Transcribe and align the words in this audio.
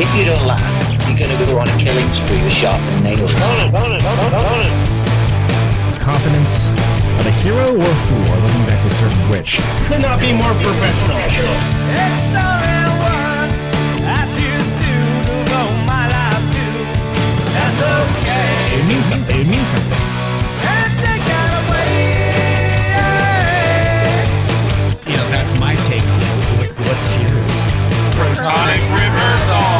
if 0.00 0.08
you 0.16 0.24
don't 0.24 0.46
laugh, 0.46 0.64
you're 1.06 1.18
going 1.18 1.30
to 1.30 1.44
go 1.44 1.58
on 1.58 1.68
a 1.68 1.76
killing 1.76 2.10
spree 2.12 2.42
with 2.42 2.52
sharpened 2.52 3.04
nails. 3.04 3.34
Confidence 6.00 6.70
of 7.20 7.26
a 7.26 7.30
hero 7.44 7.76
or 7.76 7.84
a 7.84 7.96
fool. 8.08 8.24
I 8.24 8.40
wasn't 8.42 8.62
exactly 8.64 8.90
certain 8.90 9.28
which. 9.28 9.60
Could 9.88 10.00
not 10.00 10.18
be 10.18 10.32
more 10.32 10.54
professional. 10.64 11.20
It 18.72 18.84
means 18.88 19.06
something. 19.06 19.40
It 19.40 19.46
means 19.46 19.68
something. 19.68 20.00
You 25.10 25.16
know, 25.16 25.28
that's 25.28 25.52
my 25.60 25.74
take 25.84 26.02
on 26.02 26.20
it. 26.64 26.72
What's 26.88 27.16
yours? 27.16 27.68
Protonic 28.16 28.82
reversal. 28.92 29.79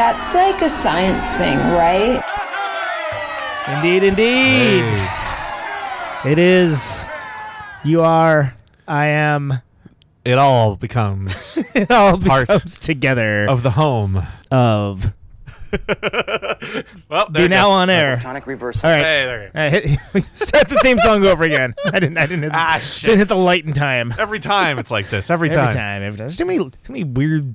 That's 0.00 0.32
like 0.34 0.62
a 0.62 0.70
science 0.70 1.28
thing, 1.32 1.58
right? 1.58 2.22
Indeed, 3.68 4.02
indeed. 4.02 4.82
It 6.24 6.38
is. 6.38 7.06
You 7.84 8.00
are. 8.00 8.54
I 8.88 9.08
am. 9.08 9.60
It 10.24 10.38
all 10.38 10.76
becomes 10.76 11.58
It 11.74 11.90
all 11.90 12.16
Part 12.18 12.48
becomes 12.48 12.80
together 12.80 13.44
of 13.46 13.62
the 13.62 13.72
home. 13.72 14.26
of. 14.50 15.12
Well, 17.10 17.28
Be 17.28 17.46
now 17.48 17.70
on 17.70 17.90
air. 17.90 18.16
Protonic 18.16 18.46
reversal. 18.46 18.88
All 18.88 18.94
right. 18.96 19.04
Hey, 19.04 19.26
there. 19.26 19.42
you 19.44 19.50
go. 19.52 19.60
Uh, 19.60 19.70
hit, 20.14 20.24
start 20.34 20.68
the 20.68 20.78
theme 20.78 20.98
song 21.00 21.26
over 21.26 21.44
again. 21.44 21.74
I 21.84 21.98
didn't. 22.00 22.16
I 22.16 22.22
didn't. 22.26 22.44
Hit, 22.44 22.52
Ah, 22.54 22.80
didn't 23.02 23.18
hit 23.18 23.28
the 23.28 23.36
light 23.36 23.66
in 23.66 23.74
time. 23.74 24.14
Every 24.18 24.40
time 24.40 24.78
it's 24.78 24.90
like 24.90 25.10
this. 25.10 25.30
Every 25.30 25.50
time. 25.50 25.68
Every 25.68 25.74
time. 25.74 26.02
Every 26.02 26.16
time. 26.18 26.26
There's 26.26 26.38
too 26.38 26.46
many. 26.46 26.58
Too 26.58 26.70
many 26.88 27.04
weird 27.04 27.54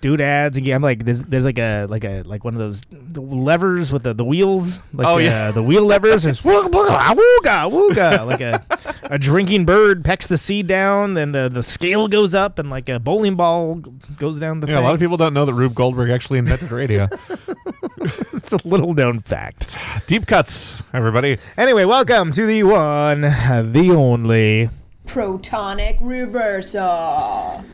doodads 0.00 0.56
and 0.56 0.66
I'm 0.68 0.82
like 0.82 1.04
there's 1.04 1.22
there's 1.24 1.44
like 1.44 1.58
a 1.58 1.86
like 1.88 2.04
a 2.04 2.22
like 2.22 2.44
one 2.44 2.54
of 2.54 2.60
those 2.60 2.82
levers 3.14 3.92
with 3.92 4.02
the, 4.04 4.14
the 4.14 4.24
wheels 4.24 4.80
like 4.92 5.06
Oh, 5.06 5.18
the, 5.18 5.24
yeah. 5.24 5.48
Uh, 5.48 5.52
the 5.52 5.62
wheel 5.62 5.84
levers 5.84 6.24
and 6.24 6.30
it's 6.32 6.42
wooga 6.42 6.70
ah, 6.90 7.14
wooga 7.14 7.70
wooga 7.70 8.26
like 8.26 8.40
a 8.40 8.64
a 9.04 9.18
drinking 9.18 9.64
bird 9.64 10.04
pecks 10.04 10.26
the 10.26 10.38
seed 10.38 10.66
down 10.66 11.14
then 11.14 11.32
the 11.32 11.48
the 11.48 11.62
scale 11.62 12.08
goes 12.08 12.34
up 12.34 12.58
and 12.58 12.70
like 12.70 12.88
a 12.88 12.98
bowling 12.98 13.36
ball 13.36 13.76
goes 14.16 14.40
down 14.40 14.60
the 14.60 14.66
Yeah, 14.66 14.80
a 14.80 14.82
lot 14.82 14.94
of 14.94 15.00
people 15.00 15.16
don't 15.16 15.34
know 15.34 15.44
that 15.44 15.54
Rube 15.54 15.74
Goldberg 15.74 16.10
actually 16.10 16.38
invented 16.38 16.70
radio. 16.70 17.08
it's 18.32 18.52
a 18.52 18.58
little 18.64 18.94
known 18.94 19.20
fact 19.20 19.76
Deep 20.06 20.26
cuts, 20.26 20.82
everybody. 20.94 21.38
anyway 21.56 21.84
welcome 21.84 22.32
to 22.32 22.46
the 22.46 22.62
one 22.62 23.20
the 23.22 23.90
only 23.94 24.70
Protonic 25.06 25.98
reversal. 26.00 27.64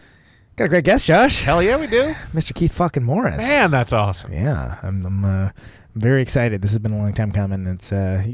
Got 0.57 0.65
a 0.65 0.69
great 0.69 0.85
guest 0.85 1.07
Josh 1.07 1.41
Hell 1.41 1.62
yeah, 1.62 1.77
we 1.77 1.87
do. 1.87 2.15
Mr. 2.33 2.55
Keith 2.55 2.73
fucking 2.73 3.03
Morris 3.03 3.39
Man, 3.39 3.71
that's 3.71 3.93
awesome. 3.93 4.33
Yeah, 4.33 4.79
I'm, 4.83 5.05
I'm 5.05 5.25
uh, 5.25 5.51
very 5.95 6.23
excited. 6.23 6.62
This 6.62 6.71
has 6.73 6.79
been 6.79 6.93
a 6.93 6.99
long 6.99 7.12
time 7.12 7.33
coming. 7.33 7.67
It's 7.67 7.93
uh, 7.93 8.25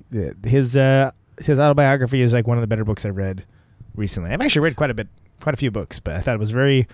his 0.45 0.77
uh, 0.77 1.11
his 1.41 1.59
autobiography 1.59 2.23
is 2.23 2.33
like 2.33 2.47
one 2.47 2.56
of 2.59 2.62
the 2.62 2.67
better 2.67 2.84
books 2.84 3.05
I've 3.05 3.17
read 3.17 3.45
recently. 3.94 4.31
I've 4.31 4.41
actually 4.41 4.65
read 4.65 4.77
quite 4.77 4.91
a 4.91 4.94
bit, 4.94 5.09
quite 5.41 5.55
a 5.55 5.59
few 5.59 5.71
books, 5.71 5.99
but 5.99 6.15
I 6.15 6.21
thought 6.21 6.34
it 6.34 6.41
was 6.41 6.50
very, 6.50 6.87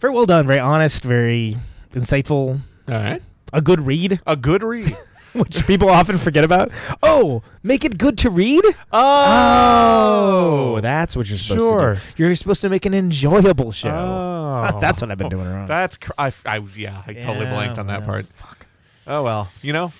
very 0.00 0.12
well 0.12 0.26
done, 0.26 0.46
very 0.46 0.60
honest, 0.60 1.04
very 1.04 1.56
insightful, 1.92 2.60
All 2.88 2.94
right. 2.94 3.22
a 3.52 3.60
good 3.60 3.86
read, 3.86 4.20
A 4.26 4.36
good 4.36 4.62
read. 4.62 4.96
which 5.40 5.66
people 5.66 5.90
often 5.90 6.18
forget 6.18 6.44
about. 6.44 6.70
Oh, 7.02 7.42
make 7.62 7.84
it 7.84 7.98
good 7.98 8.16
to 8.18 8.30
read. 8.30 8.64
Oh, 8.92 10.76
oh 10.76 10.80
that's 10.80 11.16
what 11.16 11.28
you're 11.28 11.38
supposed 11.38 11.60
Sure. 11.60 11.94
to 11.94 12.00
do. 12.16 12.24
You're 12.24 12.34
supposed 12.34 12.62
to 12.62 12.68
make 12.68 12.86
an 12.86 12.94
enjoyable 12.94 13.72
show. 13.72 13.90
Oh. 13.90 14.46
That's 14.80 15.02
what 15.02 15.10
I've 15.10 15.18
been 15.18 15.28
doing 15.28 15.48
wrong. 15.48 15.66
That's 15.66 15.98
cr- 15.98 16.12
I, 16.16 16.32
I 16.46 16.58
yeah, 16.74 17.02
I 17.06 17.12
totally 17.12 17.46
blanked 17.46 17.78
on 17.78 17.88
that 17.88 18.00
well, 18.00 18.08
part. 18.08 18.26
Fuck. 18.26 18.66
Oh 19.06 19.22
well, 19.22 19.48
you 19.62 19.72
know, 19.72 19.92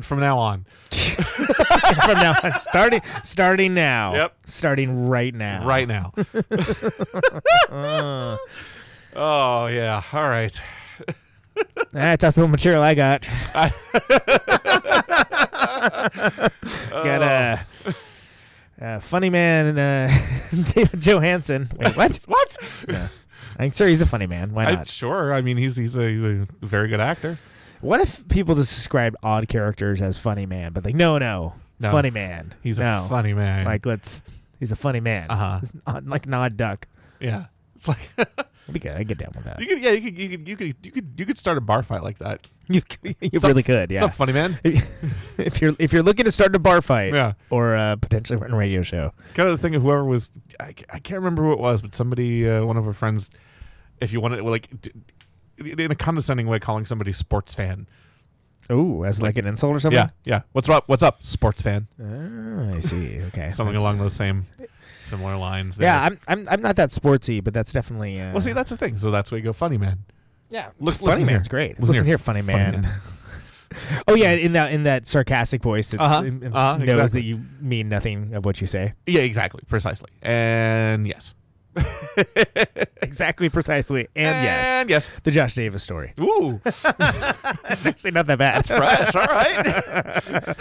from 0.00 0.20
now 0.20 0.38
on. 0.38 0.64
From 2.04 2.14
now 2.18 2.34
on, 2.42 2.58
starting 2.58 3.02
starting 3.22 3.74
now. 3.74 4.14
Yep. 4.14 4.36
Starting 4.46 5.08
right 5.08 5.34
now. 5.34 5.66
Right 5.66 5.88
now. 5.88 6.12
oh 9.14 9.66
yeah. 9.66 10.02
All 10.12 10.28
right. 10.28 10.60
That's 11.92 12.22
that's 12.22 12.36
the 12.36 12.46
material 12.46 12.82
I 12.82 12.94
got. 12.94 13.26
got 16.90 17.22
a, 17.22 17.66
a 18.80 19.00
funny 19.00 19.30
man, 19.30 19.78
uh, 19.78 20.08
David 20.50 21.00
Johansen. 21.00 21.68
Wait, 21.76 21.96
what? 21.96 22.18
What? 22.28 22.56
I'm 23.60 23.70
sure 23.70 23.88
he's 23.88 24.02
a 24.02 24.06
funny 24.06 24.26
man. 24.26 24.52
Why 24.54 24.66
I, 24.66 24.74
not? 24.76 24.86
sure. 24.86 25.32
I 25.32 25.40
mean, 25.40 25.56
he's 25.56 25.76
he's 25.76 25.96
a 25.96 26.08
he's 26.08 26.22
a 26.22 26.46
very 26.62 26.88
good 26.88 27.00
actor. 27.00 27.38
What 27.80 28.00
if 28.00 28.26
people 28.28 28.54
just 28.54 28.74
described 28.74 29.16
odd 29.22 29.48
characters 29.48 30.00
as 30.02 30.18
funny 30.18 30.46
man, 30.46 30.72
but 30.72 30.84
like, 30.84 30.94
no, 30.94 31.18
no, 31.18 31.54
No. 31.80 31.90
funny 31.90 32.10
man. 32.10 32.54
He's 32.62 32.78
no. 32.78 33.04
a 33.04 33.08
funny 33.08 33.34
man. 33.34 33.64
Like, 33.64 33.86
let's. 33.86 34.22
He's 34.60 34.72
a 34.72 34.76
funny 34.76 35.00
man. 35.00 35.30
Uh-huh. 35.30 35.60
He's 35.60 35.72
like 36.04 36.26
an 36.26 36.34
odd 36.34 36.56
duck. 36.56 36.86
yeah. 37.20 37.46
It's 37.76 37.86
like 37.86 37.98
That'd 38.68 38.82
be 38.82 38.86
good. 38.88 38.96
I 38.98 39.02
get 39.02 39.16
down 39.18 39.32
with 39.34 39.44
that. 39.44 39.58
you 39.60 39.66
could 39.66 39.82
yeah 39.82 39.92
you 39.92 40.02
could 40.02 40.18
you 40.18 40.28
could 40.28 40.48
you 40.48 40.56
could 40.56 40.76
you 40.84 40.92
could 40.92 41.14
you 41.16 41.26
could 41.26 41.38
start 41.38 41.56
a 41.56 41.60
bar 41.62 41.82
fight 41.82 42.02
like 42.02 42.18
that. 42.18 42.46
You, 42.70 42.82
you 43.02 43.38
up? 43.38 43.44
really 43.44 43.62
could. 43.62 43.90
What's 43.90 44.02
Yeah. 44.02 44.04
up, 44.04 44.12
funny 44.14 44.34
man? 44.34 44.60
if 45.38 45.62
you're 45.62 45.74
if 45.78 45.90
you're 45.94 46.02
looking 46.02 46.26
to 46.26 46.30
start 46.30 46.54
a 46.54 46.58
bar 46.58 46.82
fight, 46.82 47.14
Yeah. 47.14 47.32
or 47.48 47.74
uh, 47.74 47.96
potentially 47.96 48.38
run 48.38 48.52
a 48.52 48.56
radio 48.56 48.82
show, 48.82 49.14
It's 49.24 49.32
kind 49.32 49.48
of 49.48 49.58
the 49.58 49.62
thing 49.66 49.74
of 49.74 49.80
whoever 49.80 50.04
was 50.04 50.30
I, 50.60 50.74
I 50.92 50.98
can't 50.98 51.18
remember 51.20 51.44
who 51.44 51.52
it 51.52 51.58
was, 51.60 51.80
but 51.80 51.94
somebody 51.94 52.46
uh, 52.46 52.66
one 52.66 52.76
of 52.76 52.86
our 52.86 52.92
friends, 52.92 53.30
if 54.02 54.12
you 54.12 54.20
wanted 54.20 54.42
like 54.44 54.68
d- 54.82 54.92
in 55.58 55.90
a 55.90 55.94
condescending 55.94 56.46
way, 56.46 56.58
calling 56.58 56.84
somebody 56.84 57.10
sports 57.12 57.54
fan. 57.54 57.88
Oh, 58.70 59.02
as 59.04 59.22
like, 59.22 59.38
an 59.38 59.46
insult 59.46 59.74
or 59.74 59.78
something. 59.80 59.96
Yeah, 59.98 60.10
yeah. 60.24 60.42
What's 60.52 60.68
up? 60.68 60.84
What's 60.88 61.02
up, 61.02 61.24
sports 61.24 61.62
fan? 61.62 61.88
Ah, 61.98 62.74
I 62.74 62.80
see. 62.80 63.22
Okay. 63.28 63.50
Something 63.50 63.72
That's- 63.72 63.80
along 63.80 63.96
those 63.96 64.12
same 64.12 64.46
similar 65.08 65.36
lines. 65.36 65.76
There. 65.76 65.86
Yeah, 65.88 66.02
I'm, 66.04 66.18
I'm 66.28 66.48
I'm 66.48 66.62
not 66.62 66.76
that 66.76 66.90
sportsy, 66.90 67.42
but 67.42 67.52
that's 67.54 67.72
definitely. 67.72 68.20
Uh, 68.20 68.32
well, 68.32 68.40
see, 68.40 68.52
that's 68.52 68.70
the 68.70 68.76
thing. 68.76 68.96
So 68.96 69.10
that's 69.10 69.30
why 69.32 69.38
you 69.38 69.44
go 69.44 69.52
funny 69.52 69.78
man. 69.78 69.98
yeah. 70.50 70.70
Look, 70.78 70.94
funny 70.96 71.10
listen 71.12 71.26
man's 71.26 71.46
here. 71.46 71.50
great. 71.50 71.70
Listen 71.80 71.86
Listen, 71.94 72.06
here, 72.06 72.12
here, 72.12 72.18
funny 72.18 72.42
funny 72.42 72.58
man. 72.58 72.80
man. 72.82 73.00
oh 74.08 74.14
yeah, 74.14 74.32
in 74.32 74.52
that 74.52 74.72
in 74.72 74.84
that 74.84 75.06
sarcastic 75.06 75.62
voice, 75.62 75.92
it, 75.92 76.00
Uh-huh, 76.00 76.22
it- 76.24 76.42
it 76.42 76.54
uh-huh, 76.54 76.78
knows 76.78 76.88
exactly. 76.88 77.20
that 77.20 77.26
you 77.26 77.44
mean 77.60 77.88
nothing 77.90 78.32
of 78.34 78.44
what 78.46 78.60
you 78.62 78.66
say. 78.66 78.94
Yeah, 79.06 79.20
exactly, 79.20 79.62
precisely, 79.68 80.08
and 80.22 81.06
yes, 81.06 81.34
Exactly, 83.02 83.48
precisely, 83.50 84.08
and 84.16 84.44
yes, 84.44 84.66
and 84.80 84.90
yes. 84.90 85.08
the 85.22 85.30
Josh 85.30 85.54
Davis 85.54 85.82
story. 85.82 86.14
Ooh, 86.18 86.60
It's 86.64 87.86
actually 87.86 88.10
not 88.12 88.26
that 88.26 88.38
bad. 88.38 88.60
It's 88.60 88.68
fresh. 88.70 89.14
All 89.14 89.26
right. 89.26 90.56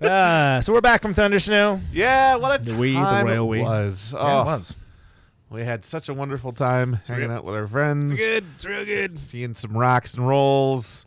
Uh, 0.00 0.60
so 0.60 0.72
we're 0.72 0.80
back 0.80 1.02
from 1.02 1.14
Thunder 1.14 1.38
Snow. 1.38 1.80
yeah, 1.92 2.36
what 2.36 2.60
a 2.60 2.64
The 2.64 2.76
we, 2.76 2.92
the 2.94 3.00
time 3.00 3.28
it 3.28 3.40
we. 3.40 3.60
was. 3.62 4.12
Yeah, 4.16 4.20
Oh, 4.22 4.40
it 4.42 4.44
was 4.46 4.76
we 5.50 5.62
had 5.64 5.84
such 5.84 6.08
a 6.08 6.14
wonderful 6.14 6.52
time 6.52 6.94
hanging 7.08 7.28
real- 7.28 7.38
out 7.38 7.44
with 7.44 7.54
our 7.56 7.66
friends. 7.66 8.16
good. 8.16 8.44
It's 8.56 8.64
real 8.64 8.84
good. 8.84 9.20
seeing 9.20 9.54
some 9.54 9.76
rocks 9.76 10.14
and 10.14 10.26
rolls, 10.26 11.04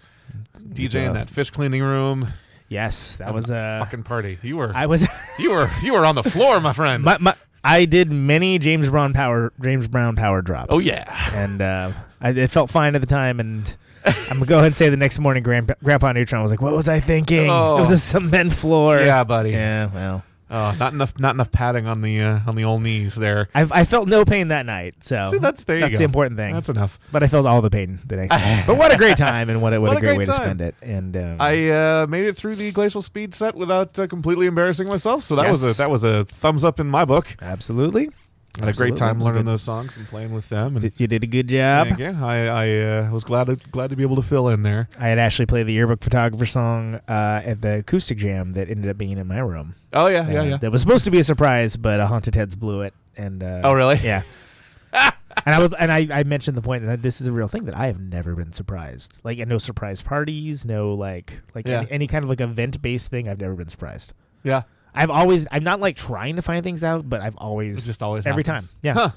DJ 0.70 1.08
in 1.08 1.14
that 1.14 1.30
fish 1.30 1.50
cleaning 1.50 1.82
room. 1.82 2.28
Yes, 2.70 3.18
that 3.18 3.34
was 3.34 3.50
a. 3.50 3.80
fucking 3.84 4.04
party. 4.04 4.40
You 4.42 4.58
were 4.58 4.72
I 4.76 4.86
was. 4.88 5.08
you 5.40 5.52
were 5.52 5.70
you 5.82 5.94
were 5.94 6.06
on 6.06 6.16
the 6.16 6.24
floor, 6.24 6.60
my 6.60 6.74
friend. 6.74 7.04
my, 7.04 7.18
my, 7.20 7.36
I 7.64 7.86
did 7.86 8.12
many 8.12 8.58
James 8.60 8.90
Brown 8.90 9.14
power 9.14 9.54
James 9.62 9.88
Brown 9.88 10.16
power 10.16 10.42
drops. 10.42 10.68
oh 10.72 10.80
yeah. 10.80 11.06
and 11.34 11.62
uh, 11.62 11.92
I, 12.20 12.30
it 12.32 12.52
felt 12.52 12.70
fine 12.70 12.96
at 12.96 13.02
the 13.02 13.08
time. 13.08 13.40
And 13.40 13.76
I'm 14.06 14.38
gonna 14.40 14.46
go 14.46 14.56
ahead 14.56 14.68
and 14.68 14.78
say 14.78 14.90
the 14.90 14.98
next 14.98 15.20
morning, 15.20 15.44
Grandpa, 15.44 15.74
Grandpa 15.84 16.12
Neutron 16.12 16.42
was 16.42 16.52
like, 16.52 16.62
"What 16.62 16.76
was 16.76 16.90
I 16.90 17.00
thinking? 17.00 17.50
Oh. 17.50 17.78
It 17.78 17.80
was 17.82 17.92
a 17.92 17.98
cement 17.98 18.54
floor." 18.54 19.00
Yeah, 19.00 19.24
buddy. 19.24 19.52
Yeah. 19.52 19.90
Well, 19.94 20.24
Oh, 20.54 20.76
not 20.80 20.94
enough 20.94 21.20
not 21.20 21.34
enough 21.34 21.52
padding 21.52 21.88
on 21.88 22.02
the 22.02 22.22
uh, 22.22 22.40
on 22.46 22.56
the 22.56 22.64
old 22.64 22.84
knees 22.84 23.16
there. 23.16 23.50
I, 23.56 23.66
I 23.72 23.86
felt 23.86 24.08
no 24.08 24.24
pain 24.24 24.50
that 24.50 24.68
night. 24.68 25.04
So 25.04 25.24
See, 25.32 25.38
that's 25.40 25.66
there 25.66 25.80
that's 25.80 25.98
the 25.98 26.04
important 26.04 26.38
thing. 26.38 26.54
That's 26.54 26.70
enough. 26.70 27.00
but 27.12 27.24
I 27.24 27.28
felt 27.28 27.48
all 27.48 27.62
the 27.62 27.72
pain 27.72 27.98
the 28.06 28.18
next 28.18 28.38
day. 28.38 28.64
But 28.68 28.78
what 28.78 28.94
a 28.94 28.98
great 28.98 29.18
time, 29.18 29.50
and 29.50 29.64
what 29.64 29.74
a, 29.74 29.82
what, 29.82 29.90
What 29.90 29.98
a 29.98 30.00
great, 30.00 30.10
great 30.10 30.18
way 30.20 30.26
to 30.26 30.34
spend 30.34 30.62
it. 30.62 30.76
And 30.84 31.18
um, 31.18 31.38
I 31.40 31.70
uh, 31.72 32.08
made 32.08 32.26
it 32.26 32.38
through 32.38 32.58
the 32.58 32.72
glacial 32.72 33.02
speed 33.02 33.34
set 33.34 33.56
without 33.56 33.98
uh, 33.98 34.06
completely 34.06 34.46
embarrassing 34.46 34.88
myself. 34.88 35.24
So 35.24 35.36
that 35.38 35.50
was 35.50 35.64
a 35.64 35.76
that 35.80 35.90
was 35.90 36.04
a 36.04 36.26
thumbs 36.26 36.64
up 36.64 36.80
in 36.80 36.86
my 36.86 37.04
book. 37.04 37.36
absolutely 37.42 38.12
had 38.60 38.70
a 38.70 38.74
great 38.74 38.96
time 38.96 39.20
learning 39.20 39.44
good. 39.44 39.52
those 39.52 39.62
songs 39.64 39.98
and 39.98 40.08
playing 40.08 40.32
with 40.32 40.48
them. 40.50 40.76
And 40.78 40.92
You 41.00 41.08
did 41.08 41.24
a 41.24 41.28
good 41.28 41.48
job. 41.48 41.88
Thank 41.88 42.00
you. 42.00 42.16
I, 42.24 42.46
I 42.46 42.70
uh, 43.08 43.12
was 43.12 43.24
glad 43.24 43.46
to, 43.48 43.56
glad 43.72 43.90
to 43.90 43.96
be 43.96 44.04
able 44.04 44.16
to 44.18 44.22
fill 44.22 44.50
in 44.50 44.62
there. 44.62 44.88
I 45.00 45.08
had 45.08 45.18
Ashley 45.18 45.46
play 45.46 45.64
the 45.64 45.74
yearbook 45.74 46.04
photographer 46.04 46.46
song 46.46 46.96
uh, 47.08 47.42
at 47.44 47.62
the 47.62 47.80
acoustic 47.80 48.18
jam 48.20 48.54
that 48.54 48.70
ended 48.70 48.90
up 48.92 48.98
being 48.98 49.18
in 49.18 49.28
my 49.28 49.40
room. 49.40 49.76
Oh 49.92 50.08
yeah, 50.08 50.30
yeah, 50.30 50.40
Uh, 50.40 50.44
yeah. 50.44 50.58
That 50.58 50.72
was 50.72 50.82
supposed 50.82 51.06
to 51.06 51.12
be 51.12 51.20
a 51.20 51.24
surprise, 51.24 51.76
but 51.78 52.00
uh, 52.00 52.08
Haunted 52.08 52.36
Heads 52.36 52.56
blew 52.56 52.82
it. 52.82 52.94
And 53.18 53.44
uh, 53.44 53.62
Oh, 53.64 53.74
really? 53.74 53.98
Yeah. 54.04 54.22
and 54.94 55.56
I 55.56 55.60
was, 55.60 55.74
and 55.74 55.92
I, 55.92 56.08
I 56.12 56.24
mentioned 56.24 56.56
the 56.56 56.62
point 56.62 56.86
that 56.86 57.02
this 57.02 57.22
is 57.22 57.28
a 57.28 57.32
real 57.32 57.48
thing 57.48 57.66
that 57.66 57.76
I 57.76 57.88
have 57.88 58.00
never 58.00 58.36
been 58.36 58.54
surprised. 58.54 59.20
Like, 59.24 59.40
and 59.40 59.50
no 59.50 59.58
surprise 59.58 60.02
parties, 60.04 60.64
no 60.66 60.94
like, 60.94 61.34
like 61.56 61.68
Yeah. 61.68 61.80
any, 61.82 61.92
any 61.92 62.08
kind 62.08 62.24
of 62.24 62.30
like 62.30 62.42
event 62.42 62.82
based 62.82 63.10
thing. 63.10 63.28
I've 63.28 63.40
never 63.40 63.56
been 63.56 63.68
surprised. 63.70 64.14
Yeah. 64.44 64.64
I've 64.96 65.10
always, 65.10 65.48
I'm 65.52 65.64
not 65.64 65.80
like 65.80 65.96
trying 65.96 66.36
to 66.36 66.42
find 66.42 66.64
things 66.64 66.84
out, 66.84 67.10
but 67.10 67.22
I've 67.22 67.36
always, 67.38 67.84
It 67.84 67.88
just 67.88 68.04
always 68.04 68.26
every 68.26 68.44
happens. 68.44 68.68
time. 68.70 68.76
Yeah. 68.84 68.94
Huh. 68.94 69.10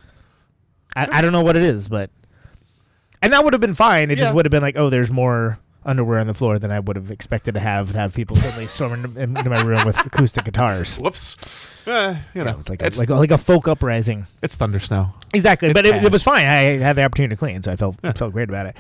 I, 0.94 1.18
I 1.18 1.20
don't 1.20 1.32
know 1.32 1.42
what 1.42 1.56
it 1.56 1.62
is, 1.62 1.88
but 1.88 2.10
and 3.22 3.32
that 3.32 3.44
would 3.44 3.52
have 3.52 3.60
been 3.60 3.74
fine. 3.74 4.10
It 4.10 4.18
Yeah. 4.18 4.24
just 4.24 4.34
would 4.34 4.44
have 4.44 4.50
been 4.50 4.62
like, 4.62 4.76
oh, 4.76 4.88
there's 4.90 5.10
more 5.10 5.58
underwear 5.84 6.18
on 6.18 6.26
the 6.26 6.34
floor 6.34 6.58
than 6.58 6.70
I 6.72 6.80
would 6.80 6.96
have 6.96 7.10
expected 7.10 7.54
to 7.54 7.60
have. 7.60 7.88
and 7.88 7.96
Have 7.96 8.14
people 8.14 8.36
suddenly 8.36 8.66
storm 8.68 9.04
into, 9.04 9.20
into 9.20 9.50
my 9.50 9.62
room 9.62 9.84
with 9.86 9.98
acoustic 10.04 10.44
guitars. 10.44 10.98
Whoops. 10.98 11.36
Uh, 11.86 12.16
you 12.34 12.40
know, 12.42 12.46
Yeah, 12.46 12.50
it 12.52 12.56
was 12.56 12.68
like 12.68 12.82
a, 12.82 12.86
it's, 12.86 12.98
like 12.98 13.10
a, 13.10 13.14
like 13.14 13.30
a 13.30 13.38
folk 13.38 13.68
uprising. 13.68 14.26
it's 14.42 14.56
thunder 14.56 14.80
snow. 14.80 15.12
Exactly, 15.34 15.68
It's 15.68 15.78
but 15.78 15.86
it, 15.86 15.92
cash. 15.92 16.04
it 16.04 16.10
was 16.12 16.22
fine. 16.22 16.46
I 16.46 16.78
had 16.78 16.96
the 16.96 17.04
opportunity 17.04 17.34
to 17.34 17.38
clean, 17.38 17.62
so 17.62 17.70
I 17.72 17.76
felt 17.76 17.96
felt 18.16 18.32
great 18.32 18.48
about 18.48 18.66
it. 18.66 18.76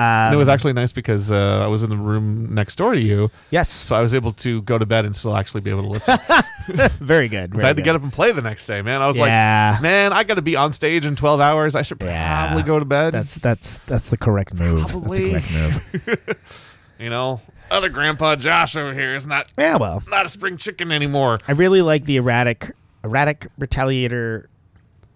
Um, 0.00 0.06
And 0.26 0.34
it 0.34 0.38
was 0.38 0.48
actually 0.48 0.72
nice 0.72 0.92
because 0.92 1.30
uh, 1.30 1.60
I 1.62 1.66
was 1.66 1.82
in 1.82 1.90
the 1.90 1.96
room 1.96 2.54
next 2.54 2.76
door 2.76 2.94
to 2.94 3.00
you, 3.00 3.30
yes, 3.50 3.68
so 3.68 3.94
I 3.96 4.00
was 4.00 4.14
able 4.14 4.32
to 4.32 4.62
go 4.62 4.78
to 4.78 4.86
bed 4.86 5.04
and 5.04 5.14
still 5.14 5.36
actually 5.36 5.60
be 5.60 5.70
able 5.70 5.82
to 5.82 5.88
listen. 5.88 6.18
very 7.00 7.28
good. 7.28 7.50
'Cause 7.52 7.60
very 7.60 7.64
I 7.64 7.66
had 7.68 7.76
to 7.76 7.82
get 7.82 7.94
up 7.96 8.02
and 8.02 8.12
play 8.12 8.32
the 8.32 8.40
next 8.40 8.66
day, 8.66 8.80
man. 8.82 9.02
I 9.02 9.06
was 9.06 9.18
Yeah. 9.18 9.72
like, 9.74 9.82
man, 9.82 10.12
I 10.12 10.24
got 10.24 10.34
to 10.34 10.42
be 10.42 10.56
on 10.56 10.72
stage 10.72 11.04
in 11.04 11.16
12 11.16 11.40
hours. 11.40 11.74
I 11.74 11.82
should 11.82 12.00
Yeah. 12.02 12.46
probably 12.46 12.62
go 12.62 12.78
to 12.78 12.84
bed. 12.84 13.12
That's 13.12 13.36
that's 13.38 13.78
that's 13.86 14.10
the 14.10 14.16
correct 14.16 14.54
move. 14.58 14.78
That's 14.80 14.92
Probably. 14.92 15.32
the 15.34 15.40
correct 15.40 16.08
move. 16.28 16.36
you 16.98 17.10
know, 17.10 17.40
other 17.70 17.88
Grandpa 17.88 18.36
Josh 18.36 18.76
over 18.76 18.94
here 18.94 19.14
is 19.16 19.26
not 19.26 19.52
yeah, 19.58 19.76
well, 19.76 20.02
not 20.08 20.24
a 20.26 20.28
spring 20.28 20.56
chicken 20.56 20.92
anymore. 20.92 21.40
I 21.46 21.52
really 21.52 21.82
like 21.82 22.04
the 22.06 22.16
erratic 22.16 22.70
erratic 23.04 23.48
retaliator. 23.60 24.46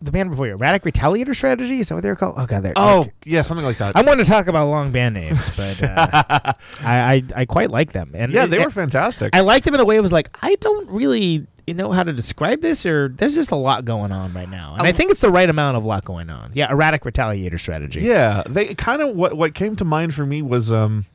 The 0.05 0.12
band 0.12 0.31
before 0.31 0.47
you, 0.47 0.53
erratic 0.53 0.83
retaliator 0.83 1.35
strategy. 1.35 1.81
Is 1.81 1.89
that 1.89 1.95
what 1.95 2.03
they're 2.03 2.15
called? 2.17 2.35
Oh 2.37 2.47
god, 2.47 2.62
they're 2.62 2.75
Oh, 2.77 3.09
yeah, 3.25 3.43
something 3.43 3.65
like 3.65 3.79
that. 3.79 3.97
I 3.97 4.03
want 4.03 4.21
to 4.21 4.27
talk 4.27 4.47
about 4.49 4.69
long 4.69 4.93
band 4.93 5.15
names, 5.15 5.49
but 5.81 5.89
uh, 5.91 6.53
I, 6.83 7.15
I 7.15 7.23
I 7.37 7.45
quite 7.47 7.71
like 7.71 7.93
them. 7.93 8.11
And 8.15 8.31
yeah, 8.33 8.47
they 8.47 8.56
and 8.56 8.67
were 8.67 8.71
fantastic. 8.71 9.35
I 9.35 9.41
like 9.41 9.65
them 9.65 9.75
in 9.75 9.81
a 9.81 9.85
way. 9.85 9.97
It 9.97 10.01
was 10.03 10.12
like 10.12 10.29
I 10.43 10.56
don't 10.56 10.89
really 10.91 11.47
you 11.67 11.73
know 11.73 11.91
how 11.93 12.03
to 12.03 12.12
describe 12.12 12.61
this, 12.61 12.85
or 12.85 13.09
there's 13.09 13.35
just 13.35 13.51
a 13.51 13.56
lot 13.56 13.87
going 13.87 14.12
on 14.12 14.35
right 14.35 14.51
now, 14.51 14.75
and 14.75 14.83
I 14.87 14.91
Um, 14.91 14.97
think 14.97 15.11
it's 15.11 15.23
the 15.23 15.31
right 15.31 15.49
amount 15.49 15.79
of 15.79 15.85
lot 15.87 16.05
going 16.05 16.29
on. 16.29 16.51
Yeah, 16.53 16.71
erratic 16.71 17.05
retaliator 17.05 17.59
strategy. 17.59 18.01
Yeah, 18.03 18.43
they 18.47 18.75
kind 18.75 19.01
of 19.01 19.17
what 19.17 19.35
what 19.39 19.55
came 19.55 19.75
to 19.77 19.85
mind 19.87 20.15
for 20.15 20.27
me 20.27 20.43
was 20.43 20.71
um 20.71 21.06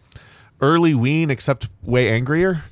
early 0.61 0.95
Ween, 0.95 1.29
except 1.29 1.69
way 1.83 2.09
angrier, 2.09 2.63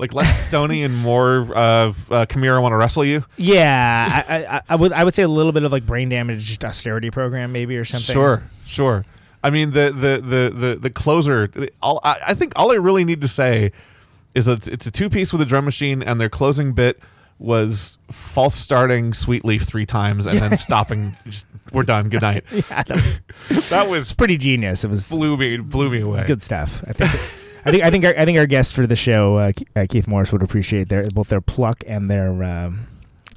like 0.00 0.14
less 0.14 0.46
stony 0.48 0.82
and 0.82 0.96
more 0.96 1.52
of 1.54 2.10
uh, 2.10 2.26
here, 2.28 2.56
I 2.56 2.58
want 2.58 2.72
to 2.72 2.76
wrestle 2.76 3.04
you. 3.04 3.24
yeah. 3.36 4.24
I, 4.26 4.56
I 4.56 4.62
I 4.70 4.76
would 4.76 4.92
I 4.92 5.04
would 5.04 5.14
say 5.14 5.22
a 5.22 5.28
little 5.28 5.52
bit 5.52 5.62
of 5.62 5.70
like 5.70 5.86
brain 5.86 6.08
damaged 6.08 6.64
austerity 6.64 7.10
program 7.10 7.52
maybe 7.52 7.76
or 7.76 7.84
something. 7.84 8.12
Sure, 8.12 8.42
sure. 8.64 9.04
I 9.44 9.50
mean 9.50 9.70
the 9.72 9.92
the 9.92 10.20
the 10.20 10.50
the, 10.66 10.76
the 10.76 10.90
closer. 10.90 11.50
All 11.82 12.00
I, 12.02 12.16
I 12.28 12.34
think 12.34 12.54
all 12.56 12.72
I 12.72 12.76
really 12.76 13.04
need 13.04 13.20
to 13.20 13.28
say 13.28 13.72
is 14.34 14.46
that 14.46 14.58
it's, 14.58 14.68
it's 14.68 14.86
a 14.86 14.90
two 14.90 15.10
piece 15.10 15.32
with 15.32 15.42
a 15.42 15.44
drum 15.46 15.64
machine, 15.64 16.02
and 16.02 16.20
their 16.20 16.28
closing 16.28 16.72
bit 16.72 16.98
was 17.38 17.96
false 18.10 18.54
starting 18.54 19.14
Sweet 19.14 19.44
Leaf 19.44 19.62
three 19.62 19.86
times 19.86 20.26
and 20.26 20.38
then 20.38 20.56
stopping. 20.58 21.16
Just, 21.24 21.46
we're 21.72 21.82
done. 21.84 22.08
Good 22.08 22.22
night. 22.22 22.44
Yeah, 22.52 22.82
that 22.82 22.90
was 22.96 23.22
That 23.70 23.88
was 23.88 24.14
pretty 24.14 24.36
genius. 24.36 24.84
It 24.84 24.88
was 24.90 25.08
blew 25.10 25.36
me 25.36 25.56
blew 25.58 25.90
me 25.90 26.00
away. 26.00 26.18
It's 26.18 26.26
good 26.26 26.42
stuff. 26.42 26.82
I 26.86 26.92
think. 26.92 27.10
I 27.64 27.70
think. 27.70 27.84
I 27.84 27.90
think. 27.90 28.04
Our, 28.04 28.14
I 28.16 28.24
think 28.24 28.38
our 28.38 28.46
guest 28.46 28.74
for 28.74 28.86
the 28.86 28.96
show, 28.96 29.36
uh, 29.36 29.52
uh, 29.76 29.86
Keith 29.88 30.06
Morris, 30.08 30.32
would 30.32 30.42
appreciate 30.42 30.88
their 30.88 31.04
both 31.08 31.28
their 31.28 31.40
pluck 31.40 31.82
and 31.86 32.10
their 32.10 32.30
um, 32.42 32.86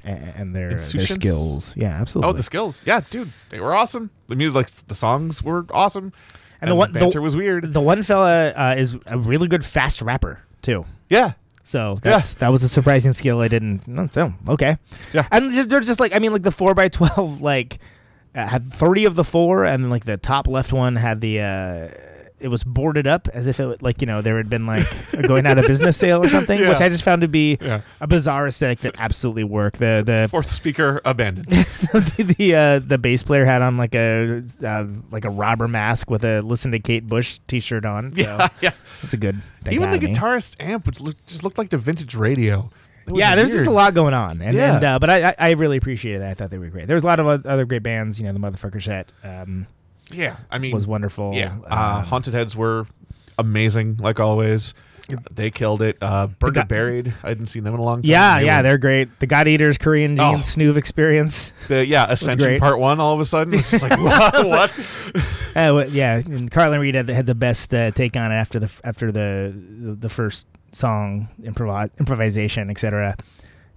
and 0.04 0.54
their 0.54 0.70
their 0.70 0.80
skills. 0.80 1.76
Yeah, 1.76 2.00
absolutely. 2.00 2.30
Oh, 2.30 2.32
the 2.32 2.42
skills. 2.42 2.80
Yeah, 2.84 3.00
dude, 3.10 3.30
they 3.50 3.60
were 3.60 3.74
awesome. 3.74 4.10
The 4.28 4.36
music, 4.36 4.54
like 4.54 4.70
the 4.70 4.94
songs 4.94 5.42
were 5.42 5.66
awesome. 5.70 6.12
And 6.60 6.70
the 6.70 6.74
one- 6.74 6.92
the- 6.92 7.00
banter 7.00 7.20
was 7.20 7.36
weird. 7.36 7.74
the 7.74 7.80
one 7.80 8.02
fella 8.02 8.50
uh, 8.50 8.74
is 8.78 8.96
a 9.06 9.18
really 9.18 9.48
good 9.48 9.64
fast 9.64 10.00
rapper 10.00 10.40
too. 10.62 10.86
yeah, 11.10 11.32
So 11.62 11.98
that's 12.00 12.34
that 12.34 12.48
was 12.48 12.62
a 12.62 12.68
surprising 12.68 13.12
skill. 13.12 13.40
I 13.40 13.48
didn't. 13.48 13.86
No, 13.86 14.08
so, 14.12 14.32
okay. 14.48 14.78
Yeah. 15.12 15.26
And 15.30 15.52
they're- 15.70 15.80
just 15.80 16.00
like 16.00 16.14
I 16.14 16.18
mean, 16.18 16.32
like 16.32 16.42
the 16.42 16.50
four 16.50 16.72
by 16.74 16.88
twelve, 16.88 17.42
like 17.42 17.78
uh, 18.34 18.46
had 18.46 18.64
thirty 18.72 19.04
of 19.04 19.14
the 19.16 19.24
four, 19.24 19.64
and 19.64 19.90
like 19.90 20.04
the 20.06 20.16
top 20.16 20.46
left 20.48 20.72
one 20.72 20.96
had 20.96 21.20
the. 21.20 21.40
Uh, 21.40 21.88
it 22.44 22.48
was 22.48 22.62
boarded 22.62 23.06
up 23.06 23.26
as 23.32 23.46
if 23.46 23.58
it 23.58 23.66
would- 23.66 23.82
like 23.82 24.00
you 24.00 24.06
know 24.06 24.20
there 24.22 24.36
had 24.36 24.50
been 24.50 24.66
like 24.66 24.86
a 25.14 25.26
going 25.26 25.46
out 25.46 25.58
of 25.58 25.66
business 25.66 25.96
sale 25.96 26.22
or 26.22 26.28
something, 26.28 26.58
Yeah. 26.58 26.68
which 26.68 26.80
I 26.80 26.88
just 26.88 27.02
found 27.02 27.22
to 27.22 27.28
be 27.28 27.58
Yeah. 27.60 27.80
a 28.00 28.06
bizarre 28.06 28.46
aesthetic 28.46 28.80
that 28.80 28.94
absolutely 28.98 29.44
worked. 29.44 29.78
The 29.78 30.02
the 30.04 30.28
fourth 30.30 30.50
speaker 30.50 31.00
abandoned. 31.04 31.46
the 31.92 32.34
the, 32.38 32.54
uh, 32.54 32.78
the 32.80 32.98
bass 32.98 33.22
player 33.22 33.44
had 33.44 33.62
on 33.62 33.76
like 33.76 33.94
a 33.94 34.42
uh, 34.64 34.84
like 35.10 35.24
a 35.24 35.30
robber 35.30 35.66
mask 35.68 36.10
with 36.10 36.24
a 36.24 36.40
"Listen 36.42 36.70
to 36.72 36.78
Kate 36.78 37.06
Bush" 37.06 37.38
T-shirt 37.48 37.84
on. 37.84 38.14
So 38.14 38.20
yeah, 38.22 38.48
yeah. 38.60 38.70
it's 39.02 39.12
a 39.14 39.16
good. 39.16 39.40
Even 39.70 39.90
the 39.90 39.98
dichotomy. 39.98 40.14
guitarist 40.14 40.56
amp, 40.60 40.86
which 40.86 41.00
looked, 41.00 41.26
just 41.26 41.42
looked 41.42 41.56
like 41.58 41.70
the 41.70 41.78
vintage 41.78 42.14
radio. 42.14 42.70
Yeah, 43.12 43.34
there's 43.34 43.52
just 43.52 43.66
a 43.66 43.70
lot 43.70 43.92
going 43.94 44.14
on, 44.14 44.40
and, 44.40 44.54
Yeah. 44.54 44.76
and 44.76 44.84
uh, 44.84 44.98
but 44.98 45.10
I, 45.10 45.28
I 45.30 45.34
I 45.38 45.50
really 45.52 45.76
appreciated 45.76 46.22
that. 46.22 46.30
I 46.30 46.34
thought 46.34 46.50
they 46.50 46.58
were 46.58 46.68
great. 46.68 46.86
There 46.86 46.96
was 46.96 47.02
a 47.02 47.06
lot 47.06 47.20
of 47.20 47.46
other 47.46 47.64
great 47.66 47.82
bands. 47.82 48.18
You 48.20 48.26
know, 48.26 48.32
the 48.32 48.38
Motherfucker 48.38 48.82
Set 48.82 49.12
um, 49.22 49.66
Yeah, 50.10 50.36
I 50.50 50.58
mean, 50.58 50.72
was 50.72 50.86
wonderful. 50.86 51.32
Yeah, 51.34 51.56
uh, 51.70 51.98
Um, 52.00 52.04
Haunted 52.06 52.34
Heads 52.34 52.54
were 52.56 52.86
amazing, 53.38 53.96
like 54.00 54.20
always. 54.20 54.74
They 55.32 55.50
killed 55.50 55.82
it. 55.82 55.98
Uh, 56.00 56.28
got- 56.52 56.66
Buried. 56.66 57.12
I 57.22 57.28
hadn't 57.28 57.46
seen 57.46 57.62
them 57.64 57.74
in 57.74 57.80
a 57.80 57.82
long 57.84 58.00
time. 58.00 58.10
yeah, 58.10 58.38
They 58.40 58.46
yeah, 58.46 58.56
were- 58.58 58.62
they're 58.62 58.78
great. 58.78 59.20
The 59.20 59.26
God 59.26 59.46
Eaters, 59.48 59.76
Korean 59.76 60.18
Oh. 60.18 60.32
Jeans, 60.32 60.46
Snoove 60.46 60.78
experience. 60.78 61.52
the, 61.68 61.86
yeah 61.86 62.06
Ascension 62.10 62.38
great. 62.48 62.60
Part 62.60 62.78
One. 62.78 63.00
All 63.00 63.12
of 63.12 63.20
a 63.20 63.26
sudden, 63.26 63.52
it's 63.54 63.70
just 63.70 63.82
like 63.82 63.98
what? 64.00 64.46
what? 64.46 64.72
Uh, 65.54 65.70
wha- 65.72 65.84
yeah, 65.88 66.16
and 66.16 66.50
Carlin 66.50 66.80
Reed 66.80 66.96
had, 66.96 67.06
the- 67.06 67.14
had 67.14 67.26
the 67.26 67.34
best 67.34 67.72
uh, 67.74 67.90
take 67.92 68.16
on 68.16 68.32
it 68.32 68.34
after 68.34 68.58
the 68.58 68.70
after 68.82 69.12
the 69.12 69.54
the, 69.54 69.92
the 69.94 70.08
first 70.08 70.48
song 70.72 71.28
improv 71.42 71.90
improvisation, 72.00 72.70
etc. 72.70 73.16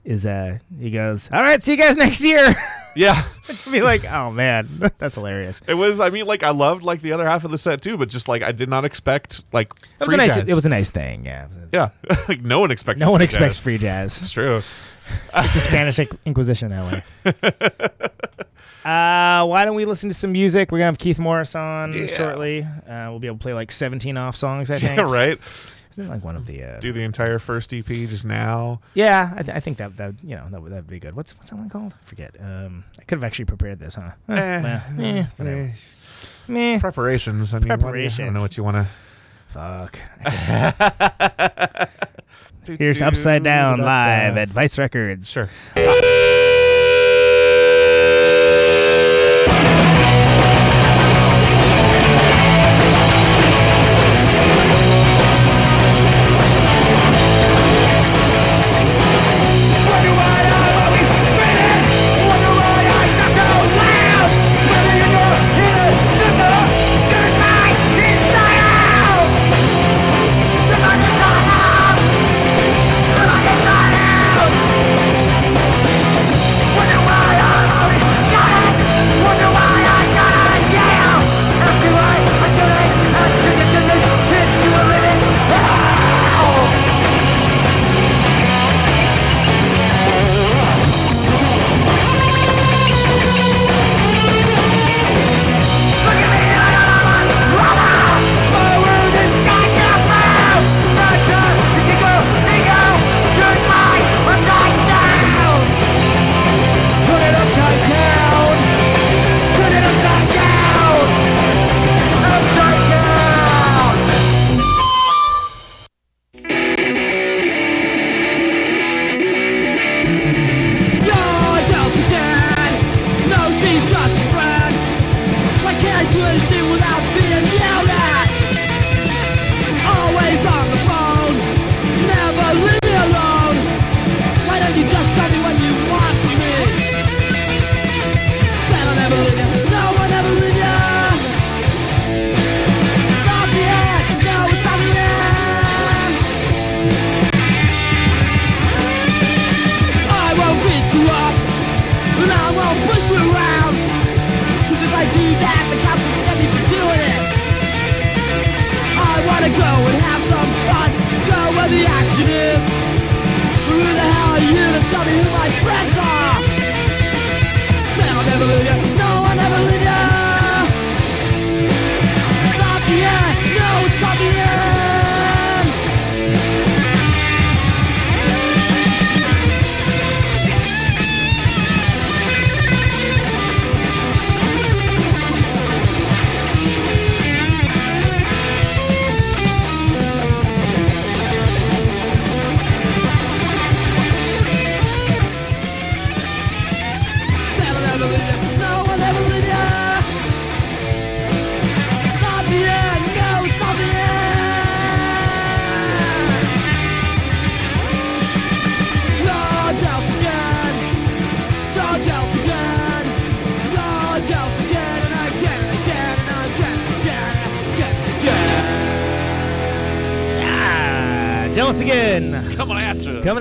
Is 0.07 0.25
uh 0.25 0.57
he 0.79 0.89
goes, 0.89 1.29
all 1.33 1.41
right, 1.41 1.61
see 1.61 1.73
you 1.73 1.77
guys 1.77 1.95
next 1.97 2.21
year. 2.21 2.55
Yeah, 2.95 3.25
Be 3.71 3.81
like, 3.83 4.05
oh 4.11 4.31
man, 4.31 4.91
that's 4.97 5.13
hilarious. 5.13 5.61
it 5.67 5.75
was. 5.75 5.99
I 5.99 6.09
mean, 6.09 6.25
like 6.25 6.41
I 6.41 6.49
loved 6.49 6.81
like 6.81 7.03
the 7.03 7.11
other 7.11 7.27
half 7.29 7.43
of 7.43 7.51
the 7.51 7.57
set 7.59 7.79
too, 7.79 7.95
but 7.95 8.09
just 8.09 8.27
like 8.27 8.41
I 8.41 8.51
did 8.51 8.69
not 8.69 8.85
expect 8.85 9.43
like 9.53 9.71
It 9.71 9.99
was 9.99 10.07
free 10.07 10.15
a 10.15 10.17
nice. 10.17 10.35
jazz. 10.35 10.49
It 10.49 10.55
was 10.55 10.65
a 10.65 10.69
nice 10.69 10.89
thing. 10.89 11.23
Yeah. 11.23 11.47
yeah, 11.71 11.89
like 12.27 12.41
no 12.41 12.59
one 12.59 12.71
expected. 12.71 13.01
No 13.01 13.11
one 13.11 13.19
free 13.19 13.25
expects 13.25 13.57
jazz. 13.57 13.63
free 13.63 13.77
jazz. 13.77 14.17
It's 14.17 14.31
true. 14.31 14.61
like 15.31 15.53
the 15.53 15.59
Spanish 15.59 15.99
Inquisition 16.25 16.71
that 16.71 16.91
way. 16.91 18.09
Uh, 18.83 19.45
why 19.45 19.63
don't 19.65 19.75
we 19.75 19.85
listen 19.85 20.09
to 20.09 20.15
some 20.15 20.31
music? 20.31 20.71
We're 20.71 20.77
gonna 20.79 20.85
have 20.85 20.97
Keith 20.97 21.19
Morris 21.19 21.53
on 21.53 21.91
Yeah. 21.93 22.07
shortly. 22.07 22.63
Uh, 22.63 23.09
we'll 23.11 23.19
be 23.19 23.27
able 23.27 23.37
to 23.37 23.43
play 23.43 23.53
like 23.53 23.71
17 23.71 24.17
off 24.17 24.35
songs. 24.35 24.71
I 24.71 24.75
think. 24.79 24.97
Yeah, 24.97 25.05
right. 25.05 25.37
Isn't 25.97 26.09
like 26.09 26.23
one 26.23 26.35
of 26.35 26.45
the? 26.45 26.63
Uh, 26.63 26.79
Do 26.79 26.93
the 26.93 27.01
entire 27.01 27.39
first 27.39 27.73
EP 27.73 27.85
just 27.85 28.25
now. 28.25 28.81
yeah, 28.93 29.33
I, 29.35 29.41
th- 29.43 29.55
I 29.57 29.59
think 29.59 29.77
that 29.79 29.95
that 29.97 30.13
you 30.23 30.35
know 30.35 30.45
that 30.51 30.61
would 30.61 30.71
that'd 30.71 30.85
be 30.87 30.99
good. 30.99 31.15
What's 31.15 31.35
what's 31.37 31.49
that 31.49 31.55
one 31.55 31.69
called? 31.69 31.93
I 31.99 32.05
forget. 32.05 32.35
Um, 32.39 32.83
I 32.99 33.03
could 33.03 33.17
have 33.17 33.23
actually 33.23 33.45
prepared 33.45 33.79
this, 33.79 33.95
huh? 33.95 34.11
Eh, 34.29 34.33
Eh, 34.33 35.25
well, 35.39 35.47
eh, 35.47 35.71
eh, 36.49 36.79
preparations. 36.79 37.53
I 37.55 37.59
mean, 37.59 37.67
you- 37.67 37.73
I 37.73 37.77
don't 38.09 38.33
know 38.33 38.41
what 38.41 38.55
you 38.57 38.63
want 38.63 38.77
to. 38.77 38.87
Fuck. 39.49 39.97
Here's 42.67 43.01
Upside 43.01 43.43
Down 43.43 43.79
live 43.79 44.35
at 44.37 44.49
Vice 44.49 44.77
Records. 44.77 45.29
Sure. 45.29 45.49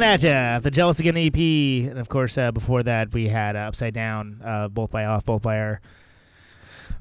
At 0.07 0.23
you. 0.23 0.29
Coming 0.31 0.43
at 0.45 0.55
you, 0.57 0.61
the 0.63 0.71
Jealous 0.71 1.01
Again 1.01 1.17
EP, 1.17 1.37
and 1.91 1.99
of 1.99 2.09
course, 2.09 2.39
uh, 2.39 2.53
before 2.53 2.83
that, 2.83 3.13
we 3.13 3.29
had 3.29 3.57
uh, 3.57 3.61
Upside 3.61 3.95
Down, 3.95 4.41
uh, 4.45 4.69
both 4.69 4.91
by 4.91 5.05
off, 5.05 5.25
both 5.25 5.43
by 5.43 5.59
our 5.59 5.81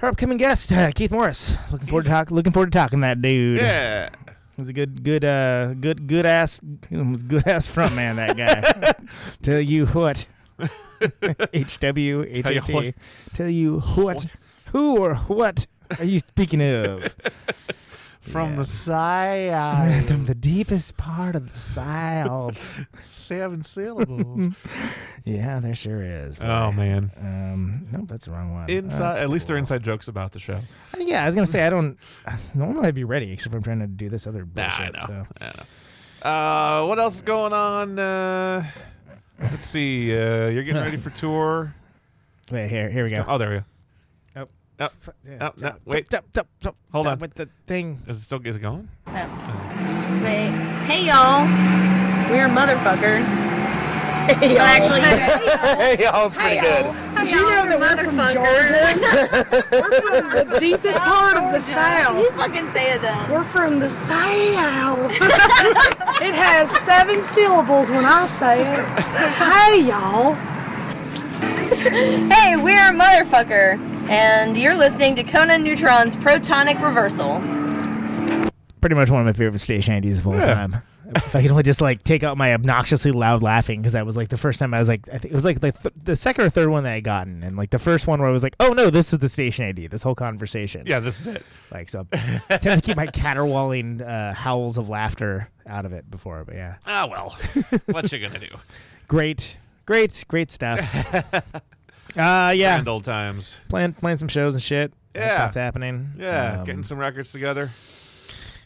our 0.01 0.09
upcoming 0.09 0.37
guest, 0.37 0.71
uh, 0.73 0.91
Keith 0.91 1.11
Morris. 1.11 1.55
Looking 1.71 1.87
forward 1.87 2.03
to 2.03 2.09
talk. 2.09 2.31
Looking 2.31 2.51
forward 2.51 2.71
to 2.71 2.77
talking 2.77 2.99
that 3.01 3.21
dude. 3.21 3.59
Yeah. 3.59 4.09
he's 4.57 4.67
a 4.69 4.73
good, 4.73 5.03
good, 5.03 5.23
uh, 5.23 5.73
good, 5.75 6.07
good 6.07 6.25
ass, 6.25 6.59
was 6.91 7.23
good 7.23 7.47
ass 7.47 7.67
front 7.67 7.95
man. 7.95 8.17
That 8.17 8.35
guy. 8.35 8.93
Tell 9.41 9.59
you 9.59 9.85
what. 9.87 10.25
H 11.53 11.79
W 11.79 12.23
H 12.23 12.47
A 12.47 12.61
T. 12.61 12.93
Tell 13.33 13.49
you 13.49 13.79
what. 13.79 14.33
Who 14.71 14.97
or 14.97 15.15
what 15.15 15.67
are 15.99 16.05
you 16.05 16.19
speaking 16.19 16.61
of? 16.61 17.15
From 18.25 18.51
Yeah. 18.51 18.55
the 18.57 18.65
side. 18.65 20.07
From 20.07 20.25
the 20.25 20.35
deepest 20.35 20.97
part 20.97 21.35
of 21.35 21.51
the 21.53 21.57
South. 21.59 22.59
Seven 23.03 23.63
syllables. 23.63 24.47
yeah, 25.25 25.59
there 25.59 25.75
sure 25.75 26.01
is. 26.03 26.35
oh, 26.41 26.71
man. 26.71 27.11
Um, 27.19 27.87
nope, 27.91 28.07
that's 28.07 28.25
the 28.25 28.31
wrong 28.31 28.51
one. 28.53 28.69
Inside, 28.69 28.99
That's 28.99 29.21
at 29.21 29.29
least 29.29 29.47
they're 29.47 29.57
inside 29.57 29.83
jokes 29.83 30.07
about 30.07 30.31
the 30.31 30.39
show. 30.39 30.55
Uh, 30.93 30.99
Yeah, 30.99 31.23
I 31.23 31.27
was 31.27 31.35
gonna 31.35 31.45
say 31.47 31.65
I 31.65 31.69
don't. 31.69 31.97
Normally 32.55 32.87
I'd 32.87 32.95
be 32.95 33.03
ready, 33.03 33.31
except 33.31 33.53
I'm 33.53 33.61
trying 33.63 33.79
to 33.79 33.87
do 33.87 34.09
this 34.09 34.25
other 34.27 34.45
Nah, 34.55 34.69
bullshit. 34.69 34.95
I 34.95 34.99
know. 34.99 35.05
So. 35.07 35.27
I 35.41 35.45
know. 35.45 35.63
Uh, 36.83 36.87
what 36.87 36.97
else 36.99 37.15
is 37.15 37.21
going 37.21 37.53
on? 37.53 37.99
Uh, 37.99 38.65
let's 39.39 39.67
see. 39.67 40.11
Uh, 40.11 40.47
you're 40.47 40.63
getting 40.63 40.81
ready 40.81 40.97
for 40.97 41.11
tour. 41.11 41.75
Wait, 42.51 42.67
here, 42.69 42.89
here 42.89 43.03
we 43.03 43.11
go. 43.11 43.23
Oh, 43.27 43.37
there 43.37 43.49
we 43.49 43.55
go. 43.57 43.63
Yeah, 44.77 44.89
oh, 44.89 45.17
no, 45.25 45.51
stop, 45.55 45.79
wait. 45.85 46.05
stop, 46.07 46.25
stop, 46.31 46.47
stop, 46.59 46.75
Hold 46.91 47.07
on. 47.07 47.19
with 47.19 47.33
the 47.35 47.47
thing. 47.65 48.01
Is 48.07 48.17
it 48.17 48.21
still 48.21 48.41
is 48.45 48.57
it 48.57 48.59
going? 48.59 48.89
Wait. 49.07 50.51
Hey 50.85 51.05
y'all. 51.07 51.45
We're 52.29 52.49
motherfucker. 52.49 53.23
Hey 54.25 54.55
y'all. 54.55 54.61
Actually, 54.61 55.01
Hey, 55.01 56.03
y'all's 56.03 56.35
pretty 56.35 56.59
good. 56.59 56.93
Did 57.15 57.31
you 57.31 57.37
know 57.37 57.79
that 57.79 57.79
we're 57.79 58.03
from 58.03 58.17
Georgia? 58.33 59.65
we're 59.71 60.01
from 60.01 60.49
the 60.49 60.59
deepest 60.59 60.99
part 60.99 61.37
of 61.37 61.51
the 61.53 61.61
South. 61.61 62.17
You 62.19 62.31
fucking 62.31 62.69
say 62.71 62.91
it 62.95 63.01
then. 63.01 63.31
We're 63.31 63.43
from 63.43 63.79
the 63.79 63.89
South. 63.89 65.11
it 66.21 66.35
has 66.35 66.69
seven 66.85 67.23
syllables 67.23 67.89
when 67.89 68.03
I 68.03 68.25
say 68.25 68.61
it. 68.61 68.85
Hey, 69.39 69.87
y'all. 69.87 70.35
Hey, 72.29 72.55
we're 72.57 72.91
motherfucker, 72.93 73.77
and 74.09 74.57
you're 74.57 74.75
listening 74.75 75.15
to 75.15 75.23
Conan 75.23 75.63
Neutron's 75.63 76.15
Protonic 76.15 76.81
Reversal. 76.81 77.39
Pretty 78.81 78.95
much 78.95 79.09
one 79.09 79.21
of 79.21 79.25
my 79.25 79.33
favorite 79.33 79.59
stage 79.59 79.85
handies 79.87 80.19
of 80.19 80.27
all 80.27 80.35
Yeah. 80.35 80.53
time. 80.53 80.81
if 81.15 81.35
I 81.35 81.41
could 81.43 81.51
only 81.51 81.63
just 81.63 81.81
like 81.81 82.03
take 82.03 82.23
out 82.23 82.35
my 82.37 82.53
obnoxiously 82.53 83.11
loud 83.11 83.43
laughing, 83.43 83.79
because 83.79 83.93
that 83.93 84.05
was 84.05 84.17
like 84.17 84.29
the 84.29 84.37
first 84.37 84.59
time 84.59 84.73
I 84.73 84.79
was 84.79 84.87
like, 84.87 85.07
I 85.11 85.17
think 85.19 85.31
it 85.33 85.35
was 85.35 85.45
like 85.45 85.59
the, 85.59 85.71
th- 85.71 85.93
the 86.03 86.15
second 86.15 86.45
or 86.45 86.49
third 86.49 86.69
one 86.69 86.83
that 86.83 86.93
I 86.93 86.99
gotten, 86.99 87.43
and 87.43 87.55
like 87.55 87.69
the 87.69 87.77
first 87.79 88.07
one 88.07 88.19
where 88.19 88.27
I 88.27 88.31
was 88.31 88.41
like, 88.43 88.55
oh 88.59 88.69
no, 88.69 88.89
this 88.89 89.13
is 89.13 89.19
the 89.19 89.29
station 89.29 89.65
ID. 89.65 89.87
This 89.87 90.01
whole 90.01 90.15
conversation. 90.15 90.83
Yeah, 90.87 90.99
this 90.99 91.19
is 91.21 91.27
it. 91.27 91.43
Like 91.71 91.89
so, 91.89 92.07
I 92.11 92.57
tend 92.57 92.81
to 92.81 92.87
keep 92.87 92.97
my 92.97 93.05
caterwauling 93.07 94.01
uh, 94.01 94.33
howls 94.33 94.77
of 94.79 94.89
laughter 94.89 95.49
out 95.67 95.85
of 95.85 95.93
it 95.93 96.09
before, 96.09 96.43
but 96.43 96.55
yeah. 96.55 96.75
Ah, 96.87 97.07
well. 97.09 97.37
what 97.85 98.11
you 98.11 98.19
gonna 98.19 98.39
do? 98.39 98.47
Great, 99.07 99.57
great, 99.85 100.25
great 100.27 100.49
stuff. 100.51 100.79
uh, 102.17 102.51
yeah, 102.55 102.75
Grand 102.75 102.87
old 102.87 103.03
times. 103.03 103.59
playing 103.69 103.93
playing 103.93 104.17
some 104.17 104.27
shows 104.27 104.53
and 104.55 104.63
shit. 104.63 104.93
Yeah. 105.15 105.37
that's 105.37 105.55
happening. 105.55 106.11
Yeah, 106.17 106.59
Um, 106.59 106.65
getting 106.65 106.83
some 106.83 106.97
records 106.97 107.31
together. 107.31 107.69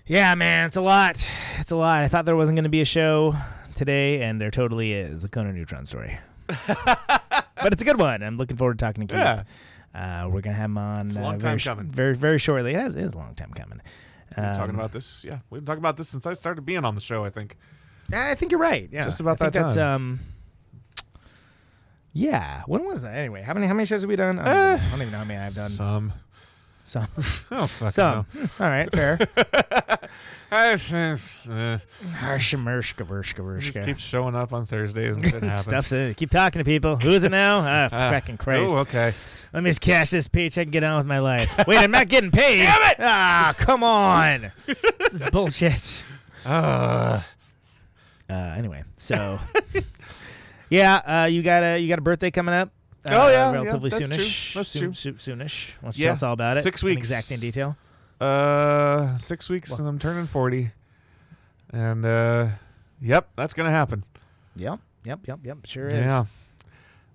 Yeah, 0.08 0.34
man, 0.36 0.66
it's 0.68 0.76
a 0.76 0.82
lot. 0.82 1.28
It's 1.60 1.72
a 1.72 1.76
lot. 1.76 2.02
I 2.02 2.08
thought 2.08 2.26
there 2.26 2.36
wasn't 2.36 2.56
going 2.56 2.64
to 2.64 2.70
be 2.70 2.82
a 2.82 2.86
show 2.86 3.36
today, 3.76 4.24
and 4.24 4.42
there 4.42 4.50
totally 4.50 4.94
is. 4.94 5.22
The 5.22 5.30
Conan 5.30 5.54
Neutron 5.54 5.86
story. 5.86 6.18
but 6.68 7.72
it's 7.74 7.82
a 7.82 7.86
good 7.86 8.00
one. 8.00 8.24
I'm 8.24 8.38
looking 8.38 8.58
forward 8.58 8.80
to 8.80 8.86
talking 8.86 9.06
to 9.08 9.14
Keith. 9.14 9.24
Yeah. 9.24 9.44
Uh, 9.94 10.30
we're 10.30 10.42
gonna 10.42 10.56
have 10.56 10.66
him 10.66 10.78
on 10.78 11.08
It's 11.08 11.16
a 11.16 11.20
uh, 11.20 11.24
long 11.24 11.40
very 11.40 11.52
time 11.54 11.58
sh- 11.58 11.66
coming. 11.66 11.86
very 11.92 12.16
very 12.16 12.38
shortly. 12.40 12.74
It 12.74 12.80
is, 12.86 12.96
it 12.96 13.04
is 13.04 13.14
a 13.14 13.18
long 13.18 13.36
time 13.36 13.52
coming. 13.54 13.82
We've 14.30 14.36
been 14.36 14.56
talking 14.56 14.70
Um, 14.72 14.76
about 14.76 14.94
this. 14.94 15.24
Yeah, 15.24 15.40
we've 15.50 15.62
been 15.62 15.66
talking 15.66 15.82
about 15.82 15.98
this 15.98 16.08
since 16.10 16.26
I 16.28 16.34
started 16.34 16.64
being 16.66 16.86
on 16.86 16.96
the 16.96 17.02
show. 17.02 17.24
I 17.26 17.30
think. 17.30 17.58
Yeah, 18.12 18.28
I 18.30 18.36
think 18.36 18.52
you're 18.52 18.62
right. 18.62 18.88
Yeah, 18.92 19.04
Just 19.06 19.20
about 19.20 19.40
I 19.42 19.46
that 19.50 19.54
That's, 19.54 19.76
time. 19.76 19.96
um, 19.96 20.20
yeah. 22.14 22.64
When 22.68 22.86
was 22.86 23.02
that? 23.04 23.16
Anyway, 23.16 23.42
how 23.42 23.54
many 23.54 23.68
how 23.68 23.74
many 23.74 23.86
shows 23.86 24.02
have 24.02 24.10
we 24.10 24.16
done? 24.16 24.40
I 24.40 24.46
don't, 24.46 24.56
Uh, 24.56 24.60
even 24.60 24.60
know. 24.60 24.88
I 24.88 24.92
don't 24.92 25.02
even 25.02 25.12
know 25.12 25.18
how 25.20 25.24
many 25.26 25.40
I've 25.40 25.54
done. 25.56 25.70
Some. 25.70 26.14
Some. 26.84 27.08
Oh, 27.52 27.68
fuck. 27.68 27.92
Some. 27.92 28.26
All 28.60 28.68
right, 28.68 28.92
fair. 28.92 29.20
Just 30.52 30.90
Harshamershka, 30.90 33.06
vershka, 33.06 33.44
vershka. 33.46 33.86
keep 33.86 34.00
showing 34.00 34.36
up 34.36 34.52
on 34.54 34.66
Thursdays 34.66 35.16
and 35.16 35.24
shit 35.26 35.36
happens. 35.44 35.58
Stuff's 35.60 35.92
it. 35.92 36.18
Keep 36.18 36.32
talking 36.32 36.60
to 36.60 36.64
people. 36.66 36.96
Who 36.98 37.12
is 37.12 37.24
it 37.24 37.30
now? 37.30 37.60
Ah, 37.60 37.90
Ah, 37.92 38.10
fucking 38.12 38.38
Christ. 38.38 38.72
Oh, 38.74 38.80
okay. 38.80 39.14
Let 39.54 39.64
me 39.64 39.70
just 39.70 39.82
cash 39.82 40.10
this 40.10 40.28
paycheck 40.28 40.64
and 40.66 40.72
get 40.72 40.84
on 40.84 40.98
with 40.98 41.06
my 41.06 41.20
life. 41.20 41.52
Wait, 41.68 41.78
I'm 41.78 41.92
not 41.92 42.08
getting 42.08 42.32
paid. 42.32 42.60
Damn 42.64 42.92
it! 42.92 42.98
Ah, 43.00 43.54
come 43.58 43.84
on. 43.84 44.52
this 44.66 45.14
is 45.14 45.30
bullshit. 45.30 46.04
Uh, 46.46 47.22
Uh, 48.30 48.34
anyway, 48.34 48.84
so 48.98 49.40
yeah, 50.70 50.96
uh, 51.24 51.26
you 51.26 51.42
got 51.44 51.64
a 51.64 51.78
you 51.80 51.88
got 51.90 52.00
a 52.00 52.02
birthday 52.02 52.32
coming 52.32 52.54
up. 52.56 52.70
Uh, 53.06 53.12
Oh, 53.14 53.28
yeah, 53.30 53.32
yeah, 53.32 53.52
relatively 53.54 53.90
that's 53.90 54.06
soonish. 54.08 54.52
true. 54.52 54.60
That's 54.60 54.70
Soon- 54.70 54.82
true. 54.82 54.94
soo- 54.94 55.14
soonish. 55.14 55.68
Why 55.80 55.88
don't 55.88 55.98
you 55.98 56.04
Yeah, 56.04 56.08
tell 56.10 56.14
us 56.14 56.24
all 56.24 56.34
about 56.34 56.58
it? 56.58 56.64
six 56.64 56.82
in 56.84 56.88
weeks. 56.90 57.10
exact 57.10 57.32
in 57.32 57.40
detail. 57.40 57.78
uh, 58.20 59.16
six 59.18 59.48
weeks 59.50 59.78
and 59.80 59.88
I'm 59.88 59.98
turning 60.00 60.26
forty, 60.28 60.72
and 61.72 62.06
uh, 62.06 62.50
yep, 63.02 63.30
that's 63.38 63.54
gonna 63.54 63.72
happen. 63.72 64.04
Yep, 64.58 64.80
yep, 65.06 65.20
yep, 65.26 65.40
yep. 65.44 65.58
Sure 65.66 65.88
is. 65.88 65.94
Yeah. 65.94 66.26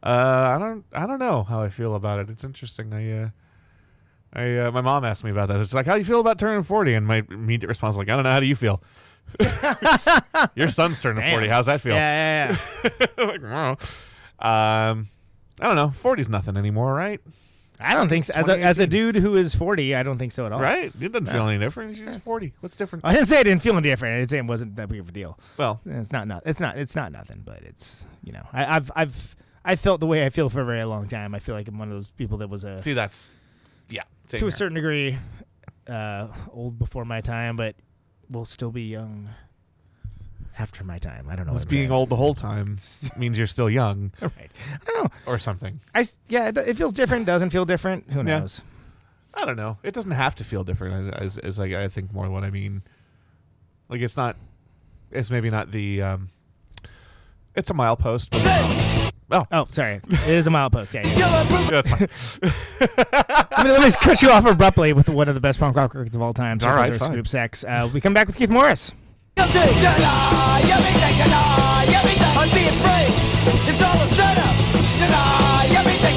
Uh, 0.02 0.54
I 0.56 0.58
don't. 0.58 0.84
I 0.92 1.06
don't 1.06 1.18
know 1.18 1.42
how 1.44 1.62
I 1.62 1.68
feel 1.70 1.94
about 1.94 2.18
it. 2.20 2.30
It's 2.30 2.44
interesting. 2.44 2.92
I. 2.94 3.22
Uh, 3.24 3.28
I. 4.32 4.56
Uh, 4.58 4.70
my 4.70 4.80
mom 4.80 5.04
asked 5.04 5.24
me 5.24 5.30
about 5.30 5.48
that. 5.48 5.60
It's 5.60 5.72
like, 5.74 5.86
how 5.86 5.92
do 5.94 5.98
you 5.98 6.04
feel 6.04 6.20
about 6.20 6.38
turning 6.38 6.62
forty? 6.62 6.94
And 6.94 7.06
my 7.06 7.22
immediate 7.30 7.68
response, 7.68 7.92
was 7.96 7.98
like, 7.98 8.08
I 8.10 8.14
don't 8.14 8.24
know. 8.24 8.30
How 8.30 8.40
do 8.40 8.46
you 8.46 8.56
feel? 8.56 8.82
Your 10.54 10.68
son's 10.68 11.00
turning 11.00 11.22
Damn. 11.22 11.32
forty. 11.32 11.48
How's 11.48 11.66
that 11.66 11.80
feel? 11.80 11.94
Yeah, 11.94 12.48
yeah, 12.50 12.58
yeah. 12.84 12.90
like, 13.18 13.18
I 13.18 13.36
don't 13.36 13.42
know. 13.42 13.70
Um, 14.38 15.08
I 15.60 15.66
don't 15.66 15.76
know. 15.76 15.90
Forty's 15.90 16.28
nothing 16.28 16.56
anymore, 16.56 16.94
right? 16.94 17.20
I 17.80 17.94
don't 17.94 18.08
think 18.08 18.24
so. 18.24 18.32
As 18.34 18.48
a, 18.48 18.58
as 18.60 18.78
a 18.78 18.86
dude 18.86 19.16
who 19.16 19.34
is 19.34 19.54
40, 19.54 19.96
I 19.96 20.04
don't 20.04 20.16
think 20.16 20.30
so 20.30 20.46
at 20.46 20.52
all. 20.52 20.60
Right? 20.60 20.92
It 21.00 21.12
doesn't 21.12 21.24
No. 21.24 21.32
feel 21.32 21.48
any 21.48 21.58
different. 21.58 21.96
She's 21.96 22.16
forty. 22.18 22.54
What's 22.60 22.76
different? 22.76 23.04
I 23.04 23.12
didn't 23.12 23.26
say 23.26 23.40
I 23.40 23.42
didn't 23.42 23.62
feel 23.62 23.76
any 23.76 23.88
different. 23.88 24.14
I 24.14 24.18
didn't 24.18 24.30
say 24.30 24.38
it 24.38 24.46
wasn't 24.46 24.76
that 24.76 24.88
big 24.88 25.00
of 25.00 25.08
a 25.08 25.12
deal. 25.12 25.38
Well, 25.56 25.80
It's 25.84 26.12
not, 26.12 26.28
not 26.28 26.44
it's 26.46 26.60
not 26.60 26.78
it's 26.78 26.94
not 26.94 27.10
nothing, 27.10 27.42
but 27.44 27.62
it's 27.62 28.06
you 28.22 28.32
know 28.32 28.46
I, 28.52 28.76
I've 28.76 28.90
I've 28.94 29.36
I 29.64 29.76
felt 29.76 30.00
the 30.00 30.06
way 30.06 30.24
I 30.24 30.30
feel 30.30 30.48
for 30.48 30.60
a 30.60 30.64
very 30.64 30.84
long 30.84 31.08
time. 31.08 31.34
I 31.34 31.40
feel 31.40 31.54
like 31.56 31.66
I'm 31.66 31.78
one 31.78 31.88
of 31.88 31.94
those 31.94 32.10
people 32.10 32.38
that 32.38 32.48
was 32.48 32.64
a 32.64 32.78
see, 32.78 32.92
that's 32.92 33.28
yeah. 33.88 34.02
to 34.28 34.46
a 34.46 34.52
certain 34.52 34.74
degree 34.74 35.18
uh, 35.88 36.28
old 36.52 36.78
before 36.78 37.04
my 37.04 37.20
time, 37.20 37.56
but 37.56 37.74
will 38.30 38.44
still 38.44 38.70
be 38.70 38.82
young 38.82 39.28
after 40.58 40.84
my 40.84 40.98
time. 40.98 41.26
I 41.28 41.36
don't 41.36 41.46
know. 41.46 41.52
Was 41.52 41.64
what 41.64 41.70
being 41.70 41.90
old 41.90 42.08
the 42.10 42.16
whole 42.16 42.34
time 42.34 42.78
means 43.16 43.36
you're 43.38 43.46
still 43.46 43.70
young, 43.70 44.12
right? 44.20 44.50
I 44.70 44.78
don't 44.92 45.04
know. 45.04 45.10
or 45.26 45.38
something. 45.38 45.80
I 45.94 46.04
yeah, 46.28 46.48
it, 46.48 46.58
it 46.58 46.76
feels 46.76 46.92
different. 46.92 47.26
Doesn't 47.26 47.50
feel 47.50 47.64
different. 47.64 48.10
Who 48.10 48.18
Yeah. 48.18 48.40
knows? 48.40 48.62
I 49.40 49.44
don't 49.46 49.56
know. 49.56 49.78
It 49.82 49.94
doesn't 49.94 50.12
have 50.12 50.36
to 50.36 50.44
feel 50.44 50.62
different. 50.62 51.12
As, 51.14 51.38
as, 51.38 51.38
as 51.38 51.58
like 51.58 51.72
I 51.72 51.88
think 51.88 52.12
more 52.12 52.30
what 52.30 52.44
I 52.44 52.50
mean. 52.50 52.82
Like 53.88 54.00
it's 54.00 54.16
not. 54.16 54.36
It's 55.10 55.30
maybe 55.30 55.50
not 55.50 55.70
the. 55.72 56.02
Um, 56.02 56.30
it's 57.56 57.70
a 57.70 57.74
milepost. 57.74 58.30
But, 58.30 58.93
oh, 59.34 59.42
Oh, 59.52 59.66
sorry. 59.70 60.00
It 60.08 60.28
is 60.28 60.46
a 60.46 60.50
milepost. 60.50 60.94
Yeah, 60.94 61.06
yeah. 61.06 61.18
yeah, 61.18 61.70
that's 61.70 61.90
fine. 61.90 62.08
I'm 63.52 63.66
gonna 63.66 63.78
let 63.78 63.82
me 63.82 63.90
cut 64.00 64.22
you 64.22 64.30
off 64.30 64.44
abruptly 64.46 64.92
with 64.92 65.08
one 65.08 65.28
of 65.28 65.34
the 65.34 65.40
best 65.40 65.58
punk 65.60 65.76
rock 65.76 65.94
records 65.94 66.16
of 66.16 66.22
all 66.22 66.32
time. 66.34 66.58
All 66.62 66.70
right, 66.74 66.94
fine. 66.94 67.12
Group 67.12 67.28
Sex. 67.28 67.64
Uh, 67.64 67.90
we 67.92 68.00
come 68.00 68.14
back 68.14 68.26
with 68.26 68.36
Keith 68.36 68.50
Morris. 68.50 68.92
I'm. 69.36 69.48
It's 73.46 73.82
all 73.82 73.96
a 73.96 74.08
setup. 74.14 74.54
Everything, 75.76 76.16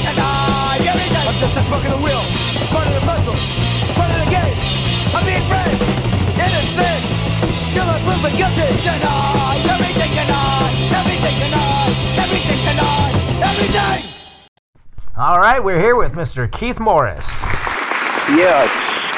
everything. 0.87 1.27
I'm 1.27 1.39
just 1.39 1.57
a 1.57 1.61
smoke 1.61 1.83
in 1.83 1.91
the 1.91 1.97
wheel. 1.97 2.16
Proven 8.19 8.37
guilty. 8.37 8.67
Deny 8.81 9.57
everything, 9.69 10.11
deny 10.11 10.73
everything, 10.97 11.35
deny 11.45 11.87
everything, 12.17 12.59
deny 12.65 13.09
everything. 13.43 14.13
All 15.15 15.39
right, 15.39 15.63
we're 15.63 15.79
here 15.79 15.95
with 15.95 16.13
Mr. 16.13 16.51
Keith 16.51 16.79
Morris. 16.79 17.41
Yes. 18.29 18.69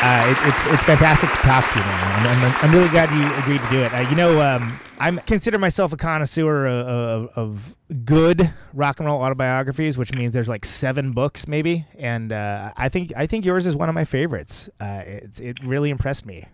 Uh, 0.01 0.23
it, 0.27 0.47
it's 0.47 0.73
it's 0.73 0.83
fantastic 0.85 1.29
to 1.29 1.35
talk 1.37 1.69
to 1.73 1.79
you, 1.79 1.83
man. 1.83 2.27
I'm, 2.27 2.45
I'm, 2.45 2.55
I'm 2.63 2.71
really 2.71 2.87
glad 2.87 3.11
you 3.11 3.37
agreed 3.39 3.61
to 3.61 3.69
do 3.69 3.81
it. 3.83 3.93
Uh, 3.93 4.09
you 4.09 4.15
know, 4.15 4.41
um, 4.41 4.79
I 4.97 5.11
consider 5.11 5.59
myself 5.59 5.91
a 5.91 5.97
connoisseur 5.97 6.67
of, 6.67 6.87
of, 6.87 7.29
of 7.35 8.05
good 8.05 8.53
rock 8.73 9.01
and 9.01 9.07
roll 9.07 9.21
autobiographies, 9.21 9.97
which 9.97 10.13
means 10.13 10.31
there's 10.31 10.47
like 10.47 10.63
seven 10.63 11.11
books, 11.11 11.49
maybe. 11.49 11.85
And 11.97 12.31
uh, 12.31 12.71
I 12.77 12.87
think 12.87 13.11
I 13.17 13.27
think 13.27 13.43
yours 13.43 13.65
is 13.65 13.75
one 13.75 13.89
of 13.89 13.95
my 13.95 14.05
favorites. 14.05 14.69
Uh, 14.79 15.03
it's 15.05 15.41
it 15.41 15.61
really 15.65 15.89
impressed 15.89 16.25
me. 16.25 16.45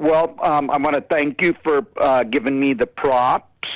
Well, 0.00 0.34
um, 0.42 0.70
I 0.70 0.78
want 0.78 0.94
to 0.96 1.02
thank 1.02 1.42
you 1.42 1.54
for 1.62 1.86
uh, 1.98 2.22
giving 2.24 2.58
me 2.58 2.72
the 2.72 2.86
props. 2.86 3.68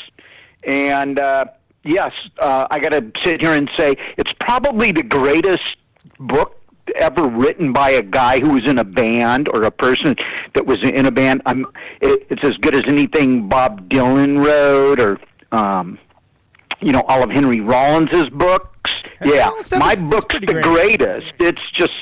And 0.66 1.18
uh, 1.18 1.44
yes, 1.84 2.12
uh, 2.38 2.66
I 2.70 2.80
got 2.80 2.92
to 2.92 3.12
sit 3.22 3.42
here 3.42 3.52
and 3.52 3.70
say 3.76 3.94
it's 4.16 4.32
probably 4.40 4.90
the 4.90 5.02
greatest 5.02 5.76
book 6.18 6.58
ever 6.96 7.28
written 7.28 7.74
by 7.74 7.90
a 7.90 8.02
guy 8.02 8.40
who 8.40 8.52
was 8.54 8.64
in 8.64 8.78
a 8.78 8.84
band 8.84 9.50
or 9.50 9.64
a 9.64 9.70
person 9.70 10.16
that 10.54 10.64
was 10.64 10.78
in 10.82 11.04
a 11.04 11.10
band. 11.10 11.42
I'm, 11.44 11.66
it, 12.00 12.26
it's 12.30 12.42
as 12.42 12.56
good 12.56 12.74
as 12.74 12.84
anything 12.86 13.46
Bob 13.50 13.90
Dylan 13.90 14.42
wrote 14.42 15.00
or, 15.00 15.20
um, 15.52 15.98
you 16.80 16.92
know, 16.92 17.02
all 17.06 17.22
of 17.22 17.28
Henry 17.28 17.60
Rollins's 17.60 18.30
books. 18.30 18.70
Yeah, 19.22 19.50
my 19.78 19.92
is- 19.92 20.00
book's 20.00 20.34
the 20.40 20.46
great. 20.46 20.62
greatest. 20.64 21.32
It's 21.38 21.70
just, 21.74 21.92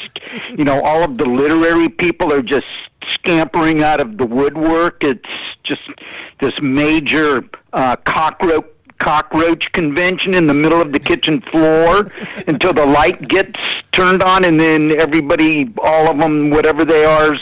you 0.51 0.65
know, 0.65 0.81
all 0.83 1.03
of 1.03 1.19
the 1.19 1.27
literary 1.27 1.89
people 1.89 2.33
are 2.33 2.43
just 2.43 2.67
scampering 3.15 3.83
out 3.83 4.01
of 4.01 4.19
the 4.19 4.27
woodwork. 4.27 5.03
It's 5.05 5.29
just 5.63 5.83
this 6.41 6.55
major 6.61 7.45
uh, 7.73 7.97
cockroach 7.97 8.67
cockroach 8.99 9.73
convention 9.73 10.33
in 10.33 10.47
the 10.47 10.55
middle 10.55 10.81
of 10.81 10.93
the 10.93 11.01
kitchen 11.01 11.41
floor 11.51 12.09
until 12.47 12.73
the 12.73 12.87
light 12.87 13.27
gets 13.27 13.59
turned 13.91 14.23
on 14.23 14.45
and 14.45 14.61
then 14.61 14.99
everybody 15.01 15.75
all 15.83 16.09
of 16.09 16.21
them 16.21 16.51
whatever 16.51 16.85
they 16.85 17.05
are 17.05 17.33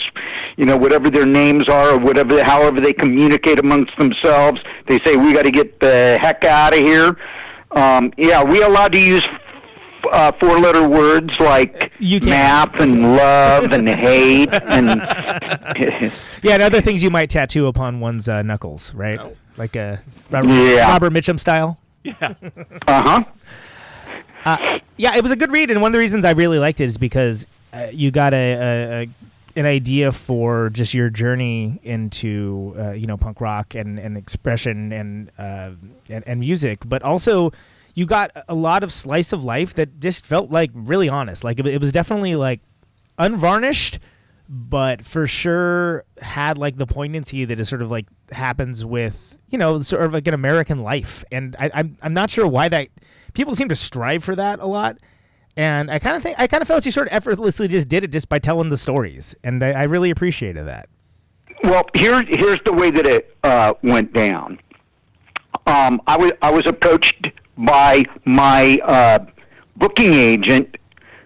you 0.57 0.65
know 0.65 0.77
whatever 0.77 1.11
their 1.11 1.27
names 1.27 1.69
are 1.69 1.91
or 1.91 1.99
whatever 1.99 2.41
however 2.45 2.81
they 2.81 2.95
communicate 2.95 3.59
amongst 3.59 3.95
themselves 3.99 4.59
they 4.89 4.99
say 5.05 5.17
we 5.17 5.35
got 5.35 5.45
to 5.45 5.51
get 5.51 5.79
the 5.81 6.19
heck 6.23 6.45
out 6.45 6.73
of 6.73 6.81
here 6.81 7.15
um 7.73 8.11
yeah 8.17 8.43
we 8.43 8.63
allowed 8.63 8.93
to 8.93 9.01
use 9.01 9.23
uh, 10.13 10.33
four 10.41 10.59
letter 10.59 10.89
words 10.89 11.31
like 11.41 11.93
You 11.99 12.21
can. 12.21 12.71
and 12.81 13.03
love 13.17 13.73
and 13.73 13.89
hate 13.89 14.53
and 14.53 14.89
Yeah, 16.43 16.55
and 16.55 16.63
other 16.63 16.81
things 16.81 17.03
you 17.03 17.11
might 17.11 17.31
tattoo 17.31 17.67
upon 17.67 18.01
one's 18.01 18.29
uh, 18.29 18.43
knuckles, 18.43 18.95
right? 18.95 19.21
Like 19.57 19.77
a 19.77 20.01
Robert, 20.31 20.49
Yeah. 20.51 20.91
Robert 20.91 21.13
Mitchum 21.13 21.39
style. 21.39 21.79
Yeah. 22.03 22.35
uh-huh 22.87 23.25
Uh, 24.45 24.79
yeah, 24.97 25.15
it 25.17 25.23
was 25.23 25.33
a 25.33 25.37
good 25.37 25.53
read, 25.53 25.71
and 25.71 25.83
one 25.83 25.91
of 25.91 25.93
the 25.93 25.99
reasons 25.99 26.25
I 26.25 26.31
really 26.31 26.59
liked 26.59 26.81
it 26.81 26.85
is 26.85 26.97
because 26.97 27.47
uh, 27.75 27.89
you 27.93 28.11
got 28.11 28.33
a, 28.33 28.37
a, 28.37 29.03
a 29.03 29.09
an 29.57 29.67
idea 29.67 30.13
for 30.13 30.71
just 30.71 30.95
your 30.95 31.11
journey 31.11 31.79
into 31.83 32.75
uh, 32.79 32.93
you 32.93 33.05
know 33.05 33.17
punk 33.19 33.41
rock 33.41 33.75
and, 33.75 33.99
and 33.99 34.17
expression 34.17 34.93
and, 34.93 35.31
uh, 35.39 35.71
and 36.09 36.25
and 36.27 36.41
music, 36.41 36.81
but 36.89 37.03
also 37.03 37.53
you 37.95 38.07
got 38.07 38.31
a 38.49 38.55
lot 38.55 38.83
of 38.83 38.93
slice 38.93 39.33
of 39.33 39.45
life 39.45 39.75
that 39.75 40.01
just 40.01 40.25
felt 40.25 40.51
like 40.51 40.71
really 40.75 41.09
honest. 41.09 41.45
Like 41.45 41.59
it, 41.59 41.67
it 41.67 41.81
was 41.81 41.93
definitely 41.93 42.37
like 42.37 42.61
unvarnished, 43.19 43.99
but 44.49 45.05
for 45.05 45.27
sure 45.27 46.05
had 46.21 46.59
like 46.59 46.77
the 46.77 46.87
poignancy 46.87 47.45
that 47.45 47.61
is 47.61 47.69
sort 47.69 47.83
of 47.83 47.91
like 47.91 48.07
happens 48.33 48.85
with 48.85 49.39
you 49.49 49.59
know 49.59 49.81
sort 49.81 50.03
of 50.03 50.13
like 50.13 50.27
an 50.27 50.35
American 50.35 50.83
life, 50.83 51.25
and 51.31 51.57
I, 51.59 51.71
I'm 51.75 51.97
I'm 52.03 52.15
not 52.15 52.31
sure 52.31 52.47
why 52.47 52.69
that 52.69 52.89
people 53.35 53.55
seem 53.55 53.69
to 53.69 53.77
strive 53.77 54.25
for 54.25 54.35
that 54.37 54.61
a 54.61 54.67
lot. 54.67 54.99
And 55.57 55.91
I 55.91 55.99
kind 55.99 56.17
of 56.17 56.23
think 56.23 56.39
I 56.39 56.47
kind 56.47 56.63
of 56.63 56.69
felt 56.69 56.87
you 56.87 56.93
sort 56.93 57.09
of 57.09 57.13
effortlessly 57.13 57.69
just 57.69 57.89
did 57.89 58.05
it 58.05 58.13
just 58.13 58.29
by 58.29 58.39
telling 58.39 58.71
the 58.71 58.77
stories, 58.77 59.35
and 59.43 59.63
I, 59.63 59.73
I 59.73 59.83
really 59.85 60.11
appreciated 60.11 60.67
that. 60.67 60.89
Well, 61.65 61.85
here, 61.95 62.23
here's 62.27 62.61
the 62.65 62.73
way 62.73 62.91
that 62.91 63.07
it 63.07 63.37
uh, 63.45 63.75
went 63.83 64.15
down. 64.15 64.59
Um, 65.67 66.01
I 66.07 66.17
was 66.17 66.33
I 66.41 66.51
was 66.51 66.67
approached 66.67 67.27
by 67.65 68.03
my 68.25 68.79
uh, 68.85 69.19
booking 69.77 70.13
agent, 70.15 70.77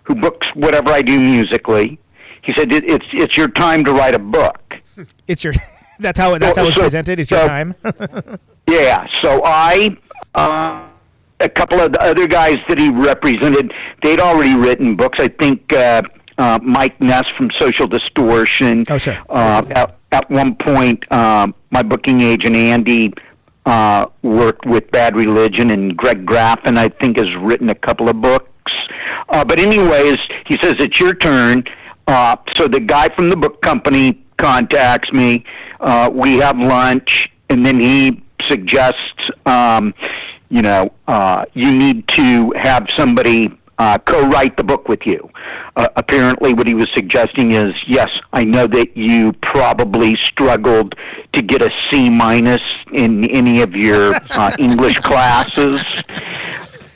who 0.05 0.15
books 0.15 0.47
whatever 0.55 0.91
I 0.91 1.03
do 1.03 1.19
musically. 1.19 1.99
He 2.43 2.53
said 2.57 2.73
it, 2.73 2.85
it's 2.85 3.07
it's 3.13 3.37
your 3.37 3.49
time 3.49 3.85
to 3.85 3.93
write 3.93 4.15
a 4.15 4.19
book. 4.19 4.61
It's 5.27 5.43
your 5.43 5.55
that's 5.99 6.19
how 6.21 6.35
it, 6.35 6.39
that's 6.41 6.57
how 6.59 6.65
it's 6.67 6.75
So- 6.77 6.83
presented. 6.83 7.19
It's 7.21 7.31
your 7.31 7.47
time. 7.47 7.75
Yeah, 8.67 9.07
so 9.21 9.43
I, 9.45 9.95
uh, 10.35 10.89
a 11.41 11.49
couple 11.51 11.81
of 11.81 11.93
the 11.93 12.03
other 12.03 12.27
guys 12.27 12.57
that 12.69 12.79
he 12.81 12.89
represented, 12.89 13.75
they'd 14.03 14.21
already 14.21 14.55
written 14.57 14.97
books. 14.97 15.19
I 15.21 15.29
think 15.29 15.71
uh, 15.75 16.01
uh, 16.39 16.59
Mike 16.63 16.99
Ness 16.99 17.25
from 17.37 17.51
Social 17.61 17.87
Distortion. 17.87 18.87
Oh, 18.89 18.97
sure. 18.97 19.19
Uh, 19.29 19.63
at, 19.75 19.99
at 20.13 20.31
one 20.31 20.55
point, 20.55 21.05
um, 21.13 21.55
my 21.73 21.83
booking 21.83 22.23
agent 22.23 22.57
Andy 22.57 23.13
uh, 23.67 24.07
worked 24.23 24.67
with 24.67 24.91
Bad 24.91 25.17
Religion, 25.17 25.71
and 25.71 25.97
Greg 25.97 26.27
Graffin, 26.27 26.77
I 26.77 26.89
think, 26.89 27.19
has 27.19 27.29
written 27.37 27.71
a 27.71 27.75
couple 27.75 28.09
of 28.09 28.21
books. 28.21 28.73
Uh, 29.29 29.45
but 29.45 29.59
anyways, 29.61 30.19
he 30.47 30.59
says 30.63 30.75
it's 30.79 31.01
your 31.01 31.15
turn. 31.15 31.65
Uh, 32.07 32.37
so 32.53 32.69
the 32.69 32.81
guy 32.81 33.09
from 33.15 33.31
the 33.31 33.37
book 33.37 33.63
company 33.63 34.25
contacts 34.37 35.11
me. 35.13 35.45
Uh, 35.81 36.11
we 36.13 36.37
have 36.39 36.59
lunch, 36.59 37.29
and 37.49 37.65
then 37.65 37.81
he 37.81 38.23
suggests, 38.51 39.31
um, 39.47 39.95
you 40.51 40.63
know, 40.63 40.93
uh, 41.09 41.45
you 41.55 41.71
need 41.71 42.07
to 42.09 42.53
have 42.57 42.87
somebody 42.99 43.59
uh, 43.79 43.99
co-write 43.99 44.57
the 44.57 44.65
book 44.65 44.89
with 44.89 45.01
you. 45.05 45.29
Uh, 45.77 45.89
apparently, 45.97 46.55
what 46.55 46.67
he 46.67 46.75
was 46.75 46.89
suggesting 46.95 47.53
is, 47.53 47.75
yes, 47.87 48.09
I 48.33 48.45
know 48.45 48.67
that 48.67 48.97
you 48.97 49.33
probably 49.43 50.17
struggled 50.25 50.95
to 51.33 51.43
get 51.43 51.63
a 51.63 51.71
C 51.91 52.11
minus 52.11 52.63
in 52.93 53.29
any 53.31 53.63
of 53.63 53.75
your 53.75 54.15
uh, 54.37 54.53
English 54.59 54.97
classes, 54.97 55.81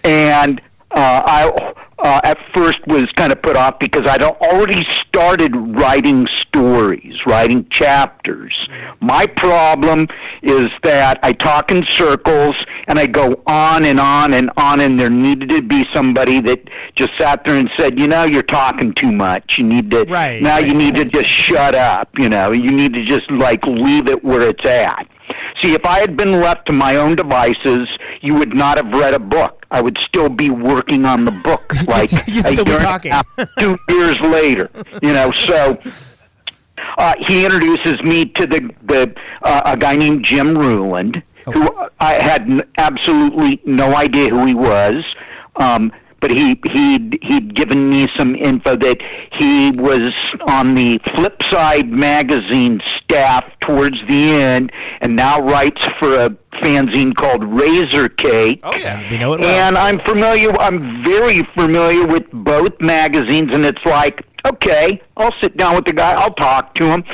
and 0.04 0.60
uh, 0.92 1.22
I 1.26 1.74
uh, 1.98 2.20
at 2.22 2.38
first 2.54 2.78
was 2.86 3.06
kind 3.16 3.32
of 3.32 3.42
put 3.42 3.56
off 3.56 3.78
because 3.80 4.02
I'd 4.06 4.22
already 4.22 4.86
started 5.06 5.52
writing 5.54 6.28
stories, 6.46 7.14
writing 7.26 7.66
chapters. 7.70 8.54
My 9.00 9.26
problem 9.26 10.06
is 10.42 10.68
that 10.84 11.18
I 11.22 11.32
talk 11.32 11.70
in 11.70 11.84
circles 11.86 12.54
and 12.88 12.98
I 12.98 13.06
go 13.06 13.42
on 13.46 13.84
and 13.84 14.00
on 14.00 14.34
and 14.34 14.50
on, 14.56 14.80
and 14.80 14.98
there 14.98 15.10
needed 15.10 15.50
to 15.50 15.62
be 15.62 15.86
somebody 15.94 16.40
that 16.40 16.60
just 16.96 17.10
sat 17.18 17.42
there 17.44 17.56
and 17.56 17.70
said, 17.78 17.98
you 18.00 18.08
know, 18.08 18.24
you're 18.24 18.42
talking 18.42 18.92
too 18.94 19.12
much. 19.12 19.56
You 19.58 19.64
need 19.64 19.90
to 19.92 20.04
Right, 20.04 20.42
now. 20.42 20.56
right, 20.56 20.66
you 20.66 20.74
need 20.74 20.96
to 20.96 21.04
just 21.04 21.26
shut 21.28 21.74
up. 21.74 22.08
You 22.18 22.28
know, 22.28 22.50
you 22.52 22.70
need 22.72 22.94
to 22.94 23.04
just 23.06 23.30
like 23.30 23.64
leave 23.66 24.08
it 24.08 24.24
where 24.24 24.42
it's 24.42 24.66
at. 24.68 25.06
See, 25.62 25.74
if 25.74 25.84
I 25.84 25.98
had 25.98 26.16
been 26.16 26.40
left 26.40 26.66
to 26.66 26.72
my 26.72 26.96
own 26.96 27.14
devices, 27.16 27.88
you 28.22 28.34
would 28.36 28.54
not 28.56 28.76
have 28.78 28.88
read 28.98 29.12
a 29.14 29.18
book. 29.18 29.66
I 29.70 29.82
would 29.82 29.98
still 30.06 30.28
be 30.30 30.48
working 30.48 31.04
on 31.04 31.24
the 31.26 31.30
book, 31.32 31.70
like 31.86 32.10
you'd 32.26 32.46
still 32.46 32.64
be 32.64 32.70
year 32.70 32.78
and 32.80 32.86
a 32.86 32.98
talking. 33.12 33.12
two 33.58 33.76
years 33.90 34.18
later. 34.20 34.70
You 35.02 35.12
know, 35.12 35.30
so 35.32 35.76
uh, 36.96 37.14
he 37.26 37.44
introduces 37.44 38.00
me 38.02 38.24
to 38.26 38.46
the 38.46 38.70
the 38.84 39.14
uh, 39.42 39.62
a 39.66 39.76
guy 39.76 39.96
named 39.96 40.24
Jim 40.24 40.56
Ruland, 40.56 41.22
who 41.44 41.68
I 42.00 42.14
had 42.14 42.66
absolutely 42.78 43.60
no 43.64 43.94
idea 43.94 44.28
who 44.28 44.44
he 44.46 44.54
was. 44.54 44.96
Um, 45.56 45.92
but 46.20 46.32
he 46.32 46.60
he'd 46.72 47.18
he'd 47.22 47.54
given 47.54 47.88
me 47.88 48.08
some 48.16 48.34
info 48.34 48.76
that 48.76 48.98
he 49.38 49.70
was 49.70 50.10
on 50.48 50.74
the 50.74 50.98
Flipside 51.14 51.88
magazine 51.88 52.80
staff 53.00 53.44
towards 53.60 53.96
the 54.08 54.32
end, 54.32 54.72
and 55.00 55.14
now 55.14 55.40
writes 55.40 55.80
for 56.00 56.14
a 56.18 56.30
fanzine 56.62 57.14
called 57.14 57.44
Razor 57.44 58.08
Cake. 58.08 58.60
Oh 58.64 58.76
yeah. 58.76 59.08
we 59.10 59.18
know 59.18 59.34
it 59.34 59.40
well. 59.40 59.68
And 59.68 59.78
I'm 59.78 60.00
familiar. 60.00 60.50
I'm 60.60 61.04
very 61.04 61.42
familiar 61.56 62.06
with 62.06 62.24
both 62.32 62.72
magazines, 62.80 63.50
and 63.52 63.64
it's 63.64 63.84
like, 63.84 64.24
okay, 64.46 65.00
I'll 65.16 65.34
sit 65.40 65.56
down 65.56 65.76
with 65.76 65.84
the 65.84 65.92
guy. 65.92 66.14
I'll 66.14 66.34
talk 66.34 66.74
to 66.76 66.86
him. 66.86 67.04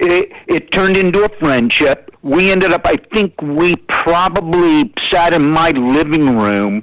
It 0.00 0.30
it 0.46 0.70
turned 0.72 0.96
into 0.96 1.24
a 1.24 1.28
friendship. 1.38 2.10
We 2.22 2.50
ended 2.50 2.72
up. 2.72 2.82
I 2.86 2.96
think 3.14 3.40
we 3.40 3.76
probably 3.76 4.92
sat 5.10 5.32
in 5.34 5.48
my 5.50 5.70
living 5.70 6.36
room, 6.36 6.82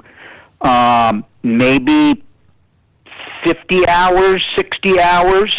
um, 0.61 1.25
maybe 1.43 2.23
fifty 3.43 3.87
hours, 3.87 4.43
sixty 4.55 4.99
hours, 4.99 5.55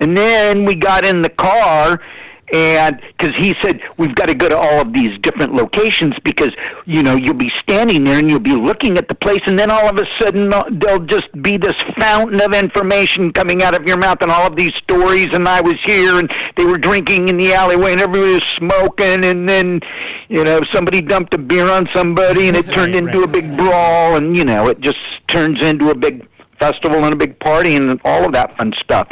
and 0.00 0.16
then 0.16 0.64
we 0.64 0.74
got 0.74 1.04
in 1.04 1.22
the 1.22 1.30
car. 1.30 2.00
And 2.52 3.02
because 3.18 3.34
he 3.38 3.56
said 3.60 3.80
we've 3.98 4.14
got 4.14 4.28
to 4.28 4.34
go 4.34 4.48
to 4.48 4.56
all 4.56 4.80
of 4.80 4.92
these 4.92 5.10
different 5.20 5.54
locations 5.54 6.14
because 6.24 6.50
you 6.84 7.02
know 7.02 7.16
you'll 7.16 7.34
be 7.34 7.50
standing 7.60 8.04
there 8.04 8.20
and 8.20 8.30
you'll 8.30 8.38
be 8.38 8.54
looking 8.54 8.96
at 8.98 9.08
the 9.08 9.16
place 9.16 9.40
and 9.46 9.58
then 9.58 9.68
all 9.68 9.88
of 9.88 9.96
a 9.96 10.04
sudden 10.20 10.52
uh, 10.54 10.62
there'll 10.70 11.04
just 11.06 11.26
be 11.42 11.56
this 11.56 11.74
fountain 11.98 12.40
of 12.40 12.54
information 12.54 13.32
coming 13.32 13.64
out 13.64 13.74
of 13.74 13.84
your 13.88 13.98
mouth 13.98 14.18
and 14.20 14.30
all 14.30 14.46
of 14.46 14.54
these 14.54 14.70
stories 14.82 15.26
and 15.32 15.48
I 15.48 15.60
was 15.60 15.74
here 15.86 16.20
and 16.20 16.30
they 16.56 16.64
were 16.64 16.78
drinking 16.78 17.28
in 17.28 17.36
the 17.36 17.52
alleyway 17.52 17.92
and 17.92 18.00
everybody 18.00 18.34
was 18.34 18.42
smoking 18.58 19.24
and 19.24 19.48
then 19.48 19.80
you 20.28 20.44
know 20.44 20.60
somebody 20.72 21.00
dumped 21.00 21.34
a 21.34 21.38
beer 21.38 21.68
on 21.68 21.88
somebody 21.92 22.46
and 22.46 22.56
it 22.56 22.70
turned 22.70 22.94
into 22.94 23.22
a 23.22 23.28
big 23.28 23.56
brawl 23.56 24.14
and 24.14 24.36
you 24.36 24.44
know 24.44 24.68
it 24.68 24.80
just 24.80 24.98
turns 25.26 25.64
into 25.66 25.90
a 25.90 25.96
big 25.96 26.28
festival 26.60 27.04
and 27.04 27.12
a 27.12 27.16
big 27.16 27.38
party 27.40 27.74
and 27.74 28.00
all 28.04 28.24
of 28.24 28.32
that 28.32 28.56
fun 28.56 28.72
stuff. 28.82 29.08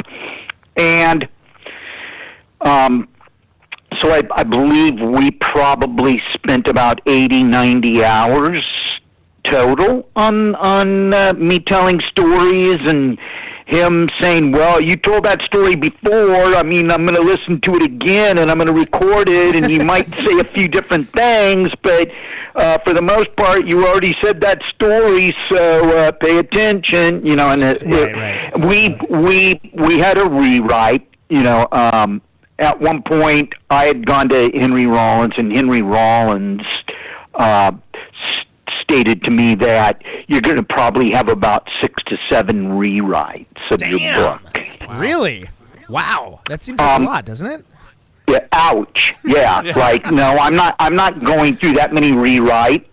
And 0.77 1.27
um 2.61 3.09
so 4.01 4.11
I, 4.11 4.21
I 4.35 4.43
believe 4.43 4.99
we 4.99 5.31
probably 5.31 6.21
spent 6.33 6.67
about 6.67 7.01
80, 7.07 7.43
90 7.43 8.03
hours 8.03 8.63
total 9.43 10.09
on 10.15 10.55
on 10.55 11.13
uh, 11.13 11.33
me 11.37 11.59
telling 11.59 11.99
stories 12.01 12.77
and 12.85 13.17
him 13.67 14.07
saying, 14.21 14.51
"Well, 14.51 14.81
you 14.81 14.95
told 14.95 15.25
that 15.25 15.41
story 15.43 15.75
before. 15.75 16.55
I 16.55 16.63
mean, 16.63 16.91
I'm 16.91 17.05
going 17.05 17.17
to 17.17 17.23
listen 17.23 17.59
to 17.61 17.75
it 17.75 17.83
again 17.83 18.37
and 18.37 18.51
I'm 18.51 18.57
going 18.57 18.67
to 18.67 18.79
record 18.79 19.29
it, 19.29 19.55
and 19.55 19.71
you 19.71 19.83
might 19.83 20.07
say 20.25 20.39
a 20.39 20.43
few 20.53 20.67
different 20.67 21.09
things, 21.09 21.69
but 21.83 22.09
uh, 22.55 22.77
for 22.85 22.93
the 22.93 23.01
most 23.01 23.35
part, 23.35 23.67
you 23.67 23.85
already 23.87 24.15
said 24.23 24.39
that 24.41 24.61
story. 24.75 25.35
So 25.51 25.97
uh, 25.97 26.11
pay 26.11 26.37
attention." 26.37 27.25
You 27.25 27.35
know, 27.35 27.49
and 27.51 27.63
it, 27.63 27.83
it, 27.85 28.59
we 28.59 28.95
we 29.09 29.59
we 29.73 29.99
had 29.99 30.17
a 30.17 30.29
rewrite. 30.29 31.07
You 31.29 31.41
know, 31.41 31.67
um, 31.71 32.21
at 32.59 32.79
one 32.79 33.01
point 33.03 33.53
I 33.69 33.85
had 33.85 34.05
gone 34.05 34.29
to 34.29 34.49
Henry 34.53 34.85
Rollins, 34.87 35.33
and 35.37 35.55
Henry 35.55 35.81
Rollins 35.81 36.61
uh, 37.33 37.71
s- 37.95 38.45
stated 38.81 39.23
to 39.23 39.31
me 39.31 39.55
that 39.55 40.01
you're 40.27 40.41
going 40.41 40.57
to 40.57 40.63
probably 40.63 41.11
have 41.11 41.29
about 41.29 41.67
six 41.81 41.95
to 42.07 42.17
seven 42.29 42.69
rewrites 42.69 43.47
of 43.71 43.81
your 43.87 44.15
book. 44.15 44.59
Really? 44.95 45.45
Wow. 45.89 46.41
That 46.49 46.63
seems 46.63 46.79
like 46.79 46.89
Um, 46.95 47.03
a 47.03 47.05
lot, 47.07 47.25
doesn't 47.25 47.47
it? 47.47 47.65
Yeah, 48.27 48.39
ouch. 48.53 49.13
Yeah, 49.23 49.61
like 49.75 50.09
no, 50.11 50.37
I'm 50.39 50.55
not. 50.55 50.75
I'm 50.79 50.95
not 50.95 51.23
going 51.23 51.55
through 51.57 51.73
that 51.73 51.93
many 51.93 52.11
rewrites. 52.11 52.85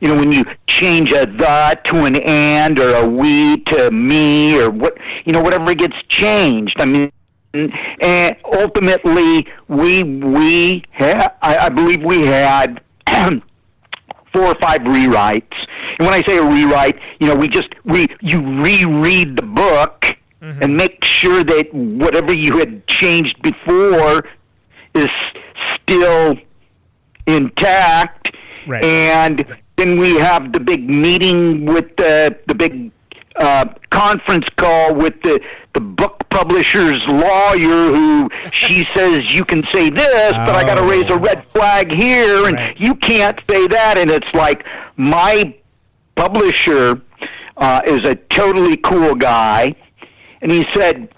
You 0.00 0.08
know, 0.08 0.16
when 0.16 0.32
you 0.32 0.44
change 0.66 1.12
a 1.12 1.26
the 1.26 1.78
to 1.84 2.04
an 2.04 2.16
and 2.22 2.76
or 2.80 2.94
a 2.96 3.08
we 3.08 3.58
to 3.58 3.90
me 3.92 4.58
or 4.60 4.70
what, 4.70 4.96
you 5.24 5.32
know, 5.32 5.40
whatever 5.40 5.72
gets 5.74 5.94
changed. 6.08 6.74
I 6.80 6.84
mean, 6.86 7.12
Mm, 7.54 7.72
and 8.00 8.36
ultimately, 8.44 9.46
we 9.68 10.02
we 10.02 10.84
had. 10.90 11.34
I, 11.42 11.58
I 11.58 11.68
believe 11.68 12.02
we 12.02 12.26
had. 12.26 12.82
four 14.32 14.44
or 14.44 14.54
five 14.60 14.80
rewrites. 14.80 15.54
And 15.98 16.06
when 16.06 16.14
I 16.14 16.22
say 16.26 16.38
a 16.38 16.44
rewrite, 16.44 16.98
you 17.18 17.26
know, 17.26 17.34
we 17.34 17.48
just 17.48 17.68
we 17.84 18.06
you 18.20 18.40
reread 18.40 19.36
the 19.36 19.42
book 19.42 20.06
mm-hmm. 20.40 20.62
and 20.62 20.76
make 20.76 21.04
sure 21.04 21.44
that 21.44 21.72
whatever 21.72 22.32
you 22.32 22.58
had 22.58 22.86
changed 22.86 23.40
before 23.42 24.24
is 24.94 25.08
still 25.82 26.36
intact. 27.26 28.34
Right. 28.66 28.84
And 28.84 29.44
then 29.76 29.98
we 29.98 30.16
have 30.16 30.52
the 30.52 30.60
big 30.60 30.88
meeting 30.88 31.66
with 31.66 31.96
the 31.96 32.38
the 32.46 32.54
big 32.54 32.92
uh, 33.36 33.66
conference 33.90 34.46
call 34.56 34.94
with 34.94 35.14
the 35.22 35.40
the 35.74 35.80
book 35.80 36.28
publisher's 36.30 37.00
lawyer 37.06 37.92
who 37.94 38.28
she 38.52 38.84
says 38.94 39.20
you 39.32 39.44
can 39.44 39.62
say 39.72 39.88
this 39.88 40.32
but 40.32 40.56
I 40.56 40.62
got 40.62 40.76
to 40.76 40.84
raise 40.84 41.08
a 41.10 41.16
red 41.16 41.46
flag 41.54 41.94
here 41.94 42.46
and 42.46 42.76
you 42.78 42.94
can't 42.96 43.38
say 43.48 43.66
that. 43.68 43.98
And 43.98 44.10
it's 44.10 44.26
like 44.34 44.64
my 44.96 45.56
publisher 46.16 47.00
uh, 47.56 47.82
is 47.86 48.00
a 48.04 48.16
totally 48.16 48.76
cool 48.78 49.14
guy. 49.14 49.74
And 50.42 50.50
he 50.50 50.66
said 50.74 51.08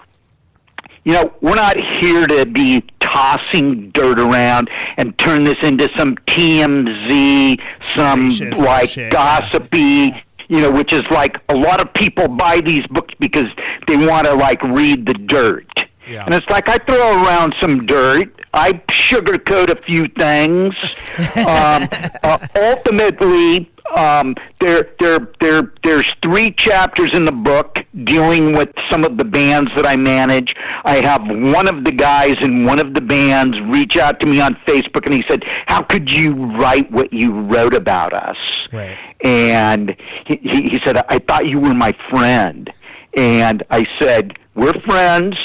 you 1.05 1.13
know, 1.13 1.33
we're 1.41 1.55
not 1.55 1.75
here 1.99 2.25
to 2.27 2.45
be 2.45 2.81
tossing 2.99 3.89
dirt 3.91 4.19
around 4.19 4.69
and 4.97 5.17
turn 5.17 5.43
this 5.43 5.57
into 5.61 5.89
some 5.97 6.15
TMZ, 6.27 7.59
some 7.81 8.29
like 8.29 8.83
bullshit, 8.83 9.11
gossipy, 9.11 10.11
you 10.53 10.61
know, 10.61 10.69
which 10.69 10.93
is 10.93 11.01
like 11.09 11.41
a 11.49 11.55
lot 11.55 11.81
of 11.81 11.91
people 11.95 12.27
buy 12.27 12.61
these 12.63 12.85
books 12.91 13.11
because 13.19 13.47
they 13.87 13.97
want 13.97 14.27
to 14.27 14.33
like 14.35 14.61
read 14.61 15.07
the 15.07 15.15
dirt. 15.15 15.67
Yeah. 16.07 16.25
And 16.25 16.33
it's 16.35 16.47
like 16.47 16.69
I 16.69 16.77
throw 16.77 17.23
around 17.23 17.55
some 17.59 17.87
dirt. 17.87 18.39
I 18.53 18.73
sugarcoat 18.91 19.71
a 19.71 19.81
few 19.81 20.07
things. 20.19 20.75
um, 21.47 21.87
uh, 22.21 22.37
ultimately, 22.55 23.71
um, 23.95 24.35
there, 24.59 24.91
there, 24.99 25.31
there, 25.39 25.73
there's 25.83 26.11
three 26.23 26.51
chapters 26.51 27.09
in 27.13 27.25
the 27.25 27.31
book 27.31 27.79
dealing 28.03 28.53
with 28.53 28.69
some 28.91 29.03
of 29.03 29.17
the 29.17 29.25
bands 29.25 29.71
that 29.75 29.87
I 29.87 29.95
manage. 29.95 30.53
I 30.85 31.03
have 31.03 31.21
one 31.25 31.67
of 31.67 31.83
the 31.83 31.91
guys 31.91 32.35
in 32.41 32.65
one 32.65 32.79
of 32.79 32.93
the 32.93 33.01
bands 33.01 33.57
reach 33.69 33.97
out 33.97 34.19
to 34.19 34.27
me 34.27 34.39
on 34.39 34.55
Facebook, 34.67 35.05
and 35.05 35.13
he 35.13 35.23
said, 35.27 35.43
"How 35.67 35.81
could 35.81 36.11
you 36.11 36.33
write 36.57 36.91
what 36.91 37.11
you 37.11 37.31
wrote 37.41 37.73
about 37.73 38.13
us?" 38.13 38.37
Right. 38.71 38.97
And 39.23 39.95
he, 40.27 40.39
he 40.41 40.61
he 40.71 40.79
said, 40.85 40.97
"I 41.09 41.19
thought 41.19 41.47
you 41.47 41.59
were 41.59 41.73
my 41.73 41.95
friend," 42.09 42.71
and 43.15 43.63
I 43.71 43.85
said, 43.99 44.33
"We're 44.55 44.73
friends." 44.81 45.35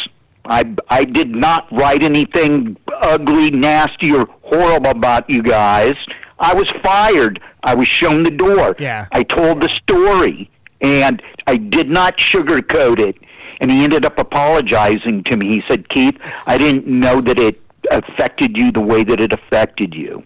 I 0.45 0.65
I 0.89 1.05
did 1.05 1.31
not 1.35 1.71
write 1.71 2.03
anything 2.03 2.77
ugly, 3.03 3.51
nasty, 3.51 4.13
or 4.13 4.27
horrible 4.43 4.91
about 4.91 5.29
you 5.29 5.43
guys. 5.43 5.95
I 6.39 6.55
was 6.55 6.69
fired. 6.83 7.41
I 7.63 7.75
was 7.75 7.89
shown 7.89 8.23
the 8.23 8.31
door. 8.31 8.77
Yeah. 8.79 9.07
I 9.13 9.25
told 9.25 9.61
the 9.61 9.69
story, 9.83 10.51
and 10.81 11.23
I 11.47 11.57
did 11.57 11.91
not 11.91 12.19
sugarcoat 12.19 13.01
it. 13.01 13.17
And 13.61 13.71
he 13.73 13.83
ended 13.83 14.05
up 14.05 14.19
apologizing 14.19 15.25
to 15.25 15.37
me. 15.37 15.49
He 15.49 15.63
said, 15.69 15.89
"Keith, 15.89 16.17
I 16.47 16.57
didn't 16.59 16.87
know 16.87 17.21
that 17.21 17.39
it 17.39 17.61
affected 17.91 18.57
you 18.57 18.71
the 18.73 18.81
way 18.81 19.05
that 19.05 19.21
it 19.21 19.33
affected 19.33 19.95
you." 19.95 20.25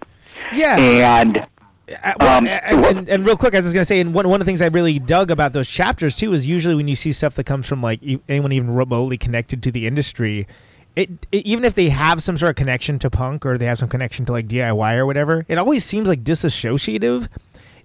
Yeah. 0.52 0.76
And 0.76 1.46
well, 1.88 2.38
Um, 2.38 2.46
and, 2.46 2.86
and, 2.86 3.08
and 3.08 3.26
real 3.26 3.36
quick, 3.36 3.54
as 3.54 3.64
I 3.64 3.66
was 3.66 3.74
gonna 3.74 3.84
say, 3.84 4.00
and 4.00 4.14
one 4.14 4.28
one 4.28 4.40
of 4.40 4.46
the 4.46 4.48
things 4.48 4.62
I 4.62 4.66
really 4.66 4.98
dug 4.98 5.30
about 5.30 5.52
those 5.52 5.68
chapters 5.68 6.16
too 6.16 6.32
is 6.32 6.46
usually 6.46 6.74
when 6.74 6.88
you 6.88 6.96
see 6.96 7.12
stuff 7.12 7.34
that 7.34 7.44
comes 7.44 7.66
from 7.68 7.82
like 7.82 8.00
anyone 8.28 8.52
even 8.52 8.74
remotely 8.74 9.18
connected 9.18 9.62
to 9.64 9.72
the 9.72 9.86
industry, 9.86 10.46
it, 10.96 11.26
it 11.32 11.44
even 11.46 11.64
if 11.64 11.74
they 11.74 11.88
have 11.88 12.22
some 12.22 12.38
sort 12.38 12.50
of 12.50 12.56
connection 12.56 12.98
to 13.00 13.10
punk 13.10 13.44
or 13.44 13.58
they 13.58 13.66
have 13.66 13.78
some 13.78 13.88
connection 13.88 14.24
to 14.26 14.32
like 14.32 14.46
DIY 14.48 14.96
or 14.96 15.06
whatever, 15.06 15.44
it 15.48 15.58
always 15.58 15.84
seems 15.84 16.08
like 16.08 16.22
disassociative. 16.24 17.28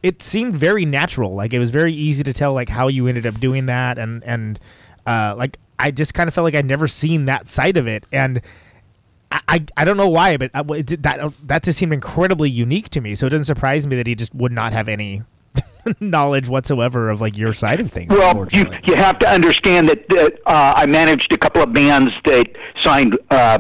It 0.04 0.22
seemed 0.22 0.56
very 0.56 0.86
natural, 0.86 1.34
like 1.34 1.54
it 1.54 1.60
was 1.60 1.72
very 1.72 1.94
easy 1.94 2.24
to 2.24 2.34
tell 2.34 2.54
like 2.54 2.70
how 2.70 2.88
you 2.88 3.08
ended 3.08 3.26
up 3.26 3.40
doing 3.40 3.66
that, 3.66 3.98
and 3.98 4.24
and 4.24 4.60
uh, 5.06 5.34
like 5.38 5.58
I 5.80 5.92
just 5.92 6.14
kind 6.14 6.28
of 6.28 6.34
felt 6.34 6.44
like 6.44 6.56
I'd 6.56 6.66
never 6.66 6.88
seen 6.88 7.26
that 7.26 7.48
side 7.48 7.78
of 7.78 7.88
it, 7.88 8.06
and. 8.12 8.42
I, 9.32 9.66
I, 9.76 9.86
don't 9.86 9.98
know 9.98 10.10
why, 10.10 10.38
but 10.38 10.52
I, 10.54 10.64
it, 10.74 10.86
did- 10.86 11.04
that 11.04 11.34
that 11.44 11.64
just 11.64 11.78
seemed 11.78 11.94
incredibly 11.94 12.50
unique 12.50 12.90
to 12.90 13.02
me. 13.02 13.16
So 13.16 13.28
it 13.28 13.32
doesn't 13.32 13.46
surprise 13.46 13.88
me 13.88 13.96
that 13.98 14.08
he 14.08 14.16
just 14.16 14.34
would 14.36 14.52
not 14.52 14.74
have 14.74 14.88
any 14.88 15.24
knowledge 16.00 16.48
whatsoever 16.48 17.10
of 17.10 17.22
like 17.22 17.38
your 17.38 17.54
side 17.54 17.80
of 17.80 17.90
things. 17.90 18.10
Well, 18.10 18.48
you 18.52 18.66
you 18.86 18.96
have 18.96 19.20
to 19.20 19.30
understand 19.30 19.90
that, 19.90 20.08
that 20.10 20.34
uh, 20.46 20.74
I 20.76 20.86
managed 20.86 21.34
a 21.34 21.38
couple 21.38 21.62
of 21.62 21.74
bands 21.74 22.12
that 22.26 22.48
signed 22.84 23.18
uh, 23.30 23.60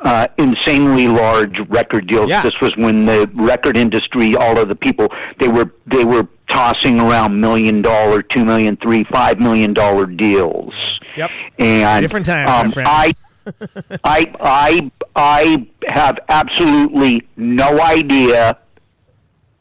uh, 0.00 0.26
insanely 0.38 1.08
large 1.08 1.56
record 1.68 2.08
deals. 2.08 2.28
Yeah. 2.28 2.42
This 2.42 2.54
was 2.60 2.72
when 2.76 3.06
the 3.06 3.30
record 3.34 3.76
industry, 3.76 4.36
all 4.36 4.58
of 4.58 4.68
the 4.68 4.76
people, 4.76 5.08
they 5.40 5.48
were 5.48 5.72
they 5.86 6.04
were 6.04 6.28
tossing 6.48 7.00
around 7.00 7.40
million 7.40 7.82
dollar, 7.82 8.22
two 8.22 8.44
million, 8.44 8.76
three, 8.76 9.04
five 9.04 9.38
million 9.38 9.72
dollar 9.72 10.06
deals. 10.06 10.74
Yep. 11.16 11.30
And 11.58 12.02
Different 12.02 12.26
times, 12.26 12.48
my 12.48 12.60
um, 12.60 12.70
friend. 12.70 12.88
I 12.88 13.12
I 14.04 14.24
I 14.40 14.90
I 15.16 15.66
have 15.88 16.18
absolutely 16.28 17.26
no 17.36 17.80
idea 17.80 18.58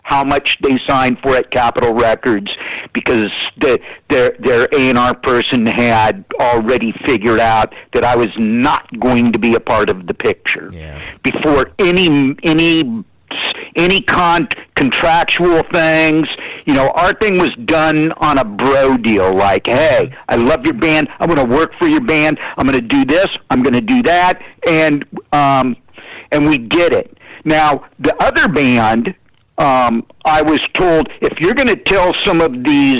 how 0.03 0.23
much 0.23 0.57
they 0.61 0.77
signed 0.89 1.17
for 1.23 1.35
at 1.35 1.51
Capitol 1.51 1.93
Records 1.93 2.51
because 2.93 3.27
the, 3.59 3.79
their 4.09 4.35
their 4.39 4.67
A 4.73 4.89
and 4.89 4.97
R 4.97 5.13
person 5.15 5.65
had 5.65 6.25
already 6.39 6.93
figured 7.05 7.39
out 7.39 7.73
that 7.93 8.03
I 8.03 8.15
was 8.15 8.29
not 8.37 8.87
going 8.99 9.31
to 9.31 9.39
be 9.39 9.55
a 9.55 9.59
part 9.59 9.89
of 9.89 10.07
the 10.07 10.13
picture 10.13 10.69
Yeah. 10.73 11.01
before 11.23 11.71
any 11.79 12.35
any 12.43 13.03
any 13.77 14.01
con 14.01 14.49
contractual 14.75 15.63
things. 15.71 16.27
You 16.65 16.73
know, 16.73 16.89
our 16.91 17.13
thing 17.13 17.39
was 17.39 17.49
done 17.65 18.11
on 18.17 18.37
a 18.37 18.45
bro 18.45 18.97
deal. 18.97 19.33
Like, 19.35 19.67
hey, 19.67 20.13
I 20.29 20.35
love 20.35 20.63
your 20.63 20.75
band. 20.75 21.09
I'm 21.19 21.27
going 21.27 21.47
to 21.49 21.55
work 21.55 21.71
for 21.79 21.87
your 21.87 22.01
band. 22.01 22.39
I'm 22.57 22.65
going 22.67 22.79
to 22.79 22.87
do 22.87 23.03
this. 23.05 23.27
I'm 23.49 23.63
going 23.63 23.73
to 23.73 23.81
do 23.81 24.01
that, 24.03 24.41
and 24.67 25.05
um, 25.31 25.75
and 26.31 26.47
we 26.47 26.57
did 26.57 26.93
it. 26.93 27.17
Now, 27.45 27.85
the 27.99 28.15
other 28.23 28.47
band, 28.47 29.15
um, 29.57 30.05
I 30.25 30.41
was 30.41 30.59
told 30.73 31.09
if 31.21 31.39
you're 31.39 31.55
going 31.55 31.67
to 31.69 31.75
tell 31.75 32.13
some 32.23 32.41
of 32.41 32.51
these 32.63 32.99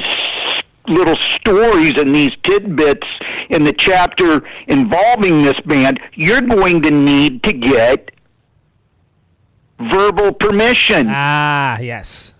little 0.88 1.15
stories 1.39 1.93
and 1.97 2.13
these 2.13 2.32
tidbits 2.43 3.08
in 3.52 3.63
the 3.63 3.74
chapter 3.74 4.41
involving 4.67 5.43
this 5.43 5.60
band, 5.65 6.00
you're 6.15 6.41
going 6.41 6.82
to 6.82 6.89
need 6.91 7.43
to 7.43 7.54
get 7.54 8.10
verbal 9.80 10.34
permission. 10.34 11.08
Ah, 11.10 11.80
yes. 11.80 12.34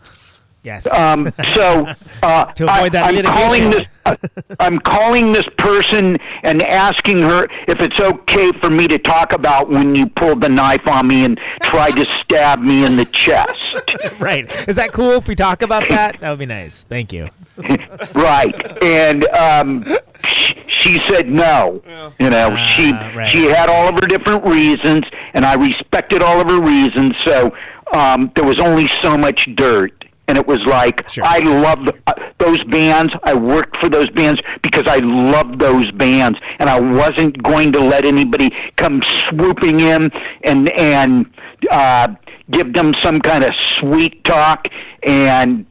Yes. 0.64 0.86
Um, 0.92 1.32
so 1.54 1.88
uh, 2.24 2.46
To 2.54 2.64
avoid 2.66 2.92
that 2.92 3.06
I, 3.06 3.12
am 3.18 3.26
calling 3.26 3.70
this. 3.72 3.88
Uh, 4.06 4.16
I'm 4.60 4.80
calling 4.80 5.32
this 5.34 5.44
person 5.58 6.18
and 6.44 6.62
asking 6.64 7.18
her 7.20 7.46
if 7.68 7.80
it's 7.82 8.00
okay 8.00 8.52
for 8.60 8.70
me 8.70 8.88
to 8.88 8.98
talk 9.00 9.34
about 9.34 9.70
when 9.70 9.96
you 9.96 10.08
pulled 10.08 10.42
the 10.42 10.50
knife 10.50 10.88
on 10.88 11.08
me 11.08 11.26
and 11.26 11.40
tried 11.64 11.96
to 11.96 12.06
stab 12.24 12.60
me 12.62 12.86
in 12.86 12.96
the 12.96 13.06
chest. 13.06 13.58
right. 14.20 14.50
Is 14.68 14.76
that 14.76 14.92
cool 14.92 15.12
if 15.12 15.28
we 15.28 15.36
talk 15.36 15.62
about 15.64 15.88
that? 15.90 16.20
That 16.20 16.30
would 16.30 16.40
be 16.40 16.46
nice. 16.46 16.84
Thank 16.84 17.12
you. 17.14 17.30
right, 18.16 18.84
and 18.84 19.28
um, 19.36 19.84
sh- 20.24 20.54
she 20.68 20.98
said 21.08 21.30
no. 21.30 21.82
You 22.20 22.30
know, 22.30 22.56
she 22.58 22.92
Ah, 22.94 23.12
right. 23.16 23.30
she 23.30 23.46
had 23.46 23.70
all 23.70 23.88
of 23.88 23.96
her 23.96 24.08
different 24.08 24.46
reasons, 24.46 25.04
and 25.34 25.46
I 25.46 25.56
respected 25.56 26.24
all 26.24 26.40
of 26.42 26.50
her 26.50 26.62
reasons. 26.62 27.14
So 27.26 27.52
um, 27.94 28.32
there 28.36 28.46
was 28.46 28.60
only 28.60 28.90
so 29.04 29.16
much 29.18 29.48
dirt. 29.56 30.01
And 30.32 30.38
it 30.38 30.48
was 30.48 30.60
like 30.66 31.06
I 31.24 31.40
loved 31.40 31.92
uh, 32.08 32.14
those 32.40 32.64
bands. 32.70 33.12
I 33.24 33.34
worked 33.34 33.76
for 33.82 33.90
those 33.90 34.10
bands 34.12 34.40
because 34.64 34.84
I 34.88 35.00
loved 35.04 35.60
those 35.60 35.92
bands, 35.92 36.40
and 36.60 36.70
I 36.70 36.80
wasn't 36.80 37.44
going 37.44 37.74
to 37.74 37.82
let 37.82 38.06
anybody 38.06 38.50
come 38.78 39.02
swooping 39.28 39.82
in 39.82 40.10
and 40.46 40.72
and 40.80 41.26
uh, 41.70 42.16
give 42.50 42.74
them 42.74 42.94
some 43.02 43.20
kind 43.20 43.44
of 43.44 43.50
sweet 43.78 44.24
talk 44.24 44.68
and 45.04 45.66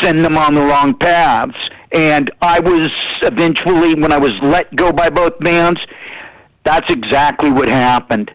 send 0.00 0.24
them 0.24 0.38
on 0.38 0.54
the 0.54 0.62
wrong 0.62 0.94
paths. 0.94 1.52
And 1.92 2.30
I 2.40 2.60
was 2.60 2.88
eventually, 3.20 3.94
when 3.94 4.10
I 4.10 4.16
was 4.16 4.32
let 4.40 4.74
go 4.74 4.90
by 4.90 5.10
both 5.10 5.38
bands, 5.40 5.80
that's 6.64 6.90
exactly 6.90 7.50
what 7.50 7.68
happened. 7.68 8.30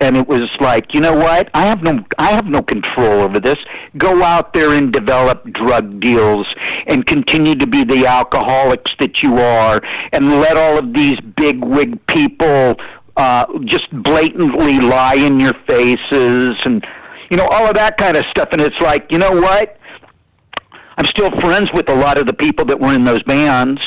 And 0.00 0.16
it 0.16 0.26
was 0.26 0.50
like, 0.60 0.92
you 0.92 1.00
know 1.00 1.14
what? 1.14 1.48
I 1.54 1.66
have 1.66 1.82
no, 1.82 2.04
I 2.18 2.32
have 2.32 2.46
no 2.46 2.62
control 2.62 3.20
over 3.22 3.38
this. 3.38 3.56
Go 3.96 4.22
out 4.22 4.52
there 4.52 4.70
and 4.70 4.92
develop 4.92 5.44
drug 5.52 6.00
deals, 6.00 6.46
and 6.86 7.06
continue 7.06 7.54
to 7.54 7.66
be 7.66 7.84
the 7.84 8.06
alcoholics 8.06 8.92
that 9.00 9.22
you 9.22 9.38
are, 9.38 9.80
and 10.12 10.40
let 10.40 10.56
all 10.56 10.78
of 10.78 10.94
these 10.94 11.16
big 11.36 11.64
wig 11.64 12.04
people 12.08 12.74
uh, 13.16 13.46
just 13.64 13.90
blatantly 14.02 14.80
lie 14.80 15.14
in 15.14 15.38
your 15.38 15.54
faces, 15.66 16.52
and 16.64 16.84
you 17.30 17.36
know 17.36 17.46
all 17.46 17.66
of 17.66 17.74
that 17.74 17.96
kind 17.96 18.16
of 18.16 18.24
stuff. 18.30 18.48
And 18.52 18.60
it's 18.60 18.80
like, 18.80 19.06
you 19.10 19.18
know 19.18 19.32
what? 19.32 19.78
I'm 20.96 21.04
still 21.04 21.30
friends 21.40 21.68
with 21.72 21.88
a 21.88 21.94
lot 21.94 22.18
of 22.18 22.26
the 22.26 22.34
people 22.34 22.64
that 22.66 22.80
were 22.80 22.92
in 22.92 23.04
those 23.04 23.22
bands. 23.22 23.80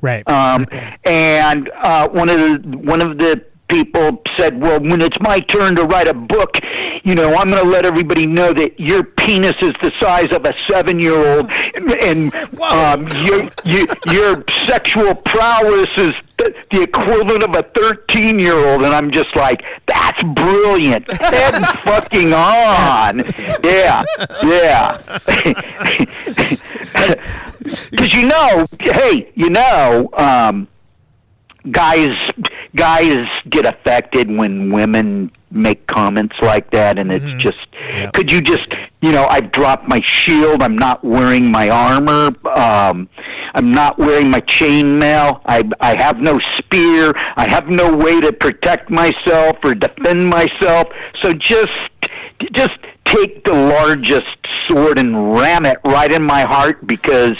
Right. 0.00 0.28
Um, 0.28 0.66
and 1.04 1.70
uh, 1.82 2.08
one 2.08 2.28
of 2.28 2.38
the 2.38 2.78
one 2.78 3.00
of 3.00 3.18
the 3.18 3.44
people 3.68 4.22
said, 4.38 4.60
"Well, 4.60 4.80
when 4.80 5.00
it's 5.00 5.18
my 5.20 5.40
turn 5.40 5.76
to 5.76 5.84
write 5.84 6.08
a 6.08 6.14
book, 6.14 6.58
you 7.04 7.14
know, 7.14 7.34
I'm 7.34 7.48
going 7.48 7.62
to 7.62 7.68
let 7.68 7.86
everybody 7.86 8.26
know 8.26 8.52
that 8.52 8.78
your 8.78 9.04
penis 9.04 9.54
is 9.62 9.72
the 9.82 9.92
size 10.00 10.28
of 10.32 10.44
a 10.44 10.52
seven-year-old, 10.68 11.50
and 12.02 12.34
um, 12.62 13.06
your 13.26 13.48
your 13.64 13.86
your 14.06 14.44
sexual 14.66 15.14
prowess 15.14 15.88
is 15.96 16.12
the, 16.38 16.54
the 16.70 16.82
equivalent 16.82 17.42
of 17.42 17.54
a 17.54 17.62
13-year-old." 17.62 18.82
And 18.82 18.94
I'm 18.94 19.10
just 19.10 19.34
like, 19.36 19.62
"That's 19.86 20.22
brilliant! 20.34 21.10
Head 21.10 21.64
fucking 21.84 22.32
on! 22.32 23.22
Yeah, 23.62 24.04
yeah." 24.42 25.18
Because 27.90 28.14
you 28.14 28.26
know, 28.26 28.66
hey, 28.80 29.30
you 29.34 29.50
know, 29.50 30.08
um, 30.14 30.68
guys 31.70 32.10
guys 32.78 33.18
get 33.50 33.66
affected 33.66 34.30
when 34.30 34.70
women 34.72 35.30
make 35.50 35.86
comments 35.86 36.36
like 36.42 36.70
that 36.70 36.98
and 36.98 37.10
it's 37.10 37.24
just 37.42 37.56
could 38.14 38.30
you 38.30 38.40
just 38.40 38.68
you 39.00 39.10
know 39.10 39.24
i've 39.30 39.50
dropped 39.50 39.88
my 39.88 39.98
shield 40.04 40.62
i'm 40.62 40.76
not 40.76 41.02
wearing 41.02 41.50
my 41.50 41.70
armor 41.70 42.28
um 42.50 43.08
i'm 43.54 43.72
not 43.72 43.98
wearing 43.98 44.30
my 44.30 44.40
chainmail 44.42 45.40
i 45.46 45.62
i 45.80 46.00
have 46.00 46.18
no 46.18 46.38
spear 46.58 47.12
i 47.36 47.46
have 47.48 47.66
no 47.68 47.96
way 47.96 48.20
to 48.20 48.30
protect 48.32 48.90
myself 48.90 49.56
or 49.64 49.74
defend 49.74 50.28
myself. 50.28 50.86
So 51.22 51.32
just 51.32 51.72
just 52.52 52.78
take 53.06 53.42
the 53.44 53.54
largest 53.54 54.36
sword 54.68 54.98
and 54.98 55.32
ram 55.34 55.64
it 55.64 55.78
right 55.84 56.12
in 56.12 56.22
my 56.22 56.42
heart 56.42 56.86
because 56.86 57.36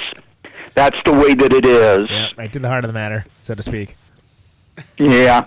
that's 0.75 0.97
the 1.05 1.13
way 1.13 1.35
that 1.35 1.53
it 1.53 1.67
is. 1.67 2.09
Yeah, 2.11 2.29
right 2.39 2.53
to 2.53 2.59
the 2.59 2.69
heart 2.69 2.85
of 2.85 2.89
the 2.89 2.95
matter, 2.95 3.27
so 3.43 3.55
to 3.55 3.63
speak. 3.63 3.97
Yeah 4.99 5.47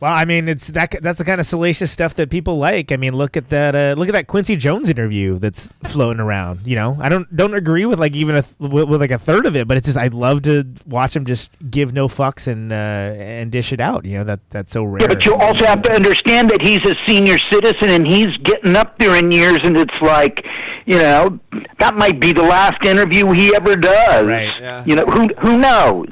Well, 0.00 0.14
I 0.14 0.24
mean, 0.24 0.48
it's 0.48 0.68
that 0.68 0.96
that's 1.02 1.18
the 1.18 1.26
kind 1.26 1.40
of 1.40 1.46
salacious 1.46 1.90
stuff 1.90 2.14
that 2.14 2.30
people 2.30 2.56
like. 2.56 2.90
I 2.90 2.96
mean, 2.96 3.12
look 3.12 3.36
at 3.36 3.50
that 3.50 3.76
uh, 3.76 3.94
look 3.98 4.08
at 4.08 4.12
that 4.12 4.28
Quincy 4.28 4.56
Jones 4.56 4.88
interview 4.88 5.38
that's 5.38 5.68
floating 5.84 6.20
around. 6.20 6.66
You 6.66 6.74
know, 6.76 6.96
I 6.98 7.10
don't 7.10 7.28
don't 7.36 7.52
agree 7.52 7.84
with 7.84 8.00
like 8.00 8.14
even 8.14 8.36
a 8.36 8.40
th- 8.42 8.56
with, 8.58 8.88
with 8.88 9.00
like 9.02 9.10
a 9.10 9.18
third 9.18 9.44
of 9.44 9.56
it, 9.56 9.68
but 9.68 9.76
it's 9.76 9.84
just 9.84 9.98
I 9.98 10.06
love 10.08 10.40
to 10.48 10.64
watch 10.86 11.14
him 11.14 11.26
just 11.26 11.50
give 11.70 11.92
no 11.92 12.08
fucks 12.08 12.46
and 12.46 12.72
uh, 12.72 12.76
and 13.20 13.52
dish 13.52 13.74
it 13.74 13.80
out. 13.80 14.06
You 14.06 14.16
know 14.18 14.24
that 14.24 14.40
that's 14.48 14.72
so 14.72 14.84
rare. 14.84 15.02
Yeah, 15.02 15.08
but 15.08 15.26
you 15.26 15.34
also 15.34 15.66
have 15.66 15.82
to 15.82 15.92
understand 15.92 16.48
that 16.48 16.62
he's 16.62 16.80
a 16.88 16.96
senior 17.06 17.36
citizen 17.52 17.90
and 17.90 18.10
he's 18.10 18.34
getting 18.38 18.76
up 18.76 18.98
there 19.00 19.18
in 19.22 19.30
years, 19.30 19.58
and 19.64 19.76
it's 19.76 20.00
like, 20.00 20.42
you 20.86 20.96
know, 20.96 21.38
that 21.78 21.94
might 21.94 22.18
be 22.18 22.32
the 22.32 22.42
last 22.42 22.82
interview 22.86 23.30
he 23.32 23.54
ever 23.54 23.76
does. 23.76 24.24
Right. 24.24 24.48
Yeah. 24.58 24.82
You 24.86 24.96
know, 24.96 25.04
who 25.04 25.28
who 25.42 25.58
knows? 25.58 26.08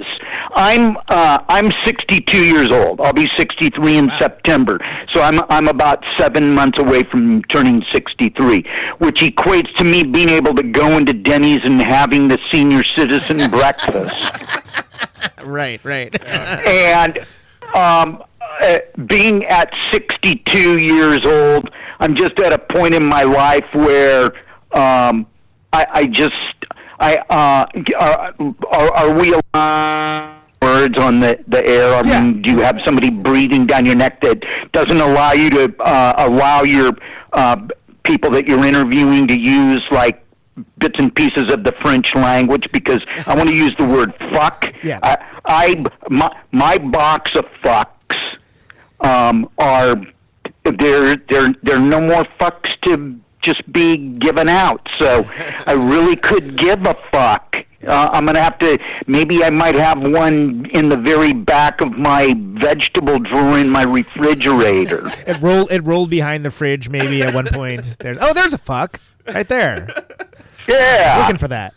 I'm 0.54 0.96
uh, 1.08 1.38
I'm 1.48 1.70
62 1.84 2.38
years 2.38 2.70
old. 2.70 3.00
I'll 3.00 3.12
be 3.12 3.28
63 3.36 3.98
in 3.98 4.10
September, 4.18 4.78
so 5.12 5.20
I'm 5.20 5.40
I'm 5.50 5.68
about 5.68 6.02
seven 6.18 6.54
months 6.54 6.78
away 6.78 7.02
from 7.04 7.42
turning 7.44 7.84
63, 7.92 8.64
which 8.98 9.20
equates 9.20 9.74
to 9.76 9.84
me 9.84 10.04
being 10.04 10.30
able 10.30 10.54
to 10.54 10.62
go 10.62 10.96
into 10.96 11.12
Denny's 11.12 11.60
and 11.64 11.80
having 11.80 12.28
the 12.28 12.38
senior 12.52 12.82
citizen 12.96 13.50
breakfast 13.50 14.14
right, 15.44 15.84
right. 15.84 16.22
and 16.26 17.18
um, 17.74 18.22
uh, 18.62 18.78
being 19.06 19.44
at 19.46 19.72
62 19.92 20.78
years 20.78 21.20
old, 21.24 21.70
I'm 22.00 22.14
just 22.14 22.38
at 22.40 22.52
a 22.52 22.58
point 22.58 22.94
in 22.94 23.04
my 23.04 23.22
life 23.22 23.66
where 23.72 24.26
um, 24.72 25.26
I, 25.72 25.86
I 25.92 26.06
just 26.06 26.34
I 27.00 27.16
uh, 27.30 27.66
are, 28.00 28.34
are, 28.72 28.94
are 28.94 29.14
we 29.14 29.34
allowed 29.54 30.42
words 30.60 30.98
on 30.98 31.20
the 31.20 31.38
the 31.48 31.64
air? 31.66 31.94
I 31.94 32.02
mean, 32.02 32.42
do 32.42 32.50
you 32.52 32.58
have 32.60 32.78
somebody 32.84 33.10
breathing 33.10 33.66
down 33.66 33.86
your 33.86 33.94
neck 33.94 34.20
that 34.22 34.42
doesn't 34.72 35.00
allow 35.00 35.32
you 35.32 35.50
to 35.50 35.74
uh, 35.82 36.14
allow 36.18 36.62
your 36.62 36.92
uh, 37.32 37.56
people 38.04 38.30
that 38.32 38.48
you're 38.48 38.64
interviewing 38.64 39.26
to 39.28 39.40
use 39.40 39.82
like 39.90 40.24
bits 40.78 40.96
and 40.98 41.14
pieces 41.14 41.52
of 41.52 41.62
the 41.64 41.72
French 41.82 42.14
language 42.14 42.66
because 42.72 43.04
I 43.26 43.34
want 43.36 43.48
to 43.48 43.54
use 43.54 43.72
the 43.78 43.86
word 43.86 44.12
fuck. 44.32 44.64
Yeah. 44.82 44.98
I, 45.02 45.16
I 45.46 45.84
my, 46.08 46.36
my 46.52 46.78
box 46.78 47.30
of 47.36 47.44
fucks 47.62 47.86
um, 49.00 49.48
are 49.58 49.94
there. 50.64 51.16
There 51.28 51.54
there 51.62 51.76
are 51.76 51.80
no 51.80 52.00
more 52.00 52.24
fucks 52.40 52.70
to 52.86 53.20
just 53.42 53.70
be 53.72 53.96
given 54.18 54.48
out. 54.48 54.86
So 54.98 55.24
I 55.66 55.72
really 55.72 56.16
could 56.16 56.56
give 56.56 56.84
a 56.86 56.96
fuck. 57.12 57.56
Uh, 57.86 58.08
I'm 58.12 58.26
gonna 58.26 58.42
have 58.42 58.58
to. 58.58 58.78
Maybe 59.06 59.44
I 59.44 59.50
might 59.50 59.76
have 59.76 60.00
one 60.00 60.66
in 60.72 60.88
the 60.88 60.96
very 60.96 61.32
back 61.32 61.80
of 61.80 61.92
my 61.92 62.34
vegetable 62.36 63.20
drawer 63.20 63.56
in 63.58 63.70
my 63.70 63.82
refrigerator. 63.84 65.08
It 65.26 65.40
rolled 65.40 65.70
it 65.70 65.84
rolled 65.84 66.10
behind 66.10 66.44
the 66.44 66.50
fridge 66.50 66.88
maybe 66.88 67.22
at 67.22 67.32
one 67.34 67.46
point. 67.46 67.98
There's 68.00 68.18
oh, 68.20 68.34
there's 68.34 68.52
a 68.52 68.58
fuck 68.58 69.00
right 69.32 69.48
there. 69.48 69.86
Yeah. 70.68 71.18
Looking 71.22 71.38
for 71.38 71.48
that. 71.48 71.74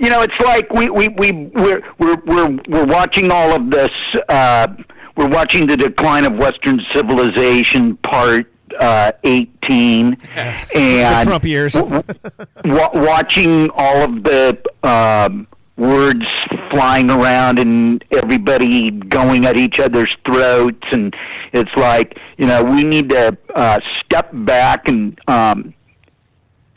you 0.00 0.08
know, 0.08 0.22
it's 0.22 0.40
like 0.40 0.72
we 0.72 0.88
we 0.88 1.08
we 1.18 1.32
we're 1.54 1.82
we're 1.98 2.16
we're, 2.26 2.58
we're 2.68 2.86
watching 2.86 3.30
all 3.30 3.54
of 3.54 3.70
this. 3.70 3.90
Uh, 4.28 4.68
we're 5.16 5.28
watching 5.28 5.66
the 5.66 5.76
decline 5.76 6.24
of 6.24 6.34
Western 6.34 6.80
civilization, 6.94 7.96
part 7.98 8.50
uh, 8.80 9.12
eighteen, 9.24 10.16
and 10.74 11.28
Trump 11.28 11.44
years. 11.44 11.74
wa- 11.76 12.90
watching 12.94 13.70
all 13.74 14.02
of 14.04 14.22
the 14.24 14.60
um, 14.82 15.46
words 15.76 16.24
flying 16.70 17.10
around 17.10 17.58
and 17.58 18.04
everybody 18.12 18.90
going 18.90 19.44
at 19.46 19.56
each 19.56 19.78
other's 19.78 20.14
throats, 20.26 20.84
and 20.92 21.14
it's 21.52 21.70
like 21.76 22.18
you 22.38 22.46
know 22.46 22.62
we 22.64 22.82
need 22.84 23.10
to 23.10 23.36
uh, 23.54 23.78
step 24.04 24.30
back 24.32 24.88
and 24.88 25.18
um, 25.28 25.74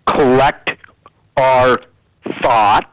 collect 0.06 0.72
our 1.38 1.80
thoughts 2.42 2.88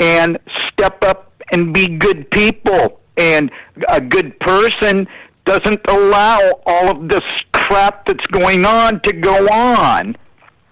and 0.00 0.38
step 0.72 1.02
up 1.04 1.32
and 1.52 1.72
be 1.74 1.86
good 1.98 2.30
people. 2.30 3.00
And 3.18 3.50
a 3.90 4.00
good 4.00 4.40
person 4.40 5.06
doesn't 5.44 5.80
allow 5.88 6.38
all 6.66 6.90
of 6.90 7.08
this 7.08 7.20
crap 7.52 8.06
that's 8.06 8.26
going 8.26 8.64
on 8.64 9.00
to 9.02 9.12
go 9.12 9.46
on. 9.48 10.16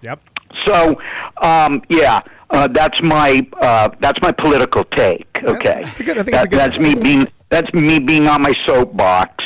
Yep. 0.03 0.21
So, 0.67 0.97
um, 1.43 1.83
yeah, 1.89 2.21
uh, 2.51 2.69
that's 2.69 3.01
my 3.03 3.47
uh, 3.61 3.89
that's 4.01 4.19
my 4.23 4.33
political 4.33 4.85
take. 4.85 5.27
Okay, 5.43 5.83
that's 5.85 5.99
good- 5.99 6.19
I 6.19 6.23
think 6.23 6.35
That- 6.37 6.51
good- 6.51 6.59
that's 6.59 6.79
me 6.79 6.95
being 6.95 7.27
that's 7.51 7.73
me 7.75 7.99
being 7.99 8.27
on 8.29 8.43
my 8.43 8.53
soapbox. 8.67 9.45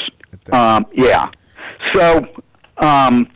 Um, 0.52 0.86
yeah. 0.92 1.28
So, 1.94 2.26
um, 2.78 3.28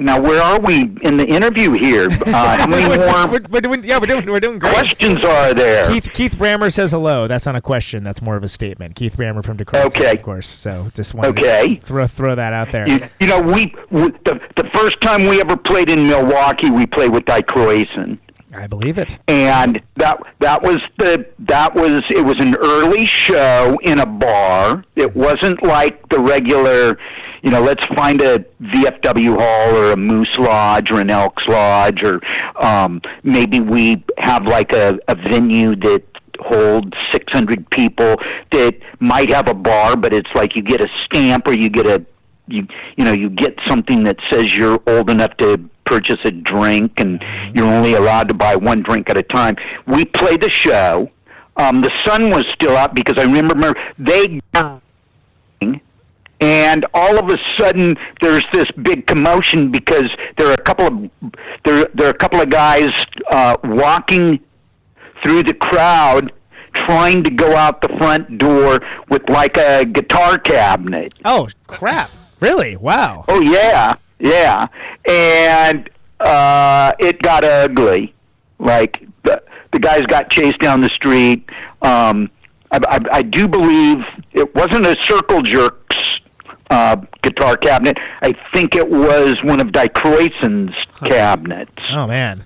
now 0.00 0.20
where 0.20 0.42
are 0.42 0.58
we 0.60 0.82
in 1.02 1.16
the 1.18 1.26
interview 1.26 1.72
here? 1.72 2.08
Uh, 2.10 2.56
how 2.56 2.66
many 2.68 2.88
more 2.96 3.28
we're, 3.28 3.40
we're 3.50 3.60
doing, 3.60 3.84
yeah, 3.84 3.98
we're 3.98 4.06
doing, 4.06 4.24
we're 4.26 4.40
doing 4.40 4.58
great. 4.58 4.72
questions 4.72 5.24
are 5.24 5.52
there? 5.52 5.86
Keith 5.90 6.08
Keith 6.14 6.34
Brammer 6.36 6.72
says 6.72 6.92
hello. 6.92 7.26
That's 7.28 7.44
not 7.46 7.56
a 7.56 7.60
question. 7.60 8.02
That's 8.02 8.22
more 8.22 8.36
of 8.36 8.42
a 8.42 8.48
statement. 8.48 8.96
Keith 8.96 9.16
Brammer 9.16 9.44
from 9.44 9.56
Detroit, 9.58 9.86
Okay. 9.96 10.14
of 10.14 10.22
course. 10.22 10.46
So 10.46 10.88
just 10.94 11.14
wanted 11.14 11.38
Okay. 11.38 11.76
to 11.76 11.80
throw 11.86 12.06
throw 12.06 12.34
that 12.34 12.52
out 12.52 12.72
there. 12.72 12.88
You, 12.88 13.00
you 13.20 13.26
know, 13.26 13.40
we, 13.40 13.74
we 13.90 14.08
the 14.24 14.40
the 14.56 14.68
first 14.74 15.00
time 15.02 15.26
we 15.26 15.40
ever 15.40 15.56
played 15.56 15.90
in 15.90 16.08
Milwaukee, 16.08 16.70
we 16.70 16.86
played 16.86 17.12
with 17.12 17.24
Die 17.26 17.42
Kreuzen. 17.42 18.18
I 18.54 18.66
believe 18.66 18.96
it. 18.96 19.18
and 19.28 19.82
that 19.96 20.18
that 20.38 20.62
was 20.62 20.78
the 20.98 21.26
that 21.40 21.74
was 21.74 22.00
it 22.08 22.24
was 22.24 22.36
an 22.38 22.54
early 22.56 23.04
show 23.04 23.76
in 23.82 23.98
a 23.98 24.06
bar. 24.06 24.84
It 24.94 25.14
wasn't 25.14 25.62
like 25.62 26.08
the 26.08 26.20
regular, 26.20 26.96
you 27.42 27.50
know, 27.50 27.60
let's 27.60 27.84
find 27.94 28.20
a 28.22 28.40
VFW 28.60 29.36
hall 29.38 29.76
or 29.76 29.92
a 29.92 29.96
Moose 29.96 30.34
Lodge 30.38 30.90
or 30.90 31.00
an 31.00 31.10
Elks 31.10 31.46
Lodge 31.46 32.02
or 32.02 32.20
um, 32.64 33.00
maybe 33.22 33.60
we 33.60 34.04
have 34.18 34.46
like 34.46 34.72
a, 34.72 34.98
a 35.08 35.14
venue 35.14 35.76
that 35.76 36.02
holds 36.40 36.96
600 37.12 37.68
people 37.70 38.16
that 38.52 38.76
might 39.00 39.30
have 39.30 39.48
a 39.48 39.54
bar, 39.54 39.96
but 39.96 40.12
it's 40.12 40.30
like 40.34 40.54
you 40.56 40.62
get 40.62 40.80
a 40.80 40.88
stamp 41.04 41.46
or 41.46 41.52
you 41.52 41.68
get 41.68 41.86
a 41.86 42.04
you 42.48 42.64
you 42.96 43.04
know 43.04 43.12
you 43.12 43.28
get 43.28 43.58
something 43.66 44.04
that 44.04 44.16
says 44.30 44.54
you're 44.54 44.78
old 44.86 45.10
enough 45.10 45.36
to 45.36 45.58
purchase 45.84 46.20
a 46.24 46.30
drink 46.30 46.92
and 46.98 47.24
you're 47.54 47.66
only 47.66 47.94
allowed 47.94 48.28
to 48.28 48.34
buy 48.34 48.56
one 48.56 48.82
drink 48.82 49.08
at 49.08 49.16
a 49.16 49.22
time. 49.22 49.56
We 49.86 50.04
played 50.04 50.42
the 50.42 50.50
show. 50.50 51.10
Um, 51.56 51.80
the 51.80 51.90
sun 52.04 52.30
was 52.30 52.44
still 52.54 52.76
out 52.76 52.94
because 52.94 53.14
I 53.16 53.22
remember 53.24 53.74
they 53.98 54.40
and 56.40 56.84
all 56.92 57.18
of 57.18 57.30
a 57.30 57.38
sudden 57.58 57.96
there's 58.20 58.44
this 58.52 58.66
big 58.82 59.06
commotion 59.06 59.70
because 59.70 60.10
there 60.36 60.48
are 60.48 60.54
a 60.54 60.62
couple 60.62 60.86
of 60.86 61.10
there 61.64 61.86
there 61.94 62.06
are 62.06 62.10
a 62.10 62.18
couple 62.18 62.40
of 62.40 62.50
guys 62.50 62.90
uh, 63.30 63.56
walking 63.64 64.40
through 65.22 65.42
the 65.42 65.54
crowd 65.54 66.32
trying 66.86 67.22
to 67.22 67.30
go 67.30 67.56
out 67.56 67.80
the 67.80 67.88
front 67.98 68.38
door 68.38 68.78
with 69.08 69.28
like 69.30 69.56
a 69.56 69.84
guitar 69.84 70.38
cabinet. 70.38 71.14
Oh 71.24 71.48
crap! 71.66 72.10
Really? 72.40 72.76
Wow. 72.76 73.24
Oh 73.28 73.40
yeah, 73.40 73.94
yeah, 74.18 74.66
and 75.08 75.88
uh, 76.20 76.92
it 76.98 77.22
got 77.22 77.44
ugly. 77.44 78.14
Like 78.58 79.06
the 79.24 79.42
the 79.72 79.78
guys 79.78 80.02
got 80.02 80.30
chased 80.30 80.58
down 80.58 80.80
the 80.82 80.90
street. 80.90 81.48
Um, 81.82 82.30
I, 82.70 82.78
I, 82.88 83.00
I 83.12 83.22
do 83.22 83.48
believe 83.48 83.98
it 84.32 84.54
wasn't 84.54 84.86
a 84.86 84.96
Circle 85.04 85.42
Jerks 85.42 85.96
uh, 86.70 86.96
guitar 87.22 87.56
cabinet. 87.56 87.96
I 88.22 88.34
think 88.54 88.74
it 88.74 88.88
was 88.88 89.36
one 89.44 89.60
of 89.60 89.72
Die 89.72 89.88
Kreuzen's 89.88 90.74
cabinets. 91.00 91.72
Oh 91.90 92.06
man. 92.06 92.44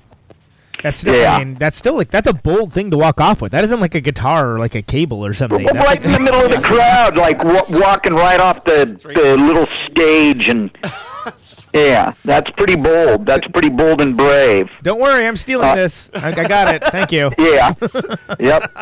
That's 0.82 0.98
still, 1.00 1.14
Yeah. 1.14 1.34
I 1.36 1.38
mean, 1.44 1.56
that's 1.60 1.76
still 1.76 1.94
like 1.94 2.10
that's 2.10 2.26
a 2.26 2.32
bold 2.32 2.72
thing 2.72 2.90
to 2.90 2.96
walk 2.96 3.20
off 3.20 3.42
with. 3.42 3.52
That 3.52 3.64
isn't 3.64 3.80
like 3.80 3.94
a 3.94 4.00
guitar 4.00 4.54
or 4.54 4.58
like 4.58 4.74
a 4.74 4.80
cable 4.80 5.22
or 5.24 5.34
something. 5.34 5.62
Well, 5.64 5.74
That's 5.74 5.86
right 5.86 5.98
like- 6.02 6.06
in 6.06 6.12
the 6.12 6.20
middle 6.20 6.40
of 6.42 6.50
the 6.50 6.60
crowd, 6.66 7.16
like 7.18 7.38
w- 7.38 7.80
walking 7.82 8.14
right 8.14 8.40
off 8.40 8.64
the, 8.64 8.86
the 9.14 9.36
little 9.36 9.66
stage, 9.92 10.48
and 10.48 10.70
yeah, 11.74 12.12
that's 12.24 12.50
pretty 12.52 12.76
bold. 12.76 13.26
That's 13.26 13.46
pretty 13.48 13.68
bold 13.70 14.00
and 14.00 14.16
brave. 14.16 14.68
Don't 14.82 15.00
worry, 15.00 15.26
I'm 15.26 15.36
stealing 15.36 15.68
Uh, 15.68 15.74
this. 15.76 16.10
I, 16.14 16.28
I 16.28 16.48
got 16.48 16.74
it. 16.74 16.84
Thank 16.84 17.12
you. 17.12 17.30
Yeah. 17.38 17.74
yep. 18.38 18.70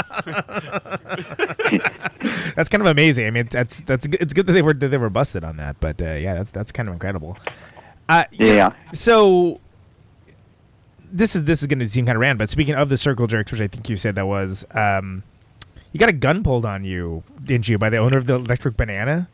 That's 2.57 2.69
kind 2.69 2.81
of 2.83 2.87
amazing. 2.87 3.27
I 3.27 3.31
mean, 3.31 3.49
that's 3.51 3.81
that's 3.83 4.07
it's 4.07 4.33
good 4.35 4.47
that 4.47 4.53
they 4.53 4.63
were 4.63 4.75
that 4.75 4.89
they 4.89 4.99
were 4.99 5.11
busted 5.11 5.45
on 5.45 5.57
that. 5.59 5.79
But 5.81 6.01
uh, 6.03 6.15
yeah, 6.15 6.35
that's 6.35 6.51
that's 6.51 6.73
kind 6.73 6.89
of 6.89 6.93
incredible. 6.95 7.37
Uh, 8.09 8.25
Yeah. 8.33 8.73
So 8.93 9.61
this 11.11 11.37
is 11.37 11.45
this 11.45 11.63
is 11.63 11.69
going 11.69 11.79
to 11.79 11.87
seem 11.87 12.07
kind 12.07 12.17
of 12.17 12.21
random, 12.21 12.39
but 12.39 12.51
speaking 12.51 12.75
of 12.75 12.89
the 12.89 12.97
circle 12.97 13.27
jerks, 13.27 13.53
which 13.53 13.61
I 13.61 13.69
think 13.69 13.89
you 13.89 13.97
said 13.97 14.15
that 14.17 14.27
was, 14.27 14.65
um, 14.73 15.23
you 15.93 16.01
got 16.01 16.09
a 16.09 16.13
gun 16.15 16.43
pulled 16.43 16.65
on 16.67 16.85
you, 16.85 17.23
didn't 17.45 17.69
you, 17.69 17.79
by 17.79 17.91
the 17.91 17.99
owner 17.99 18.17
of 18.17 18.27
the 18.27 18.35
Electric 18.35 18.77
Banana? 18.77 19.29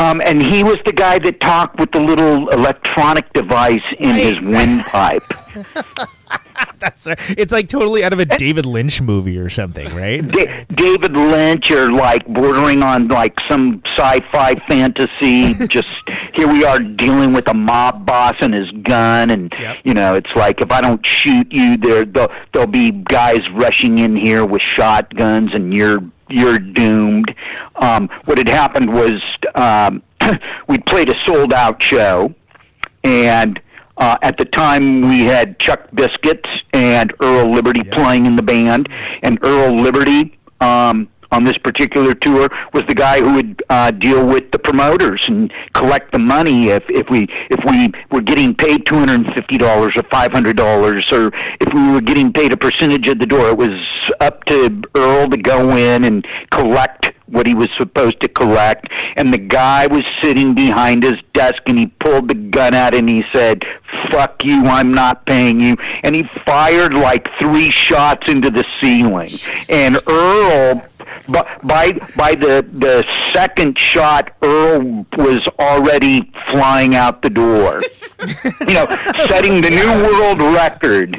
Um, 0.00 0.22
and 0.24 0.42
he 0.42 0.64
was 0.64 0.78
the 0.86 0.92
guy 0.92 1.18
that 1.18 1.40
talked 1.40 1.78
with 1.78 1.92
the 1.92 2.00
little 2.00 2.48
electronic 2.48 3.30
device 3.34 3.82
in 3.98 4.16
his 4.16 4.40
windpipe. 4.40 5.22
That's 6.78 7.06
right. 7.06 7.18
It's 7.36 7.52
like 7.52 7.68
totally 7.68 8.02
out 8.02 8.14
of 8.14 8.18
a 8.18 8.24
David 8.24 8.64
Lynch 8.64 9.02
movie 9.02 9.36
or 9.36 9.50
something, 9.50 9.94
right? 9.94 10.26
Da- 10.26 10.64
David 10.74 11.12
Lynch 11.12 11.70
or 11.70 11.92
like 11.92 12.26
bordering 12.26 12.82
on 12.82 13.08
like 13.08 13.36
some 13.50 13.82
sci-fi 13.98 14.54
fantasy. 14.68 15.52
Just 15.66 15.88
here 16.34 16.48
we 16.48 16.64
are 16.64 16.78
dealing 16.78 17.34
with 17.34 17.48
a 17.48 17.54
mob 17.54 18.06
boss 18.06 18.36
and 18.40 18.54
his 18.54 18.70
gun, 18.82 19.30
and 19.30 19.52
you 19.84 19.92
know 19.92 20.14
it's 20.14 20.30
like 20.34 20.62
if 20.62 20.72
I 20.72 20.80
don't 20.80 21.04
shoot 21.04 21.48
you, 21.50 21.76
there 21.76 22.06
there'll, 22.06 22.32
there'll 22.54 22.68
be 22.68 22.90
guys 22.90 23.40
rushing 23.52 23.98
in 23.98 24.16
here 24.16 24.46
with 24.46 24.62
shotguns, 24.62 25.50
and 25.52 25.74
you're 25.74 26.00
you're 26.30 26.58
doomed. 26.58 27.34
Um, 27.76 28.08
what 28.24 28.38
had 28.38 28.48
happened 28.48 28.92
was 28.92 29.20
um, 29.54 30.02
we 30.68 30.78
played 30.78 31.10
a 31.10 31.14
sold 31.26 31.52
out 31.52 31.82
show, 31.82 32.34
and 33.04 33.60
uh, 33.96 34.16
at 34.22 34.38
the 34.38 34.46
time, 34.46 35.02
we 35.02 35.20
had 35.24 35.58
Chuck 35.58 35.88
Biscuits 35.92 36.48
and 36.72 37.12
Earl 37.20 37.52
Liberty 37.52 37.82
playing 37.92 38.26
in 38.26 38.36
the 38.36 38.42
band, 38.42 38.88
and 39.22 39.38
Earl 39.42 39.76
Liberty 39.80 40.38
um, 40.60 41.08
on 41.32 41.44
this 41.44 41.56
particular 41.58 42.14
tour 42.14 42.48
was 42.72 42.82
the 42.88 42.94
guy 42.94 43.20
who 43.20 43.34
would 43.34 43.62
uh, 43.70 43.90
deal 43.90 44.26
with 44.26 44.50
the 44.52 44.58
promoters 44.58 45.22
and 45.28 45.52
collect 45.74 46.12
the 46.12 46.18
money 46.18 46.68
if 46.68 46.82
if 46.88 47.08
we 47.10 47.26
if 47.50 47.60
we 47.66 47.92
were 48.10 48.22
getting 48.22 48.54
paid 48.54 48.84
two 48.86 48.96
hundred 48.96 49.26
and 49.26 49.34
fifty 49.34 49.58
dollars 49.58 49.92
or 49.96 50.02
five 50.10 50.32
hundred 50.32 50.56
dollars 50.56 51.06
or 51.12 51.30
if 51.60 51.72
we 51.72 51.92
were 51.92 52.00
getting 52.00 52.32
paid 52.32 52.52
a 52.52 52.56
percentage 52.56 53.08
of 53.08 53.18
the 53.18 53.26
door. 53.26 53.50
It 53.50 53.58
was 53.58 53.78
up 54.20 54.44
to 54.44 54.82
Earl 54.96 55.28
to 55.28 55.36
go 55.36 55.76
in 55.76 56.04
and 56.04 56.26
collect 56.50 57.12
what 57.26 57.46
he 57.46 57.54
was 57.54 57.68
supposed 57.78 58.20
to 58.20 58.28
collect. 58.28 58.88
And 59.16 59.32
the 59.32 59.38
guy 59.38 59.86
was 59.86 60.02
sitting 60.22 60.54
behind 60.54 61.02
his 61.02 61.14
desk 61.32 61.62
and 61.66 61.78
he 61.78 61.86
pulled 61.86 62.28
the 62.28 62.34
gun 62.34 62.74
out 62.74 62.94
and 62.94 63.08
he 63.08 63.24
said 63.32 63.64
fuck 64.10 64.42
you 64.44 64.64
i'm 64.64 64.92
not 64.92 65.26
paying 65.26 65.60
you. 65.60 65.76
And 66.02 66.14
he 66.14 66.24
fired 66.46 66.94
like 66.94 67.28
three 67.40 67.70
shots 67.70 68.30
into 68.30 68.50
the 68.50 68.64
ceiling. 68.80 69.30
And 69.68 69.98
earl 70.08 70.89
by 71.32 71.58
by 71.62 71.92
by 72.16 72.34
the 72.34 72.66
the 72.78 73.04
second 73.32 73.78
shot 73.78 74.30
earl 74.42 75.06
was 75.16 75.40
already 75.58 76.30
flying 76.52 76.94
out 76.94 77.22
the 77.22 77.30
door 77.30 77.82
you 78.68 78.74
know 78.74 78.86
setting 79.28 79.60
the 79.60 79.70
new 79.70 79.90
world 80.06 80.40
record 80.42 81.16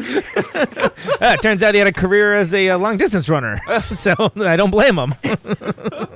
Uh, 1.21 1.35
turns 1.41 1.63
out 1.63 1.73
he 1.73 1.79
had 1.79 1.87
a 1.87 1.93
career 1.93 2.33
as 2.33 2.53
a 2.53 2.69
uh, 2.69 2.77
long 2.77 2.97
distance 2.97 3.29
runner, 3.29 3.59
so 3.95 4.13
I 4.37 4.55
don't 4.55 4.71
blame 4.71 4.97
him. 4.97 5.13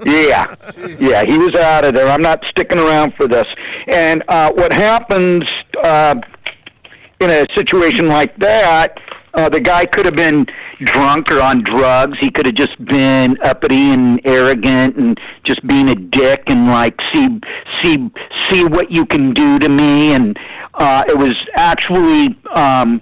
Yeah, 0.06 0.56
yeah, 1.00 1.24
he 1.24 1.38
was 1.38 1.56
out 1.56 1.86
of 1.86 1.94
there. 1.94 2.08
I'm 2.08 2.22
not 2.22 2.44
sticking 2.50 2.78
around 2.80 3.14
for 3.16 3.28
this. 3.28 3.46
And 3.88 4.24
uh, 4.28 4.52
what 4.54 4.72
happens 4.74 5.44
uh, 5.84 6.16
in 7.20 7.30
a 7.30 7.46
situation 7.56 8.08
like 8.08 8.36
that? 8.38 8.98
Uh, 9.34 9.50
the 9.50 9.60
guy 9.60 9.86
could 9.86 10.06
have 10.06 10.16
been 10.16 10.46
drunk 10.84 11.32
or 11.32 11.42
on 11.42 11.64
drugs. 11.64 12.18
He 12.20 12.30
could 12.30 12.46
have 12.46 12.56
just 12.56 12.84
been 12.86 13.38
uppity 13.42 13.92
and 13.92 14.20
arrogant 14.26 14.98
and 14.98 15.20
just 15.44 15.66
being 15.68 15.90
a 15.90 15.96
dick 15.96 16.44
and 16.48 16.68
like 16.68 17.00
see 17.14 17.40
see 17.84 18.12
see 18.50 18.66
what 18.66 18.92
you 18.92 19.06
can 19.06 19.34
do 19.34 19.60
to 19.60 19.70
me. 19.70 20.14
And 20.14 20.38
uh, 20.74 21.04
it 21.08 21.18
was 21.18 21.36
actually. 21.56 22.38
Um, 22.54 23.02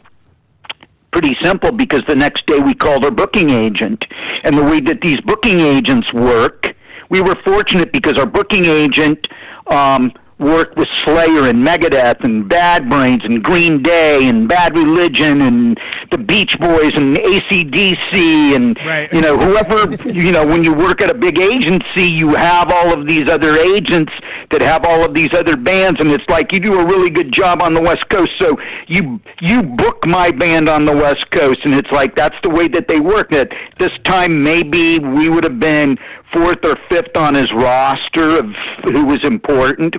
pretty 1.12 1.38
simple 1.44 1.72
because 1.72 2.02
the 2.08 2.16
next 2.16 2.44
day 2.48 2.58
we 2.60 2.74
called 2.74 3.06
our 3.06 3.12
booking 3.12 3.52
agent. 3.52 4.04
And 4.44 4.58
the 4.58 4.64
way 4.64 4.82
that 4.82 5.02
these 5.02 5.18
booking 5.22 5.60
agents 5.60 6.12
work, 6.12 6.66
we 7.10 7.22
were 7.22 7.36
fortunate 7.46 7.94
because 7.94 8.18
our 8.18 8.26
booking 8.26 8.66
agent 8.66 9.28
um, 9.68 10.12
worked 10.44 10.78
with 10.78 10.88
Slayer 11.06 11.50
and 11.50 11.66
Megadeth 11.66 12.24
and 12.24 12.48
Bad 12.48 12.90
Brains 12.90 13.24
and 13.24 13.44
Green 13.44 13.82
Day 13.82 14.28
and 14.28 14.48
Bad 14.48 14.78
Religion 14.78 15.42
and 15.42 15.80
the 16.12 16.18
Beach 16.18 16.60
Boys 16.60 16.92
and 16.96 17.16
ACDC 17.18 18.56
and 18.56 18.78
you 19.14 19.22
know 19.22 19.38
whoever 19.38 19.92
you 20.10 20.32
know 20.32 20.46
when 20.46 20.64
you 20.64 20.74
work 20.74 21.02
at 21.02 21.10
a 21.10 21.14
big 21.14 21.40
agency 21.40 22.04
you 22.04 22.36
have 22.36 22.72
all 22.72 22.94
of 22.94 23.08
these 23.08 23.30
other 23.30 23.58
agents 23.58 24.12
that 24.54 24.62
have 24.62 24.86
all 24.86 25.04
of 25.04 25.14
these 25.16 25.30
other 25.34 25.58
bands, 25.58 26.00
and 26.00 26.12
it's 26.12 26.28
like 26.30 26.54
you 26.54 26.60
do 26.60 26.80
a 26.80 26.86
really 26.86 27.10
good 27.10 27.34
job 27.34 27.62
on 27.62 27.74
the 27.74 27.82
West 27.82 28.08
Coast, 28.10 28.32
so 28.40 28.56
you 28.88 29.20
you 29.42 29.64
book 29.64 30.08
my 30.08 30.32
band 30.32 30.70
on 30.70 30.86
the 30.86 30.96
West 30.96 31.30
Coast, 31.32 31.60
and 31.66 31.74
it's 31.74 31.92
like 31.92 32.16
that's 32.16 32.36
the 32.44 32.50
way 32.50 32.68
that 32.68 32.88
they 32.88 33.00
work. 33.00 33.30
That 33.32 33.50
this 33.80 33.92
time 34.04 34.44
maybe 34.44 35.00
we 35.00 35.28
would 35.28 35.44
have 35.44 35.60
been 35.60 35.98
fourth 36.32 36.64
or 36.64 36.76
fifth 36.90 37.18
on 37.18 37.34
his 37.34 37.52
roster 37.52 38.38
of 38.38 38.46
who 38.86 39.06
was 39.06 39.20
important 39.24 39.96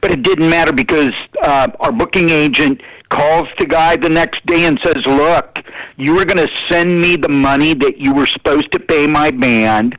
but 0.00 0.10
it 0.10 0.22
didn't 0.22 0.48
matter 0.48 0.72
because 0.72 1.12
uh, 1.42 1.68
our 1.80 1.92
booking 1.92 2.30
agent 2.30 2.80
calls 3.08 3.48
the 3.58 3.66
guy 3.66 3.96
the 3.96 4.08
next 4.08 4.44
day 4.46 4.66
and 4.66 4.78
says, 4.84 4.98
"Look, 5.06 5.58
you 5.96 6.14
were 6.14 6.24
going 6.24 6.44
to 6.44 6.52
send 6.70 7.00
me 7.00 7.16
the 7.16 7.28
money 7.28 7.74
that 7.74 7.98
you 7.98 8.12
were 8.14 8.26
supposed 8.26 8.70
to 8.72 8.80
pay 8.80 9.06
my 9.06 9.30
band, 9.30 9.96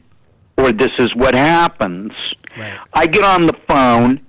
or 0.58 0.72
this 0.72 0.92
is 1.00 1.14
what 1.16 1.36
happens." 1.36 2.12
Right. 2.58 2.78
I 2.94 3.08
get 3.08 3.24
on 3.24 3.48
the 3.48 3.56
phone, 3.68 4.22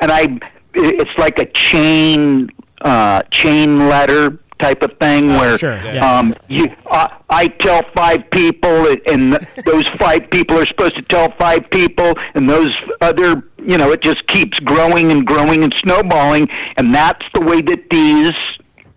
and 0.00 0.10
I 0.12 0.38
it's 0.74 1.18
like 1.18 1.38
a 1.38 1.46
chain 1.46 2.50
uh, 2.82 3.22
chain 3.30 3.88
letter 3.88 4.38
type 4.58 4.82
of 4.82 4.92
thing 5.00 5.28
where 5.28 5.58
sure, 5.58 5.76
yeah. 5.82 6.18
um, 6.18 6.34
you 6.48 6.66
uh, 6.90 7.08
I 7.30 7.48
tell 7.48 7.82
five 7.94 8.28
people, 8.30 8.86
and 9.06 9.34
those 9.64 9.84
five 10.00 10.28
people 10.30 10.58
are 10.58 10.66
supposed 10.66 10.96
to 10.96 11.02
tell 11.02 11.32
five 11.38 11.68
people, 11.70 12.14
and 12.34 12.48
those 12.48 12.70
other, 13.00 13.44
you 13.58 13.78
know, 13.78 13.92
it 13.92 14.00
just 14.02 14.26
keeps 14.26 14.58
growing 14.60 15.10
and 15.12 15.26
growing 15.26 15.64
and 15.64 15.74
snowballing, 15.82 16.48
and 16.76 16.94
that's 16.94 17.24
the 17.34 17.40
way 17.40 17.60
that 17.62 17.88
these 17.90 18.32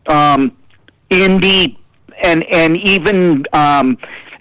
um, 0.07 0.55
indie 1.09 1.77
and 2.23 2.43
and 2.53 2.77
even 2.77 3.43
um, 3.53 3.97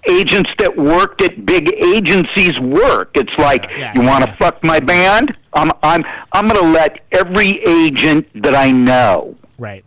agents 0.08 0.50
that 0.58 0.76
worked 0.76 1.22
at 1.22 1.44
big 1.44 1.72
agencies 1.82 2.58
work. 2.60 3.10
It's 3.14 3.32
like 3.38 3.70
Yeah, 3.70 3.92
you 3.94 4.02
want 4.02 4.24
to 4.24 4.30
yeah. 4.30 4.36
fuck 4.36 4.62
my 4.64 4.80
band. 4.80 5.36
I'm 5.52 5.70
I'm 5.82 6.04
I'm 6.32 6.48
going 6.48 6.60
to 6.62 6.70
let 6.70 7.00
every 7.12 7.60
agent 7.66 8.26
that 8.42 8.54
I 8.54 8.70
know 8.70 9.36
Right. 9.58 9.84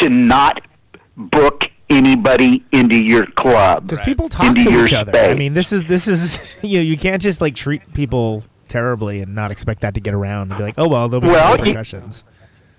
To 0.00 0.08
not 0.08 0.62
book 1.16 1.64
anybody 1.88 2.64
into 2.72 3.02
your 3.02 3.26
club 3.26 3.84
Because 3.86 4.00
people 4.04 4.28
talk 4.28 4.46
into 4.56 4.64
to 4.70 4.84
each 4.84 4.92
other. 4.92 5.12
space. 5.12 5.30
I 5.30 5.34
mean, 5.34 5.54
this 5.54 5.72
is 5.72 5.84
this 5.84 6.08
is 6.08 6.56
you 6.62 6.78
know 6.78 6.82
you 6.82 6.96
can't 6.98 7.22
just 7.22 7.40
like 7.40 7.54
treat 7.54 7.92
people 7.94 8.42
terribly 8.68 9.20
and 9.22 9.34
not 9.34 9.50
expect 9.52 9.82
that 9.82 9.94
to 9.94 10.00
get 10.00 10.12
around 10.14 10.50
and 10.50 10.58
be 10.58 10.64
like, 10.64 10.74
oh 10.78 10.88
well, 10.88 11.08
there'll 11.08 11.20
be 11.22 11.28
Well, 11.28 11.56
repercussions. 11.56 12.24
you, 12.26 12.32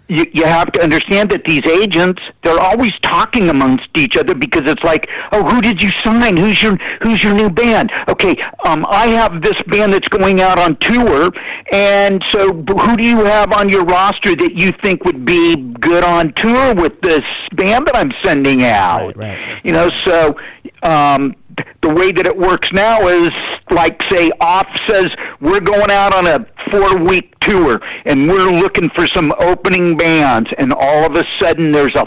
you 0.10 0.45
have 0.45 0.72
to 0.72 0.82
understand 0.82 1.30
that 1.32 1.43
these 1.45 1.66
agents 1.66 2.22
they're 2.43 2.60
always 2.60 2.93
talking 3.01 3.49
amongst 3.49 3.88
each 3.97 4.16
other 4.16 4.34
because 4.34 4.62
it's 4.66 4.84
like 4.84 5.05
oh 5.34 5.43
who 5.43 5.62
did 5.62 5.84
you 5.84 5.89
sign? 6.03 6.38
Who's 6.38 6.62
your 6.64 6.78
who's 7.01 7.24
your 7.24 7.34
new 7.34 7.49
band? 7.49 7.91
Okay 8.08 8.36
um 8.66 8.86
i 8.89 9.08
have 9.08 9.41
this 9.41 9.55
band 9.68 9.93
that's 9.93 10.08
going 10.10 10.41
out 10.41 10.60
on 10.60 10.76
tour 10.78 11.30
and 11.72 12.24
so 12.32 12.53
who 12.53 12.97
do 12.97 13.05
you 13.05 13.24
have 13.26 13.51
on 13.51 13.70
your 13.70 13.84
roster 13.84 14.36
that 14.36 14.53
you 14.55 14.72
think 14.84 15.03
would 15.03 15.26
be 15.26 15.55
good 15.80 16.03
on 16.03 16.34
tour 16.34 16.74
with 16.76 16.99
this 17.01 17.22
band 17.55 17.86
that 17.88 17.95
i'm 17.95 18.12
sending 18.24 18.64
out? 18.64 19.16
Right, 19.18 19.38
right. 19.38 19.62
you 19.64 19.72
know 19.72 19.89
so 20.05 20.36
um 20.84 21.36
the 21.84 21.89
way 21.93 22.11
that 22.11 22.25
it 22.28 22.38
works 22.38 22.67
now 22.73 23.07
is 23.07 23.30
like 23.71 24.01
say 24.11 24.30
off 24.41 24.67
says 24.88 25.09
we're 25.41 25.59
going 25.59 25.91
out 25.91 26.13
on 26.13 26.25
a 26.28 26.45
four 26.71 26.97
week 27.03 27.38
tour 27.39 27.80
and 28.05 28.28
we're 28.28 28.51
looking 28.51 28.89
for 28.95 29.07
some 29.13 29.34
opening 29.39 29.95
bands 29.95 30.49
and 30.57 30.73
all 30.73 31.05
of 31.05 31.15
a 31.15 31.23
sudden 31.39 31.71
there's 31.71 31.93
a 31.95 32.05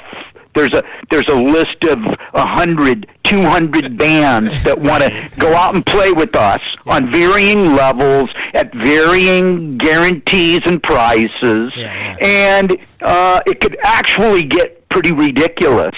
there's 0.54 0.72
a 0.72 0.82
there's 1.10 1.28
a 1.28 1.34
list 1.34 1.84
of 1.84 1.98
a 2.34 2.46
hundred, 2.48 3.06
two 3.22 3.40
hundred 3.42 3.96
bands 3.96 4.50
that 4.64 4.76
want 4.78 5.02
to 5.04 5.30
go 5.38 5.54
out 5.54 5.74
and 5.76 5.86
play 5.86 6.10
with 6.10 6.34
us 6.34 6.58
on 6.86 7.12
varying 7.12 7.76
levels 7.76 8.28
at 8.54 8.74
varying 8.74 9.78
guarantees 9.78 10.58
and 10.66 10.82
prices, 10.82 11.72
Yeah, 11.76 12.16
and 12.20 12.76
uh, 13.00 13.40
it 13.46 13.60
could 13.60 13.76
actually 13.84 14.42
get 14.42 14.88
pretty 14.88 15.12
ridiculous 15.12 15.94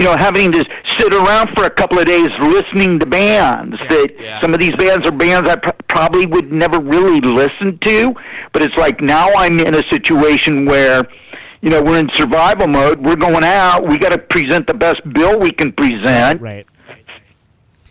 you 0.00 0.06
know, 0.06 0.16
having 0.16 0.50
to 0.50 0.64
sit 0.98 1.12
around 1.12 1.50
for 1.54 1.64
a 1.64 1.70
couple 1.70 1.98
of 1.98 2.06
days 2.06 2.30
listening 2.40 2.98
to 2.98 3.04
bands 3.04 3.76
that 3.90 4.08
yeah. 4.18 4.40
some 4.40 4.54
of 4.54 4.58
these 4.58 4.72
bands 4.72 5.06
are 5.06 5.12
bands 5.12 5.46
I 5.46 5.56
pr- 5.56 5.70
probably 5.88 6.24
would 6.24 6.50
never 6.50 6.80
really 6.80 7.20
listen 7.20 7.78
to, 7.84 8.14
but 8.54 8.62
it's 8.62 8.74
like 8.76 9.02
now 9.02 9.30
I'm 9.34 9.60
in 9.60 9.74
a 9.74 9.82
situation 9.90 10.64
where 10.64 11.02
you 11.60 11.68
know, 11.68 11.82
we're 11.82 11.98
in 11.98 12.08
survival 12.14 12.66
mode. 12.66 13.04
We're 13.04 13.16
going 13.16 13.44
out. 13.44 13.86
We 13.86 13.98
got 13.98 14.12
to 14.12 14.18
present 14.18 14.66
the 14.66 14.72
best 14.72 15.02
bill 15.12 15.38
we 15.38 15.50
can 15.50 15.72
present. 15.72 16.40
Right. 16.40 16.66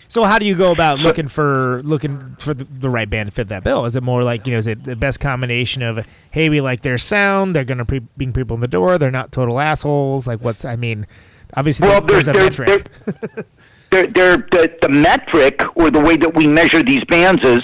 So 0.07 0.23
how 0.23 0.39
do 0.39 0.47
you 0.47 0.55
go 0.55 0.71
about 0.71 0.97
looking 0.97 1.27
for 1.27 1.83
looking 1.83 2.35
for 2.39 2.55
the, 2.55 2.63
the 2.63 2.89
right 2.89 3.07
band 3.07 3.29
to 3.29 3.31
fit 3.31 3.49
that 3.49 3.63
bill? 3.63 3.85
Is 3.85 3.95
it 3.95 4.01
more 4.01 4.23
like 4.23 4.47
you 4.47 4.53
know, 4.53 4.57
is 4.57 4.65
it 4.65 4.83
the 4.83 4.95
best 4.95 5.19
combination 5.19 5.83
of 5.83 6.03
hey, 6.31 6.49
we 6.49 6.61
like 6.61 6.81
their 6.81 6.97
sound, 6.97 7.55
they're 7.55 7.63
gonna 7.63 7.85
pre- 7.85 7.99
bring 7.99 8.33
people 8.33 8.55
in 8.55 8.61
the 8.61 8.67
door, 8.67 8.97
they're 8.97 9.11
not 9.11 9.31
total 9.31 9.59
assholes? 9.59 10.25
Like 10.25 10.41
what's 10.41 10.65
I 10.65 10.77
mean, 10.77 11.05
obviously 11.55 11.87
Well, 11.87 12.01
there's 12.01 12.27
a 12.27 12.33
there's- 12.33 12.57
metric. 12.59 12.87
They're, 13.91 14.05
they're, 14.05 14.37
the, 14.37 14.71
the 14.83 14.89
metric 14.89 15.61
or 15.75 15.89
the 15.89 15.99
way 15.99 16.15
that 16.15 16.35
we 16.35 16.47
measure 16.47 16.83
these 16.83 17.03
bands 17.05 17.41
is 17.43 17.59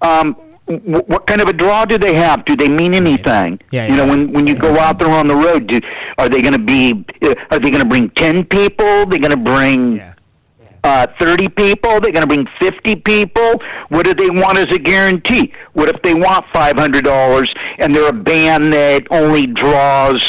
um, 0.00 0.36
w- 0.68 1.02
what 1.06 1.26
kind 1.26 1.40
of 1.40 1.48
a 1.48 1.52
draw 1.52 1.84
do 1.84 1.98
they 1.98 2.14
have? 2.14 2.44
Do 2.44 2.54
they 2.54 2.68
mean 2.68 2.94
anything? 2.94 3.58
Yeah, 3.72 3.88
you 3.88 3.96
know, 3.96 4.04
yeah. 4.04 4.10
when 4.10 4.32
when 4.32 4.46
you 4.46 4.54
go 4.54 4.78
out 4.78 5.00
there 5.00 5.08
on 5.10 5.26
the 5.26 5.34
road, 5.34 5.66
do, 5.66 5.80
are 6.18 6.28
they 6.28 6.40
going 6.40 6.52
to 6.52 6.60
be? 6.60 7.04
uh, 7.22 7.34
Are 7.50 7.58
they 7.58 7.70
going 7.70 7.82
to 7.82 7.88
bring 7.88 8.10
ten 8.10 8.44
people? 8.44 9.06
They're 9.06 9.18
going 9.18 9.30
to 9.32 9.36
bring 9.36 9.96
yeah. 9.96 10.14
uh, 10.84 11.06
30 11.18 11.48
people? 11.48 11.98
They're 12.00 12.12
going 12.12 12.28
to 12.28 12.32
bring 12.32 12.46
50 12.60 12.94
people? 12.96 13.54
What 13.88 14.04
do 14.04 14.14
they 14.14 14.30
want 14.30 14.58
as 14.58 14.66
a 14.72 14.78
guarantee? 14.78 15.52
What 15.72 15.88
if 15.88 16.00
they 16.02 16.14
want 16.14 16.44
$500 16.54 17.48
and 17.80 17.92
they're 17.92 18.08
a 18.08 18.12
band 18.12 18.72
that 18.72 19.02
only 19.10 19.48
draws, 19.48 20.22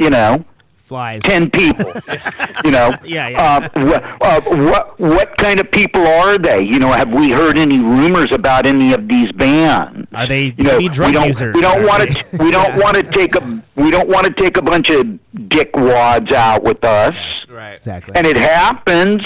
you 0.00 0.10
know, 0.10 0.44
Flies. 0.92 1.22
10 1.22 1.50
people? 1.50 1.90
you 2.66 2.70
know? 2.70 2.94
Yeah, 3.02 3.28
yeah. 3.28 3.40
Uh, 3.72 3.84
what, 3.86 4.04
uh, 4.20 4.40
what, 4.70 5.00
what 5.00 5.38
kind 5.38 5.58
of 5.58 5.70
people 5.70 6.06
are 6.06 6.36
they? 6.36 6.60
You 6.60 6.78
know, 6.78 6.92
have 6.92 7.10
we 7.10 7.30
heard 7.30 7.58
any 7.58 7.78
rumors 7.78 8.28
about 8.30 8.66
any 8.66 8.92
of 8.92 9.08
these 9.08 9.32
bands? 9.32 10.06
Are 10.12 10.26
they 10.26 10.54
you 10.58 10.64
know, 10.64 10.86
drug 10.88 11.08
we 11.08 11.14
don't, 11.14 11.28
users? 11.28 11.54
We 11.54 11.62
don't 11.62 11.86
want 11.86 12.10
to. 12.10 12.24
We 12.38 12.50
don't 12.50 12.76
want 12.82 12.96
to 12.96 13.04
take 13.04 13.34
a. 13.36 13.62
We 13.74 13.90
don't 13.90 14.06
want 14.06 14.26
to 14.26 14.34
take 14.34 14.58
a 14.58 14.62
bunch 14.62 14.90
of 14.90 15.18
dickwads 15.34 16.30
out 16.32 16.62
with 16.62 16.84
us 16.84 17.14
Right. 17.48 17.74
Exactly. 17.74 18.14
and 18.14 18.26
it 18.26 18.36
happens. 18.36 19.22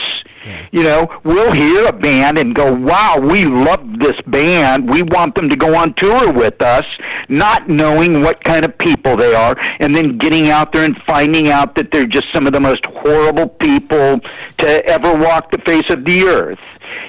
You 0.73 0.83
know, 0.83 1.09
we'll 1.25 1.53
hear 1.53 1.87
a 1.87 1.93
band 1.93 2.39
and 2.39 2.55
go, 2.55 2.73
"Wow, 2.73 3.19
we 3.21 3.45
love 3.45 3.99
this 3.99 4.21
band. 4.27 4.89
We 4.89 5.03
want 5.03 5.35
them 5.35 5.49
to 5.49 5.57
go 5.57 5.75
on 5.75 5.95
tour 5.95 6.33
with 6.33 6.63
us," 6.63 6.85
not 7.29 7.69
knowing 7.69 8.23
what 8.23 8.43
kind 8.45 8.65
of 8.65 8.77
people 8.79 9.17
they 9.17 9.35
are, 9.35 9.57
and 9.81 9.95
then 9.95 10.19
getting 10.19 10.51
out 10.51 10.73
there 10.73 10.85
and 10.85 10.97
finding 11.07 11.49
out 11.49 11.75
that 11.77 11.91
they're 11.91 12.07
just 12.07 12.27
some 12.35 12.47
of 12.47 12.53
the 12.53 12.61
most 12.61 12.85
horrible 12.87 13.49
people 13.49 14.21
to 14.59 14.87
ever 14.87 15.15
walk 15.15 15.51
the 15.51 15.59
face 15.59 15.89
of 15.91 16.05
the 16.05 16.25
earth. 16.25 16.59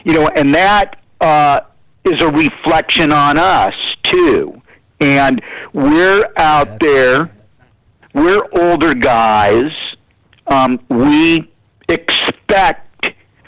You 0.04 0.14
know, 0.14 0.28
and 0.30 0.54
that 0.56 0.98
uh, 1.22 1.62
is 2.04 2.22
a 2.22 2.32
reflection 2.32 3.12
on 3.12 3.38
us 3.38 3.74
too. 4.04 4.62
And 5.00 5.42
we're 5.74 6.26
out 6.38 6.80
there 6.80 7.30
we're 8.18 8.48
older 8.60 8.96
guys. 8.96 9.72
Um, 10.48 10.80
we 10.90 11.52
expect 11.88 12.87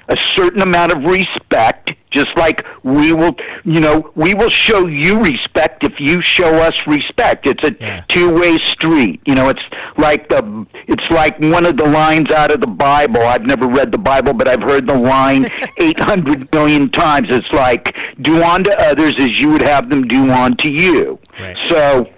a 0.10 0.18
certain 0.36 0.62
amount 0.62 0.92
of 0.92 1.04
respect, 1.04 1.92
just 2.12 2.28
like 2.36 2.66
we 2.84 3.14
will, 3.14 3.36
you 3.64 3.80
know, 3.80 4.12
we 4.16 4.34
will 4.34 4.50
show 4.50 4.88
you 4.88 5.20
respect 5.22 5.86
if 5.86 5.94
you 6.00 6.22
show 6.24 6.56
us 6.56 6.74
respect. 6.88 7.48
It's 7.48 7.64
a 7.64 7.76
Yeah. 7.80 8.04
two-way 8.10 8.58
street. 8.66 9.22
You 9.26 9.36
know, 9.36 9.50
it's 9.50 9.62
like 9.98 10.28
the, 10.30 10.66
it's 10.88 11.08
like 11.12 11.40
one 11.40 11.66
of 11.68 11.78
the 11.78 11.86
lines 11.86 12.32
out 12.32 12.52
of 12.52 12.62
the 12.62 12.68
Bible. 12.68 13.22
I've 13.22 13.46
never 13.46 13.68
read 13.68 13.92
the 13.92 14.00
Bible, 14.00 14.34
but 14.34 14.48
I've 14.48 14.64
heard 14.64 14.88
the 14.88 14.98
line 14.98 15.48
800 15.78 16.52
million 16.54 16.90
times. 16.90 17.28
It's 17.30 17.52
like, 17.52 17.94
do 18.22 18.42
unto 18.44 18.72
others 18.80 19.14
as 19.20 19.40
you 19.40 19.50
would 19.52 19.62
have 19.62 19.90
them 19.90 20.08
do 20.08 20.32
unto 20.32 20.72
you. 20.72 21.20
Right. 21.40 21.58
So, 21.70 22.10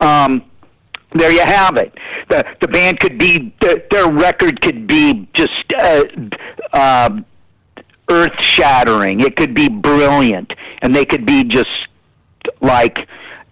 um, 0.00 0.42
there 1.14 1.30
you 1.30 1.40
have 1.40 1.76
it. 1.76 1.92
The 2.28 2.44
the 2.60 2.68
band 2.68 3.00
could 3.00 3.18
be 3.18 3.54
the, 3.60 3.82
their 3.90 4.10
record 4.10 4.60
could 4.60 4.86
be 4.86 5.28
just 5.34 5.64
uh, 5.78 6.04
uh, 6.72 7.20
earth 8.10 8.40
shattering. 8.40 9.20
It 9.20 9.36
could 9.36 9.54
be 9.54 9.68
brilliant, 9.68 10.52
and 10.82 10.94
they 10.94 11.04
could 11.04 11.24
be 11.24 11.44
just 11.44 11.70
like 12.60 12.98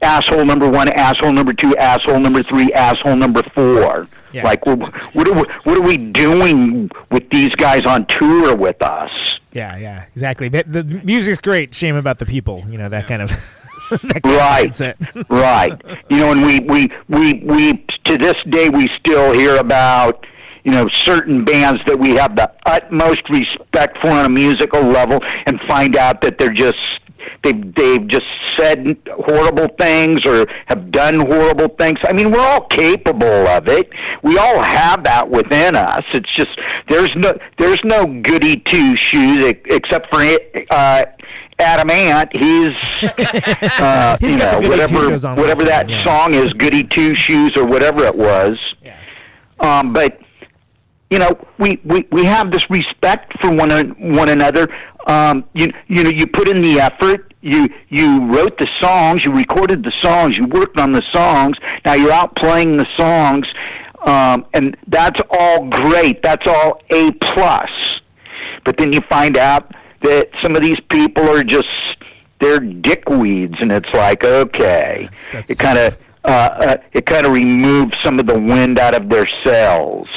asshole 0.03 0.45
number 0.45 0.69
one, 0.69 0.89
asshole 0.93 1.33
number 1.33 1.53
two, 1.53 1.77
asshole 1.77 2.19
number 2.19 2.43
three, 2.43 2.73
asshole 2.73 3.17
number 3.17 3.43
four. 3.55 4.09
Yeah. 4.33 4.45
Like 4.45 4.65
what 4.67 4.79
what 5.15 5.29
are 5.29 5.35
we, 5.35 5.43
what 5.65 5.79
are 5.79 5.83
we 5.83 5.97
doing 5.99 6.91
with 7.11 7.29
these 7.31 7.51
guys 7.51 7.85
on 7.87 8.07
tour 8.07 8.57
with 8.57 8.81
us? 8.83 9.11
yeah, 9.53 9.77
yeah, 9.77 10.07
exactly. 10.13 10.49
The, 10.49 10.65
the 10.65 10.85
music's 10.85 11.39
great. 11.39 11.75
Shame 11.75 11.97
about 11.97 12.19
the 12.19 12.27
people. 12.27 12.65
You 12.69 12.79
know 12.79 12.89
that 12.89 13.07
kind 13.07 13.23
of. 13.23 13.31
Right. 14.25 14.81
right. 15.29 15.83
You 16.09 16.19
know, 16.19 16.33
and 16.33 16.47
we, 16.47 16.61
we, 16.61 16.87
we, 17.09 17.43
we, 17.45 17.73
to 18.05 18.19
this 18.19 18.35
day, 18.51 18.69
we 18.69 18.89
still 18.99 19.33
hear 19.33 19.57
about, 19.57 20.27
you 20.65 20.73
know, 20.73 20.89
certain 20.89 21.45
bands 21.45 21.81
that 21.87 21.99
we 21.99 22.15
have 22.15 22.37
the 22.37 22.51
utmost 22.67 23.29
respect 23.31 23.99
for 24.01 24.11
on 24.11 24.25
a 24.25 24.29
musical 24.31 24.83
level 24.83 25.21
and 25.47 25.61
find 25.69 25.97
out 25.97 26.23
that 26.23 26.39
they're 26.39 26.51
just, 26.53 26.79
they've 27.45 27.75
they've 27.75 28.07
just 28.09 28.27
said 28.59 28.97
horrible 29.27 29.69
things 29.79 30.25
or 30.25 30.47
have 30.67 30.91
done 30.91 31.21
horrible 31.21 31.69
things. 31.79 31.99
I 32.05 32.13
mean, 32.13 32.31
we're 32.31 32.41
all 32.41 32.67
capable 32.67 33.47
of 33.49 33.69
it. 33.69 33.89
We 34.23 34.39
all 34.39 34.63
have 34.63 35.05
that 35.05 35.29
within 35.29 35.77
us. 35.77 36.03
It's 36.13 36.33
just 36.35 36.51
there's 36.89 37.11
no 37.17 37.33
there's 37.59 37.83
no 37.85 38.05
goody 38.23 38.57
two 38.57 38.97
shoes 38.97 39.53
except 39.67 40.13
for 40.13 40.23
uh, 40.71 41.05
Adam 41.63 41.91
Ant. 41.91 42.31
He's 42.35 42.71
uh, 43.81 44.17
He's 44.21 44.33
you 44.33 44.37
know 44.39 44.61
whatever 44.61 45.11
whatever 45.37 45.65
that 45.65 45.89
yeah. 45.89 46.05
song 46.05 46.35
is, 46.35 46.53
goody 46.53 46.85
two 46.85 47.15
shoes 47.15 47.53
or 47.57 47.65
whatever 47.65 48.05
it 48.05 48.17
was. 48.17 48.59
Yeah. 48.83 48.99
Um, 49.61 49.93
but 49.93 50.19
you 51.13 51.19
know, 51.19 51.39
we, 51.59 51.79
we, 51.85 52.09
we 52.11 52.25
have 52.25 52.51
this 52.51 52.65
respect 52.71 53.35
for 53.43 53.55
one 53.55 53.71
one 54.15 54.31
another. 54.31 54.67
Um, 55.07 55.45
you 55.53 55.67
you 55.87 56.03
know, 56.05 56.11
you 56.11 56.27
put 56.27 56.49
in 56.49 56.63
the 56.63 56.81
effort. 56.81 57.35
You 57.43 57.69
you 57.91 58.33
wrote 58.33 58.57
the 58.57 58.69
songs. 58.81 59.23
You 59.23 59.33
recorded 59.33 59.85
the 59.85 59.93
songs. 60.01 60.39
You 60.39 60.47
worked 60.47 60.81
on 60.81 60.93
the 60.93 61.03
songs. 61.13 61.59
Now 61.85 61.95
you're 61.95 62.13
out 62.13 62.35
playing 62.37 62.79
the 62.79 62.87
songs, 62.97 63.47
um, 64.07 64.47
and 64.55 64.75
that's 64.89 65.21
all 65.31 65.69
great. 65.69 66.23
That's 66.23 66.47
all 66.47 66.81
a 66.91 67.11
plus. 67.13 67.71
But 68.65 68.79
then 68.79 68.93
you 68.93 69.01
find 69.11 69.37
out 69.37 69.71
that 70.03 70.29
some 70.43 70.55
of 70.57 70.63
these 70.63 70.81
people 70.91 71.29
are 71.29 71.43
just 71.45 71.69
they're 72.41 72.59
dickweeds, 72.61 73.61
and 73.61 73.71
it's 73.73 73.89
like 73.95 74.25
okay, 74.25 75.09
it 75.49 75.59
kind 75.59 75.79
of 75.79 75.97
uh, 76.25 76.29
uh, 76.29 76.77
it 76.93 77.07
kind 77.07 77.27
of 77.27 77.33
removes 77.33 77.93
some 78.05 78.19
of 78.19 78.27
the 78.27 78.39
wind 78.39 78.79
out 78.79 78.95
of 78.95 79.09
their 79.09 79.29
sails. 79.45 80.09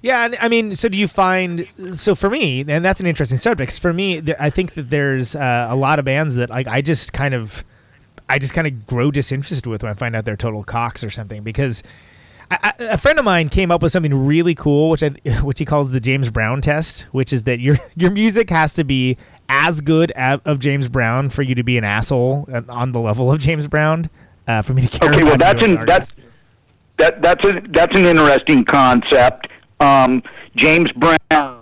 Yeah, 0.00 0.24
and 0.24 0.36
I 0.40 0.48
mean, 0.48 0.74
so 0.76 0.88
do 0.88 0.96
you 0.96 1.08
find? 1.08 1.66
So 1.92 2.14
for 2.14 2.30
me, 2.30 2.60
and 2.68 2.84
that's 2.84 3.00
an 3.00 3.06
interesting 3.06 3.38
subject. 3.38 3.72
'cause 3.72 3.78
For 3.78 3.92
me, 3.92 4.22
I 4.38 4.48
think 4.50 4.74
that 4.74 4.90
there's 4.90 5.34
uh, 5.34 5.66
a 5.68 5.74
lot 5.74 5.98
of 5.98 6.04
bands 6.04 6.36
that 6.36 6.50
like 6.50 6.68
I 6.68 6.80
just 6.80 7.12
kind 7.12 7.34
of, 7.34 7.64
I 8.28 8.38
just 8.38 8.54
kind 8.54 8.68
of 8.68 8.86
grow 8.86 9.10
disinterested 9.10 9.66
with 9.66 9.82
when 9.82 9.90
I 9.90 9.94
find 9.94 10.14
out 10.14 10.24
they're 10.24 10.36
total 10.36 10.62
cocks 10.62 11.02
or 11.02 11.10
something. 11.10 11.42
Because 11.42 11.82
I, 12.50 12.58
I, 12.78 12.84
a 12.84 12.98
friend 12.98 13.18
of 13.18 13.24
mine 13.24 13.48
came 13.48 13.70
up 13.70 13.82
with 13.82 13.92
something 13.92 14.26
really 14.26 14.54
cool, 14.54 14.90
which 14.90 15.02
I, 15.02 15.08
which 15.42 15.58
he 15.58 15.64
calls 15.64 15.90
the 15.90 16.00
James 16.00 16.30
Brown 16.30 16.60
test, 16.60 17.02
which 17.12 17.32
is 17.32 17.44
that 17.44 17.60
your 17.60 17.76
your 17.96 18.10
music 18.10 18.50
has 18.50 18.74
to 18.74 18.84
be 18.84 19.16
as 19.48 19.80
good 19.80 20.12
a 20.16 20.40
of 20.44 20.58
James 20.58 20.88
Brown 20.88 21.30
for 21.30 21.42
you 21.42 21.54
to 21.54 21.62
be 21.62 21.78
an 21.78 21.84
asshole 21.84 22.48
on 22.68 22.92
the 22.92 23.00
level 23.00 23.32
of 23.32 23.38
James 23.38 23.66
Brown. 23.66 24.10
Uh, 24.46 24.62
for 24.62 24.72
me 24.72 24.80
to 24.80 24.88
care 24.88 25.10
Okay, 25.10 25.24
well 25.24 25.36
that's 25.36 25.62
an 25.62 25.76
an 25.76 25.86
that's 25.86 26.14
that 26.98 27.20
that's 27.22 27.44
a 27.46 27.60
that's 27.70 27.96
an 27.98 28.04
interesting 28.06 28.64
concept. 28.64 29.48
Um, 29.80 30.22
James 30.56 30.90
Brown, 30.92 31.57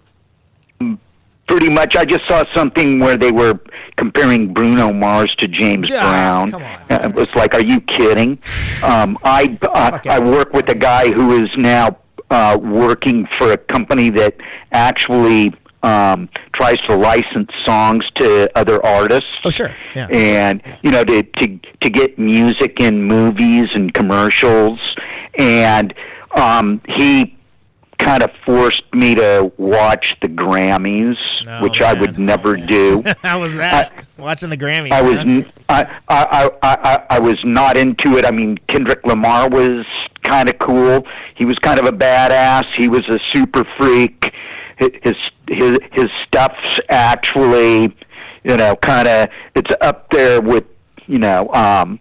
pretty 1.47 1.69
much. 1.71 1.97
I 1.97 2.05
just 2.05 2.27
saw 2.29 2.45
something 2.55 2.99
where 3.01 3.17
they 3.17 3.31
were 3.33 3.61
comparing 3.97 4.53
Bruno 4.53 4.93
Mars 4.93 5.35
to 5.39 5.49
James 5.49 5.89
Yeah, 5.91 6.01
Brown. 6.03 6.51
come 6.51 6.63
on. 6.63 6.81
Uh, 6.91 7.09
It 7.09 7.15
was 7.15 7.29
like, 7.35 7.55
are 7.55 7.65
you 7.65 7.81
kidding? 7.81 8.39
Um, 8.83 9.17
I 9.25 9.59
uh, 9.63 9.99
I 10.09 10.19
work 10.19 10.53
with 10.53 10.69
a 10.71 10.75
guy 10.75 11.11
who 11.13 11.43
is 11.43 11.51
now 11.57 11.97
uh, 12.31 12.59
working 12.61 13.27
for 13.39 13.53
a 13.53 13.57
company 13.57 14.11
that 14.11 14.35
actually 14.73 15.53
um, 15.83 16.29
tries 16.55 16.79
to 16.89 16.97
license 16.97 17.51
songs 17.65 18.05
to 18.17 18.51
other 18.59 18.85
artists. 18.85 19.39
Oh 19.45 19.51
sure, 19.51 19.73
yeah. 19.95 20.09
and 20.09 20.61
you 20.83 20.91
know 20.91 21.05
to 21.05 21.23
to 21.23 21.59
to 21.83 21.91
get 21.91 22.19
music 22.19 22.81
in 22.81 23.03
movies 23.05 23.69
and 23.75 23.93
commercials 23.95 24.81
and 25.39 25.95
um 26.35 26.81
he 26.97 27.36
kind 27.99 28.23
of 28.23 28.31
forced 28.45 28.83
me 28.93 29.15
to 29.15 29.51
watch 29.57 30.17
the 30.23 30.29
Grammys 30.29 31.17
Oh, 31.49 31.63
which 31.63 31.81
I 31.81 31.93
would 31.99 32.19
never 32.19 32.57
do 32.75 33.03
How 33.23 33.41
was 33.41 33.55
that? 33.55 34.07
Watching 34.19 34.51
the 34.51 34.57
Grammys. 34.57 34.91
I 34.93 35.03
was 35.03 35.17
huh? 35.17 35.43
I, 35.69 35.85
I, 36.09 36.51
I, 36.63 36.77
I, 36.85 37.07
I 37.11 37.19
was 37.19 37.39
not 37.45 37.77
into 37.77 38.17
it. 38.19 38.25
I 38.25 38.31
mean, 38.31 38.59
Kendrick 38.69 39.05
Lamar 39.07 39.49
was 39.49 39.87
kind 40.23 40.49
of 40.49 40.59
cool. 40.59 41.07
He 41.37 41.45
was 41.45 41.59
kind 41.61 41.79
of 41.79 41.87
a 41.87 41.93
badass. 41.93 42.65
He 42.77 42.89
was 42.89 43.07
a 43.09 43.19
super 43.33 43.65
freak. 43.79 44.33
His 44.79 45.17
his 45.49 45.79
his 45.93 46.09
stuff's 46.27 46.81
actually, 46.91 47.97
you 48.45 48.57
know, 48.57 48.77
kind 48.77 49.09
of 49.09 49.29
it's 49.55 49.71
up 49.81 50.11
there 50.11 50.41
with, 50.41 50.65
you 51.07 51.19
know, 51.19 51.49
um, 51.55 51.99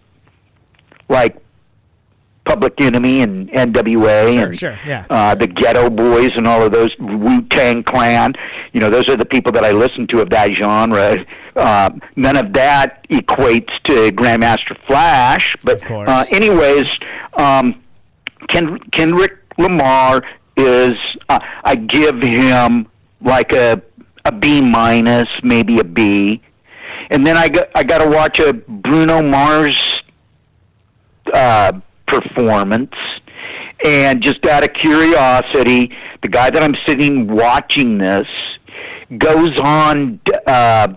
like 1.08 1.36
Public 2.46 2.80
Enemy 2.80 3.22
and 3.22 3.50
NWA 3.50 4.32
Sure, 4.32 4.46
and 4.46 4.58
sure, 4.58 4.78
yeah. 4.86 5.04
uh, 5.10 5.34
the 5.34 5.48
Geto 5.48 5.94
Boys 5.94 6.30
and 6.36 6.46
all 6.46 6.62
of 6.62 6.72
those 6.72 6.90
Wu 6.98 7.42
Tang 7.48 7.82
Clan. 7.82 8.34
You 8.72 8.80
know, 8.80 8.88
those 8.88 9.08
are 9.08 9.16
the 9.16 9.26
people 9.26 9.52
that 9.52 9.64
I 9.64 9.72
listen 9.72 10.06
to 10.08 10.20
of 10.20 10.30
that 10.30 10.50
genre. 10.56 11.18
Uh, 11.56 11.90
none 12.14 12.36
of 12.36 12.52
that 12.52 13.06
equates 13.08 13.70
to 13.84 14.12
Grandmaster 14.12 14.76
Flash, 14.86 15.56
but 15.64 15.82
uh, 15.90 16.24
anyways, 16.30 16.84
um, 17.36 17.82
Ken, 18.48 18.78
Kendrick 18.92 19.38
Lamar 19.58 20.22
is. 20.56 20.94
Uh, 21.28 21.40
I 21.64 21.74
give 21.74 22.22
him 22.22 22.86
like 23.20 23.52
a 23.52 23.82
a 24.24 24.32
B 24.32 24.60
minus, 24.60 25.28
maybe 25.42 25.78
a 25.78 25.84
B, 25.84 26.42
and 27.10 27.26
then 27.26 27.36
I 27.36 27.48
got 27.48 27.68
I 27.74 27.82
got 27.82 27.98
to 27.98 28.08
watch 28.08 28.38
a 28.38 28.52
Bruno 28.52 29.22
Mars 29.22 29.76
uh, 31.32 31.72
performance. 32.06 32.94
And 33.84 34.22
just 34.22 34.44
out 34.46 34.64
of 34.64 34.72
curiosity, 34.74 35.92
the 36.22 36.28
guy 36.28 36.50
that 36.50 36.62
I'm 36.62 36.74
sitting 36.86 37.28
watching 37.28 37.98
this 37.98 38.26
goes 39.18 39.52
on. 39.62 40.20
Uh, 40.46 40.94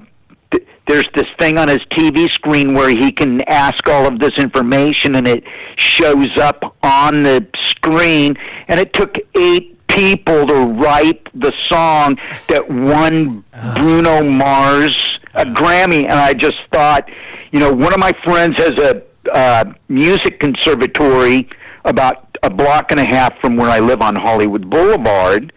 th- 0.52 0.66
there's 0.88 1.08
this 1.14 1.28
thing 1.40 1.60
on 1.60 1.68
his 1.68 1.80
TV 1.92 2.32
screen 2.32 2.74
where 2.74 2.90
he 2.90 3.12
can 3.12 3.42
ask 3.50 3.88
all 3.88 4.08
of 4.08 4.20
this 4.20 4.32
information, 4.38 5.16
and 5.16 5.28
it 5.28 5.44
shows 5.78 6.36
up 6.40 6.76
on 6.82 7.24
the 7.24 7.46
screen. 7.66 8.36
And 8.70 8.80
it 8.80 8.94
took 8.94 9.16
eight 9.38 9.76
people 9.88 10.48
to 10.48 10.54
write 10.54 11.28
the 11.34 11.52
song 11.68 12.18
that 12.48 12.70
won 12.70 13.44
Bruno 13.76 14.24
Mars 14.24 14.96
a 15.34 15.46
Grammy. 15.46 16.04
And 16.04 16.14
I 16.14 16.34
just 16.34 16.58
thought, 16.72 17.10
you 17.52 17.60
know, 17.60 17.72
one 17.74 17.94
of 17.94 18.00
my 18.00 18.14
friends 18.24 18.56
has 18.58 18.72
a 18.80 19.04
uh, 19.32 19.66
music 19.88 20.40
conservatory 20.40 21.50
about 21.86 22.38
a 22.44 22.50
block 22.50 22.92
and 22.92 23.00
a 23.00 23.06
half 23.06 23.40
from 23.42 23.56
where 23.56 23.70
I 23.70 23.80
live 23.80 24.02
on 24.02 24.16
Hollywood 24.16 24.70
Boulevard, 24.70 25.54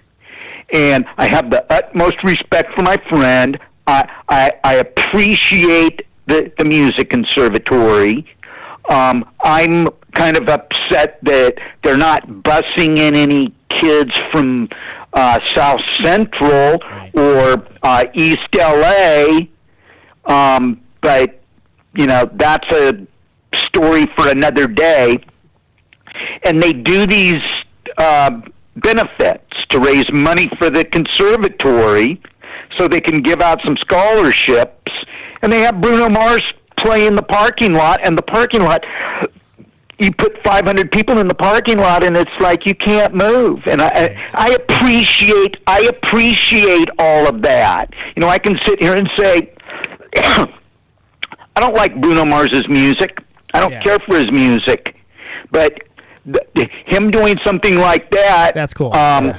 and 0.72 1.04
I 1.18 1.26
have 1.26 1.50
the 1.50 1.64
utmost 1.72 2.16
respect 2.24 2.74
for 2.74 2.82
my 2.82 2.96
friend. 3.08 3.58
I 3.86 4.08
I, 4.28 4.50
I 4.64 4.74
appreciate 4.76 6.06
the 6.26 6.52
the 6.58 6.64
music 6.64 7.10
conservatory. 7.10 8.26
Um, 8.88 9.24
I'm 9.42 9.88
kind 10.14 10.36
of 10.36 10.48
upset 10.48 11.18
that 11.22 11.54
they're 11.82 11.96
not 11.96 12.26
busing 12.26 12.98
in 12.98 13.14
any 13.14 13.54
kids 13.68 14.12
from 14.30 14.68
uh, 15.12 15.38
South 15.54 15.80
Central 16.02 16.82
or 17.14 17.66
uh, 17.82 18.04
East 18.14 18.48
LA. 18.54 19.40
Um, 20.24 20.80
but 21.00 21.40
you 21.94 22.06
know 22.06 22.30
that's 22.34 22.70
a 22.72 23.06
story 23.66 24.06
for 24.16 24.28
another 24.28 24.66
day. 24.66 25.16
And 26.44 26.62
they 26.62 26.72
do 26.72 27.06
these 27.06 27.42
uh, 27.98 28.40
benefits 28.76 29.52
to 29.70 29.80
raise 29.80 30.10
money 30.12 30.50
for 30.58 30.70
the 30.70 30.84
conservatory, 30.84 32.20
so 32.78 32.88
they 32.88 33.00
can 33.00 33.22
give 33.22 33.40
out 33.40 33.60
some 33.64 33.76
scholarships. 33.78 34.92
And 35.42 35.52
they 35.52 35.60
have 35.60 35.80
Bruno 35.80 36.08
Mars 36.08 36.42
play 36.78 37.06
in 37.06 37.16
the 37.16 37.22
parking 37.22 37.72
lot, 37.72 38.00
and 38.04 38.16
the 38.16 38.22
parking 38.22 38.62
lot. 38.62 38.84
You 39.98 40.10
put 40.10 40.36
500 40.42 40.90
people 40.90 41.18
in 41.18 41.28
the 41.28 41.34
parking 41.34 41.78
lot, 41.78 42.02
and 42.02 42.16
it's 42.16 42.30
like 42.40 42.66
you 42.66 42.74
can't 42.74 43.14
move. 43.14 43.60
And 43.66 43.80
I, 43.80 43.86
I, 43.88 44.30
I 44.34 44.50
appreciate, 44.50 45.58
I 45.66 45.82
appreciate 45.82 46.88
all 46.98 47.28
of 47.28 47.42
that. 47.42 47.92
You 48.16 48.20
know, 48.20 48.28
I 48.28 48.38
can 48.38 48.58
sit 48.66 48.82
here 48.82 48.94
and 48.94 49.08
say, 49.16 49.54
I 50.16 51.60
don't 51.60 51.74
like 51.74 52.00
Bruno 52.00 52.24
Mars's 52.24 52.66
music. 52.68 53.18
I 53.52 53.60
don't 53.60 53.72
care 53.82 53.98
for 54.06 54.16
his 54.16 54.30
music, 54.30 54.96
but 55.50 55.78
th- 56.24 56.70
him 56.86 57.10
doing 57.10 57.36
something 57.44 57.76
like 57.76 58.10
that 58.10 58.54
that's 58.54 58.74
cool. 58.74 58.94
um, 58.94 59.34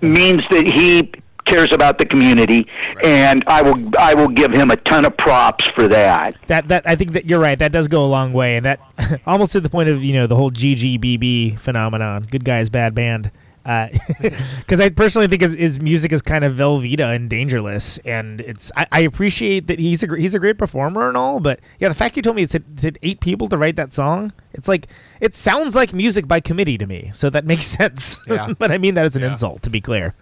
means 0.00 0.42
that 0.50 0.70
he 0.74 1.12
cares 1.44 1.68
about 1.72 1.98
the 1.98 2.04
community, 2.06 2.66
and 3.04 3.42
I 3.46 3.62
will 3.62 3.90
I 3.98 4.14
will 4.14 4.28
give 4.28 4.52
him 4.52 4.70
a 4.70 4.76
ton 4.76 5.04
of 5.04 5.16
props 5.16 5.66
for 5.74 5.88
that. 5.88 6.36
That 6.46 6.68
that 6.68 6.82
I 6.86 6.94
think 6.96 7.12
that 7.12 7.24
you're 7.26 7.40
right. 7.40 7.58
That 7.58 7.72
does 7.72 7.88
go 7.88 8.04
a 8.04 8.06
long 8.06 8.32
way, 8.32 8.56
and 8.56 8.64
that 8.66 8.80
almost 9.26 9.52
to 9.52 9.60
the 9.60 9.70
point 9.70 9.88
of 9.88 10.04
you 10.04 10.12
know 10.12 10.26
the 10.26 10.36
whole 10.36 10.50
GGBB 10.50 11.58
phenomenon, 11.58 12.26
good 12.30 12.44
guys 12.44 12.68
bad 12.70 12.94
band. 12.94 13.30
Uh, 13.64 13.88
because 14.58 14.80
I 14.80 14.88
personally 14.88 15.28
think 15.28 15.42
his, 15.42 15.52
his 15.52 15.80
music 15.80 16.12
is 16.12 16.22
kind 16.22 16.44
of 16.44 16.56
Velveeta 16.56 17.14
and 17.14 17.28
dangerous, 17.28 17.98
and 17.98 18.40
it's 18.40 18.72
I, 18.76 18.86
I 18.92 19.00
appreciate 19.00 19.66
that 19.66 19.78
he's 19.78 20.02
a 20.02 20.16
he's 20.16 20.34
a 20.34 20.38
great 20.38 20.58
performer 20.58 21.08
and 21.08 21.16
all, 21.16 21.40
but 21.40 21.60
yeah, 21.78 21.88
the 21.88 21.94
fact 21.94 22.16
you 22.16 22.22
told 22.22 22.36
me 22.36 22.42
it 22.42 22.50
said, 22.50 22.64
it 22.74 22.80
said 22.80 22.98
eight 23.02 23.20
people 23.20 23.46
to 23.48 23.58
write 23.58 23.76
that 23.76 23.92
song, 23.92 24.32
it's 24.54 24.68
like 24.68 24.86
it 25.20 25.34
sounds 25.34 25.74
like 25.74 25.92
music 25.92 26.26
by 26.26 26.40
committee 26.40 26.78
to 26.78 26.86
me, 26.86 27.10
so 27.12 27.28
that 27.30 27.44
makes 27.44 27.66
sense. 27.78 28.20
Yeah. 28.26 28.52
but 28.58 28.72
I 28.72 28.78
mean 28.78 28.94
that 28.94 29.04
as 29.04 29.16
an 29.16 29.22
insult, 29.22 29.62
to 29.62 29.70
be 29.70 29.80
clear. 29.80 30.14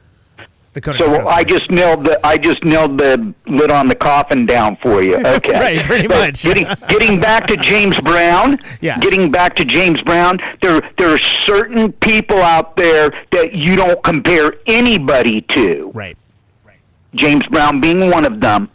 So 0.99 1.27
I 1.27 1.43
just 1.45 1.71
nailed 1.71 2.05
the 2.05 2.21
I 2.27 2.37
just 2.37 2.63
nailed 2.65 2.99
the 2.99 3.35
lid 3.47 3.71
on 3.71 3.89
the 3.89 3.95
coffin 3.95 4.45
down 4.47 4.77
for 4.83 5.03
you. 5.03 5.17
Okay, 5.27 5.53
Right, 5.53 5.85
pretty 5.87 6.07
But 6.07 6.19
much. 6.29 6.43
Getting 6.43 6.67
getting 6.89 7.21
back 7.21 7.47
to 7.49 7.57
James 7.57 7.99
Brown. 8.01 8.59
Yes. 8.81 9.03
Getting 9.03 9.31
back 9.31 9.57
to 9.57 9.65
James 9.65 10.01
Brown, 10.03 10.39
there 10.63 10.81
there 10.99 11.09
are 11.15 11.19
certain 11.19 11.93
people 11.93 12.39
out 12.43 12.77
there 12.77 13.11
that 13.33 13.53
you 13.55 13.77
don't 13.77 14.03
compare 14.03 14.55
anybody 14.67 15.43
to. 15.43 15.91
Right. 15.95 16.17
Right. 16.65 16.79
James 17.15 17.45
Brown 17.47 17.81
being 17.81 18.11
one 18.11 18.25
of 18.25 18.41
them. 18.41 18.71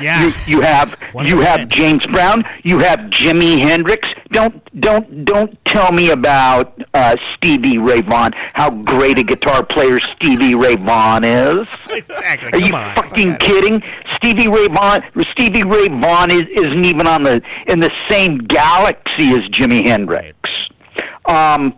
Yeah. 0.00 0.26
You, 0.26 0.32
you 0.46 0.60
have 0.62 0.98
you 1.24 1.40
have 1.40 1.68
James 1.68 2.04
Brown. 2.06 2.44
You 2.64 2.78
have 2.80 2.98
Jimi 3.10 3.58
Hendrix. 3.58 4.08
Don't 4.32 4.80
don't 4.80 5.24
don't 5.24 5.64
tell 5.66 5.92
me 5.92 6.10
about 6.10 6.82
uh, 6.94 7.16
Stevie 7.36 7.78
Ray 7.78 8.00
Vaughan. 8.00 8.32
How 8.54 8.70
great 8.70 9.18
a 9.18 9.22
guitar 9.22 9.64
player 9.64 10.00
Stevie 10.16 10.54
Ray 10.54 10.76
Vaughan 10.76 11.22
is. 11.24 11.68
Exactly. 11.90 12.50
Are 12.52 12.66
you 12.66 12.74
on. 12.74 12.94
fucking 12.96 13.36
kidding? 13.36 13.82
Stevie 14.16 14.48
Ray 14.48 14.68
Vaughan. 14.68 15.02
Stevie 15.32 15.64
Ray 15.64 15.88
Vaughan 15.88 16.30
is, 16.32 16.44
isn't 16.56 16.84
even 16.84 17.06
on 17.06 17.22
the 17.22 17.42
in 17.66 17.80
the 17.80 17.90
same 18.08 18.38
galaxy 18.38 19.30
as 19.32 19.40
Jimi 19.50 19.86
Hendrix. 19.86 20.36
Um, 21.26 21.74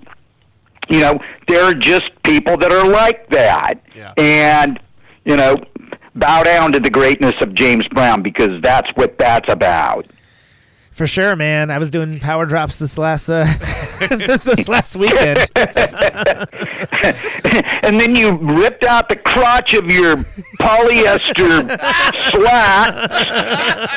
you 0.88 1.00
know, 1.00 1.18
there 1.48 1.64
are 1.64 1.74
just 1.74 2.10
people 2.22 2.56
that 2.58 2.72
are 2.72 2.86
like 2.88 3.28
that, 3.30 3.80
and 4.16 4.78
you 5.24 5.36
know, 5.36 5.56
bow 6.14 6.42
down 6.44 6.72
to 6.72 6.78
the 6.80 6.90
greatness 6.90 7.34
of 7.40 7.54
James 7.54 7.86
Brown 7.88 8.22
because 8.22 8.60
that's 8.62 8.88
what 8.94 9.18
that's 9.18 9.52
about. 9.52 10.06
For 10.94 11.08
sure, 11.08 11.34
man. 11.34 11.72
I 11.72 11.78
was 11.78 11.90
doing 11.90 12.20
power 12.20 12.46
drops 12.46 12.78
this 12.78 12.96
last 12.96 13.28
uh, 13.28 13.52
this, 14.10 14.42
this 14.44 14.68
last 14.68 14.94
weekend. 14.94 15.50
and 17.82 18.00
then 18.00 18.14
you 18.14 18.36
ripped 18.36 18.84
out 18.84 19.08
the 19.08 19.16
crotch 19.16 19.74
of 19.74 19.86
your 19.86 20.14
polyester 20.60 21.68
slacks, 22.30 23.24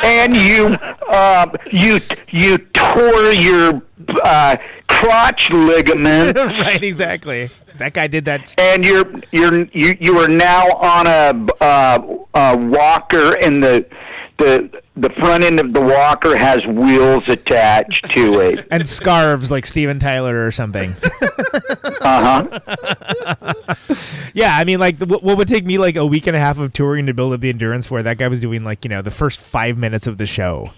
and 0.04 0.36
you 0.36 0.76
uh, 1.10 1.46
you 1.72 2.00
you 2.30 2.58
tore 2.58 3.32
your 3.32 3.84
uh, 4.24 4.56
crotch 4.88 5.52
ligament. 5.52 6.36
right, 6.36 6.84
exactly. 6.84 7.52
That 7.78 7.94
guy 7.94 8.08
did 8.08 8.26
that. 8.26 8.56
And 8.58 8.84
you're 8.84 9.06
you're 9.32 9.66
you 9.66 9.96
you 10.00 10.18
are 10.18 10.28
now 10.28 10.66
on 10.72 11.06
a 11.06 11.46
uh, 11.64 12.18
uh, 12.34 12.58
walker, 12.58 13.38
and 13.44 13.64
the 13.64 13.86
the 14.40 14.82
the 15.00 15.10
front 15.12 15.44
end 15.44 15.60
of 15.60 15.74
the 15.74 15.82
walker 15.82 16.36
has 16.36 16.66
wheels 16.66 17.28
attached 17.30 18.10
to 18.12 18.40
it. 18.40 18.68
And 18.72 18.88
scarves 18.88 19.50
like 19.52 19.66
Steven 19.66 20.00
Tyler 20.00 20.46
or 20.46 20.52
something. 20.52 20.96
Uh 22.00 22.50
huh. 22.60 23.54
yeah, 24.34 24.56
I 24.56 24.64
mean, 24.64 24.80
like, 24.80 24.98
what, 25.00 25.24
what 25.24 25.38
would 25.38 25.48
take 25.48 25.66
me 25.66 25.78
like 25.78 25.96
a 25.98 26.06
week 26.06 26.26
and 26.28 26.36
a 26.36 26.40
half 26.40 26.58
of 26.60 26.72
touring 26.72 27.06
to 27.08 27.14
build 27.14 27.34
up 27.34 27.42
the 27.42 27.50
endurance 27.50 27.86
for? 27.88 28.02
That 28.02 28.18
guy 28.18 28.28
was 28.30 28.40
doing 28.40 28.64
like, 28.64 28.86
you 28.86 28.90
know, 28.90 29.02
the 29.02 29.12
first 29.12 29.42
five 29.42 29.78
minutes 29.78 30.08
of 30.08 30.18
the 30.18 30.26
show. 30.26 30.72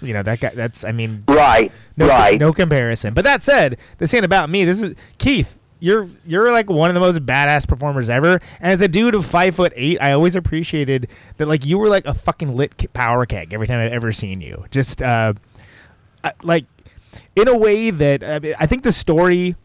You 0.00 0.14
know, 0.14 0.22
that 0.22 0.38
guy, 0.40 0.50
that's, 0.50 0.84
I 0.84 0.92
mean, 0.92 1.24
Right. 1.26 1.72
no, 1.96 2.06
right. 2.06 2.38
no 2.38 2.52
comparison. 2.52 3.14
But 3.14 3.24
that 3.24 3.42
said, 3.42 3.78
this 3.98 4.12
ain't 4.14 4.24
about 4.24 4.48
me. 4.50 4.64
This 4.64 4.82
is 4.82 4.94
Keith. 5.18 5.56
You're 5.78 6.08
you're 6.24 6.50
like 6.52 6.70
one 6.70 6.88
of 6.90 6.94
the 6.94 7.00
most 7.00 7.24
badass 7.26 7.68
performers 7.68 8.08
ever. 8.08 8.40
And 8.60 8.72
as 8.72 8.80
a 8.80 8.88
dude 8.88 9.14
of 9.14 9.26
five 9.26 9.54
foot 9.54 9.72
eight, 9.76 9.98
I 10.00 10.12
always 10.12 10.34
appreciated 10.34 11.08
that 11.36 11.46
like 11.46 11.66
you 11.66 11.78
were 11.78 11.88
like 11.88 12.06
a 12.06 12.14
fucking 12.14 12.56
lit 12.56 12.92
power 12.92 13.26
keg 13.26 13.52
every 13.52 13.66
time 13.66 13.80
I've 13.80 13.92
ever 13.92 14.12
seen 14.12 14.40
you. 14.40 14.64
Just 14.70 15.02
uh, 15.02 15.34
like 16.42 16.64
in 17.34 17.48
a 17.48 17.56
way 17.56 17.90
that 17.90 18.24
I, 18.24 18.38
mean, 18.38 18.54
I 18.58 18.66
think 18.66 18.82
the 18.82 18.92
story 18.92 19.56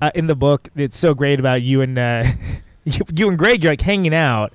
uh, 0.00 0.10
in 0.14 0.26
the 0.26 0.34
book 0.34 0.68
that's 0.74 0.96
so 0.96 1.14
great 1.14 1.38
about 1.38 1.62
you 1.62 1.80
and 1.80 1.98
uh, 1.98 2.24
you, 2.84 3.00
you 3.14 3.28
and 3.28 3.38
Greg. 3.38 3.62
You're 3.62 3.72
like 3.72 3.80
hanging 3.80 4.14
out. 4.14 4.52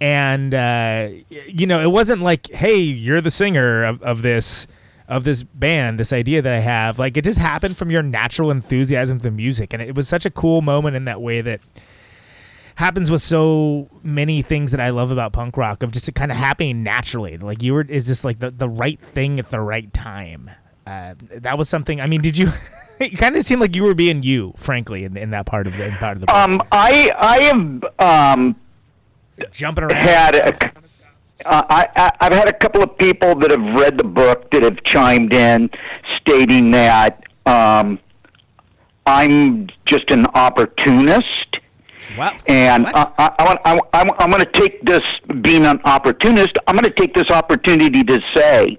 And 0.00 0.52
uh, 0.52 1.10
you 1.28 1.66
know, 1.66 1.80
it 1.80 1.90
wasn't 1.92 2.22
like, 2.22 2.50
"Hey, 2.50 2.80
you're 2.80 3.20
the 3.20 3.30
singer 3.30 3.84
of, 3.84 4.02
of 4.02 4.22
this 4.22 4.66
of 5.08 5.24
this 5.24 5.42
band, 5.42 5.98
this 5.98 6.12
idea 6.12 6.42
that 6.42 6.52
I 6.52 6.60
have. 6.60 6.98
Like 6.98 7.16
it 7.16 7.24
just 7.24 7.38
happened 7.38 7.76
from 7.76 7.90
your 7.90 8.02
natural 8.02 8.50
enthusiasm 8.50 9.18
for 9.20 9.30
music, 9.30 9.72
and 9.72 9.82
it 9.82 9.94
was 9.94 10.08
such 10.08 10.26
a 10.26 10.30
cool 10.30 10.62
moment 10.62 10.96
in 10.96 11.04
that 11.06 11.20
way 11.20 11.40
that 11.40 11.60
happens 12.76 13.10
with 13.10 13.22
so 13.22 13.88
many 14.02 14.42
things 14.42 14.72
that 14.72 14.80
I 14.80 14.90
love 14.90 15.10
about 15.10 15.32
punk 15.32 15.56
rock 15.56 15.82
of 15.82 15.92
just 15.92 16.08
it 16.08 16.14
kind 16.14 16.30
of 16.30 16.36
happening 16.36 16.82
naturally. 16.82 17.36
Like 17.38 17.62
you 17.62 17.74
were 17.74 17.82
is 17.82 18.06
just 18.06 18.24
like 18.24 18.38
the, 18.38 18.50
the 18.50 18.68
right 18.68 19.00
thing 19.00 19.38
at 19.38 19.50
the 19.50 19.60
right 19.60 19.92
time. 19.92 20.50
Uh, 20.86 21.14
that 21.30 21.58
was 21.58 21.68
something. 21.68 22.00
I 22.00 22.06
mean, 22.06 22.20
did 22.20 22.36
you? 22.36 22.50
it 22.98 23.18
kind 23.18 23.36
of 23.36 23.42
seemed 23.44 23.60
like 23.60 23.76
you 23.76 23.84
were 23.84 23.94
being 23.94 24.22
you, 24.22 24.54
frankly, 24.56 25.04
in, 25.04 25.16
in 25.16 25.30
that 25.30 25.46
part 25.46 25.66
of 25.66 25.76
the 25.76 25.86
in 25.86 25.94
part 25.96 26.16
of 26.16 26.20
the 26.20 26.26
book. 26.26 26.36
Um, 26.36 26.60
I 26.72 27.10
I 27.16 27.42
have 27.42 27.84
um, 27.98 28.56
jumping 29.50 29.84
around. 29.84 29.96
had 29.96 30.34
a, 30.34 30.72
uh, 31.44 31.62
I, 31.68 31.86
I 31.96 32.12
I've 32.20 32.32
had 32.32 32.48
a 32.48 32.52
couple 32.52 32.82
of 32.82 32.96
people 32.98 33.34
that 33.36 33.50
have 33.50 33.80
read 33.80 33.98
the 33.98 34.04
book 34.04 34.50
that 34.52 34.62
have 34.62 34.82
chimed 34.84 35.32
in, 35.34 35.70
stating 36.20 36.70
that 36.72 37.22
um, 37.46 37.98
I'm 39.06 39.68
just 39.86 40.10
an 40.10 40.26
opportunist. 40.34 41.26
Wow. 42.16 42.36
And 42.46 42.86
I, 42.88 43.10
I, 43.18 43.34
I, 43.38 43.44
want- 43.44 43.60
I, 43.64 43.80
I, 43.94 44.08
I'm 44.18 44.30
going 44.30 44.44
to 44.44 44.52
take 44.52 44.82
this, 44.82 45.00
being 45.40 45.64
an 45.64 45.80
opportunist, 45.84 46.50
I'm 46.66 46.74
going 46.76 46.84
to 46.84 46.90
take 47.00 47.14
this 47.14 47.30
opportunity 47.30 48.02
to 48.04 48.20
say, 48.34 48.78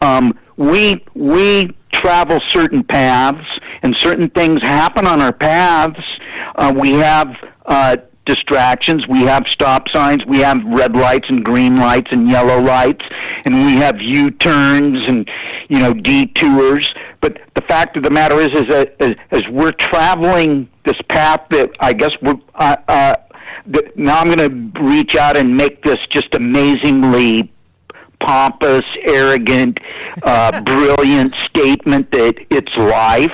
um, 0.00 0.38
we 0.56 1.04
we 1.14 1.74
travel 1.92 2.38
certain 2.50 2.84
paths, 2.84 3.46
and 3.82 3.96
certain 3.98 4.28
things 4.30 4.60
happen 4.62 5.06
on 5.06 5.20
our 5.20 5.32
paths. 5.32 5.98
Uh, 6.56 6.72
we 6.78 6.90
have 6.92 7.34
uh, 7.66 7.96
distractions. 8.26 9.06
We 9.08 9.22
have 9.22 9.44
stop 9.48 9.88
signs. 9.88 10.24
We 10.26 10.38
have 10.38 10.58
red 10.64 10.96
lights 10.96 11.26
and 11.28 11.44
green 11.44 11.76
lights 11.76 12.08
and 12.10 12.28
yellow 12.28 12.60
lights, 12.60 13.04
and 13.44 13.66
we 13.66 13.76
have 13.76 14.00
U 14.00 14.30
turns 14.30 15.02
and 15.08 15.28
you 15.68 15.78
know 15.78 15.94
detours. 15.94 16.88
But 17.20 17.38
the 17.54 17.62
fact 17.62 17.96
of 17.96 18.04
the 18.04 18.10
matter 18.10 18.40
is, 18.40 18.50
is 18.50 18.66
that 18.68 18.96
as, 19.00 19.12
as 19.30 19.42
we're 19.50 19.72
traveling 19.72 20.68
this 20.84 21.00
path 21.08 21.40
that 21.50 21.70
I 21.80 21.92
guess 21.92 22.12
we're. 22.22 22.36
Uh, 22.54 22.76
uh, 22.88 23.14
that 23.66 23.96
now 23.96 24.18
I'm 24.18 24.30
going 24.30 24.72
to 24.72 24.82
reach 24.82 25.16
out 25.16 25.38
and 25.38 25.56
make 25.56 25.82
this 25.82 25.96
just 26.10 26.34
amazingly 26.34 27.50
pompous, 28.20 28.84
arrogant, 29.04 29.80
uh, 30.22 30.60
brilliant 30.64 31.34
statement 31.48 32.10
that 32.12 32.34
it's 32.50 32.74
life. 32.76 33.32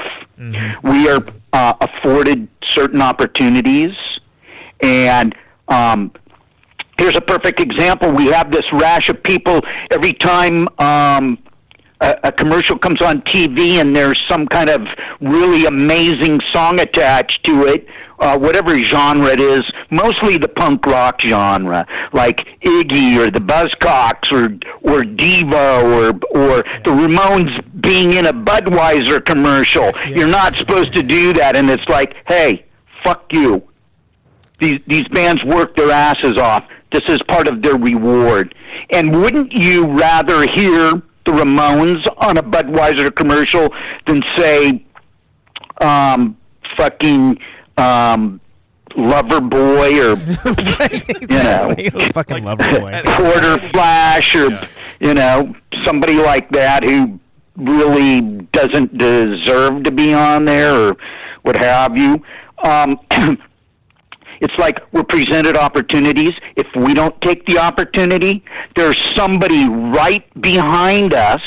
We 0.84 1.08
are 1.08 1.20
uh, 1.52 1.74
afforded 1.80 2.48
certain 2.70 3.02
opportunities, 3.02 3.92
and 4.82 5.34
um, 5.68 6.12
here's 6.98 7.16
a 7.16 7.20
perfect 7.20 7.60
example. 7.60 8.12
We 8.12 8.26
have 8.26 8.50
this 8.52 8.64
rash 8.72 9.08
of 9.08 9.22
people 9.22 9.60
every 9.90 10.12
time. 10.12 10.66
Um, 10.78 11.38
a, 12.00 12.16
a 12.24 12.32
commercial 12.32 12.78
comes 12.78 13.00
on 13.02 13.22
TV 13.22 13.80
and 13.80 13.94
there's 13.94 14.20
some 14.28 14.46
kind 14.46 14.70
of 14.70 14.82
really 15.20 15.66
amazing 15.66 16.40
song 16.52 16.80
attached 16.80 17.44
to 17.44 17.66
it, 17.66 17.86
uh, 18.20 18.38
whatever 18.38 18.78
genre 18.78 19.28
it 19.28 19.40
is, 19.40 19.62
mostly 19.90 20.36
the 20.38 20.48
punk 20.48 20.86
rock 20.86 21.20
genre, 21.20 21.86
like 22.12 22.46
Iggy 22.62 23.16
or 23.16 23.30
the 23.30 23.40
Buzzcocks 23.40 24.32
or 24.32 24.44
or 24.82 25.02
Devo 25.02 25.84
or 25.84 26.08
or 26.38 26.62
the 26.84 26.90
Ramones 26.90 27.82
being 27.82 28.14
in 28.14 28.26
a 28.26 28.32
Budweiser 28.32 29.24
commercial. 29.24 29.92
You're 30.06 30.28
not 30.28 30.54
supposed 30.56 30.94
to 30.96 31.02
do 31.02 31.32
that, 31.34 31.56
and 31.56 31.70
it's 31.70 31.88
like, 31.88 32.14
hey, 32.28 32.66
fuck 33.04 33.24
you. 33.32 33.69
These 34.60 34.80
these 34.86 35.08
bands 35.08 35.42
work 35.44 35.76
their 35.76 35.90
asses 35.90 36.36
off. 36.38 36.64
This 36.92 37.02
is 37.08 37.18
part 37.28 37.48
of 37.48 37.62
their 37.62 37.76
reward. 37.76 38.54
And 38.92 39.20
wouldn't 39.20 39.52
you 39.52 39.86
rather 39.86 40.40
hear 40.54 41.02
the 41.26 41.32
Ramones 41.32 42.04
on 42.18 42.36
a 42.38 42.42
Budweiser 42.42 43.14
commercial 43.14 43.72
than 44.06 44.20
say, 44.36 44.84
um, 45.80 46.36
fucking 46.76 47.38
um, 47.76 48.40
Loverboy 48.96 50.00
or 50.00 50.18
you 51.30 51.42
know 51.42 52.10
fucking 52.12 52.44
lover 52.44 52.62
boy. 52.80 52.90
Quarterflash 53.04 54.34
or 54.34 54.68
you 54.98 55.14
know 55.14 55.54
somebody 55.84 56.16
like 56.16 56.50
that 56.50 56.82
who 56.82 57.20
really 57.56 58.20
doesn't 58.52 58.96
deserve 58.98 59.84
to 59.84 59.90
be 59.90 60.12
on 60.12 60.44
there 60.44 60.74
or 60.74 60.96
what 61.42 61.56
have 61.56 61.96
you. 61.98 62.22
Um, 62.64 62.98
it's 64.40 64.54
like 64.58 64.78
we're 64.92 65.04
presented 65.04 65.56
opportunities. 65.56 66.32
If 66.56 66.66
we 66.74 66.94
don't 66.94 67.18
take 67.22 67.44
the 67.46 67.58
opportunity, 67.58 68.44
there's 68.76 68.96
somebody 69.16 69.68
right 69.68 70.24
behind 70.40 71.14
us 71.14 71.42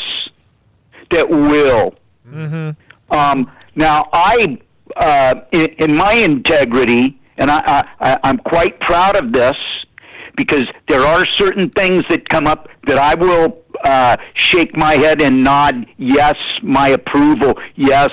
that 1.12 1.28
will. 1.30 1.96
Mm-hmm. 2.28 3.16
Um, 3.16 3.52
now, 3.76 4.06
I, 4.14 4.58
uh, 4.96 5.36
in, 5.52 5.66
in 5.80 5.96
my 5.96 6.14
integrity, 6.14 7.20
and 7.38 7.50
I, 7.50 7.62
I, 7.66 8.12
I- 8.12 8.20
I'm 8.24 8.38
quite 8.39 8.80
proud 8.80 9.16
of 9.16 9.32
this 9.34 9.56
because 10.38 10.66
there 10.89 11.02
are 11.02 11.26
certain 11.26 11.70
things 11.72 12.04
that 12.10 12.28
come 12.30 12.48
up 12.48 12.68
that 12.88 12.98
I 12.98 13.14
will 13.16 13.60
uh, 13.84 14.18
shake 14.34 14.76
my 14.76 14.94
head 14.94 15.22
and 15.22 15.44
nod 15.44 15.86
yes, 15.98 16.36
my 16.62 16.89
approval, 16.89 17.54
yes. 17.76 18.10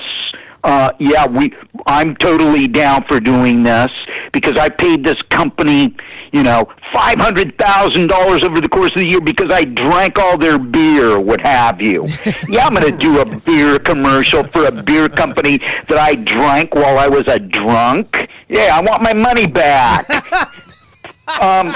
Uh, 0.63 0.91
yeah, 0.99 1.25
we. 1.25 1.53
I'm 1.87 2.15
totally 2.17 2.67
down 2.67 3.03
for 3.07 3.19
doing 3.19 3.63
this 3.63 3.91
because 4.31 4.57
I 4.59 4.69
paid 4.69 5.03
this 5.03 5.19
company, 5.29 5.95
you 6.31 6.43
know, 6.43 6.65
five 6.93 7.15
hundred 7.17 7.57
thousand 7.57 8.07
dollars 8.07 8.41
over 8.43 8.61
the 8.61 8.69
course 8.69 8.91
of 8.91 8.97
the 8.97 9.07
year 9.07 9.21
because 9.21 9.51
I 9.51 9.63
drank 9.63 10.19
all 10.19 10.37
their 10.37 10.59
beer, 10.59 11.19
what 11.19 11.41
have 11.41 11.81
you. 11.81 12.05
yeah, 12.47 12.67
I'm 12.67 12.73
going 12.73 12.91
to 12.91 12.97
do 12.97 13.19
a 13.21 13.39
beer 13.39 13.79
commercial 13.79 14.43
for 14.45 14.65
a 14.65 14.83
beer 14.83 15.09
company 15.09 15.57
that 15.89 15.97
I 15.97 16.15
drank 16.15 16.75
while 16.75 16.99
I 16.99 17.07
was 17.07 17.23
a 17.27 17.39
drunk. 17.39 18.27
Yeah, 18.47 18.77
I 18.77 18.81
want 18.81 19.01
my 19.01 19.13
money 19.13 19.47
back. 19.47 20.07
um, 21.41 21.75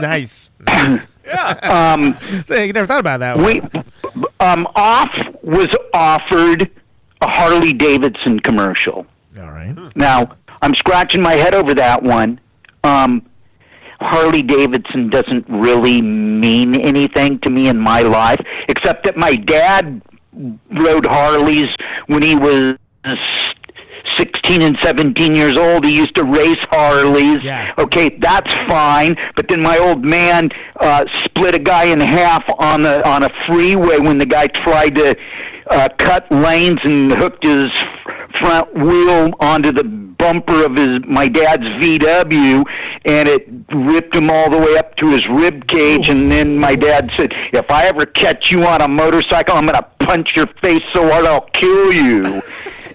nice. 0.00 0.50
nice. 0.66 1.06
um, 1.62 2.16
you 2.50 2.72
never 2.72 2.86
thought 2.86 3.00
about 3.00 3.20
that. 3.20 3.36
One. 3.36 3.44
we 3.44 3.82
um, 4.40 4.66
off 4.74 5.10
was 5.42 5.68
offered 5.94 6.70
a 7.26 7.30
Harley 7.30 7.72
Davidson 7.72 8.40
commercial. 8.40 9.06
All 9.38 9.50
right. 9.50 9.74
Now 9.94 10.36
I'm 10.62 10.74
scratching 10.74 11.20
my 11.22 11.34
head 11.34 11.54
over 11.54 11.74
that 11.74 12.02
one. 12.02 12.40
Um, 12.84 13.26
Harley 14.00 14.42
Davidson 14.42 15.10
doesn't 15.10 15.46
really 15.48 16.02
mean 16.02 16.78
anything 16.80 17.38
to 17.40 17.50
me 17.50 17.68
in 17.68 17.78
my 17.78 18.02
life, 18.02 18.40
except 18.68 19.04
that 19.04 19.16
my 19.16 19.34
dad 19.36 20.02
rode 20.32 21.06
Harleys 21.06 21.68
when 22.06 22.22
he 22.22 22.34
was 22.34 22.76
16 24.16 24.62
and 24.62 24.76
17 24.82 25.34
years 25.34 25.56
old. 25.56 25.84
He 25.84 25.96
used 25.96 26.14
to 26.16 26.24
race 26.24 26.58
Harleys. 26.70 27.42
Yeah. 27.42 27.72
Okay, 27.78 28.16
that's 28.20 28.52
fine. 28.68 29.14
But 29.34 29.48
then 29.48 29.62
my 29.62 29.78
old 29.78 30.04
man 30.04 30.50
uh, 30.80 31.04
split 31.24 31.54
a 31.54 31.58
guy 31.58 31.84
in 31.84 32.00
half 32.00 32.44
on 32.58 32.84
a 32.86 33.00
on 33.06 33.22
a 33.24 33.30
freeway 33.46 33.98
when 33.98 34.18
the 34.18 34.26
guy 34.26 34.46
tried 34.46 34.94
to 34.96 35.16
uh, 35.70 35.88
cut 35.98 36.30
lanes 36.30 36.78
and 36.84 37.12
hooked 37.12 37.46
his 37.46 37.66
front 38.38 38.72
wheel 38.74 39.30
onto 39.40 39.72
the 39.72 39.84
bumper 39.84 40.64
of 40.64 40.76
his 40.76 41.00
my 41.06 41.28
dad's 41.28 41.64
VW 41.64 42.64
and 43.04 43.28
it 43.28 43.48
ripped 43.72 44.14
him 44.14 44.30
all 44.30 44.50
the 44.50 44.58
way 44.58 44.76
up 44.78 44.96
to 44.96 45.10
his 45.10 45.26
rib 45.28 45.66
cage 45.66 46.08
and 46.08 46.30
then 46.30 46.56
my 46.58 46.74
dad 46.74 47.10
said 47.16 47.32
if 47.52 47.70
I 47.70 47.86
ever 47.86 48.06
catch 48.06 48.50
you 48.50 48.64
on 48.64 48.80
a 48.80 48.88
motorcycle 48.88 49.56
I'm 49.56 49.64
going 49.64 49.74
to 49.74 49.86
punch 50.00 50.34
your 50.34 50.46
face 50.62 50.82
so 50.94 51.08
hard 51.10 51.26
I'll 51.26 51.48
kill 51.52 51.92
you 51.92 52.42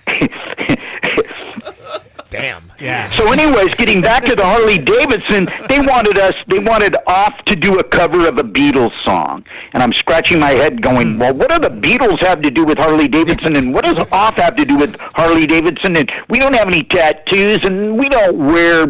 Damn. 2.32 2.64
Yeah. 2.80 3.12
So, 3.18 3.32
anyways, 3.32 3.76
getting 3.76 4.00
back 4.02 4.24
to 4.24 4.36
the 4.36 4.44
Harley 4.44 4.78
Davidson, 4.78 5.50
they 5.68 5.80
wanted 5.80 6.18
us, 6.18 6.34
they 6.48 6.60
wanted 6.60 6.96
off 7.06 7.34
to 7.46 7.56
do 7.58 7.78
a 7.78 7.84
cover 7.84 8.26
of 8.26 8.38
a 8.38 8.44
Beatles 8.44 8.92
song, 9.04 9.44
and 9.74 9.84
I'm 9.84 9.92
scratching 9.92 10.40
my 10.40 10.52
head, 10.52 10.82
going, 10.82 11.20
"Well, 11.20 11.34
what 11.34 11.50
do 11.50 11.60
the 11.60 11.70
Beatles 11.70 12.24
have 12.26 12.42
to 12.42 12.50
do 12.50 12.64
with 12.64 12.78
Harley 12.78 13.10
Davidson, 13.10 13.58
and 13.58 13.74
what 13.74 13.84
does 13.84 13.98
off 14.14 14.36
have 14.36 14.56
to 14.56 14.64
do 14.64 14.78
with 14.78 14.96
Harley 15.14 15.46
Davidson?" 15.46 15.98
And 15.98 16.10
we 16.30 16.40
don't 16.40 16.56
have 16.56 16.68
any 16.68 16.84
tattoos, 16.84 17.60
and 17.64 18.00
we 18.00 18.08
don't 18.08 18.38
wear, 18.38 18.84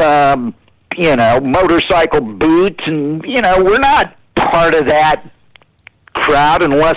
um, 0.00 0.54
you 0.96 1.16
know, 1.16 1.40
motorcycle 1.40 2.20
boots, 2.20 2.82
and 2.86 3.24
you 3.26 3.42
know, 3.42 3.64
we're 3.64 3.78
not 3.78 4.14
part 4.36 4.74
of 4.74 4.86
that 4.86 5.28
crowd 6.14 6.62
unless 6.62 6.96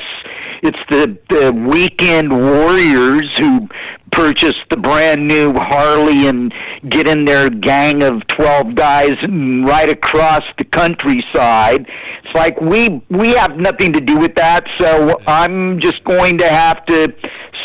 it's 0.63 0.77
the, 0.89 1.17
the 1.29 1.51
weekend 1.51 2.31
warriors 2.31 3.27
who 3.39 3.67
purchase 4.11 4.55
the 4.69 4.77
brand 4.77 5.27
new 5.27 5.53
Harley 5.53 6.27
and 6.27 6.53
get 6.89 7.07
in 7.07 7.25
their 7.25 7.49
gang 7.49 8.03
of 8.03 8.25
12 8.27 8.75
guys 8.75 9.15
and 9.21 9.65
ride 9.65 9.89
across 9.89 10.43
the 10.57 10.65
countryside. 10.65 11.85
It's 12.23 12.33
like 12.35 12.59
we 12.61 13.01
we 13.09 13.29
have 13.33 13.57
nothing 13.57 13.93
to 13.93 14.01
do 14.01 14.17
with 14.17 14.35
that, 14.35 14.65
so 14.79 15.19
I'm 15.27 15.79
just 15.79 16.03
going 16.03 16.37
to 16.39 16.47
have 16.47 16.85
to 16.87 17.13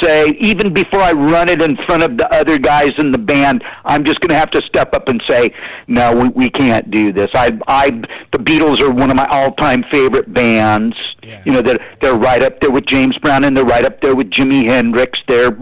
say 0.02 0.28
even 0.40 0.72
before 0.74 1.00
I 1.00 1.12
run 1.12 1.48
it 1.48 1.62
in 1.62 1.76
front 1.86 2.02
of 2.02 2.16
the 2.18 2.32
other 2.34 2.58
guys 2.58 2.90
in 2.98 3.12
the 3.12 3.18
band, 3.18 3.64
I'm 3.84 4.04
just 4.04 4.20
going 4.20 4.30
to 4.30 4.38
have 4.38 4.50
to 4.50 4.62
step 4.66 4.94
up 4.94 5.08
and 5.08 5.22
say, 5.28 5.50
no, 5.86 6.14
we, 6.14 6.28
we 6.28 6.50
can't 6.50 6.90
do 6.90 7.12
this. 7.12 7.28
I 7.34 7.58
I 7.66 7.90
the 8.32 8.38
Beatles 8.38 8.80
are 8.80 8.90
one 8.90 9.10
of 9.10 9.16
my 9.16 9.26
all-time 9.30 9.84
favorite 9.90 10.32
bands. 10.32 10.96
Yeah. 11.22 11.42
You 11.44 11.52
know, 11.52 11.62
they're 11.62 11.96
they're 12.00 12.14
right 12.16 12.42
up 12.42 12.60
there 12.60 12.70
with 12.70 12.86
James 12.86 13.16
Brown 13.18 13.44
and 13.44 13.56
they're 13.56 13.64
right 13.64 13.84
up 13.84 14.00
there 14.00 14.14
with 14.14 14.30
Jimi 14.30 14.66
Hendrix. 14.66 15.18
They're 15.28 15.56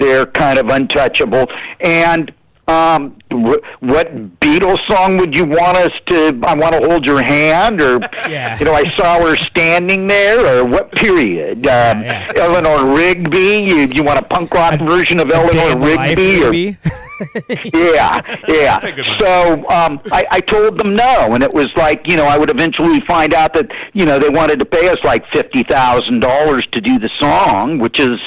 they're 0.00 0.26
kind 0.26 0.58
of 0.58 0.68
untouchable. 0.68 1.46
And 1.80 2.32
um, 2.68 3.16
wh- 3.32 3.62
what 3.82 4.12
Beatles 4.40 4.78
song 4.88 5.16
would 5.18 5.34
you 5.34 5.44
want 5.44 5.76
us 5.76 5.90
to? 6.06 6.38
I 6.44 6.54
want 6.54 6.74
to 6.80 6.88
hold 6.88 7.04
your 7.06 7.22
hand, 7.24 7.80
or 7.80 7.98
Yeah. 8.28 8.58
you 8.58 8.64
know, 8.64 8.74
I 8.74 8.84
saw 8.96 9.18
her 9.26 9.36
standing 9.36 10.06
there, 10.06 10.38
or 10.60 10.64
what 10.64 10.92
period? 10.92 11.66
Um, 11.66 12.02
yeah. 12.02 12.30
Eleanor 12.36 12.94
Rigby. 12.96 13.66
You 13.68 13.76
you 13.88 14.02
want 14.04 14.18
a 14.20 14.22
punk 14.22 14.52
rock 14.54 14.78
version 14.80 15.18
of 15.20 15.30
Eleanor 15.30 15.78
Rigby? 15.84 16.44
or? 16.44 16.78
yeah, 17.74 18.22
yeah. 18.48 18.78
Take 18.80 18.96
good 18.96 19.06
money. 19.06 19.18
So 19.20 19.68
um, 19.68 20.00
I, 20.10 20.26
I 20.30 20.40
told 20.40 20.78
them 20.78 20.96
no, 20.96 21.32
and 21.32 21.42
it 21.42 21.52
was 21.52 21.68
like 21.76 22.06
you 22.06 22.16
know 22.16 22.24
I 22.24 22.38
would 22.38 22.50
eventually 22.50 23.00
find 23.06 23.34
out 23.34 23.54
that 23.54 23.70
you 23.92 24.06
know 24.06 24.18
they 24.18 24.30
wanted 24.30 24.58
to 24.60 24.66
pay 24.66 24.88
us 24.88 24.98
like 25.04 25.24
fifty 25.32 25.62
thousand 25.62 26.20
dollars 26.20 26.66
to 26.72 26.80
do 26.80 26.98
the 26.98 27.10
song, 27.20 27.78
which 27.78 28.00
is 28.00 28.18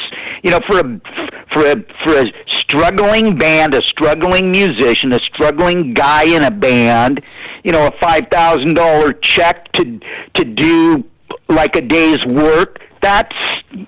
you 0.43 0.51
know 0.51 0.59
for 0.67 0.79
a 0.79 1.01
for 1.53 1.65
a 1.65 1.75
for 2.03 2.19
a 2.19 2.33
struggling 2.47 3.37
band, 3.37 3.75
a 3.75 3.81
struggling 3.81 4.51
musician, 4.51 5.11
a 5.13 5.19
struggling 5.19 5.93
guy 5.93 6.23
in 6.23 6.43
a 6.43 6.51
band, 6.51 7.21
you 7.63 7.71
know, 7.71 7.87
a 7.87 7.91
five 8.01 8.27
thousand 8.31 8.75
dollar 8.75 9.13
check 9.13 9.71
to 9.73 9.99
to 10.33 10.43
do 10.43 11.03
like 11.49 11.75
a 11.75 11.81
day's 11.81 12.23
work. 12.25 12.79
That's 13.03 13.35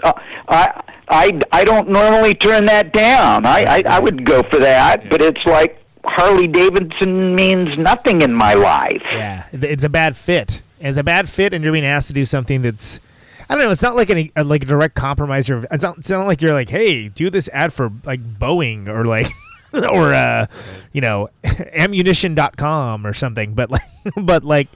uh, 0.03 0.13
I. 0.47 0.81
I, 1.07 1.39
I 1.51 1.63
don't 1.63 1.89
normally 1.89 2.33
turn 2.33 2.65
that 2.65 2.91
down. 2.91 3.45
I, 3.45 3.63
I, 3.63 3.83
I 3.87 3.99
would 3.99 4.25
go 4.25 4.41
for 4.49 4.57
that, 4.57 5.07
but 5.07 5.21
it's 5.21 5.45
like 5.45 5.79
Harley 6.03 6.47
Davidson 6.47 7.35
means 7.35 7.77
nothing 7.77 8.21
in 8.21 8.33
my 8.33 8.55
life. 8.55 9.03
Yeah, 9.11 9.45
it's 9.51 9.83
a 9.83 9.89
bad 9.89 10.17
fit. 10.17 10.63
It's 10.79 10.97
a 10.97 11.03
bad 11.03 11.29
fit, 11.29 11.53
and 11.53 11.63
you're 11.63 11.73
being 11.73 11.85
asked 11.85 12.07
to 12.07 12.13
do 12.13 12.25
something 12.25 12.63
that's. 12.63 12.99
I 13.47 13.53
don't 13.53 13.63
know. 13.63 13.69
It's 13.69 13.83
not 13.83 13.95
like 13.95 14.09
any 14.09 14.31
uh, 14.35 14.43
like 14.43 14.63
a 14.63 14.65
direct 14.65 14.95
compromise. 14.95 15.47
Or 15.49 15.67
it's 15.69 15.83
not, 15.83 15.99
it's 15.99 16.09
not 16.09 16.25
like 16.25 16.41
you're 16.41 16.53
like, 16.53 16.69
hey, 16.69 17.09
do 17.09 17.29
this 17.29 17.47
ad 17.53 17.71
for 17.71 17.91
like 18.03 18.39
Boeing 18.39 18.87
or 18.87 19.05
like 19.05 19.27
or 19.73 20.13
uh, 20.13 20.47
you 20.93 21.01
know, 21.01 21.29
ammunition.com 21.43 23.05
or 23.05 23.13
something. 23.13 23.53
But 23.53 23.69
like, 23.69 23.83
but 24.17 24.43
like, 24.43 24.69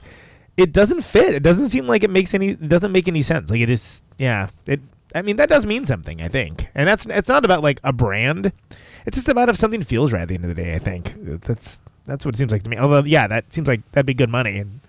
it 0.56 0.72
doesn't 0.72 1.02
fit. 1.02 1.34
It 1.34 1.42
doesn't 1.42 1.68
seem 1.68 1.86
like 1.86 2.04
it 2.04 2.10
makes 2.10 2.34
any. 2.34 2.50
It 2.50 2.68
doesn't 2.68 2.92
make 2.92 3.08
any 3.08 3.22
sense. 3.22 3.50
Like 3.50 3.60
it 3.60 3.70
is. 3.70 4.02
Yeah. 4.18 4.48
It. 4.66 4.80
I 5.14 5.22
mean, 5.22 5.36
that 5.36 5.48
does 5.48 5.66
mean 5.66 5.84
something. 5.84 6.22
I 6.22 6.28
think, 6.28 6.68
and 6.74 6.88
that's 6.88 7.06
it's 7.06 7.28
not 7.28 7.44
about 7.44 7.62
like 7.62 7.80
a 7.82 7.92
brand. 7.92 8.52
It's 9.06 9.16
just 9.16 9.28
about 9.28 9.48
if 9.48 9.56
something 9.56 9.82
feels 9.82 10.12
right 10.12 10.22
at 10.22 10.28
the 10.28 10.34
end 10.34 10.44
of 10.44 10.54
the 10.54 10.62
day. 10.62 10.74
I 10.74 10.78
think 10.78 11.14
that's 11.40 11.80
that's 12.04 12.24
what 12.24 12.34
it 12.34 12.38
seems 12.38 12.52
like 12.52 12.62
to 12.62 12.70
me. 12.70 12.76
Although, 12.76 13.04
yeah, 13.04 13.26
that 13.26 13.52
seems 13.52 13.66
like 13.66 13.80
that'd 13.92 14.06
be 14.06 14.14
good 14.14 14.30
money. 14.30 14.58
And 14.58 14.80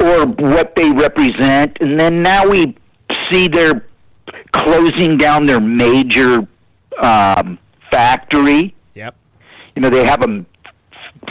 or 0.00 0.26
what 0.26 0.74
they 0.74 0.90
represent, 0.90 1.76
and 1.80 1.98
then 1.98 2.22
now 2.22 2.48
we 2.48 2.76
see 3.30 3.48
they're 3.48 3.86
closing 4.52 5.16
down 5.16 5.46
their 5.46 5.60
major 5.60 6.46
um, 7.00 7.58
factory. 7.90 8.74
Yep. 8.94 9.14
You 9.76 9.82
know, 9.82 9.90
they 9.90 10.04
have 10.04 10.22
a 10.22 10.44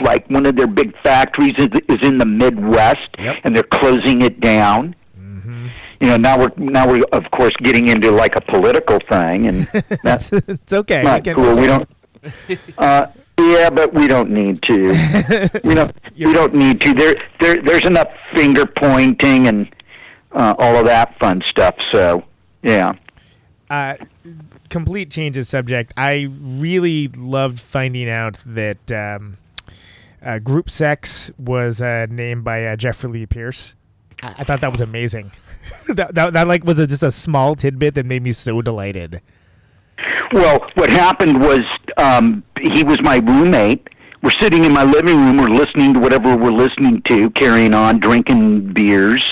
like 0.00 0.28
one 0.30 0.46
of 0.46 0.56
their 0.56 0.66
big 0.66 0.94
factories 1.02 1.52
is, 1.58 1.68
is 1.88 1.98
in 2.08 2.18
the 2.18 2.26
Midwest, 2.26 3.08
Yep. 3.18 3.36
and 3.44 3.54
they're 3.54 3.62
closing 3.64 4.22
it 4.22 4.40
down. 4.40 4.94
Mm-hmm. 5.18 5.66
You 6.00 6.08
know, 6.08 6.16
now 6.16 6.38
we're 6.38 6.52
now 6.56 6.88
we're 6.88 7.02
of 7.12 7.30
course 7.30 7.52
getting 7.62 7.88
into 7.88 8.10
like 8.10 8.34
a 8.36 8.40
political 8.40 8.98
thing, 9.08 9.46
and 9.48 9.66
that's 10.02 10.32
it's, 10.32 10.48
it's 10.48 10.72
okay. 10.72 11.02
not 11.02 11.26
We 11.26 11.34
cool. 11.34 11.56
We 11.56 11.66
don't. 11.66 11.88
Uh, 12.78 13.06
yeah, 13.40 13.70
but 13.70 13.92
we 13.94 14.06
don't 14.08 14.30
need 14.30 14.62
to. 14.62 14.88
we 15.64 15.74
don't. 15.74 15.94
We 16.16 16.32
don't 16.32 16.54
need 16.54 16.80
to. 16.82 16.94
There, 16.94 17.14
there, 17.40 17.56
there's 17.64 17.84
enough 17.86 18.08
finger 18.34 18.66
pointing 18.66 19.48
and 19.48 19.68
uh, 20.32 20.54
all 20.58 20.76
of 20.76 20.86
that 20.86 21.18
fun 21.18 21.42
stuff. 21.50 21.74
So, 21.92 22.24
yeah. 22.62 22.92
uh, 23.70 23.96
complete 24.70 25.10
change 25.10 25.36
of 25.38 25.46
subject. 25.46 25.92
I 25.96 26.28
really 26.40 27.08
loved 27.08 27.60
finding 27.60 28.08
out 28.08 28.38
that 28.46 28.90
um, 28.92 29.38
uh, 30.24 30.38
Group 30.38 30.70
Sex 30.70 31.30
was 31.38 31.80
uh, 31.80 32.06
named 32.10 32.44
by 32.44 32.64
uh, 32.66 32.76
Jeffrey 32.76 33.10
Lee 33.10 33.26
Pierce. 33.26 33.74
I, 34.22 34.36
I 34.38 34.44
thought 34.44 34.60
that 34.60 34.70
was 34.70 34.80
amazing. 34.80 35.32
that, 35.88 36.14
that, 36.14 36.32
that 36.32 36.48
like 36.48 36.64
was 36.64 36.78
a, 36.78 36.86
just 36.86 37.02
a 37.02 37.10
small 37.10 37.54
tidbit 37.54 37.94
that 37.94 38.06
made 38.06 38.22
me 38.22 38.32
so 38.32 38.62
delighted. 38.62 39.20
Well, 40.32 40.66
what 40.74 40.90
happened 40.90 41.40
was 41.40 41.62
um, 41.98 42.42
he 42.60 42.84
was 42.84 42.98
my 43.02 43.16
roommate. 43.16 43.88
We're 44.22 44.30
sitting 44.40 44.64
in 44.64 44.72
my 44.72 44.84
living 44.84 45.16
room. 45.16 45.36
We're 45.36 45.48
listening 45.48 45.94
to 45.94 46.00
whatever 46.00 46.36
we're 46.36 46.52
listening 46.52 47.02
to, 47.10 47.28
carrying 47.30 47.74
on, 47.74 47.98
drinking 47.98 48.72
beers. 48.72 49.22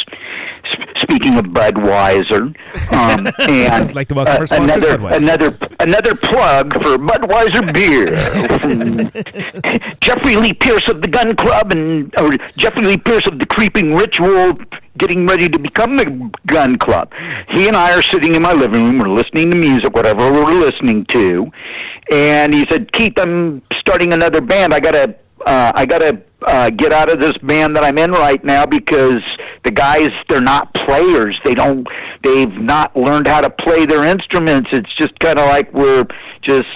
Speaking 1.10 1.38
of 1.38 1.46
Budweiser, 1.46 2.54
um, 2.92 3.26
and 3.48 3.94
Like 3.96 4.12
uh, 4.12 4.46
another 4.52 4.94
another 5.08 5.58
another 5.80 6.14
plug 6.14 6.72
for 6.74 6.98
Budweiser 6.98 7.74
beer. 7.74 8.06
Jeffrey 10.00 10.36
Lee 10.36 10.52
Pierce 10.52 10.88
of 10.88 11.02
the 11.02 11.08
Gun 11.08 11.34
Club 11.34 11.72
and 11.72 12.14
or 12.16 12.36
Jeffrey 12.56 12.84
Lee 12.84 12.96
Pierce 12.96 13.26
of 13.26 13.40
the 13.40 13.46
Creeping 13.46 13.96
Ritual, 13.96 14.52
getting 14.98 15.26
ready 15.26 15.48
to 15.48 15.58
become 15.58 15.96
the 15.96 16.30
Gun 16.46 16.78
Club. 16.78 17.10
He 17.48 17.66
and 17.66 17.76
I 17.76 17.92
are 17.92 18.02
sitting 18.02 18.36
in 18.36 18.42
my 18.42 18.52
living 18.52 18.84
room. 18.84 18.98
We're 19.00 19.08
listening 19.08 19.50
to 19.50 19.56
music, 19.56 19.92
whatever 19.96 20.32
we're 20.32 20.54
listening 20.60 21.06
to, 21.06 21.50
and 22.12 22.54
he 22.54 22.64
said, 22.70 22.92
"Keith, 22.92 23.14
I'm 23.18 23.62
starting 23.80 24.12
another 24.12 24.40
band. 24.40 24.72
I 24.72 24.78
gotta, 24.78 25.16
uh, 25.44 25.72
I 25.74 25.86
gotta 25.86 26.22
uh, 26.46 26.70
get 26.70 26.92
out 26.92 27.10
of 27.10 27.20
this 27.20 27.36
band 27.42 27.74
that 27.76 27.84
I'm 27.84 27.98
in 27.98 28.12
right 28.12 28.42
now 28.44 28.64
because 28.64 29.20
the 29.64 29.70
guys 29.70 30.08
they're 30.28 30.40
not 30.40 30.72
players. 30.74 31.38
They 31.44 31.54
don't, 31.54 31.86
they've 32.22 32.52
not 32.52 32.96
learned 32.96 33.26
how 33.26 33.40
to 33.40 33.50
play 33.50 33.86
their 33.86 34.04
instruments. 34.04 34.70
It's 34.72 34.94
just 34.96 35.18
kind 35.20 35.38
of 35.38 35.46
like 35.46 35.72
we're 35.72 36.06
just 36.42 36.68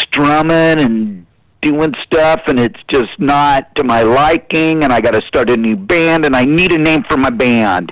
strumming 0.00 0.80
and." 0.80 1.24
doing 1.64 1.94
stuff 2.04 2.42
and 2.46 2.60
it's 2.60 2.78
just 2.92 3.18
not 3.18 3.74
to 3.74 3.82
my 3.82 4.02
liking 4.02 4.84
and 4.84 4.92
I 4.92 5.00
got 5.00 5.12
to 5.12 5.22
start 5.26 5.48
a 5.48 5.56
new 5.56 5.76
band 5.76 6.26
and 6.26 6.36
I 6.36 6.44
need 6.44 6.72
a 6.72 6.78
name 6.78 7.04
for 7.08 7.16
my 7.16 7.30
band. 7.30 7.90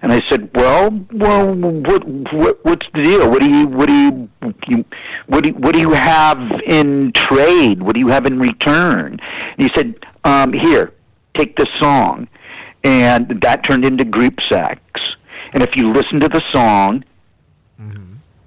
And 0.00 0.12
I 0.12 0.20
said, 0.28 0.50
"Well, 0.54 0.90
well, 1.12 1.54
what, 1.54 2.06
what 2.06 2.64
what's 2.64 2.86
the 2.92 3.02
deal? 3.02 3.30
What 3.30 3.40
do 3.40 3.50
you 3.50 3.66
what 3.66 3.88
do 3.88 3.94
you, 3.94 4.28
what 5.26 5.42
do 5.42 5.48
you, 5.48 5.54
what 5.54 5.72
do 5.72 5.80
you 5.80 5.92
have 5.92 6.38
in 6.68 7.10
trade? 7.12 7.82
What 7.82 7.94
do 7.94 8.00
you 8.00 8.08
have 8.08 8.26
in 8.26 8.38
return?" 8.38 9.18
And 9.56 9.62
he 9.62 9.70
said, 9.74 9.98
um, 10.24 10.52
"Here, 10.52 10.92
take 11.38 11.56
this 11.56 11.70
song." 11.80 12.28
And 12.84 13.40
that 13.40 13.64
turned 13.64 13.84
into 13.84 14.04
group 14.04 14.38
sex. 14.48 14.80
And 15.52 15.62
if 15.62 15.74
you 15.76 15.92
listen 15.92 16.20
to 16.20 16.28
the 16.28 16.42
song, 16.52 17.04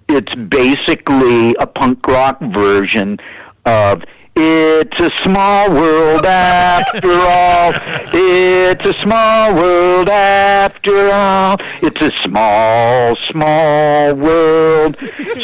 it's 0.10 0.34
basically 0.36 1.56
a 1.60 1.68
punk 1.68 2.06
rock 2.08 2.40
version 2.40 3.20
of 3.66 4.04
it's 4.40 5.00
a 5.00 5.10
small 5.24 5.72
world 5.72 6.24
after 6.24 7.12
all. 7.12 7.72
It's 8.14 8.88
a 8.88 9.02
small 9.02 9.56
world 9.56 10.10
after 10.10 11.10
all. 11.10 11.58
It's 11.82 12.00
a 12.00 12.12
small, 12.24 13.16
small 13.32 14.14
world. 14.14 14.96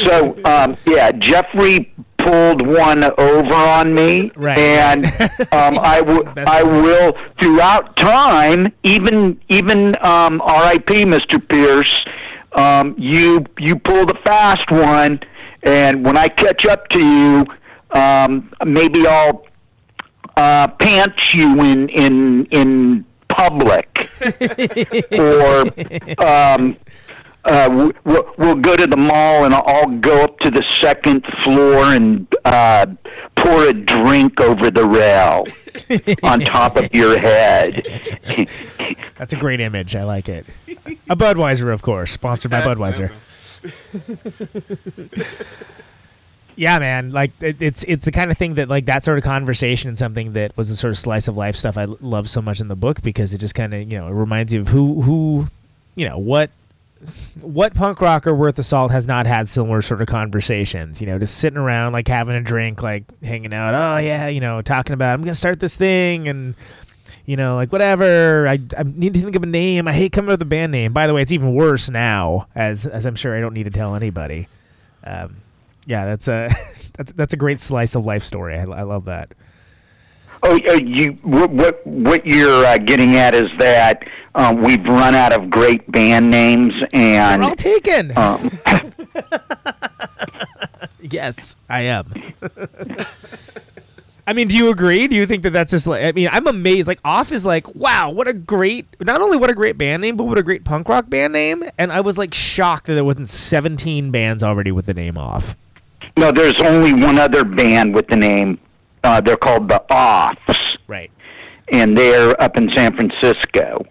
So, 0.03 0.37
um, 0.45 0.77
yeah, 0.85 1.11
Jeffrey 1.13 1.91
pulled 2.23 2.65
one 2.65 3.03
over 3.17 3.53
on 3.53 3.93
me, 3.93 4.31
Right. 4.35 4.57
and 4.57 5.05
um, 5.51 5.77
I, 5.81 6.01
w- 6.01 6.23
I 6.37 6.63
will 6.63 7.13
throughout 7.41 7.95
time, 7.97 8.71
even 8.83 9.39
even 9.49 9.95
um, 10.05 10.41
R.I.P. 10.41 11.05
Mr. 11.05 11.37
Pierce. 11.49 11.93
Um, 12.53 12.95
you 12.97 13.43
you 13.57 13.75
pulled 13.77 14.11
a 14.11 14.21
fast 14.23 14.69
one, 14.71 15.19
and 15.63 16.05
when 16.05 16.17
I 16.17 16.27
catch 16.27 16.65
up 16.65 16.87
to 16.89 16.99
you, 16.99 17.45
um, 17.99 18.51
maybe 18.65 19.07
I'll 19.07 19.45
uh, 20.37 20.67
pants 20.79 21.33
you 21.33 21.59
in 21.61 21.89
in 21.89 22.45
in 22.51 23.05
public, 23.27 24.09
or 25.17 25.61
um, 26.23 26.77
uh, 27.45 27.91
we'll, 28.05 28.33
we'll 28.37 28.55
go 28.55 28.75
to 28.75 28.87
the 28.87 28.97
mall 28.97 29.43
and 29.45 29.53
I'll 29.53 29.89
go 29.99 30.23
up 30.23 30.39
to 30.39 30.49
the 30.49 30.63
second 30.79 31.25
floor 31.43 31.83
and 31.85 32.27
uh, 32.45 32.87
pour 33.35 33.65
a 33.65 33.73
drink 33.73 34.39
over 34.39 34.71
the 34.71 34.85
rail 34.85 35.45
on 36.23 36.39
top 36.41 36.77
of 36.77 36.93
your 36.93 37.19
head. 37.19 37.85
That's 39.17 39.33
a 39.33 39.37
great 39.37 39.59
image. 39.59 39.95
I 39.95 40.03
like 40.03 40.29
it. 40.29 40.45
A 41.09 41.15
Budweiser, 41.15 41.73
of 41.73 41.81
course, 41.81 42.11
sponsored 42.11 42.51
by 42.51 42.61
Budweiser. 42.61 43.11
yeah, 46.55 46.79
man. 46.79 47.11
Like 47.11 47.31
it, 47.41 47.61
it's 47.61 47.83
it's 47.85 48.05
the 48.05 48.11
kind 48.11 48.31
of 48.31 48.37
thing 48.37 48.55
that 48.55 48.67
like 48.69 48.85
that 48.85 49.03
sort 49.03 49.17
of 49.17 49.23
conversation 49.23 49.89
and 49.89 49.97
something 49.97 50.33
that 50.33 50.55
was 50.57 50.69
the 50.69 50.75
sort 50.75 50.91
of 50.91 50.97
slice 50.97 51.27
of 51.27 51.37
life 51.37 51.55
stuff 51.55 51.77
I 51.77 51.83
l- 51.83 51.97
love 52.01 52.29
so 52.29 52.41
much 52.41 52.59
in 52.61 52.67
the 52.67 52.75
book 52.75 53.01
because 53.01 53.33
it 53.33 53.37
just 53.37 53.55
kind 53.55 53.73
of 53.73 53.91
you 53.91 53.97
know 53.97 54.07
it 54.07 54.13
reminds 54.13 54.53
you 54.53 54.59
of 54.61 54.67
who 54.67 55.01
who 55.01 55.47
you 55.95 56.07
know 56.07 56.17
what 56.17 56.49
what 57.41 57.73
punk 57.73 57.99
rocker 58.01 58.33
worth 58.33 58.55
the 58.55 58.63
salt 58.63 58.91
has 58.91 59.07
not 59.07 59.25
had 59.25 59.47
similar 59.47 59.81
sort 59.81 60.01
of 60.01 60.07
conversations 60.07 61.01
you 61.01 61.07
know 61.07 61.19
just 61.19 61.37
sitting 61.37 61.57
around 61.57 61.93
like 61.93 62.07
having 62.07 62.35
a 62.35 62.41
drink 62.41 62.81
like 62.81 63.03
hanging 63.21 63.53
out 63.53 63.73
oh 63.73 63.97
yeah 63.97 64.27
you 64.27 64.39
know 64.39 64.61
talking 64.61 64.93
about 64.93 65.13
i'm 65.13 65.21
gonna 65.21 65.35
start 65.35 65.59
this 65.59 65.75
thing 65.75 66.27
and 66.27 66.55
you 67.25 67.37
know, 67.37 67.55
like 67.55 67.71
whatever. 67.71 68.47
I, 68.47 68.59
I 68.77 68.83
need 68.83 69.13
to 69.13 69.21
think 69.21 69.35
of 69.35 69.43
a 69.43 69.47
name. 69.47 69.87
I 69.87 69.93
hate 69.93 70.11
coming 70.11 70.29
up 70.29 70.39
with 70.39 70.41
a 70.41 70.49
band 70.49 70.71
name. 70.71 70.93
By 70.93 71.07
the 71.07 71.13
way, 71.13 71.21
it's 71.21 71.31
even 71.31 71.53
worse 71.53 71.89
now, 71.89 72.47
as 72.55 72.85
as 72.85 73.05
I'm 73.05 73.15
sure 73.15 73.35
I 73.35 73.39
don't 73.39 73.53
need 73.53 73.63
to 73.63 73.71
tell 73.71 73.95
anybody. 73.95 74.47
Um, 75.03 75.37
yeah, 75.85 76.05
that's 76.05 76.27
a 76.27 76.49
that's 76.93 77.11
that's 77.13 77.33
a 77.33 77.37
great 77.37 77.59
slice 77.59 77.95
of 77.95 78.05
life 78.05 78.23
story. 78.23 78.57
I, 78.57 78.63
I 78.63 78.81
love 78.81 79.05
that. 79.05 79.33
Oh, 80.45 80.59
uh, 80.69 80.73
you 80.73 81.11
what 81.23 81.49
what, 81.51 81.85
what 81.87 82.25
you're 82.25 82.65
uh, 82.65 82.77
getting 82.77 83.15
at 83.15 83.33
is 83.33 83.49
that 83.59 84.03
um, 84.35 84.61
we've 84.61 84.83
run 84.83 85.15
out 85.15 85.31
of 85.33 85.49
great 85.49 85.89
band 85.91 86.29
names 86.29 86.73
and 86.93 87.41
They're 87.43 87.49
all 87.49 87.55
taken. 87.55 88.17
um, 88.17 88.51
yes, 91.01 91.55
I 91.69 91.81
am. 91.83 92.11
I 94.25 94.31
mean, 94.31 94.47
do 94.47 94.57
you 94.57 94.69
agree? 94.69 95.07
Do 95.07 95.15
you 95.17 95.25
think 95.25 95.43
that 95.43 95.49
that's 95.51 95.71
just 95.71 95.85
like? 95.85 96.01
I 96.03 96.13
mean, 96.13 96.29
I'm 96.31 96.47
amazed. 96.47 96.87
Like, 96.87 96.99
Off 97.03 97.33
is 97.33 97.45
like, 97.45 97.73
wow, 97.75 98.09
what 98.09 98.25
a 98.27 98.33
great, 98.33 98.85
not 99.01 99.21
only 99.21 99.35
what 99.35 99.49
a 99.49 99.53
great 99.53 99.77
band 99.77 100.01
name, 100.01 100.15
but 100.15 100.23
what 100.23 100.37
a 100.37 100.43
great 100.43 100.63
punk 100.63 100.87
rock 100.87 101.09
band 101.09 101.33
name. 101.33 101.63
And 101.77 101.91
I 101.91 101.99
was 101.99 102.17
like 102.17 102.33
shocked 102.33 102.87
that 102.87 102.93
there 102.93 103.03
wasn't 103.03 103.29
17 103.29 104.11
bands 104.11 104.41
already 104.41 104.71
with 104.71 104.85
the 104.85 104.93
name 104.93 105.17
Off. 105.17 105.57
no, 106.15 106.31
there's 106.31 106.53
only 106.63 106.93
one 106.93 107.19
other 107.19 107.43
band 107.43 107.93
with 107.93 108.07
the 108.07 108.15
name. 108.15 108.59
Uh, 109.03 109.21
they're 109.21 109.35
called 109.37 109.69
the 109.69 109.81
Offs. 109.93 110.37
Right. 110.87 111.11
and 111.71 111.97
they're 111.97 112.39
up 112.41 112.57
in 112.57 112.69
San 112.75 112.95
Francisco. 112.95 113.85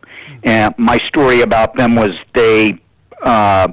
And 0.44 0.74
my 0.78 0.98
story 1.08 1.40
about 1.40 1.76
them 1.76 1.94
was 1.96 2.10
they 2.34 2.78
uh, 3.22 3.68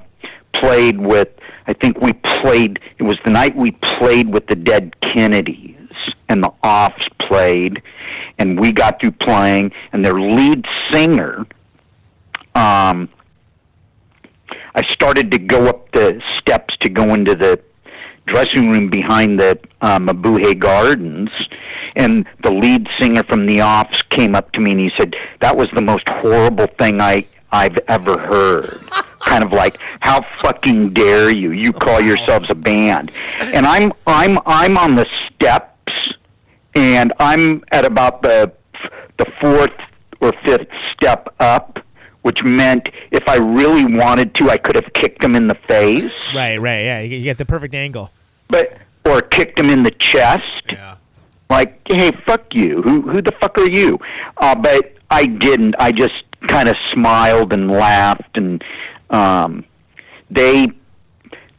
played 0.56 1.00
with. 1.00 1.28
I 1.68 1.74
think 1.74 2.00
we 2.02 2.14
played. 2.14 2.80
It 2.98 3.04
was 3.04 3.18
the 3.26 3.32
night 3.32 3.56
we 3.56 3.72
played 4.00 4.32
with 4.34 4.48
the 4.48 4.56
Dead 4.56 4.96
Kennedys, 5.02 5.76
and 6.30 6.44
the 6.44 6.52
Offs 6.64 7.04
played, 7.28 7.82
and 8.40 8.60
we 8.60 8.72
got 8.72 9.00
through 9.00 9.12
playing, 9.12 9.72
and 9.92 10.04
their 10.04 10.20
lead 10.20 10.66
singer. 10.92 11.46
Um, 12.56 13.10
I 14.76 14.84
started 14.94 15.32
to 15.32 15.40
go 15.40 15.68
up 15.68 15.92
the 15.92 16.22
steps 16.40 16.76
to 16.82 16.90
go 16.90 17.14
into 17.14 17.36
the 17.36 17.60
dressing 18.30 18.70
room 18.70 18.90
behind 18.90 19.40
the 19.40 19.60
uh, 19.82 20.00
Mabuhay 20.00 20.58
Gardens, 20.58 21.30
and 21.96 22.26
the 22.44 22.52
lead 22.52 22.88
singer 23.00 23.24
from 23.24 23.46
the 23.46 23.62
Offs 23.62 24.02
came 24.04 24.36
up 24.36 24.52
to 24.54 24.60
me 24.60 24.72
and 24.72 24.80
he 24.80 24.92
said, 24.98 25.16
"That 25.42 25.58
was 25.58 25.68
the 25.74 25.82
most 25.82 26.08
horrible 26.10 26.68
thing 26.80 27.02
I 27.02 27.26
I've 27.52 27.78
ever 27.88 28.18
heard." 28.18 28.80
kind 29.20 29.44
of 29.44 29.52
like, 29.52 29.78
"How 30.00 30.26
fucking 30.42 30.94
dare 30.94 31.34
you? 31.36 31.52
You 31.52 31.74
call 31.74 32.02
yourselves 32.02 32.48
a 32.50 32.56
band?" 32.56 33.12
And 33.54 33.66
I'm 33.66 33.92
I'm 34.08 34.40
I'm 34.46 34.78
on 34.78 34.96
the 34.96 35.08
steps, 35.28 35.94
and 36.76 37.14
I'm 37.20 37.64
at 37.72 37.86
about 37.86 38.22
the 38.22 38.52
the 39.18 39.26
fourth 39.42 39.78
or 40.22 40.34
fifth 40.46 40.70
step 40.94 41.34
up. 41.40 41.80
Which 42.22 42.44
meant 42.44 42.90
if 43.12 43.26
I 43.30 43.38
really 43.38 43.86
wanted 43.86 44.36
to, 44.36 44.50
I 44.50 44.58
could 44.58 44.76
have 44.76 44.92
kicked 44.94 45.24
him 45.24 45.38
in 45.38 45.48
the 45.48 45.56
face 45.70 46.12
Right, 46.36 46.60
right, 46.60 46.84
yeah. 46.84 47.00
You 47.00 47.24
get 47.24 47.38
the 47.38 47.46
perfect 47.46 47.74
angle. 47.74 48.12
But 48.50 48.78
or 49.06 49.22
kicked 49.22 49.58
him 49.58 49.70
in 49.70 49.84
the 49.84 49.91
chest. 49.91 50.43
Yeah. 50.72 50.95
Like, 51.50 51.82
hey, 51.88 52.12
fuck 52.28 52.54
you. 52.54 52.82
Who 52.82 53.02
who 53.02 53.22
the 53.22 53.34
fuck 53.41 53.58
are 53.58 53.70
you? 53.70 53.97
Uh, 54.38 54.56
but 54.56 54.93
I 55.10 55.26
didn't. 55.26 55.76
I 55.80 55.91
just 55.91 56.24
kind 56.47 56.70
of 56.70 56.76
smiled 56.93 57.54
and 57.54 57.70
laughed, 57.72 58.36
and 58.36 58.64
um, 59.10 59.66
they 60.30 60.68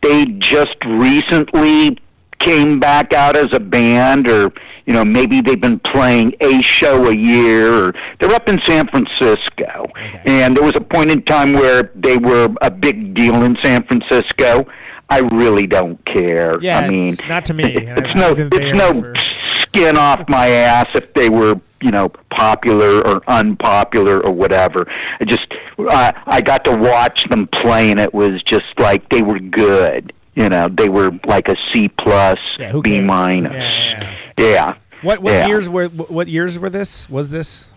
they 0.03 0.26
just 0.26 0.76
recently 0.86 1.99
came 2.38 2.80
back 2.80 3.12
out 3.12 3.36
as 3.36 3.49
a 3.53 3.61
band, 3.61 4.28
or 4.28 4.53
you 4.86 4.95
know, 4.95 5.05
maybe 5.05 5.41
they've 5.41 5.61
been 5.61 5.78
playing 5.80 6.34
a 6.41 6.61
show 6.62 7.09
a 7.09 7.14
year, 7.14 7.72
or 7.72 7.95
they're 8.20 8.34
up 8.34 8.49
in 8.49 8.61
San 8.66 8.88
Francisco. 8.88 9.86
And 10.24 10.57
there 10.57 10.64
was 10.64 10.72
a 10.76 10.80
point 10.80 11.11
in 11.11 11.22
time 11.22 11.53
where 11.53 11.91
they 11.95 12.16
were 12.16 12.49
a 12.62 12.70
big 12.70 13.14
deal 13.14 13.43
in 13.43 13.57
San 13.62 13.84
Francisco. 13.84 14.66
I 15.11 15.18
really 15.34 15.66
don't 15.66 16.02
care. 16.06 16.58
Yeah, 16.61 16.78
I 16.78 16.88
mean, 16.88 17.12
it's 17.12 17.26
not 17.26 17.44
to 17.46 17.54
me. 17.54 17.64
it's 17.76 18.14
no 18.14 18.34
it's 18.36 18.76
no 18.78 19.00
for- 19.00 19.14
skin 19.62 19.96
off 19.96 20.24
my 20.28 20.48
ass 20.48 20.86
if 20.94 21.12
they 21.14 21.28
were 21.28 21.54
you 21.82 21.90
know 21.90 22.08
popular 22.30 23.06
or 23.06 23.22
unpopular 23.28 24.20
or 24.24 24.30
whatever. 24.32 24.86
I 25.20 25.24
just 25.24 25.46
uh, 25.78 26.12
I 26.26 26.40
got 26.40 26.64
to 26.64 26.76
watch 26.76 27.24
them 27.28 27.48
play 27.48 27.90
and 27.90 27.98
it 28.00 28.12
was 28.14 28.42
just 28.44 28.66
like 28.78 29.08
they 29.08 29.22
were 29.22 29.38
good. 29.40 30.12
You 30.36 30.48
know, 30.48 30.68
they 30.68 30.88
were 30.88 31.11
like 31.26 31.48
a 31.48 31.56
C 31.72 31.88
plus, 31.88 32.38
Yeah, 32.58 32.72
B 32.82 33.00
minus. 33.00 33.52
Yeah, 33.52 34.16
Yeah. 34.38 34.74
What 35.02 35.20
what 35.22 35.32
Yeah. 35.32 35.46
years 35.48 35.68
were 35.68 35.88
what 35.88 36.28
years 36.28 36.58
were 36.58 36.70
this? 36.70 37.08
Was 37.11 37.30
this? 37.30 37.68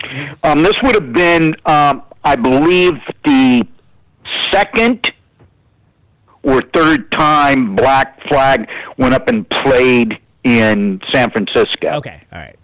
Um, 0.43 0.61
this 0.61 0.73
would 0.84 0.93
have 0.95 1.13
been, 1.13 1.55
um, 1.65 2.03
I 2.23 2.36
believe, 2.36 2.93
the 3.25 3.65
second 4.51 5.11
or 6.44 6.62
third 6.74 7.12
time 7.12 7.76
Black 7.76 8.22
Flag 8.28 8.68
went 8.98 9.14
up 9.14 9.28
and 9.28 9.50
played 9.50 10.20
in 10.44 11.02
San 11.14 11.32
Francisco. 11.32 11.88
Okay, 11.98 12.22
all 12.32 12.39
right. 12.39 12.56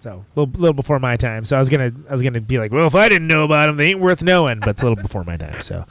So 0.00 0.24
a 0.36 0.40
little, 0.40 0.60
little 0.60 0.74
before 0.74 0.98
my 1.00 1.16
time. 1.16 1.44
So 1.44 1.56
I 1.56 1.58
was 1.58 1.68
gonna 1.68 1.90
I 2.08 2.12
was 2.12 2.22
gonna 2.22 2.40
be 2.40 2.58
like, 2.58 2.70
well, 2.70 2.86
if 2.86 2.94
I 2.94 3.08
didn't 3.08 3.26
know 3.28 3.44
about 3.44 3.66
them, 3.66 3.76
they 3.76 3.88
ain't 3.88 4.00
worth 4.00 4.22
knowing. 4.22 4.60
But 4.60 4.70
it's 4.70 4.82
a 4.82 4.84
little 4.88 5.02
before 5.02 5.24
my 5.24 5.36
time. 5.36 5.60
So 5.62 5.84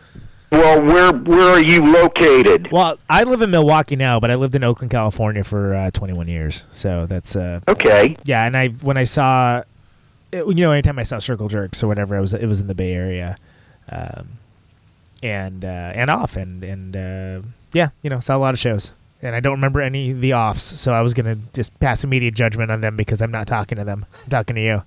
Well, 0.52 0.82
where 0.84 1.12
where 1.12 1.50
are 1.50 1.60
you 1.60 1.82
located? 1.82 2.70
Well, 2.72 2.98
I 3.10 3.24
live 3.24 3.42
in 3.42 3.52
Milwaukee 3.52 3.96
now, 3.98 4.20
but 4.22 4.32
I 4.32 4.36
lived 4.36 4.56
in 4.56 4.64
Oakland, 4.64 4.92
California 4.92 5.44
for 5.44 5.74
uh, 5.76 5.92
21 5.92 6.28
years. 6.30 6.66
So 6.72 7.06
that's 7.08 7.36
uh, 7.36 7.60
Okay. 7.68 8.16
yeah. 8.26 8.46
And 8.46 8.56
I 8.56 8.70
when 8.70 8.96
I 8.96 9.04
saw, 9.04 9.64
it, 10.32 10.46
you 10.48 10.54
know, 10.56 10.72
anytime 10.72 10.98
I 11.00 11.04
saw 11.04 11.20
Circle 11.20 11.50
Jerks 11.50 11.84
or 11.84 11.88
whatever, 11.88 12.16
it 12.16 12.22
was 12.22 12.34
it 12.34 12.46
was 12.48 12.62
in 12.62 12.68
the 12.68 12.76
Bay 12.76 12.94
Area, 12.94 13.38
um, 13.90 14.30
and 15.24 15.64
uh, 15.66 15.68
and 15.96 16.10
off 16.10 16.36
and 16.36 16.64
and 16.64 16.96
uh, 16.96 17.42
yeah, 17.74 17.90
you 18.02 18.10
know, 18.10 18.20
saw 18.20 18.38
a 18.38 18.40
lot 18.40 18.54
of 18.54 18.60
shows. 18.60 18.94
And 19.22 19.36
I 19.36 19.40
don't 19.40 19.54
remember 19.54 19.82
any 19.82 20.12
of 20.12 20.22
the 20.22 20.34
offs, 20.34 20.62
so 20.62 20.94
I 20.94 21.02
was 21.02 21.14
gonna 21.14 21.38
just 21.54 21.78
pass 21.80 22.04
immediate 22.04 22.36
judgment 22.36 22.70
on 22.70 22.82
them 22.82 22.96
because 22.96 23.22
I'm 23.22 23.32
not 23.32 23.48
talking 23.48 23.78
to 23.78 23.84
them. 23.84 24.06
I'm 24.24 24.30
talking 24.30 24.56
to 24.56 24.62
you. 24.62 24.84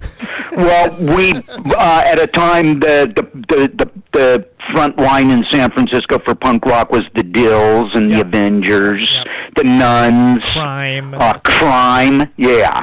Well, 0.56 0.94
we 1.16 1.32
uh, 1.32 2.02
at 2.06 2.20
a 2.20 2.28
time 2.28 2.78
the 2.78 3.12
the, 3.16 3.22
the 3.48 3.68
the 3.76 3.90
the 4.12 4.48
front 4.72 4.96
line 4.98 5.32
in 5.32 5.44
San 5.50 5.68
Francisco 5.72 6.20
for 6.20 6.36
punk 6.36 6.64
rock 6.64 6.90
was 6.92 7.02
the 7.16 7.24
Dils 7.24 7.92
and 7.96 8.12
the 8.12 8.20
Avengers, 8.20 9.18
the 9.56 9.64
Nuns, 9.64 10.44
Crime. 10.44 11.12
uh, 11.14 11.32
Crime. 11.40 12.30
Yeah, 12.36 12.82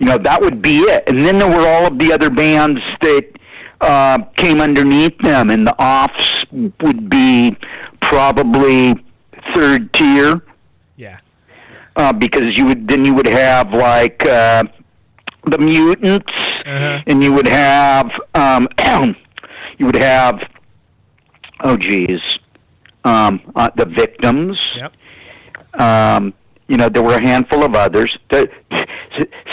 you 0.00 0.06
know 0.06 0.18
that 0.18 0.40
would 0.40 0.60
be 0.60 0.78
it. 0.78 1.04
And 1.06 1.20
then 1.20 1.38
there 1.38 1.48
were 1.48 1.64
all 1.68 1.86
of 1.86 2.00
the 2.00 2.12
other 2.12 2.28
bands 2.28 2.80
that 3.02 3.28
uh, 3.80 4.18
came 4.36 4.60
underneath 4.60 5.16
them, 5.18 5.50
and 5.50 5.66
the 5.66 5.74
offs 5.80 6.44
would 6.52 7.08
be 7.10 7.56
probably 8.00 8.94
third 9.54 9.92
tier. 9.92 10.42
Yeah. 10.96 11.18
uh, 11.96 12.12
because 12.12 12.56
you 12.56 12.66
would 12.66 12.88
then 12.88 13.04
you 13.04 13.14
would 13.14 13.26
have 13.26 13.72
like 13.72 14.24
uh, 14.26 14.64
the 15.46 15.58
mutants, 15.58 16.32
and 17.06 17.22
you 17.22 17.32
would 17.32 17.46
have 17.46 18.10
um, 18.34 18.66
you 19.78 19.86
would 19.86 19.96
have 19.96 20.40
oh 21.64 21.76
geez, 21.76 22.20
um, 23.04 23.40
uh, 23.54 23.70
the 23.76 23.86
victims. 23.86 24.58
Yep. 24.76 24.92
Um, 25.80 26.34
you 26.68 26.76
know 26.76 26.88
there 26.88 27.02
were 27.02 27.14
a 27.16 27.22
handful 27.26 27.64
of 27.64 27.74
others. 27.74 28.16
The, 28.30 28.48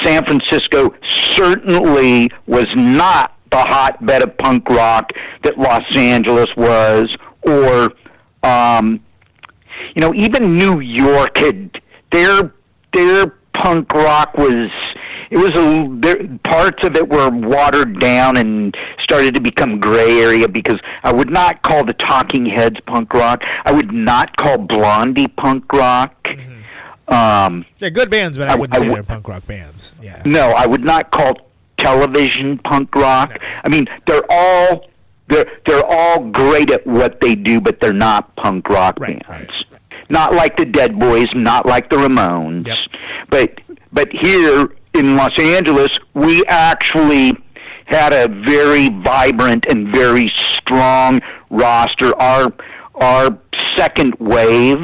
San 0.04 0.26
Francisco 0.26 0.94
certainly 1.36 2.30
was 2.48 2.68
not 2.76 3.33
the 3.54 3.60
hotbed 3.70 4.22
of 4.24 4.38
punk 4.40 4.68
rock 4.70 5.12
that 5.44 5.58
Los 5.58 5.84
Angeles 5.96 6.48
was, 6.58 7.16
or 7.44 7.94
um, 8.50 9.00
you 9.96 10.02
know, 10.02 10.14
even 10.16 10.58
New 10.58 10.80
York 10.80 11.38
had 11.38 11.80
their 12.12 12.52
their 12.94 13.28
punk 13.54 13.94
rock 13.94 14.36
was 14.38 14.70
it 15.30 15.38
was 15.38 15.52
a 15.52 15.88
there, 16.00 16.16
parts 16.44 16.86
of 16.86 16.96
it 16.96 17.08
were 17.08 17.30
watered 17.30 18.00
down 18.00 18.38
and 18.38 18.76
started 19.04 19.36
to 19.36 19.42
become 19.42 19.80
gray 19.80 20.20
area 20.20 20.48
because 20.48 20.80
I 21.04 21.12
would 21.14 21.30
not 21.30 21.62
call 21.64 21.84
the 21.86 21.94
Talking 21.94 22.46
Heads 22.48 22.78
punk 22.88 23.14
rock. 23.14 23.42
I 23.66 23.72
would 23.72 23.92
not 23.94 24.36
call 24.38 24.58
Blondie 24.58 25.28
punk 25.28 25.72
rock. 25.74 26.28
Um, 27.08 27.66
They're 27.80 27.90
good 27.90 28.10
bands, 28.10 28.38
but 28.38 28.50
I 28.50 28.54
I- 28.54 28.56
wouldn't 28.56 28.76
I 28.78 28.80
say 28.80 28.86
w- 28.86 28.96
they're 28.96 29.04
punk 29.04 29.28
rock 29.28 29.46
bands. 29.46 29.98
Yeah. 30.02 30.22
no, 30.26 30.52
I 30.52 30.66
would 30.66 30.84
not 30.84 31.12
call 31.12 31.34
television 31.78 32.60
punk 32.60 32.94
rock. 32.96 33.38
I 33.64 33.70
mean, 33.70 33.86
they're 34.08 34.26
all 34.30 34.88
they're 35.30 35.46
they're 35.66 35.86
all 35.86 36.30
great 36.30 36.72
at 36.72 36.86
what 36.86 37.22
they 37.22 37.36
do, 37.36 37.62
but 37.62 37.80
they're 37.80 37.94
not 37.94 38.36
punk 38.36 38.70
rock 38.70 39.00
bands. 39.00 39.52
Not 40.10 40.34
like 40.34 40.58
the 40.58 40.66
Dead 40.66 41.00
Boys, 41.00 41.28
not 41.34 41.66
like 41.66 41.90
the 41.90 41.98
Ramones. 41.98 42.68
But 43.30 43.60
but 43.92 44.10
here 44.22 44.68
in 44.94 45.16
Los 45.16 45.38
Angeles, 45.40 45.90
we 46.14 46.44
actually 46.48 47.34
had 47.86 48.14
a 48.14 48.28
very 48.28 48.90
vibrant 48.90 49.66
and 49.68 49.94
very 49.94 50.28
strong 50.58 51.20
roster. 51.50 52.20
Our 52.22 52.54
our 52.96 53.38
second 53.78 54.16
wave 54.20 54.80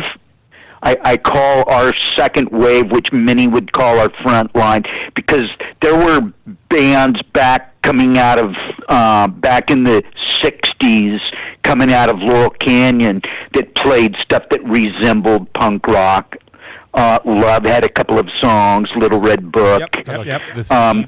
I, 0.81 0.95
I 1.03 1.17
call 1.17 1.69
our 1.69 1.91
second 2.17 2.49
wave, 2.49 2.91
which 2.91 3.11
many 3.11 3.47
would 3.47 3.71
call 3.73 3.99
our 3.99 4.09
front 4.21 4.55
line, 4.55 4.83
because 5.15 5.49
there 5.81 5.95
were 5.97 6.31
bands 6.69 7.21
back 7.33 7.81
coming 7.81 8.17
out 8.17 8.39
of 8.39 8.55
uh, 8.87 9.27
back 9.27 9.69
in 9.71 9.83
the 9.83 10.03
'60s, 10.43 11.19
coming 11.63 11.91
out 11.91 12.09
of 12.09 12.19
Laurel 12.19 12.49
Canyon, 12.51 13.21
that 13.55 13.75
played 13.75 14.15
stuff 14.21 14.43
that 14.51 14.63
resembled 14.63 15.51
punk 15.53 15.85
rock. 15.87 16.35
Uh, 16.93 17.19
Love 17.25 17.65
had 17.65 17.83
a 17.83 17.89
couple 17.89 18.17
of 18.17 18.27
songs, 18.41 18.89
Little 18.95 19.21
Red 19.21 19.51
Book. 19.51 19.81
Yep, 19.95 20.25
yep. 20.25 20.41
yep, 20.55 20.71
Um, 20.71 21.05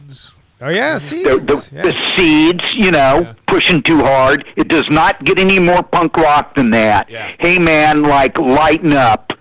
Oh 0.63 0.69
yeah, 0.69 0.99
see. 0.99 1.23
the, 1.23 1.37
the, 1.39 1.55
the 1.81 2.13
seeds, 2.15 2.63
you 2.75 2.91
know, 2.91 3.33
pushing 3.47 3.81
too 3.81 3.97
hard. 4.01 4.45
It 4.55 4.67
does 4.67 4.85
not 4.91 5.23
get 5.23 5.39
any 5.39 5.57
more 5.57 5.81
punk 5.81 6.15
rock 6.17 6.53
than 6.55 6.69
that. 6.69 7.09
Hey 7.39 7.57
man, 7.57 8.03
like 8.03 8.37
lighten 8.37 8.93
up. 8.93 9.33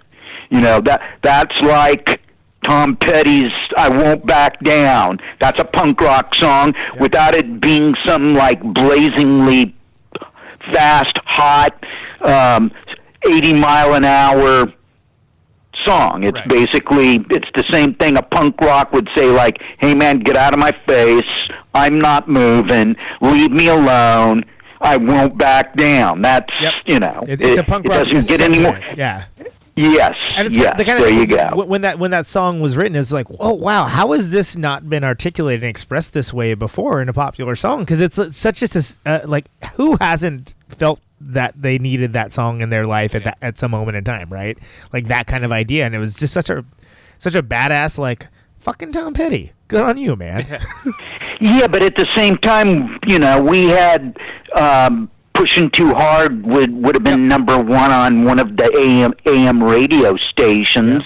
You 0.51 0.61
know 0.61 0.81
that 0.81 1.01
that's 1.23 1.57
like 1.63 2.21
Tom 2.69 2.97
Petty's 2.97 3.53
"I 3.77 3.89
Won't 3.89 4.27
Back 4.27 4.61
Down." 4.61 5.19
That's 5.39 5.59
a 5.59 5.65
punk 5.65 6.01
rock 6.01 6.35
song 6.35 6.75
without 6.99 7.35
it 7.35 7.61
being 7.61 7.95
something 8.07 8.35
like 8.35 8.61
blazingly 8.63 9.75
fast, 10.73 11.19
hot, 11.25 11.73
um, 12.23 12.71
eighty 13.27 13.53
mile 13.55 13.95
an 13.95 14.05
hour 14.05 14.73
song. 15.87 16.25
It's 16.25 16.41
basically 16.49 17.25
it's 17.31 17.49
the 17.55 17.65
same 17.73 17.95
thing 17.95 18.17
a 18.17 18.23
punk 18.23 18.61
rock 18.61 18.93
would 18.93 19.09
say 19.17 19.31
like, 19.31 19.63
"Hey 19.79 19.95
man, 19.95 20.19
get 20.19 20.37
out 20.37 20.53
of 20.53 20.59
my 20.61 20.73
face. 20.87 21.23
I'm 21.75 21.99
not 21.99 22.29
moving. 22.29 22.97
Leave 23.21 23.53
me 23.53 23.69
alone. 23.69 24.45
I 24.83 24.97
won't 24.97 25.39
back 25.39 25.77
down." 25.77 26.23
That's, 26.23 26.53
you 26.87 26.99
know, 26.99 27.21
It- 27.27 27.41
it's 27.41 27.59
a 27.59 27.61
it- 27.61 27.67
punk 27.69 27.87
it 27.87 27.91
rock. 27.91 28.07
doesn't 28.09 28.29
get 28.29 28.41
any 28.45 28.59
more. 28.61 28.79
Yeah. 28.97 29.25
Yes. 29.81 30.14
And 30.37 30.47
it's 30.47 30.57
yes. 30.57 30.74
the 30.76 30.85
kind 30.85 31.01
there 31.01 31.09
of 31.09 31.14
you 31.14 31.26
go. 31.26 31.49
when- 31.55 31.68
when 31.68 31.81
that 31.83 31.99
when 31.99 32.11
that 32.11 32.26
song 32.26 32.61
was 32.61 32.76
written, 32.76 32.97
it's 32.97 33.12
like, 33.12 33.26
oh 33.39 33.55
wow, 33.55 33.87
how 33.87 34.12
has 34.12 34.31
this 34.31 34.57
not 34.57 34.89
been 34.89 35.05
articulated 35.05 35.62
and 35.62 35.70
expressed 35.70 36.12
this 36.12 36.33
way 36.33 36.55
before 36.55 37.01
in 37.01 37.09
a 37.09 37.12
popular 37.12 37.55
song? 37.57 37.81
Because 37.81 38.01
it's, 38.01 38.18
it's 38.18 38.39
such 38.39 38.61
just 38.61 38.74
a 38.76 38.81
s- 38.81 38.99
uh, 39.07 39.20
like 39.24 39.47
who 39.74 39.97
hasn't 40.01 40.55
felt 40.68 41.01
that 41.20 41.55
they 41.61 41.78
needed 41.78 42.12
that 42.14 42.33
song 42.33 42.61
in 42.62 42.70
their 42.70 42.85
life 42.85 43.14
at 43.14 43.24
that 43.24 43.39
at 43.43 43.59
some 43.59 43.70
moment 43.70 43.97
in 43.97 44.05
time, 44.05 44.28
right? 44.31 44.59
Like 44.93 45.09
that 45.09 45.26
kind 45.26 45.45
of 45.45 45.53
idea, 45.53 45.87
and 45.87 45.95
it 45.95 45.99
was 45.99 46.14
just 46.16 46.33
such 46.35 46.51
a 46.51 46.64
such 47.18 47.35
a 47.35 47.43
badass 47.43 47.99
like 47.99 48.26
fucking 48.59 48.93
Tom 48.93 49.14
Petty. 49.14 49.53
Good 49.68 49.83
on 49.83 49.97
you, 49.99 50.16
man. 50.16 50.47
Yeah, 51.43 51.68
but 51.68 51.83
at 51.83 51.97
the 51.97 52.07
same 52.14 52.37
time, 52.39 52.99
you 53.07 53.18
know, 53.18 53.41
we 53.43 53.64
had 53.64 54.14
um, 54.59 55.11
pushing 55.41 55.70
too 55.70 55.95
hard 55.95 56.45
would 56.45 56.70
would 56.84 56.95
have 56.95 57.03
been 57.03 57.26
number 57.26 57.57
one 57.59 57.91
on 57.91 58.24
one 58.24 58.38
of 58.38 58.59
the 58.59 58.70
AM 58.78 59.14
AM 59.24 59.64
radio 59.64 60.14
stations, 60.16 61.03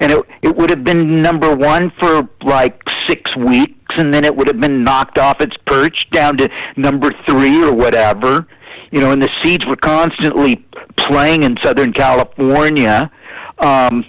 and 0.00 0.10
it 0.10 0.26
it 0.42 0.56
would 0.56 0.68
have 0.68 0.82
been 0.82 1.22
number 1.22 1.54
one 1.54 1.92
for 2.00 2.28
like 2.42 2.82
six 3.06 3.36
weeks, 3.36 3.94
and 3.96 4.12
then 4.12 4.24
it 4.24 4.34
would 4.34 4.48
have 4.48 4.60
been 4.60 4.82
knocked 4.82 5.16
off 5.16 5.40
its 5.40 5.56
perch 5.64 6.10
down 6.10 6.36
to 6.38 6.48
number 6.76 7.12
three 7.28 7.62
or 7.62 7.72
whatever. 7.72 8.48
You 8.90 9.00
know, 9.00 9.12
and 9.12 9.22
the 9.22 9.30
Seeds 9.44 9.64
were 9.64 9.76
constantly 9.76 10.66
playing 10.96 11.44
in 11.44 11.56
Southern 11.62 11.92
California. 11.92 13.12
Um, 13.58 14.04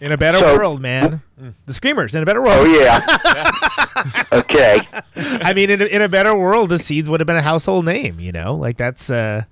In 0.00 0.12
a 0.12 0.16
better 0.16 0.38
So- 0.38 0.56
world, 0.56 0.80
man. 0.80 1.22
The 1.66 1.74
Screamers 1.74 2.14
in 2.14 2.22
a 2.22 2.26
better 2.26 2.40
world. 2.42 2.58
Oh 2.60 2.64
yeah. 2.64 4.24
okay. 4.32 4.80
I 5.16 5.52
mean, 5.54 5.70
in 5.70 5.80
a, 5.82 5.84
in 5.86 6.02
a 6.02 6.08
better 6.08 6.34
world, 6.34 6.68
the 6.70 6.78
Seeds 6.78 7.08
would 7.10 7.20
have 7.20 7.26
been 7.26 7.36
a 7.36 7.42
household 7.42 7.84
name. 7.84 8.18
You 8.20 8.32
know, 8.32 8.54
like 8.54 8.76
that's 8.76 9.10
uh, 9.10 9.44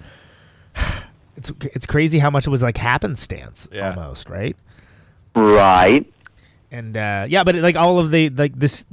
it's 1.36 1.52
it's 1.62 1.86
crazy 1.86 2.18
how 2.18 2.30
much 2.30 2.46
it 2.46 2.50
was 2.50 2.62
like 2.62 2.76
happenstance 2.76 3.68
almost, 3.74 4.28
right? 4.28 4.56
Right. 5.34 6.10
And 6.70 6.96
uh, 6.96 7.26
yeah, 7.28 7.44
but 7.44 7.54
like 7.56 7.76
all 7.76 7.98
of 7.98 8.10
the 8.10 8.28
like 8.30 8.58
this 8.58 8.84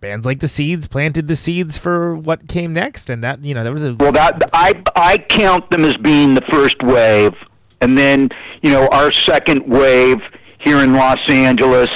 bands 0.00 0.24
like 0.24 0.40
the 0.40 0.48
Seeds 0.48 0.86
planted 0.86 1.28
the 1.28 1.36
seeds 1.36 1.76
for 1.76 2.14
what 2.16 2.48
came 2.48 2.72
next, 2.72 3.10
and 3.10 3.22
that 3.24 3.42
you 3.44 3.54
know 3.54 3.62
there 3.62 3.72
was 3.72 3.84
a 3.84 3.94
Well, 3.94 4.12
that 4.12 4.48
I 4.52 4.72
I 4.96 5.18
count 5.18 5.70
them 5.70 5.84
as 5.84 5.96
being 5.96 6.34
the 6.34 6.42
first 6.50 6.76
wave, 6.82 7.34
and 7.80 7.98
then 7.98 8.30
you 8.62 8.70
know 8.70 8.86
our 8.88 9.12
second 9.12 9.66
wave 9.66 10.18
here 10.68 10.84
in 10.84 10.92
Los 10.92 11.18
Angeles. 11.30 11.90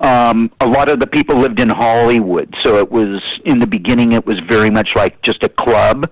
Um, 0.00 0.50
a 0.60 0.66
lot 0.66 0.88
of 0.90 0.98
the 0.98 1.06
people 1.06 1.36
lived 1.36 1.60
in 1.60 1.68
Hollywood, 1.68 2.52
so 2.64 2.78
it 2.78 2.90
was 2.90 3.22
in 3.44 3.60
the 3.60 3.66
beginning. 3.66 4.12
It 4.12 4.26
was 4.26 4.38
very 4.48 4.70
much 4.70 4.90
like 4.96 5.22
just 5.22 5.42
a 5.44 5.48
club 5.48 6.10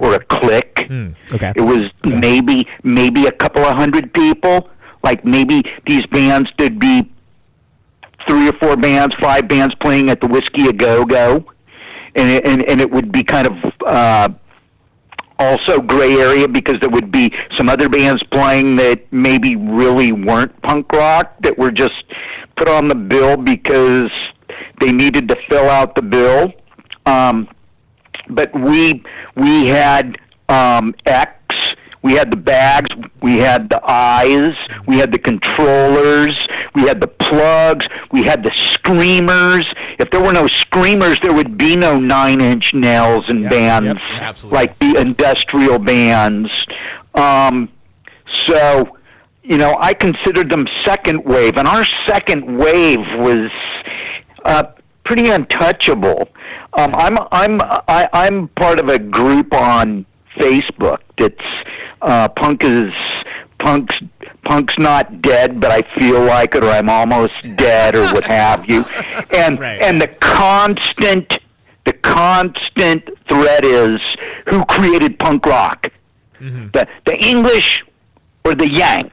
or 0.00 0.14
a 0.14 0.24
clique. 0.24 0.78
Hmm, 0.88 1.10
okay. 1.32 1.52
It 1.54 1.60
was 1.60 1.90
maybe 2.04 2.66
maybe 2.82 3.26
a 3.26 3.32
couple 3.32 3.64
of 3.64 3.76
hundred 3.76 4.12
people. 4.12 4.70
Like 5.04 5.24
maybe 5.24 5.62
these 5.86 6.04
bands 6.06 6.50
there'd 6.58 6.80
be 6.80 7.08
three 8.28 8.48
or 8.48 8.52
four 8.60 8.76
bands, 8.76 9.14
five 9.20 9.46
bands 9.48 9.74
playing 9.80 10.10
at 10.10 10.20
the 10.20 10.26
Whisky 10.26 10.66
a 10.68 10.72
Go 10.72 11.04
Go, 11.04 11.44
and 12.16 12.28
it, 12.28 12.46
and 12.46 12.68
and 12.68 12.80
it 12.80 12.90
would 12.90 13.12
be 13.12 13.22
kind 13.22 13.46
of 13.46 13.54
uh, 13.86 14.28
also 15.38 15.80
gray 15.80 16.14
area 16.14 16.48
because 16.48 16.76
there 16.80 16.90
would 16.90 17.10
be 17.12 17.32
some 17.56 17.68
other 17.68 17.88
bands 17.88 18.22
playing 18.32 18.76
that 18.76 19.10
maybe 19.12 19.56
really 19.56 20.12
weren't 20.12 20.60
punk 20.62 20.90
rock 20.92 21.34
that 21.42 21.56
were 21.58 21.70
just 21.70 22.04
put 22.56 22.68
on 22.68 22.88
the 22.88 22.94
bill 22.94 23.36
because 23.36 24.10
they 24.80 24.92
needed 24.92 25.28
to 25.28 25.36
fill 25.48 25.68
out 25.68 25.94
the 25.94 26.02
bill. 26.02 26.52
Um, 27.04 27.48
but 28.28 28.52
we 28.58 29.02
we 29.36 29.66
had 29.66 30.16
um, 30.48 30.94
X, 31.06 31.32
We 32.02 32.12
had 32.12 32.30
the 32.30 32.36
bags, 32.36 32.88
we 33.20 33.38
had 33.38 33.68
the 33.68 33.80
eyes, 33.84 34.54
we 34.86 34.98
had 34.98 35.10
the 35.10 35.18
controllers, 35.18 36.36
we 36.74 36.82
had 36.82 37.00
the 37.00 37.08
plugs, 37.08 37.84
we 38.12 38.22
had 38.24 38.44
the 38.44 38.52
screamers. 38.54 39.66
If 39.98 40.10
there 40.10 40.22
were 40.22 40.32
no 40.32 40.46
screamers, 40.46 41.18
there 41.22 41.34
would 41.34 41.56
be 41.56 41.76
no 41.76 41.98
Nine 41.98 42.40
Inch 42.40 42.74
Nails 42.74 43.24
and 43.28 43.48
bands 43.48 43.98
absolutely. 44.12 44.56
like 44.56 44.78
the 44.78 45.00
industrial 45.00 45.78
bands. 45.78 46.50
Um, 47.14 47.70
so, 48.46 48.98
you 49.42 49.56
know, 49.56 49.76
I 49.80 49.94
considered 49.94 50.50
them 50.50 50.66
second 50.84 51.24
wave, 51.24 51.56
and 51.56 51.66
our 51.66 51.84
second 52.06 52.58
wave 52.58 52.98
was 53.18 53.50
uh, 54.44 54.64
pretty 55.04 55.30
untouchable. 55.30 56.28
Um, 56.78 56.94
I'm 56.94 57.16
I'm 57.32 57.60
I, 57.88 58.08
I'm 58.12 58.48
part 58.48 58.78
of 58.78 58.88
a 58.88 58.98
group 58.98 59.54
on 59.54 60.04
Facebook 60.38 60.98
that's 61.18 61.34
uh, 62.02 62.28
punk 62.28 62.64
is 62.64 62.92
punk's 63.58 63.94
punk's 64.44 64.74
not 64.78 65.22
dead, 65.22 65.60
but 65.60 65.70
I 65.70 65.82
feel 65.98 66.22
like 66.22 66.54
it, 66.54 66.64
or 66.64 66.70
I'm 66.70 66.88
almost 66.88 67.34
dead, 67.56 67.94
or 67.94 68.04
what 68.12 68.24
have 68.24 68.68
you. 68.68 68.84
And 69.34 69.58
and 69.62 70.00
the 70.00 70.08
constant 70.20 71.38
the 71.84 71.92
constant 71.94 73.08
thread 73.28 73.64
is 73.64 74.00
who 74.48 74.64
created 74.66 75.18
punk 75.18 75.46
rock, 75.46 75.88
mm-hmm. 76.40 76.68
the 76.72 76.86
the 77.04 77.16
English 77.24 77.82
or 78.44 78.54
the 78.54 78.70
Yanks. 78.70 79.12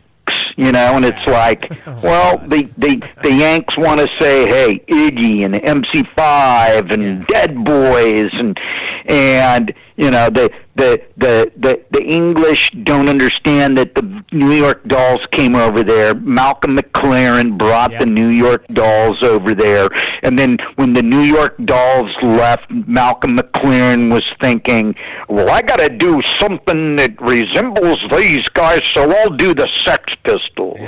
You 0.56 0.72
know, 0.72 0.96
and 0.96 1.04
it's 1.04 1.28
like, 1.28 1.72
oh, 1.88 2.00
well, 2.04 2.38
the 2.38 2.70
the 2.78 3.02
the 3.24 3.32
Yanks 3.32 3.76
want 3.78 4.00
to 4.00 4.08
say, 4.20 4.48
hey, 4.48 4.80
Iggy 4.88 5.46
and 5.46 5.56
MC5 5.56 6.94
and 6.94 7.26
Dead 7.28 7.64
Boys 7.64 8.30
and 8.34 8.58
and 9.06 9.74
you 9.96 10.10
know 10.10 10.30
the 10.30 10.50
the 10.76 11.02
the 11.18 11.52
the 11.58 11.84
the 11.92 12.04
English 12.04 12.72
don't 12.84 13.10
understand 13.10 13.78
that 13.78 13.94
the 13.96 14.24
New 14.32 14.52
York 14.52 14.84
Dolls 14.88 15.22
came 15.32 15.56
over 15.56 15.84
there. 15.84 16.16
Malcolm 16.16 16.78
McLaren 16.78 17.58
brought 17.58 17.92
the 18.00 18.06
New 18.06 18.30
York 18.30 18.66
Dolls 18.70 19.22
over 19.22 19.54
there, 19.54 19.88
and 20.24 20.38
then 20.38 20.58
when 20.76 20.94
the 20.94 21.04
New 21.04 21.22
York 21.22 21.56
Dolls 21.66 22.12
left, 22.24 22.70
Malcolm 22.72 23.38
McLaren 23.38 24.12
was 24.12 24.24
thinking, 24.42 24.96
"Well, 25.30 25.50
I 25.50 25.62
got 25.62 25.78
to 25.78 25.90
do 25.90 26.22
something 26.40 26.96
that 26.96 27.22
resembles 27.22 28.00
these 28.12 28.44
guys, 28.54 28.82
so 28.94 29.12
I'll 29.12 29.30
do 29.38 29.54
the 29.54 29.68
Sex 29.86 30.14
Pistols." 30.24 30.80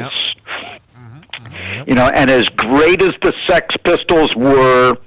You 1.87 1.93
know, 1.93 2.09
and 2.15 2.29
as 2.31 2.45
great 2.55 3.01
as 3.01 3.11
the 3.21 3.33
Sex 3.47 3.75
Pistols 3.83 4.35
were, 4.35 4.97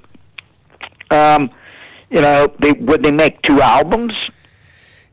um, 1.11 1.49
you 2.09 2.21
know, 2.21 2.47
they 2.59 2.71
would 2.73 3.03
they 3.03 3.11
make 3.11 3.41
two 3.41 3.61
albums? 3.61 4.13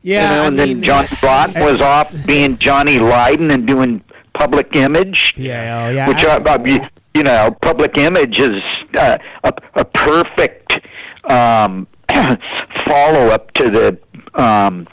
Yeah, 0.03 0.21
you 0.31 0.35
know, 0.37 0.43
I 0.43 0.47
and 0.47 0.55
mean, 0.57 0.67
then 0.67 0.83
Johnny 0.83 1.07
Rotten 1.21 1.63
was 1.63 1.81
off 1.81 2.13
being 2.25 2.57
Johnny 2.59 2.97
Lydon 2.99 3.51
and 3.51 3.65
doing 3.67 4.03
Public 4.33 4.75
Image. 4.75 5.33
Yeah, 5.35 5.85
oh, 5.87 5.89
yeah. 5.89 6.07
Which 6.07 6.23
I- 6.23 6.37
I, 6.37 6.55
I, 6.55 6.63
you- 6.65 6.87
you 7.13 7.23
know, 7.23 7.49
Public 7.63 7.97
Image 7.97 8.39
is 8.39 8.61
uh, 8.95 9.17
a, 9.43 9.51
a 9.75 9.83
perfect 9.85 10.77
um, 11.31 11.87
follow 12.87 13.29
up 13.29 13.51
to 13.53 13.69
the 13.71 13.97
um, 14.41 14.87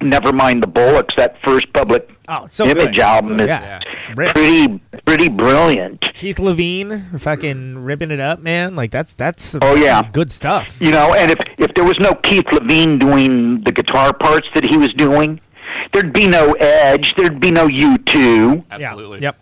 Nevermind 0.00 0.60
the 0.60 0.68
Bollocks. 0.68 1.14
That 1.16 1.36
first 1.44 1.72
Public 1.72 2.10
Oh, 2.28 2.46
so 2.50 2.66
Image 2.66 2.96
good. 2.96 2.98
album 2.98 3.38
is 3.40 3.46
Yeah, 3.46 3.80
it's 4.00 4.16
rips. 4.16 4.32
pretty 4.32 4.80
pretty 5.06 5.28
brilliant. 5.28 6.04
Keith 6.14 6.38
Levene, 6.38 7.20
fucking 7.20 7.78
ripping 7.78 8.10
it 8.10 8.18
up, 8.20 8.40
man. 8.40 8.74
Like 8.74 8.90
that's 8.90 9.14
that's 9.14 9.42
some, 9.44 9.60
Oh, 9.62 9.74
yeah. 9.76 10.02
good 10.12 10.30
stuff. 10.32 10.76
You 10.80 10.90
know, 10.90 11.14
and 11.14 11.30
if 11.30 11.38
if 11.58 11.72
there 11.74 11.84
was 11.84 11.98
no 12.00 12.12
Keith 12.14 12.44
Levene 12.46 12.98
doing 12.98 13.62
the 13.62 13.70
guitar 13.72 14.12
parts 14.12 14.48
that 14.54 14.66
he 14.68 14.76
was 14.76 14.92
doing, 14.94 15.40
there'd 15.92 16.12
be 16.12 16.26
no 16.26 16.52
Edge, 16.54 17.14
there'd 17.16 17.38
be 17.40 17.50
no 17.52 17.68
U2. 17.68 18.64
Absolutely. 18.70 19.20
Yep. 19.20 19.36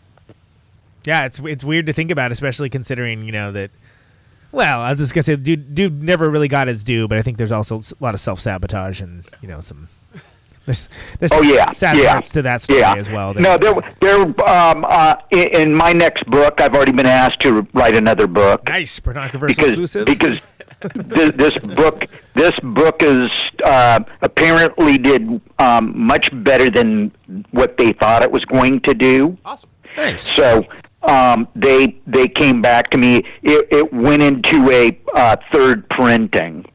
Yeah, 1.07 1.25
it's 1.25 1.39
it's 1.41 1.65
weird 1.65 1.87
to 1.87 1.93
think 1.93 2.11
about, 2.11 2.33
especially 2.33 2.69
considering 2.71 3.23
you 3.23 3.33
know 3.33 3.51
that. 3.53 3.71
Well, 4.53 4.81
I 4.83 4.91
was 4.91 5.01
just 5.01 5.15
gonna 5.15 5.23
say, 5.25 5.37
dude, 5.37 5.75
dude 5.75 6.03
never 6.03 6.31
really 6.31 6.49
got 6.49 6.69
his 6.69 6.85
due, 6.85 7.09
but 7.09 7.19
I 7.19 7.23
think 7.23 7.39
there's 7.39 7.51
also 7.51 7.79
a 7.81 7.83
lot 8.05 8.15
of 8.15 8.21
self 8.21 8.41
sabotage 8.41 9.01
and 9.01 9.25
you 9.41 9.49
know 9.49 9.61
some. 9.61 9.89
There's, 10.67 10.89
there's 11.19 11.33
Oh 11.33 11.43
yeah, 11.43 11.71
sad 11.71 11.97
yeah, 11.97 12.13
parts 12.13 12.31
to 12.31 12.43
that 12.43 12.63
story 12.63 12.81
yeah. 12.81 12.95
as 12.97 13.11
well. 13.11 13.35
No, 13.35 13.59
there, 13.59 13.75
there. 14.01 14.21
Um, 14.49 14.85
uh, 14.89 15.17
in, 15.31 15.49
in 15.61 15.77
my 15.77 15.93
next 15.93 16.25
book, 16.27 16.61
I've 16.61 16.75
already 16.75 16.93
been 16.93 17.07
asked 17.07 17.41
to 17.41 17.67
write 17.75 17.95
another 17.95 18.27
book. 18.27 18.67
Nice, 18.69 18.99
because 18.99 19.35
exclusive. 19.43 20.07
because 20.07 20.41
this, 20.95 21.33
this 21.35 21.59
book 21.75 22.05
this 22.35 22.53
book 22.63 23.03
is 23.03 23.31
uh, 23.65 24.01
apparently 24.23 24.99
did 24.99 25.41
um, 25.59 25.99
much 25.99 26.31
better 26.45 26.71
than 26.71 27.13
what 27.51 27.77
they 27.77 27.93
thought 27.93 28.23
it 28.23 28.31
was 28.31 28.45
going 28.47 28.81
to 28.81 28.95
do. 28.95 29.37
Awesome. 29.45 29.71
Nice. 29.97 30.23
So 30.35 30.65
um, 31.03 31.49
they 31.55 32.01
they 32.07 32.29
came 32.29 32.63
back 32.63 32.91
to 32.91 32.99
me. 32.99 33.19
It, 33.43 33.69
it 33.71 33.93
went 33.93 34.23
into 34.23 34.71
a 34.71 34.99
uh, 35.15 35.37
third 35.53 35.89
printing. 35.91 36.67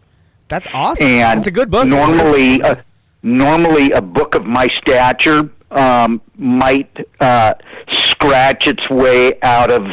That's 0.48 0.68
awesome. 0.74 1.06
And 1.06 1.40
it's 1.40 1.48
a 1.48 1.52
good 1.52 1.70
book. 1.70 1.88
Normally, 1.88 2.62
uh, 2.62 2.76
normally 3.22 3.91
a 3.91 4.01
book 4.01 4.36
of 4.36 4.45
my 4.45 4.67
stature 4.82 5.49
um, 5.72 6.22
might 6.38 6.89
uh, 7.19 7.53
scratch 7.91 8.68
its 8.68 8.89
way 8.89 9.31
out 9.44 9.72
of, 9.72 9.85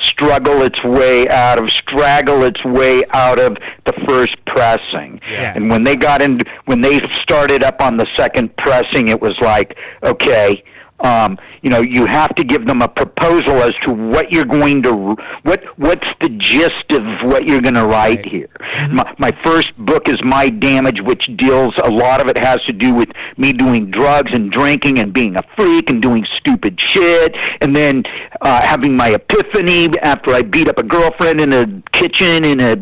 struggle 0.00 0.62
its 0.62 0.82
way 0.84 1.28
out 1.28 1.62
of, 1.62 1.70
straggle 1.70 2.42
its 2.42 2.64
way 2.64 3.02
out 3.10 3.38
of 3.38 3.56
the 3.84 3.92
first 4.08 4.36
pressing. 4.46 5.20
Yeah. 5.28 5.52
And 5.54 5.68
when 5.68 5.84
they 5.84 5.96
got 5.96 6.22
in, 6.22 6.40
when 6.64 6.80
they 6.80 7.00
started 7.22 7.62
up 7.62 7.82
on 7.82 7.96
the 7.96 8.06
second 8.16 8.56
pressing, 8.56 9.08
it 9.08 9.20
was 9.20 9.36
like, 9.40 9.76
okay. 10.02 10.62
Um, 11.02 11.38
you 11.62 11.70
know, 11.70 11.80
you 11.80 12.06
have 12.06 12.34
to 12.34 12.44
give 12.44 12.66
them 12.66 12.82
a 12.82 12.88
proposal 12.88 13.62
as 13.62 13.72
to 13.86 13.92
what 13.92 14.32
you're 14.32 14.44
going 14.44 14.82
to, 14.82 15.16
what 15.42 15.62
what's 15.76 16.06
the 16.20 16.28
gist 16.30 16.90
of 16.90 17.02
what 17.28 17.48
you're 17.48 17.60
going 17.60 17.74
to 17.74 17.86
write 17.86 18.24
here. 18.26 18.48
My, 18.90 19.14
my 19.18 19.30
first 19.44 19.76
book 19.78 20.08
is 20.08 20.18
My 20.22 20.48
Damage, 20.48 21.00
which 21.02 21.24
deals 21.36 21.74
a 21.84 21.90
lot 21.90 22.20
of 22.20 22.28
it 22.28 22.42
has 22.44 22.58
to 22.66 22.72
do 22.72 22.94
with 22.94 23.08
me 23.36 23.52
doing 23.52 23.90
drugs 23.90 24.30
and 24.32 24.50
drinking 24.50 24.98
and 24.98 25.12
being 25.12 25.36
a 25.36 25.42
freak 25.56 25.90
and 25.90 26.02
doing 26.02 26.26
stupid 26.38 26.80
shit, 26.80 27.34
and 27.60 27.74
then 27.74 28.02
uh, 28.40 28.60
having 28.62 28.96
my 28.96 29.10
epiphany 29.10 29.88
after 30.02 30.32
I 30.32 30.42
beat 30.42 30.68
up 30.68 30.78
a 30.78 30.82
girlfriend 30.82 31.40
in 31.40 31.52
a 31.52 31.82
kitchen 31.92 32.44
in 32.44 32.60
a 32.60 32.76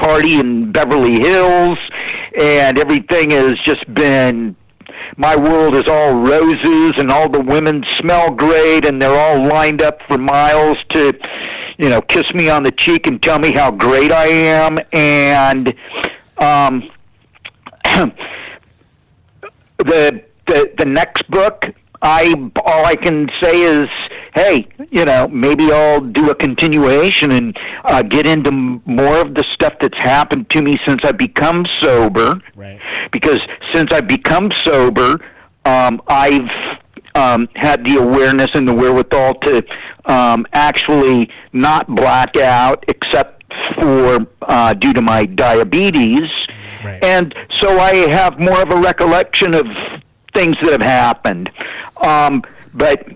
party 0.00 0.38
in 0.38 0.72
Beverly 0.72 1.20
Hills, 1.20 1.78
and 2.38 2.78
everything 2.78 3.30
has 3.30 3.54
just 3.64 3.92
been 3.94 4.56
my 5.16 5.36
world 5.36 5.74
is 5.74 5.84
all 5.88 6.14
roses 6.14 6.92
and 6.96 7.10
all 7.10 7.28
the 7.28 7.40
women 7.40 7.84
smell 8.00 8.30
great 8.30 8.84
and 8.86 9.00
they're 9.00 9.16
all 9.16 9.46
lined 9.46 9.82
up 9.82 10.00
for 10.08 10.18
miles 10.18 10.76
to 10.90 11.12
you 11.78 11.88
know 11.88 12.00
kiss 12.00 12.24
me 12.34 12.48
on 12.48 12.62
the 12.62 12.72
cheek 12.72 13.06
and 13.06 13.22
tell 13.22 13.38
me 13.38 13.52
how 13.54 13.70
great 13.70 14.12
I 14.12 14.26
am. 14.26 14.78
And 14.92 15.74
um 16.38 16.90
the 19.78 20.24
the 20.46 20.72
the 20.78 20.84
next 20.84 21.30
book 21.30 21.64
I 22.02 22.34
all 22.64 22.84
I 22.84 22.96
can 22.96 23.30
say 23.42 23.62
is 23.62 23.86
hey 24.34 24.66
you 24.90 25.04
know 25.04 25.28
maybe 25.28 25.70
I'll 25.72 26.00
do 26.00 26.30
a 26.30 26.34
continuation 26.34 27.30
and 27.32 27.56
uh, 27.84 28.02
get 28.02 28.26
into 28.26 28.48
m- 28.50 28.82
more 28.84 29.20
of 29.20 29.34
the 29.34 29.44
stuff 29.54 29.74
that's 29.80 29.98
happened 29.98 30.50
to 30.50 30.62
me 30.62 30.76
since 30.86 31.00
I've 31.04 31.16
become 31.18 31.66
sober 31.80 32.40
Right. 32.56 32.80
because 33.12 33.40
since 33.72 33.90
I've 33.92 34.08
become 34.08 34.50
sober, 34.64 35.18
um, 35.64 36.00
I've 36.08 36.48
um, 37.14 37.48
had 37.54 37.84
the 37.86 37.96
awareness 37.96 38.48
and 38.54 38.66
the 38.66 38.74
wherewithal 38.74 39.34
to 39.34 39.64
um, 40.06 40.46
actually 40.52 41.30
not 41.52 41.86
black 41.94 42.36
out, 42.36 42.84
except 42.88 43.44
for 43.80 44.26
uh, 44.42 44.74
due 44.74 44.92
to 44.92 45.00
my 45.00 45.24
diabetes, 45.26 46.28
Right. 46.84 47.02
and 47.04 47.34
so 47.60 47.78
I 47.78 47.94
have 48.10 48.38
more 48.38 48.60
of 48.62 48.70
a 48.70 48.76
recollection 48.76 49.54
of 49.54 49.64
things 50.34 50.56
that 50.62 50.72
have 50.72 50.82
happened. 50.82 51.50
Um, 52.04 52.42
but 52.74 53.06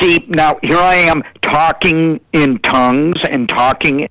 see, 0.00 0.24
now 0.28 0.58
here 0.62 0.78
I 0.78 0.94
am 0.96 1.22
talking 1.42 2.20
in 2.32 2.58
tongues 2.60 3.16
and 3.30 3.48
talking 3.48 4.08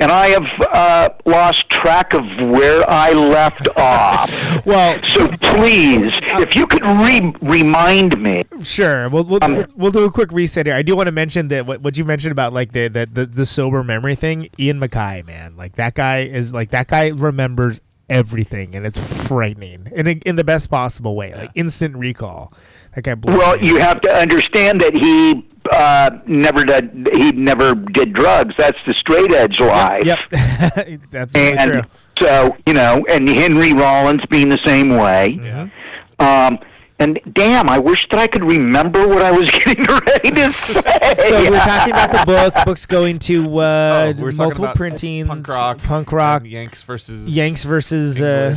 and 0.00 0.10
I 0.10 0.28
have 0.28 0.46
uh, 0.72 1.08
lost 1.26 1.68
track 1.68 2.14
of 2.14 2.24
where 2.48 2.88
I 2.88 3.12
left 3.12 3.68
off. 3.76 4.30
Well, 4.64 4.98
so 5.08 5.28
please, 5.42 6.10
if 6.22 6.56
you 6.56 6.66
could 6.66 6.82
re- 6.82 7.34
remind 7.42 8.18
me. 8.20 8.44
Sure. 8.62 9.10
We'll 9.10 9.24
we'll, 9.24 9.44
Um, 9.44 9.66
we'll 9.76 9.90
do 9.90 10.04
a 10.04 10.10
quick 10.10 10.32
reset 10.32 10.64
here. 10.66 10.74
I 10.74 10.80
do 10.82 10.96
want 10.96 11.08
to 11.08 11.12
mention 11.12 11.48
that 11.48 11.66
what, 11.66 11.82
what 11.82 11.98
you 11.98 12.04
mentioned 12.04 12.32
about 12.32 12.54
like 12.54 12.72
the, 12.72 12.88
the 12.88 13.08
the 13.12 13.26
the 13.26 13.46
sober 13.46 13.84
memory 13.84 14.14
thing. 14.14 14.48
Ian 14.58 14.80
MacKaye, 14.80 15.26
man, 15.26 15.56
like 15.56 15.76
that 15.76 15.94
guy 15.94 16.20
is 16.20 16.54
like 16.54 16.70
that 16.70 16.88
guy 16.88 17.08
remembers 17.08 17.80
everything, 18.08 18.74
and 18.74 18.86
it's 18.86 18.98
frightening 19.28 19.86
in 19.94 20.06
in 20.08 20.36
the 20.36 20.44
best 20.44 20.70
possible 20.70 21.14
way, 21.14 21.34
like 21.34 21.50
instant 21.54 21.94
recall. 21.96 22.54
That 22.94 23.02
guy. 23.02 23.14
blew 23.14 23.36
Well, 23.38 23.58
you 23.58 23.78
have 23.78 24.00
to 24.02 24.12
understand 24.14 24.80
that 24.80 24.94
he 24.98 25.46
uh, 25.72 26.10
never 26.26 26.64
did. 26.64 27.08
He 27.14 27.30
never 27.32 27.74
did 27.74 28.12
drugs. 28.12 28.54
That's 28.58 28.78
the 28.86 28.94
straight 28.94 29.32
edge 29.32 29.60
life. 29.60 30.04
Yep. 30.04 30.18
Absolutely 30.32 31.58
and 31.58 31.72
true. 31.72 31.82
so 32.20 32.56
you 32.66 32.74
know, 32.74 33.04
and 33.10 33.28
Henry 33.28 33.72
Rollins 33.72 34.22
being 34.30 34.48
the 34.48 34.60
same 34.64 34.90
way. 34.90 35.38
Mm-hmm. 35.40 36.22
Um, 36.24 36.58
and 36.98 37.18
damn, 37.32 37.70
I 37.70 37.78
wish 37.78 38.06
that 38.10 38.20
I 38.20 38.26
could 38.26 38.44
remember 38.44 39.08
what 39.08 39.22
I 39.22 39.30
was 39.30 39.50
getting 39.50 39.84
ready 40.06 40.30
to 40.32 40.48
say. 40.50 41.14
So 41.14 41.50
we're 41.50 41.58
talking 41.58 41.94
about 41.94 42.12
the 42.12 42.24
book. 42.26 42.54
Book's 42.66 42.84
going 42.84 43.18
to 43.20 43.42
uh, 43.60 44.12
Oh, 44.14 44.18
we 44.18 44.22
were 44.22 44.32
talking 44.32 44.36
multiple 44.36 44.64
about 44.66 44.76
printings. 44.76 45.28
punk 45.28 45.48
rock, 45.48 45.78
Punk 45.78 46.12
rock. 46.12 46.42
Yanks 46.44 46.82
versus 46.82 47.28
Yanks 47.28 47.64
versus. 47.64 48.20
Uh, 48.20 48.56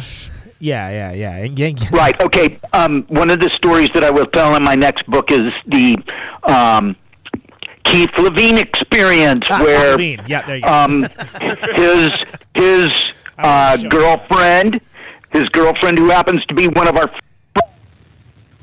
Yeah, 0.63 0.89
yeah, 0.89 1.11
yeah. 1.11 1.35
And 1.43 1.59
Yank- 1.59 1.91
Right. 1.91 2.17
Okay. 2.21 2.57
Um, 2.71 3.03
one 3.09 3.29
of 3.29 3.41
the 3.41 3.49
stories 3.53 3.89
that 3.93 4.03
I 4.05 4.09
will 4.09 4.25
tell 4.27 4.55
in 4.55 4.63
my 4.63 4.75
next 4.75 5.05
book 5.07 5.29
is 5.29 5.51
the 5.67 5.97
um, 6.43 6.95
Keith 7.83 8.09
Levene 8.15 8.59
experience, 8.61 9.45
Ah, 9.51 9.61
where 9.61 9.97
Levene. 9.97 10.25
Yeah, 10.25 10.45
there 10.47 10.55
you 10.57 10.63
um, 10.63 11.03
his 11.75 12.11
his 12.55 12.89
uh, 13.37 13.75
girlfriend, 13.89 14.79
his 15.33 15.43
girlfriend, 15.49 15.99
who 15.99 16.09
happens 16.09 16.45
to 16.45 16.53
be 16.55 16.67
one 16.69 16.87
of 16.87 16.95
our 16.95 17.11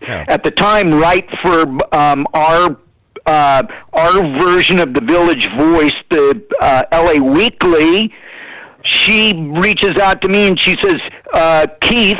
at 0.08 0.42
the 0.42 0.50
time, 0.50 0.94
right 0.94 1.28
for 1.42 1.60
um, 1.94 2.26
our 2.32 2.78
uh, 3.26 3.62
our 3.92 4.22
version 4.40 4.80
of 4.80 4.94
the 4.94 5.02
Village 5.02 5.50
Voice, 5.58 5.92
the 6.08 6.42
uh, 6.62 6.84
L.A. 6.92 7.20
Weekly. 7.20 8.10
She 8.82 9.34
reaches 9.36 9.96
out 10.00 10.22
to 10.22 10.28
me 10.28 10.48
and 10.48 10.58
she 10.58 10.74
says, 10.82 10.96
uh, 11.32 11.66
"Keith." 11.80 12.16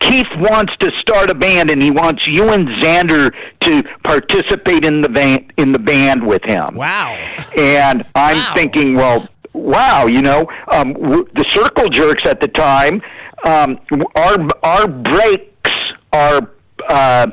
Keith 0.00 0.28
wants 0.36 0.70
to 0.80 0.92
start 1.00 1.30
a 1.30 1.34
band, 1.34 1.70
and 1.70 1.82
he 1.82 1.90
wants 1.90 2.26
you 2.26 2.50
and 2.50 2.68
Zander 2.82 3.32
to 3.60 3.82
participate 4.02 4.84
in 4.84 5.00
the 5.00 5.08
band 5.08 5.50
in 5.56 5.72
the 5.72 5.78
band 5.78 6.26
with 6.26 6.42
him. 6.44 6.74
Wow. 6.74 7.14
And 7.56 8.04
I'm 8.14 8.36
Wow. 8.36 8.52
thinking, 8.54 8.96
well, 8.96 9.26
wow, 9.54 10.04
you 10.06 10.20
know, 10.20 10.46
um, 10.70 10.92
w- 10.92 11.26
the 11.34 11.44
Circle 11.48 11.88
Jerks 11.88 12.20
at 12.26 12.38
the 12.42 12.48
time, 12.48 13.00
um, 13.46 13.78
our 14.14 14.36
our 14.62 14.86
breaks, 14.88 15.70
our 16.12 16.50
uh, 16.90 17.26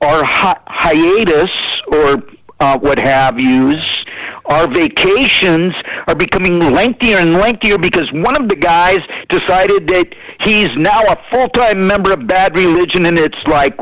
our 0.00 0.24
hi- 0.24 0.60
hiatus 0.68 1.50
or 1.88 2.22
uh, 2.60 2.78
what 2.78 2.98
have 3.00 3.38
yous, 3.38 3.84
our 4.52 4.72
vacations 4.72 5.72
are 6.06 6.14
becoming 6.14 6.58
lengthier 6.58 7.18
and 7.18 7.34
lengthier 7.34 7.78
because 7.78 8.10
one 8.12 8.40
of 8.40 8.48
the 8.48 8.56
guys 8.56 8.98
decided 9.30 9.88
that 9.88 10.14
he's 10.42 10.68
now 10.76 11.00
a 11.02 11.16
full-time 11.32 11.86
member 11.86 12.12
of 12.12 12.26
Bad 12.26 12.56
Religion, 12.56 13.06
and 13.06 13.18
it's 13.18 13.42
like 13.46 13.74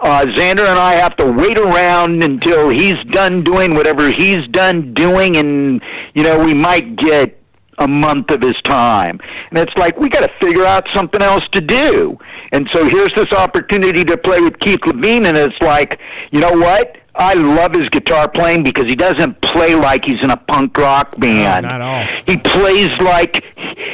uh, 0.00 0.26
Zander 0.36 0.68
and 0.68 0.78
I 0.78 0.94
have 0.94 1.16
to 1.16 1.32
wait 1.32 1.58
around 1.58 2.22
until 2.22 2.68
he's 2.68 3.02
done 3.10 3.42
doing 3.42 3.74
whatever 3.74 4.10
he's 4.10 4.46
done 4.48 4.92
doing, 4.94 5.36
and 5.36 5.82
you 6.14 6.22
know 6.22 6.44
we 6.44 6.54
might 6.54 6.96
get 6.96 7.38
a 7.78 7.88
month 7.88 8.30
of 8.30 8.42
his 8.42 8.56
time. 8.64 9.18
And 9.50 9.58
it's 9.58 9.74
like 9.76 9.98
we 9.98 10.08
got 10.08 10.20
to 10.20 10.32
figure 10.40 10.64
out 10.64 10.86
something 10.94 11.22
else 11.22 11.44
to 11.52 11.60
do. 11.60 12.18
And 12.52 12.68
so 12.72 12.84
here's 12.84 13.12
this 13.14 13.32
opportunity 13.32 14.04
to 14.04 14.16
play 14.16 14.40
with 14.40 14.58
Keith 14.58 14.80
Levene, 14.80 15.26
and 15.26 15.36
it's 15.36 15.60
like, 15.60 15.98
you 16.32 16.40
know 16.40 16.52
what? 16.52 16.96
I 17.18 17.34
love 17.34 17.74
his 17.74 17.88
guitar 17.88 18.28
playing 18.28 18.62
because 18.62 18.84
he 18.86 18.94
doesn't 18.94 19.40
play 19.40 19.74
like 19.74 20.04
he's 20.04 20.22
in 20.22 20.30
a 20.30 20.36
punk 20.36 20.76
rock 20.78 21.18
band. 21.18 21.64
not 21.64 21.74
at 21.74 21.80
all. 21.80 22.22
He 22.26 22.36
plays 22.38 22.88
like 23.00 23.44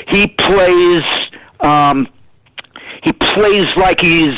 he 0.08 0.28
plays. 0.28 1.02
Um, 1.60 2.08
he 3.02 3.12
plays 3.12 3.66
like 3.76 4.00
he's 4.00 4.30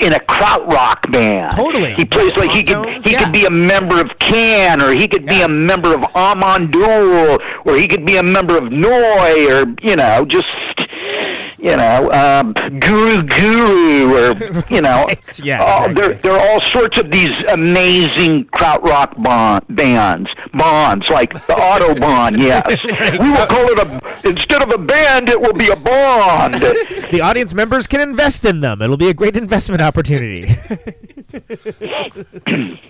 in 0.00 0.12
a 0.12 0.18
krautrock 0.18 1.10
band. 1.12 1.52
Totally. 1.52 1.94
He 1.94 2.04
plays 2.04 2.32
like 2.36 2.50
he 2.50 2.62
could 2.62 3.02
he 3.04 3.12
yeah. 3.12 3.24
could 3.24 3.32
be 3.32 3.44
a 3.44 3.50
member 3.50 4.00
of 4.00 4.08
Can, 4.18 4.82
or 4.82 4.92
he 4.92 5.06
could 5.08 5.26
be 5.26 5.42
a 5.42 5.48
member 5.48 5.94
of 5.94 6.02
Amon 6.14 6.70
Düül, 6.70 7.38
or 7.64 7.76
he 7.76 7.86
could 7.86 8.06
be 8.06 8.16
a 8.16 8.22
member 8.22 8.56
of 8.56 8.64
Neu!, 8.64 8.88
or 8.88 9.74
you 9.82 9.96
know, 9.96 10.24
just 10.24 10.46
you 11.64 11.76
know, 11.78 12.10
um, 12.12 12.52
Guru 12.78 13.22
Guru, 13.22 14.12
or 14.14 14.64
you 14.74 14.82
know, 14.82 15.04
Right, 15.06 15.40
yeah, 15.42 15.62
all- 15.62 15.86
exactly. 15.86 15.94
there 15.94 16.20
there 16.22 16.32
are 16.32 16.50
all 16.50 16.60
sorts 16.72 16.98
of 16.98 17.10
these 17.10 17.30
amazing 17.46 18.44
krautrock 18.54 19.20
bond, 19.22 19.64
bands, 19.70 20.28
bonds 20.52 21.08
like 21.08 21.32
the 21.32 21.54
Autobahn. 21.70 22.36
Yes, 22.36 22.66
we 23.18 23.30
will 23.30 23.46
call 23.46 23.66
it 23.72 23.78
a 23.78 24.28
instead 24.28 24.62
of 24.62 24.70
a 24.72 24.78
band, 24.78 25.30
it 25.30 25.40
will 25.40 25.54
be 25.54 25.68
a 25.70 25.76
bond. 25.76 26.54
the 27.10 27.20
audience 27.22 27.54
members 27.54 27.86
can 27.86 28.00
invest 28.00 28.44
in 28.44 28.60
them. 28.60 28.82
It'll 28.82 28.98
be 28.98 29.08
a 29.08 29.14
great 29.14 29.36
investment 29.36 29.80
opportunity. 29.80 30.54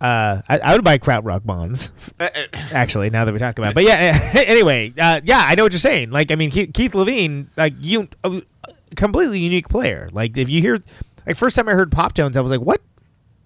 uh, 0.00 0.42
I, 0.48 0.58
I 0.58 0.72
would 0.74 0.84
buy 0.84 0.98
krautrock 0.98 1.44
bonds. 1.44 1.90
Actually, 2.72 3.10
now 3.10 3.24
that 3.24 3.32
we 3.32 3.38
talk 3.38 3.58
about, 3.58 3.70
it. 3.70 3.74
but 3.74 3.84
yeah. 3.84 4.32
Anyway, 4.48 4.92
uh, 4.98 5.20
yeah, 5.24 5.44
I 5.46 5.54
know 5.54 5.64
what 5.64 5.72
you're 5.72 5.78
saying. 5.78 6.10
Like, 6.10 6.30
I 6.30 6.34
mean, 6.36 6.50
Keith, 6.50 6.72
Keith 6.72 6.92
Levene, 6.92 7.46
like 7.56 7.74
you, 7.80 8.08
a 8.24 8.42
completely 8.96 9.40
unique 9.40 9.68
player. 9.68 10.08
Like, 10.12 10.36
if 10.38 10.48
you 10.48 10.60
hear, 10.60 10.78
like, 11.26 11.36
first 11.36 11.56
time 11.56 11.68
I 11.68 11.72
heard 11.72 11.90
Poptones, 11.90 12.36
I 12.36 12.40
was 12.40 12.50
like, 12.50 12.60
what? 12.60 12.80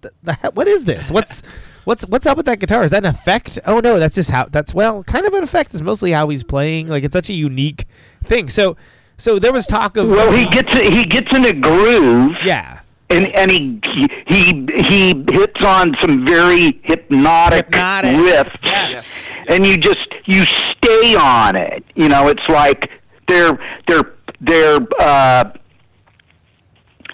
The, 0.02 0.12
the 0.22 0.32
hell, 0.34 0.50
what 0.52 0.68
is 0.68 0.84
this? 0.84 1.10
What's 1.10 1.42
what's 1.84 2.02
what's 2.06 2.26
up 2.26 2.36
with 2.36 2.46
that 2.46 2.58
guitar? 2.58 2.82
Is 2.84 2.90
that 2.90 3.04
an 3.04 3.10
effect? 3.10 3.58
Oh 3.64 3.80
no, 3.80 3.98
that's 3.98 4.14
just 4.16 4.30
how. 4.30 4.46
That's 4.46 4.74
well, 4.74 5.02
kind 5.04 5.26
of 5.26 5.32
an 5.34 5.42
effect. 5.42 5.74
Is 5.74 5.82
mostly 5.82 6.10
how 6.12 6.28
he's 6.28 6.42
playing. 6.44 6.88
Like, 6.88 7.04
it's 7.04 7.12
such 7.14 7.30
a 7.30 7.34
unique 7.34 7.86
thing. 8.24 8.48
So, 8.48 8.76
so 9.16 9.38
there 9.38 9.52
was 9.52 9.66
talk 9.66 9.96
of 9.96 10.08
Well, 10.08 10.32
he 10.32 10.44
gets 10.46 10.72
he 10.76 11.04
gets 11.04 11.34
in 11.34 11.44
a 11.44 11.52
groove. 11.52 12.36
yeah. 12.44 12.80
And 13.12 13.26
and 13.38 13.50
he 13.50 13.80
he 14.28 14.66
he 14.88 15.24
hits 15.32 15.64
on 15.64 15.94
some 16.00 16.24
very 16.26 16.80
hypnotic, 16.84 17.66
Hypnotic. 17.66 18.10
riffs, 18.16 18.58
Yes. 18.64 19.24
and 19.48 19.66
you 19.66 19.76
just 19.76 20.06
you 20.26 20.44
stay 20.76 21.14
on 21.14 21.56
it. 21.56 21.84
You 21.94 22.08
know, 22.08 22.28
it's 22.28 22.42
like 22.48 22.90
they're 23.28 23.58
they're 23.86 24.12
they're 24.40 24.78
uh, 25.00 25.52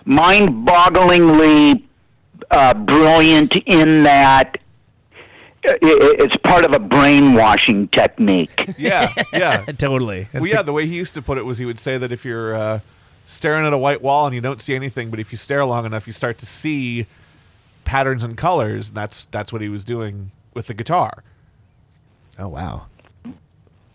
mind-bogglingly 0.04 1.82
uh, 2.50 2.74
brilliant 2.74 3.54
in 3.66 4.02
that 4.04 4.56
i- 5.66 5.70
i- 5.70 5.78
it's 5.82 6.36
part 6.38 6.64
of 6.64 6.72
a 6.74 6.78
brainwashing 6.78 7.88
technique. 7.88 8.70
Yeah, 8.78 9.12
yeah. 9.32 9.64
totally. 9.78 10.28
Well, 10.32 10.46
yeah, 10.46 10.62
the 10.62 10.72
way 10.72 10.86
he 10.86 10.94
used 10.96 11.14
to 11.14 11.22
put 11.22 11.36
it 11.38 11.44
was 11.44 11.58
he 11.58 11.66
would 11.66 11.78
say 11.78 11.98
that 11.98 12.10
if 12.12 12.24
you're 12.24 12.54
uh, 12.54 12.80
staring 13.28 13.66
at 13.66 13.72
a 13.74 13.78
white 13.78 14.00
wall 14.00 14.24
and 14.26 14.34
you 14.34 14.40
don't 14.40 14.60
see 14.60 14.74
anything, 14.74 15.10
but 15.10 15.20
if 15.20 15.30
you 15.30 15.36
stare 15.36 15.64
long 15.64 15.84
enough, 15.84 16.06
you 16.06 16.12
start 16.12 16.38
to 16.38 16.46
see 16.46 17.06
patterns 17.84 18.24
and 18.24 18.36
colors. 18.36 18.88
And 18.88 18.96
that's 18.96 19.26
that's 19.26 19.52
what 19.52 19.60
he 19.62 19.68
was 19.68 19.84
doing 19.84 20.30
with 20.54 20.66
the 20.68 20.74
guitar. 20.74 21.22
Oh 22.38 22.48
wow. 22.48 22.86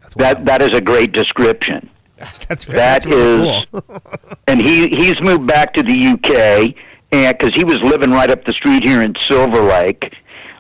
That's 0.01 0.13
That 0.15 0.45
that 0.45 0.61
is 0.61 0.69
a 0.77 0.81
great 0.81 1.11
description. 1.13 1.89
That's 2.17 2.45
that's, 2.45 2.65
That 2.65 2.75
that's 2.75 3.05
really 3.07 3.49
is- 3.49 3.65
cool. 3.71 3.83
and 4.47 4.61
he 4.65 4.87
he's 4.89 5.19
moved 5.19 5.45
back 5.47 5.73
to 5.73 5.83
the 5.83 6.07
UK, 6.13 6.75
and 7.11 7.37
because 7.37 7.53
he 7.55 7.65
was 7.65 7.79
living 7.81 8.11
right 8.11 8.29
up 8.31 8.45
the 8.45 8.53
street 8.53 8.85
here 8.85 9.01
in 9.01 9.13
Silver 9.29 9.61
Lake. 9.61 10.13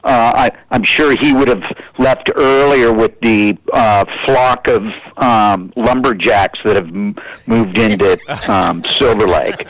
Uh, 0.03 0.31
I, 0.35 0.51
I'm 0.69 0.83
sure 0.83 1.15
he 1.21 1.31
would 1.33 1.47
have 1.47 1.63
left 1.97 2.29
earlier 2.35 2.91
with 2.91 3.17
the 3.21 3.57
uh, 3.71 4.03
flock 4.25 4.67
of 4.67 4.81
um, 5.17 5.71
lumberjacks 5.77 6.59
that 6.65 6.75
have 6.75 6.87
m- 6.89 7.15
moved 7.47 7.77
into 7.77 8.19
um, 8.51 8.83
Silver 8.99 9.25
Lake. 9.27 9.65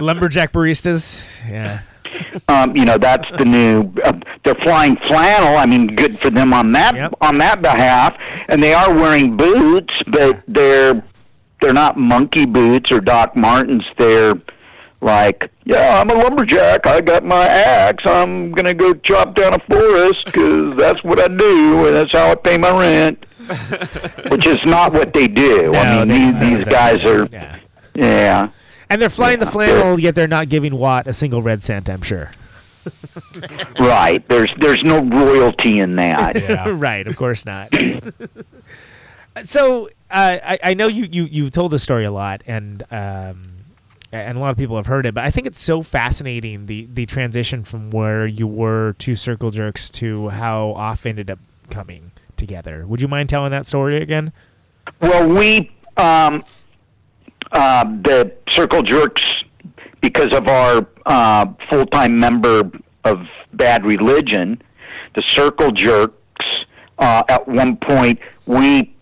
Lumberjack 0.00 0.52
baristas. 0.52 1.22
Yeah. 1.48 1.82
Um, 2.48 2.76
you 2.76 2.84
know, 2.84 2.98
that's 2.98 3.24
the 3.38 3.44
new. 3.44 3.92
Uh, 4.04 4.18
they're 4.44 4.56
flying 4.64 4.96
flannel. 5.08 5.56
I 5.56 5.64
mean, 5.66 5.86
good 5.94 6.18
for 6.18 6.28
them 6.30 6.52
on 6.52 6.72
that 6.72 6.94
Yep. 6.96 7.14
on 7.20 7.38
that 7.38 7.62
behalf. 7.62 8.16
And 8.48 8.60
they 8.62 8.74
are 8.74 8.92
wearing 8.92 9.36
boots, 9.36 9.94
but 10.08 10.42
they're 10.48 11.02
they're 11.62 11.72
not 11.72 11.96
monkey 11.98 12.46
boots 12.46 12.90
or 12.90 13.00
Doc 13.00 13.36
Martens. 13.36 13.84
They're 13.96 14.34
like, 15.00 15.50
yeah, 15.64 16.00
I'm 16.00 16.10
a 16.10 16.14
lumberjack. 16.14 16.86
I 16.86 17.00
got 17.00 17.24
my 17.24 17.46
axe. 17.46 18.04
I'm 18.06 18.52
gonna 18.52 18.74
go 18.74 18.92
chop 18.94 19.34
down 19.34 19.54
a 19.54 19.58
forest 19.60 20.24
because 20.26 20.76
that's 20.76 21.02
what 21.04 21.18
I 21.20 21.28
do, 21.28 21.86
and 21.86 21.96
that's 21.96 22.12
how 22.12 22.30
I 22.30 22.34
pay 22.34 22.58
my 22.58 22.70
rent. 22.78 23.24
Which 24.30 24.46
is 24.46 24.58
not 24.64 24.92
what 24.92 25.12
they 25.12 25.26
do. 25.26 25.74
I 25.74 26.04
mean, 26.04 26.08
they- 26.08 26.32
these, 26.48 26.56
these 26.58 26.64
guys 26.66 27.02
are, 27.04 27.26
Yeah. 27.32 27.56
yeah. 27.94 28.48
And 28.88 29.00
they're 29.00 29.08
flying 29.10 29.38
the 29.38 29.46
Yeah. 29.46 29.50
flannel, 29.52 29.98
yet 30.00 30.14
they're 30.14 30.28
not 30.28 30.48
giving 30.48 30.76
Watt 30.76 31.06
a 31.06 31.12
single 31.12 31.42
red 31.42 31.62
cent. 31.62 31.88
I'm 31.90 32.02
sure. 32.02 32.30
Right. 33.78 34.26
There's 34.28 34.50
there's 34.58 34.82
no 34.82 35.02
royalty 35.04 35.78
in 35.78 35.96
that. 35.96 36.66
right. 36.76 37.06
Of 37.06 37.16
course 37.16 37.44
not. 37.46 37.72
so 39.44 39.88
uh, 40.10 40.38
I 40.42 40.58
I 40.62 40.74
know 40.74 40.86
you 40.88 41.06
you 41.10 41.24
you've 41.24 41.50
told 41.52 41.70
the 41.72 41.78
story 41.78 42.04
a 42.04 42.10
lot, 42.10 42.42
and 42.46 42.82
um, 42.90 43.50
and 44.12 44.36
a 44.36 44.40
lot 44.40 44.50
of 44.50 44.56
people 44.56 44.76
have 44.76 44.86
heard 44.86 45.06
it, 45.06 45.14
but 45.14 45.24
I 45.24 45.30
think 45.30 45.46
it's 45.46 45.60
so 45.60 45.82
fascinating 45.82 46.66
the 46.66 46.88
the 46.92 47.06
transition 47.06 47.62
from 47.64 47.90
where 47.90 48.26
you 48.26 48.46
were 48.46 48.94
to 48.98 49.14
Circle 49.14 49.50
Jerks 49.50 49.88
to 49.90 50.28
how 50.28 50.70
off 50.72 51.06
ended 51.06 51.30
up 51.30 51.38
coming 51.70 52.12
together. 52.36 52.86
Would 52.86 53.00
you 53.00 53.08
mind 53.08 53.28
telling 53.28 53.52
that 53.52 53.66
story 53.66 54.02
again? 54.02 54.32
Well, 55.00 55.28
we 55.28 55.70
um, 55.96 56.44
uh, 57.52 57.84
the 57.84 58.32
Circle 58.48 58.82
Jerks 58.82 59.22
because 60.00 60.34
of 60.34 60.48
our 60.48 60.86
uh, 61.06 61.46
full 61.70 61.86
time 61.86 62.18
member 62.18 62.70
of 63.04 63.18
Bad 63.52 63.84
Religion, 63.84 64.60
the 65.14 65.22
Circle 65.28 65.70
Jerks. 65.72 66.16
Uh, 66.98 67.22
at 67.28 67.46
one 67.48 67.76
point, 67.76 68.18
we 68.46 68.94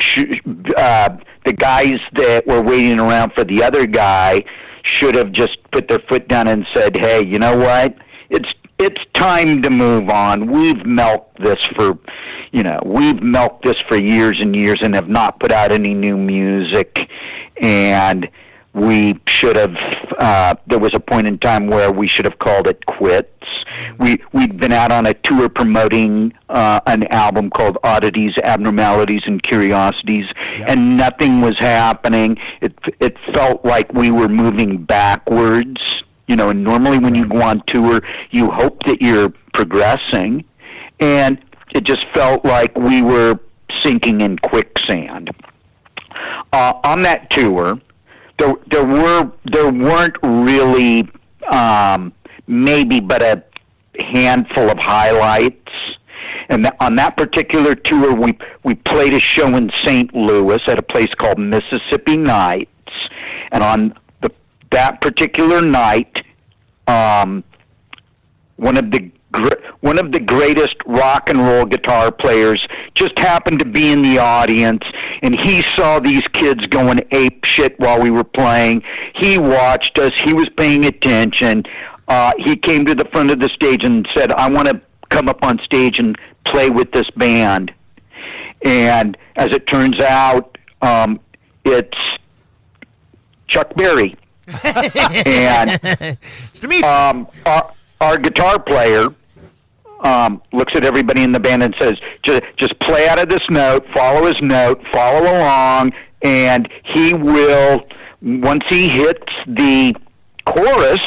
uh, 0.76 1.16
the 1.44 1.52
guys 1.52 1.94
that 2.12 2.46
were 2.46 2.62
waiting 2.62 3.00
around 3.00 3.32
for 3.32 3.44
the 3.44 3.62
other 3.62 3.86
guy 3.86 4.44
should 4.92 5.14
have 5.14 5.32
just 5.32 5.58
put 5.72 5.88
their 5.88 6.00
foot 6.08 6.28
down 6.28 6.48
and 6.48 6.66
said, 6.74 6.96
"Hey, 6.98 7.24
you 7.24 7.38
know 7.38 7.56
what? 7.56 7.96
It's 8.30 8.48
it's 8.78 9.00
time 9.12 9.60
to 9.62 9.70
move 9.70 10.08
on. 10.08 10.50
We've 10.50 10.86
milked 10.86 11.42
this 11.42 11.58
for, 11.74 11.98
you 12.52 12.62
know, 12.62 12.80
we've 12.84 13.20
milked 13.20 13.64
this 13.64 13.74
for 13.88 13.96
years 13.96 14.38
and 14.40 14.54
years 14.54 14.78
and 14.80 14.94
have 14.94 15.08
not 15.08 15.40
put 15.40 15.50
out 15.50 15.72
any 15.72 15.94
new 15.94 16.16
music, 16.16 16.98
and 17.60 18.28
we 18.74 19.18
should 19.26 19.56
have. 19.56 19.74
Uh, 20.18 20.54
there 20.66 20.78
was 20.78 20.92
a 20.94 21.00
point 21.00 21.26
in 21.26 21.38
time 21.38 21.68
where 21.68 21.90
we 21.90 22.08
should 22.08 22.24
have 22.24 22.38
called 22.38 22.68
it 22.68 22.84
quits. 22.86 23.37
We 23.98 24.16
we'd 24.32 24.58
been 24.60 24.72
out 24.72 24.92
on 24.92 25.06
a 25.06 25.14
tour 25.14 25.48
promoting 25.48 26.32
uh, 26.48 26.80
an 26.86 27.04
album 27.12 27.50
called 27.50 27.78
Oddities, 27.82 28.34
Abnormalities, 28.42 29.22
and 29.26 29.42
Curiosities, 29.42 30.26
and 30.66 30.96
nothing 30.96 31.40
was 31.40 31.56
happening. 31.58 32.36
It 32.60 32.78
it 33.00 33.16
felt 33.34 33.64
like 33.64 33.92
we 33.92 34.10
were 34.10 34.28
moving 34.28 34.84
backwards. 34.84 35.80
You 36.26 36.36
know, 36.36 36.50
and 36.50 36.62
normally 36.62 36.98
when 36.98 37.14
you 37.14 37.26
go 37.26 37.40
on 37.40 37.62
tour, 37.66 38.00
you 38.30 38.50
hope 38.50 38.82
that 38.84 39.00
you're 39.00 39.30
progressing, 39.54 40.44
and 41.00 41.38
it 41.74 41.84
just 41.84 42.04
felt 42.14 42.44
like 42.44 42.76
we 42.76 43.02
were 43.02 43.38
sinking 43.82 44.20
in 44.20 44.38
quicksand. 44.38 45.30
Uh, 46.52 46.74
on 46.84 47.02
that 47.02 47.30
tour, 47.30 47.80
there 48.38 48.54
there 48.70 48.86
were 48.86 49.30
there 49.44 49.70
weren't 49.70 50.16
really 50.22 51.08
um, 51.50 52.12
maybe 52.46 53.00
but 53.00 53.22
a 53.22 53.42
handful 53.98 54.70
of 54.70 54.78
highlights. 54.78 55.70
And 56.48 56.70
on 56.80 56.96
that 56.96 57.16
particular 57.16 57.74
tour, 57.74 58.14
we 58.14 58.38
we 58.62 58.74
played 58.74 59.12
a 59.12 59.20
show 59.20 59.54
in 59.54 59.70
St. 59.84 60.14
Louis 60.14 60.60
at 60.66 60.78
a 60.78 60.82
place 60.82 61.12
called 61.14 61.38
Mississippi 61.38 62.16
Nights, 62.16 62.70
and 63.52 63.62
on 63.62 63.98
the 64.22 64.30
that 64.70 65.00
particular 65.00 65.60
night, 65.60 66.24
um, 66.86 67.44
one 68.56 68.78
of 68.78 68.90
the 68.90 69.10
one 69.80 69.98
of 69.98 70.10
the 70.12 70.20
greatest 70.20 70.76
rock 70.86 71.28
and 71.28 71.38
roll 71.38 71.64
guitar 71.66 72.10
players 72.10 72.66
just 72.94 73.18
happened 73.18 73.58
to 73.58 73.66
be 73.66 73.92
in 73.92 74.00
the 74.00 74.18
audience 74.18 74.82
and 75.22 75.38
he 75.40 75.62
saw 75.76 76.00
these 76.00 76.22
kids 76.32 76.66
going 76.68 76.98
ape 77.12 77.44
shit 77.44 77.78
while 77.78 78.00
we 78.00 78.10
were 78.10 78.24
playing 78.24 78.82
he 79.16 79.36
watched 79.36 79.98
us 79.98 80.12
he 80.24 80.32
was 80.32 80.46
paying 80.56 80.86
attention 80.86 81.62
uh 82.08 82.32
he 82.38 82.56
came 82.56 82.84
to 82.84 82.94
the 82.94 83.04
front 83.12 83.30
of 83.30 83.40
the 83.40 83.48
stage 83.50 83.84
and 83.84 84.06
said 84.14 84.32
i 84.32 84.48
want 84.48 84.66
to 84.68 84.80
come 85.10 85.28
up 85.28 85.42
on 85.44 85.58
stage 85.64 85.98
and 85.98 86.16
play 86.46 86.70
with 86.70 86.90
this 86.92 87.08
band. 87.16 87.72
And 88.62 89.16
as 89.36 89.48
it 89.50 89.66
turns 89.66 89.98
out 90.00 90.56
um 90.82 91.20
it's 91.64 91.98
chuck 93.46 93.74
berry. 93.74 94.16
And 95.26 95.78
it's 95.82 96.60
to 96.60 96.80
um, 96.82 97.28
our, 97.44 97.72
our 98.00 98.18
guitar 98.18 98.58
player 98.58 99.08
um, 100.00 100.40
looks 100.52 100.72
at 100.76 100.84
everybody 100.84 101.22
in 101.22 101.32
the 101.32 101.40
band 101.40 101.62
and 101.62 101.74
says, 101.78 101.94
just, 102.22 102.42
just 102.56 102.78
play 102.80 103.08
out 103.08 103.18
of 103.18 103.28
this 103.28 103.42
note, 103.50 103.86
follow 103.94 104.26
his 104.26 104.36
note, 104.40 104.80
follow 104.92 105.20
along, 105.22 105.92
and 106.22 106.68
he 106.94 107.12
will, 107.14 107.86
once 108.22 108.64
he 108.68 108.88
hits 108.88 109.32
the 109.46 109.94
chorus, 110.46 111.00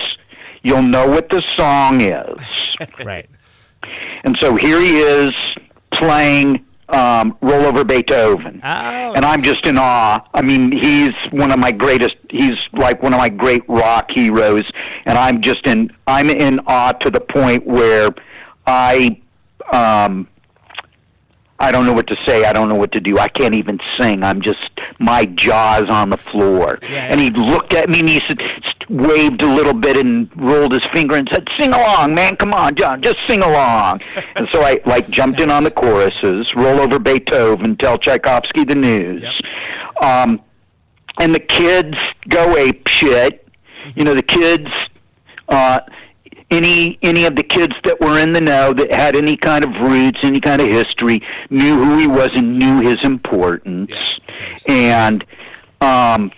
you'll 0.63 0.81
know 0.81 1.07
what 1.07 1.29
the 1.29 1.43
song 1.57 2.01
is. 2.01 2.77
right. 3.05 3.29
And 4.23 4.38
so 4.39 4.55
here 4.55 4.79
he 4.79 4.99
is 4.99 5.31
playing 5.93 6.65
um, 6.89 7.38
Roll 7.41 7.65
Over 7.65 7.83
Beethoven. 7.83 8.59
And 9.15 9.25
I'm 9.25 9.41
just 9.41 9.65
in 9.65 9.77
awe. 9.77 10.19
I 10.33 10.41
mean, 10.41 10.71
he's 10.71 11.11
one 11.31 11.51
of 11.51 11.59
my 11.59 11.71
greatest, 11.71 12.15
he's 12.29 12.57
like 12.73 13.01
one 13.01 13.13
of 13.13 13.19
my 13.19 13.29
great 13.29 13.63
rock 13.67 14.09
heroes. 14.13 14.69
And 15.05 15.17
I'm 15.17 15.41
just 15.41 15.65
in, 15.67 15.91
I'm 16.07 16.29
in 16.29 16.59
awe 16.67 16.91
to 16.91 17.09
the 17.09 17.21
point 17.21 17.65
where 17.65 18.09
I, 18.67 19.21
um, 19.71 20.27
I 21.61 21.71
don't 21.71 21.85
know 21.85 21.93
what 21.93 22.07
to 22.07 22.17
say. 22.27 22.43
I 22.43 22.53
don't 22.53 22.69
know 22.69 22.75
what 22.75 22.91
to 22.93 22.99
do. 22.99 23.19
I 23.19 23.27
can't 23.27 23.53
even 23.53 23.79
sing. 23.99 24.23
I'm 24.23 24.41
just 24.41 24.59
my 24.99 25.25
jaws 25.25 25.85
on 25.89 26.09
the 26.09 26.17
floor. 26.17 26.79
And 26.81 27.19
he 27.19 27.29
looked 27.29 27.73
at 27.73 27.88
me 27.88 27.99
and 27.99 28.09
he 28.09 28.19
said, 28.27 28.39
waved 28.91 29.41
a 29.41 29.47
little 29.47 29.73
bit 29.73 29.95
and 29.95 30.29
rolled 30.35 30.73
his 30.73 30.83
finger 30.91 31.15
and 31.15 31.29
said, 31.31 31.47
"Sing 31.59 31.71
along, 31.73 32.13
man. 32.13 32.35
Come 32.35 32.53
on, 32.53 32.75
John. 32.75 33.01
Just 33.01 33.17
sing 33.27 33.41
along." 33.41 34.01
and 34.35 34.47
so 34.51 34.61
I 34.61 34.79
like 34.85 35.09
jumped 35.09 35.39
in 35.39 35.49
on 35.49 35.63
the 35.63 35.71
choruses, 35.71 36.47
roll 36.55 36.79
over 36.79 36.99
Beethoven, 36.99 37.77
tell 37.77 37.97
Tchaikovsky 37.97 38.65
the 38.65 38.75
news. 38.75 39.23
Um, 40.01 40.41
and 41.19 41.33
the 41.33 41.39
kids 41.39 41.95
go 42.27 42.57
ape 42.57 42.88
shit. 42.88 43.47
You 43.95 44.03
know, 44.03 44.13
the 44.13 44.23
kids. 44.23 44.67
Uh, 45.47 45.79
any 46.52 46.99
any 47.02 47.26
of 47.26 47.36
the 47.36 47.44
kids 47.44 47.73
that 47.86 47.99
were 48.02 48.19
in 48.19 48.34
the 48.34 48.41
know 48.41 48.73
that 48.73 48.94
had 48.94 49.15
any 49.15 49.38
kind 49.38 49.64
of 49.64 49.72
roots, 49.82 50.19
any 50.22 50.40
kind 50.40 50.61
of 50.61 50.68
history, 50.68 51.22
knew 51.49 51.84
who 51.84 51.98
he 51.98 52.07
was 52.07 52.30
and 52.36 52.60
knew 52.60 52.82
his 52.82 52.98
importance. 53.03 53.94
and 54.68 55.23
um, 55.80 56.32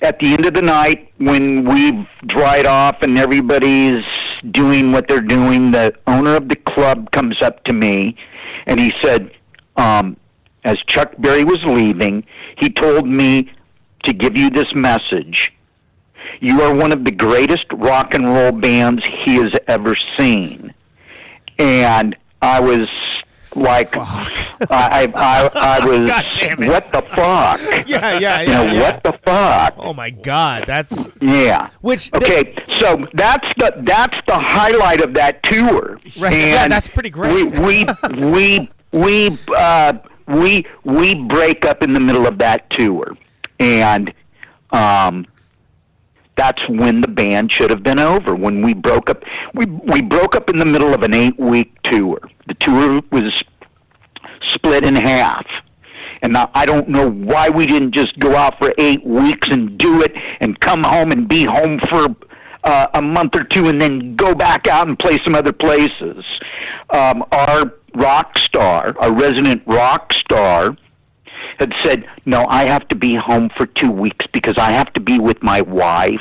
at 0.00 0.18
the 0.20 0.32
end 0.32 0.46
of 0.46 0.54
the 0.54 0.62
night, 0.62 1.12
when 1.18 1.64
we've 1.64 2.06
dried 2.26 2.66
off 2.66 3.02
and 3.02 3.18
everybody's 3.18 4.04
doing 4.52 4.92
what 4.92 5.08
they're 5.08 5.20
doing, 5.20 5.72
the 5.72 5.92
owner 6.06 6.36
of 6.36 6.48
the 6.48 6.56
club 6.56 7.10
comes 7.10 7.42
up 7.42 7.62
to 7.64 7.74
me 7.74 8.16
and 8.66 8.78
he 8.78 8.92
said, 9.02 9.32
um, 9.76 10.16
as 10.64 10.78
Chuck 10.86 11.14
Berry 11.18 11.44
was 11.44 11.62
leaving, 11.64 12.24
he 12.58 12.70
told 12.70 13.08
me 13.08 13.50
to 14.04 14.12
give 14.12 14.36
you 14.38 14.50
this 14.50 14.72
message. 14.74 15.52
You 16.40 16.62
are 16.62 16.74
one 16.74 16.92
of 16.92 17.04
the 17.04 17.10
greatest 17.12 17.64
rock 17.72 18.14
and 18.14 18.26
roll 18.28 18.52
bands 18.52 19.02
he 19.24 19.36
has 19.36 19.52
ever 19.66 19.94
seen. 20.18 20.72
And 21.58 22.16
I 22.40 22.60
was 22.60 22.88
like, 23.56 23.96
I, 23.96 24.30
I, 24.70 25.12
I, 25.14 25.50
I 25.80 25.84
was, 25.86 26.08
God 26.08 26.24
damn 26.34 26.62
it. 26.62 26.68
what 26.68 26.92
the 26.92 27.02
fuck? 27.16 27.60
Yeah, 27.88 28.18
yeah, 28.18 28.40
You 28.42 28.48
know, 28.48 28.62
yeah, 28.64 28.72
yeah. 28.72 28.82
what 28.82 29.02
the 29.02 29.12
fuck? 29.24 29.74
Oh 29.78 29.92
my 29.94 30.10
God, 30.10 30.64
that's 30.66 31.08
Yeah. 31.20 31.70
Which 31.80 32.12
okay, 32.14 32.54
so 32.78 33.06
that's 33.14 33.46
the 33.56 33.72
that's 33.78 34.16
the 34.26 34.34
highlight 34.38 35.00
of 35.00 35.14
that 35.14 35.42
tour. 35.42 35.98
Right, 36.18 36.32
And 36.32 36.48
yeah, 36.50 36.68
that's 36.68 36.88
pretty 36.88 37.10
great. 37.10 37.32
We 37.32 37.44
we 37.46 37.86
we 38.30 38.70
we 38.92 39.38
uh, 39.56 39.94
we 40.28 40.66
we 40.84 41.14
break 41.26 41.64
up 41.64 41.82
in 41.82 41.94
the 41.94 42.00
middle 42.00 42.26
of 42.26 42.38
that 42.38 42.68
tour, 42.70 43.16
and 43.58 44.12
um, 44.70 45.24
that's 46.38 46.62
when 46.68 47.00
the 47.00 47.08
band 47.08 47.52
should 47.52 47.70
have 47.70 47.82
been 47.82 47.98
over. 47.98 48.34
When 48.34 48.62
we 48.62 48.72
broke 48.72 49.10
up, 49.10 49.22
we 49.54 49.66
we 49.66 50.00
broke 50.00 50.34
up 50.34 50.48
in 50.48 50.56
the 50.56 50.64
middle 50.64 50.94
of 50.94 51.02
an 51.02 51.12
eight 51.12 51.38
week 51.38 51.74
tour. 51.82 52.20
The 52.46 52.54
tour 52.54 53.02
was 53.10 53.42
split 54.54 54.84
in 54.84 54.94
half. 54.94 55.44
And 56.22 56.32
now 56.32 56.50
I 56.54 56.64
don't 56.64 56.88
know 56.88 57.10
why 57.10 57.48
we 57.48 57.66
didn't 57.66 57.94
just 57.94 58.18
go 58.18 58.34
out 58.34 58.58
for 58.58 58.72
eight 58.78 59.04
weeks 59.04 59.48
and 59.50 59.76
do 59.78 60.02
it 60.02 60.12
and 60.40 60.58
come 60.60 60.82
home 60.82 61.12
and 61.12 61.28
be 61.28 61.44
home 61.44 61.78
for 61.90 62.16
uh, 62.64 62.86
a 62.94 63.02
month 63.02 63.36
or 63.36 63.44
two 63.44 63.68
and 63.68 63.80
then 63.80 64.16
go 64.16 64.34
back 64.34 64.66
out 64.66 64.88
and 64.88 64.98
play 64.98 65.18
some 65.24 65.34
other 65.34 65.52
places. 65.52 66.24
Um, 66.90 67.24
our 67.30 67.72
rock 67.94 68.36
star, 68.38 68.94
our 68.98 69.12
resident 69.12 69.62
rock 69.66 70.12
star, 70.12 70.76
had 71.58 71.72
said, 71.84 72.06
"No, 72.24 72.46
I 72.48 72.64
have 72.64 72.86
to 72.88 72.96
be 72.96 73.14
home 73.16 73.50
for 73.56 73.66
two 73.66 73.90
weeks 73.90 74.26
because 74.32 74.54
I 74.58 74.72
have 74.72 74.92
to 74.94 75.00
be 75.00 75.18
with 75.18 75.42
my 75.42 75.60
wife 75.60 76.20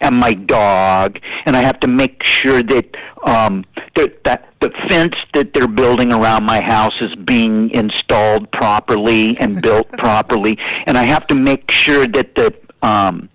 and 0.00 0.16
my 0.16 0.32
dog, 0.34 1.18
and 1.46 1.56
I 1.56 1.62
have 1.62 1.80
to 1.80 1.86
make 1.88 2.22
sure 2.22 2.62
that 2.62 2.96
um, 3.24 3.64
that 3.96 4.24
that 4.24 4.48
the 4.60 4.70
fence 4.88 5.14
that 5.34 5.54
they're 5.54 5.68
building 5.68 6.12
around 6.12 6.44
my 6.44 6.60
house 6.62 6.94
is 7.00 7.14
being 7.14 7.70
installed 7.70 8.50
properly 8.50 9.36
and 9.38 9.60
built 9.68 9.90
properly, 9.92 10.58
and 10.86 10.96
I 10.96 11.04
have 11.04 11.26
to 11.28 11.34
make 11.34 11.70
sure 11.70 12.06
that 12.06 12.34
the 12.34 12.54
um, 12.82 13.28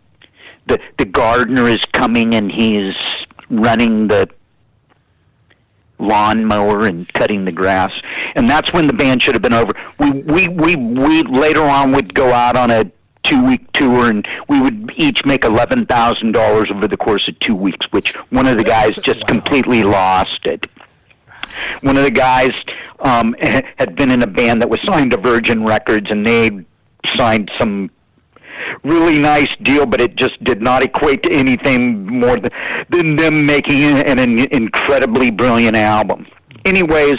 the 0.68 0.80
the 0.98 1.06
gardener 1.06 1.68
is 1.68 1.84
coming 1.92 2.36
and 2.36 2.52
he's 2.52 2.96
running 3.50 4.08
the 4.08 4.30
lawnmower 6.04 6.86
and 6.86 7.08
cutting 7.14 7.46
the 7.46 7.52
grass. 7.52 7.92
And 8.36 8.50
that's 8.50 8.72
when 8.74 8.88
the 8.88 8.94
band 8.94 9.22
should 9.22 9.36
have 9.36 9.42
been 9.42 9.54
over. 9.54 9.74
We 10.00 10.12
we 10.12 10.48
we 10.48 10.76
we 10.76 11.24
later 11.24 11.64
on 11.64 11.92
would 11.94 12.14
go 12.14 12.32
out 12.32 12.56
on 12.56 12.70
a 12.72 12.92
two 13.24 13.44
week 13.46 13.72
tour 13.72 14.10
and 14.10 14.28
we 14.50 14.60
would 14.60 14.92
each 14.98 15.26
make 15.26 15.46
eleven 15.46 15.86
thousand 15.86 16.34
dollars 16.34 16.70
over 16.74 16.88
the 16.88 16.98
course 16.98 17.28
of 17.28 17.40
two 17.40 17.56
weeks 17.56 17.86
which 17.92 18.16
one 18.32 18.46
of 18.48 18.58
the 18.58 18.64
guys 18.64 18.96
just 18.98 19.26
completely 19.28 19.84
lost 19.84 20.46
it. 20.46 20.68
One 21.82 21.98
of 21.98 22.04
the 22.04 22.12
guys 22.12 22.52
um 23.00 23.36
had 23.42 23.96
been 23.96 24.12
in 24.12 24.22
a 24.22 24.28
band 24.28 24.62
that 24.62 24.70
was 24.70 24.80
signed 24.86 25.12
to 25.12 25.18
virgin 25.18 25.66
records 25.66 26.08
and 26.10 26.28
they 26.28 26.66
signed 27.16 27.50
some 27.60 27.90
really 28.84 29.20
nice 29.20 29.54
deal, 29.62 29.86
but 29.86 30.02
it 30.02 30.16
just 30.16 30.42
did 30.44 30.62
not 30.62 30.84
equate 30.84 31.24
to 31.24 31.32
anything 31.32 32.06
more 32.06 32.38
than, 32.40 32.52
than 32.90 33.16
them 33.16 33.46
making 33.46 33.82
an, 33.82 34.20
an 34.20 34.40
incredibly 34.52 35.32
brilliant 35.32 35.76
album. 35.76 36.26
Anyways, 36.66 37.18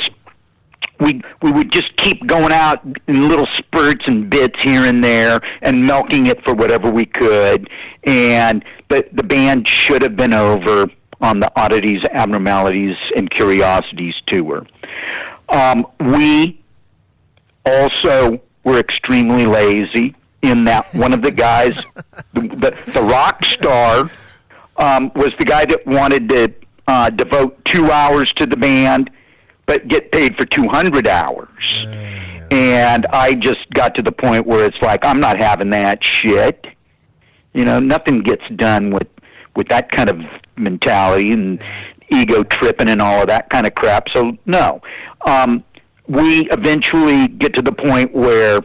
we 1.00 1.20
we 1.42 1.50
would 1.50 1.72
just 1.72 1.96
keep 1.96 2.26
going 2.26 2.52
out 2.52 2.84
in 3.08 3.28
little 3.28 3.48
spurts 3.58 4.04
and 4.06 4.30
bits 4.30 4.58
here 4.62 4.82
and 4.84 5.02
there 5.02 5.38
and 5.62 5.86
milking 5.86 6.26
it 6.26 6.42
for 6.44 6.54
whatever 6.54 6.90
we 6.90 7.04
could. 7.04 7.68
And 8.04 8.64
the 8.88 9.04
the 9.12 9.22
band 9.22 9.66
should 9.66 10.02
have 10.02 10.16
been 10.16 10.32
over 10.32 10.86
on 11.20 11.40
the 11.40 11.50
oddities 11.60 12.02
abnormalities 12.12 12.96
and 13.16 13.30
curiosities 13.30 14.14
tour. 14.26 14.66
Um, 15.48 15.86
we 16.00 16.62
also 17.66 18.40
were 18.64 18.78
extremely 18.78 19.46
lazy 19.46 20.14
in 20.44 20.64
that 20.64 20.92
one 20.94 21.12
of 21.12 21.22
the 21.22 21.30
guys 21.30 21.72
the, 22.34 22.40
the, 22.42 22.92
the 22.92 23.02
rock 23.02 23.44
star 23.44 24.10
um, 24.76 25.10
was 25.14 25.32
the 25.38 25.44
guy 25.44 25.64
that 25.64 25.86
wanted 25.86 26.28
to 26.28 26.52
uh, 26.86 27.10
devote 27.10 27.64
two 27.64 27.90
hours 27.90 28.30
to 28.32 28.46
the 28.46 28.56
band 28.56 29.10
but 29.66 29.88
get 29.88 30.12
paid 30.12 30.36
for 30.36 30.44
200 30.44 31.08
hours. 31.08 31.48
And 32.50 33.06
I 33.06 33.34
just 33.34 33.68
got 33.70 33.94
to 33.94 34.02
the 34.02 34.12
point 34.12 34.46
where 34.46 34.66
it's 34.66 34.80
like 34.82 35.04
I'm 35.04 35.18
not 35.18 35.42
having 35.42 35.70
that 35.70 36.04
shit. 36.04 36.66
You 37.54 37.64
know, 37.64 37.80
nothing 37.80 38.20
gets 38.22 38.44
done 38.56 38.90
with 38.90 39.08
with 39.56 39.68
that 39.68 39.90
kind 39.90 40.10
of 40.10 40.20
mentality 40.56 41.32
and 41.32 41.62
ego 42.10 42.42
tripping 42.42 42.88
and 42.88 43.00
all 43.00 43.22
of 43.22 43.28
that 43.28 43.48
kind 43.50 43.66
of 43.66 43.74
crap. 43.74 44.08
So 44.10 44.36
no, 44.44 44.82
um, 45.26 45.64
we 46.06 46.48
eventually 46.50 47.28
get 47.28 47.54
to 47.54 47.62
the 47.62 47.72
point 47.72 48.14
where 48.14 48.60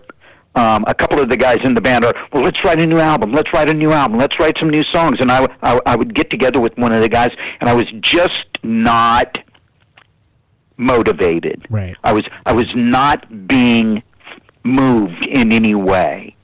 um, 0.55 0.83
a 0.87 0.93
couple 0.93 1.19
of 1.19 1.29
the 1.29 1.37
guys 1.37 1.59
in 1.63 1.73
the 1.73 1.81
band 1.81 2.03
are, 2.05 2.13
well, 2.33 2.43
let's 2.43 2.63
write 2.63 2.81
a 2.81 2.85
new 2.85 2.99
album. 2.99 3.31
Let's 3.31 3.51
write 3.53 3.69
a 3.69 3.73
new 3.73 3.91
album. 3.91 4.17
Let's 4.17 4.39
write 4.39 4.57
some 4.59 4.69
new 4.69 4.83
songs. 4.91 5.17
And 5.19 5.31
I, 5.31 5.47
I, 5.61 5.79
I 5.85 5.95
would 5.95 6.13
get 6.13 6.29
together 6.29 6.59
with 6.59 6.77
one 6.77 6.91
of 6.91 7.01
the 7.01 7.09
guys, 7.09 7.31
and 7.59 7.69
I 7.69 7.73
was 7.73 7.85
just 8.01 8.47
not 8.63 9.37
motivated. 10.77 11.65
Right. 11.69 11.95
I 12.03 12.13
was 12.13 12.23
I 12.45 12.53
was 12.53 12.67
not 12.73 13.47
being 13.47 14.01
moved 14.63 15.25
in 15.27 15.51
any 15.51 15.75
way. 15.75 16.35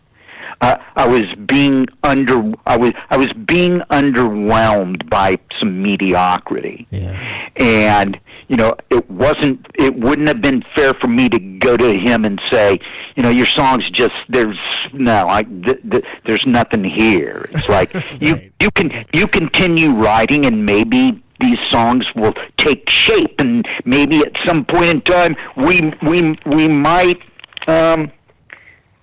Uh, 0.61 0.77
I 0.95 1.07
was 1.07 1.23
being 1.45 1.88
under 2.03 2.52
I 2.65 2.77
was 2.77 2.91
I 3.10 3.18
was 3.18 3.32
being 3.45 3.80
underwhelmed 3.91 5.10
by 5.10 5.38
some 5.60 5.82
mediocrity. 5.82 6.88
Yeah. 6.91 7.49
And 7.57 8.19
you 8.48 8.58
know, 8.58 8.76
it 8.90 9.10
wasn't 9.10 9.66
it 9.76 9.96
wouldn't 9.96 10.28
have 10.28 10.42
been 10.42 10.64
fair 10.76 10.94
for 11.02 11.08
me 11.08 11.30
to 11.30 11.40
go 11.60 11.76
to 11.78 11.94
him 11.94 12.26
and 12.26 12.40
say, 12.52 12.80
you 13.16 13.24
know, 13.24 13.30
your 13.30 13.46
songs 13.48 13.90
just 13.92 14.14
there's 14.30 14.58
no, 14.94 15.28
I 15.28 15.44
th- 15.44 15.82
th- 15.90 16.06
there's 16.26 16.46
nothing 16.46 16.84
here. 16.84 17.46
It's 17.52 17.68
like 17.68 17.94
you 18.22 18.52
you 18.62 18.72
can 18.72 19.06
you 19.14 19.28
continue 19.28 19.92
writing 19.92 20.46
and 20.46 20.66
maybe 20.66 21.24
these 21.40 21.58
songs 21.72 22.06
will 22.16 22.34
take 22.58 22.90
shape 22.90 23.40
and 23.40 23.68
maybe 23.84 24.20
at 24.20 24.32
some 24.46 24.64
point 24.66 24.86
in 24.86 25.02
time 25.02 25.36
we 25.58 25.82
we 26.04 26.38
we 26.46 26.68
might 26.68 27.22
um 27.68 28.12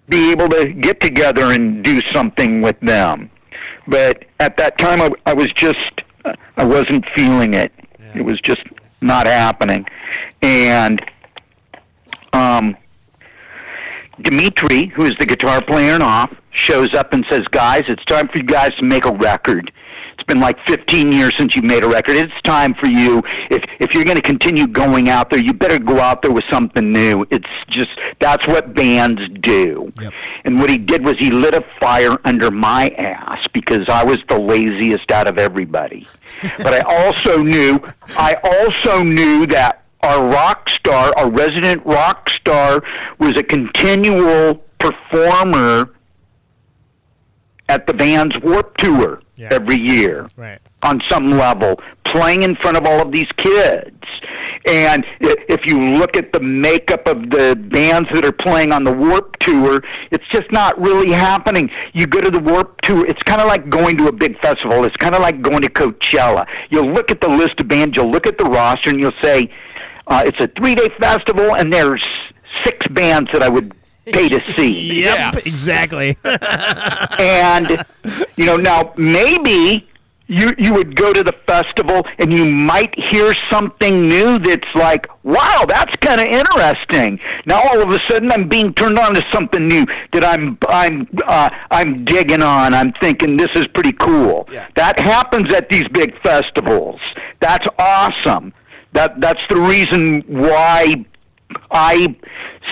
be 0.09 0.31
able 0.31 0.48
to 0.48 0.73
get 0.73 1.01
together 1.01 1.52
and 1.52 1.82
do 1.85 2.01
something 2.12 2.60
with 2.62 2.78
them. 2.81 3.31
But 3.89 4.24
at 4.40 4.56
that 4.59 4.78
time 4.78 5.01
i, 5.02 5.10
I 5.27 5.35
was 5.35 5.48
just 5.56 5.78
i 6.56 6.64
wasn't 6.64 7.05
feeling 7.16 7.55
it. 7.55 7.73
It 8.14 8.23
was 8.23 8.40
just 8.40 8.62
not 9.02 9.26
happening 9.26 9.84
and 10.42 11.00
um 12.32 12.76
Dimitri, 14.20 14.92
who 14.94 15.04
is 15.04 15.16
the 15.18 15.26
guitar 15.26 15.60
player 15.64 15.92
and 15.94 16.02
off, 16.02 16.32
shows 16.52 16.94
up 16.94 17.12
and 17.12 17.24
says, 17.30 17.40
"Guys, 17.50 17.82
it's 17.88 18.04
time 18.04 18.28
for 18.28 18.36
you 18.36 18.44
guys 18.44 18.70
to 18.78 18.84
make 18.84 19.04
a 19.04 19.12
record. 19.12 19.72
Been 20.32 20.40
like 20.40 20.56
15 20.66 21.12
years 21.12 21.30
since 21.38 21.54
you 21.54 21.60
made 21.60 21.84
a 21.84 21.88
record. 21.88 22.16
It's 22.16 22.32
time 22.42 22.72
for 22.80 22.86
you. 22.86 23.22
If 23.50 23.62
if 23.80 23.92
you're 23.92 24.04
going 24.04 24.16
to 24.16 24.22
continue 24.22 24.66
going 24.66 25.10
out 25.10 25.28
there, 25.28 25.38
you 25.38 25.52
better 25.52 25.78
go 25.78 26.00
out 26.00 26.22
there 26.22 26.32
with 26.32 26.44
something 26.50 26.90
new. 26.90 27.26
It's 27.30 27.44
just 27.68 27.90
that's 28.18 28.46
what 28.46 28.74
bands 28.74 29.20
do." 29.42 29.92
And 30.46 30.59
what 30.59 30.70
he 30.70 30.78
did 30.78 31.04
was 31.04 31.16
he 31.18 31.30
lit 31.30 31.54
a 31.54 31.62
fire 31.82 32.16
under 32.24 32.50
my 32.50 32.88
ass 32.96 33.46
because 33.52 33.86
I 33.90 34.04
was 34.04 34.16
the 34.30 34.40
laziest 34.40 35.12
out 35.12 35.28
of 35.28 35.36
everybody. 35.36 36.09
but 36.56 36.72
I 36.72 36.80
also 36.80 37.42
knew 37.42 37.78
I 38.16 38.34
also 38.42 39.02
knew 39.02 39.44
that 39.48 39.84
our 40.00 40.26
rock 40.26 40.70
star, 40.70 41.12
our 41.18 41.30
resident 41.30 41.84
rock 41.84 42.30
star, 42.30 42.82
was 43.18 43.34
a 43.36 43.42
continual 43.42 44.64
performer 44.78 45.90
at 47.68 47.86
the 47.86 47.94
Vans 47.94 48.32
Warp 48.43 48.76
Tour 48.76 49.20
every 49.51 49.80
year 49.80 50.26
Right. 50.36 50.59
on 50.82 51.01
some 51.10 51.39
level, 51.39 51.80
playing 52.06 52.43
in 52.43 52.55
front 52.56 52.76
of 52.76 52.86
all 52.86 53.01
of 53.01 53.12
these 53.12 53.28
kids. 53.36 53.97
And 54.68 55.05
if 55.20 55.60
you 55.66 55.78
look 55.98 56.16
at 56.16 56.32
the 56.32 56.40
makeup 56.40 57.09
of 57.09 57.30
the 57.30 57.56
bands 57.56 58.09
that 58.12 58.24
are 58.24 58.30
playing 58.32 58.70
on 58.72 58.84
the 58.84 58.93
Warp 58.93 59.36
Tour, 59.40 59.82
it's 60.12 60.24
just 60.32 60.51
not 60.52 60.80
really 60.80 61.10
happening. 61.12 61.68
You 61.94 62.06
go 62.06 62.20
to 62.20 62.30
the 62.30 62.39
Warp 62.39 62.80
Tour, 62.82 63.05
it's 63.06 63.22
kind 63.24 63.40
of 63.40 63.48
like 63.48 63.68
going 63.68 63.97
to 63.97 64.06
a 64.09 64.12
big 64.12 64.39
festival. 64.40 64.84
It's 64.84 64.97
kind 64.97 65.14
of 65.16 65.20
like 65.20 65.43
going 65.43 65.62
to 65.62 65.70
Coachella. 65.70 66.47
You'll 66.70 66.93
look 66.93 67.10
at 67.10 67.20
the 67.20 67.28
list 67.28 67.60
of 67.60 67.66
bands, 67.68 67.97
you'll 67.97 68.10
look 68.10 68.26
at 68.26 68.39
the 68.39 68.44
roster, 68.44 68.90
and 68.90 69.01
you'll 69.01 69.12
say, 69.22 69.51
uh, 70.06 70.22
it's 70.26 70.39
a 70.40 70.48
three 70.59 70.74
day 70.76 70.89
festival, 71.01 71.56
and 71.56 71.72
there's 71.72 72.02
six 72.64 72.86
bands 72.89 73.30
that 73.32 73.43
I 73.43 73.48
would 73.48 73.72
pay 74.12 74.28
to 74.28 74.40
see. 74.52 75.02
Yep. 75.02 75.46
Exactly. 75.46 76.16
and 76.24 77.84
you 78.36 78.46
know 78.46 78.56
now 78.56 78.92
maybe 78.96 79.88
you 80.28 80.52
you 80.58 80.72
would 80.72 80.96
go 80.96 81.12
to 81.12 81.22
the 81.22 81.34
festival 81.46 82.02
and 82.18 82.32
you 82.32 82.44
might 82.44 82.94
hear 83.10 83.34
something 83.50 84.08
new 84.08 84.38
that's 84.38 84.68
like 84.74 85.06
wow 85.24 85.64
that's 85.68 85.94
kind 86.00 86.20
of 86.20 86.26
interesting 86.26 87.20
now 87.44 87.60
all 87.60 87.82
of 87.82 87.90
a 87.90 87.98
sudden 88.08 88.30
i'm 88.32 88.48
being 88.48 88.72
turned 88.74 88.98
on 88.98 89.14
to 89.14 89.22
something 89.32 89.66
new 89.66 89.84
that 90.12 90.24
i'm 90.24 90.56
i'm 90.68 91.06
uh, 91.26 91.50
i'm 91.70 92.04
digging 92.04 92.40
on 92.42 92.72
i'm 92.72 92.92
thinking 93.02 93.36
this 93.36 93.50
is 93.56 93.66
pretty 93.74 93.92
cool 93.92 94.48
that 94.76 94.98
happens 94.98 95.52
at 95.52 95.68
these 95.68 95.84
big 95.92 96.18
festivals 96.22 97.00
that's 97.40 97.66
awesome 97.78 98.54
that 98.92 99.20
that's 99.20 99.42
the 99.50 99.56
reason 99.56 100.22
why 100.28 100.94
I 101.70 102.16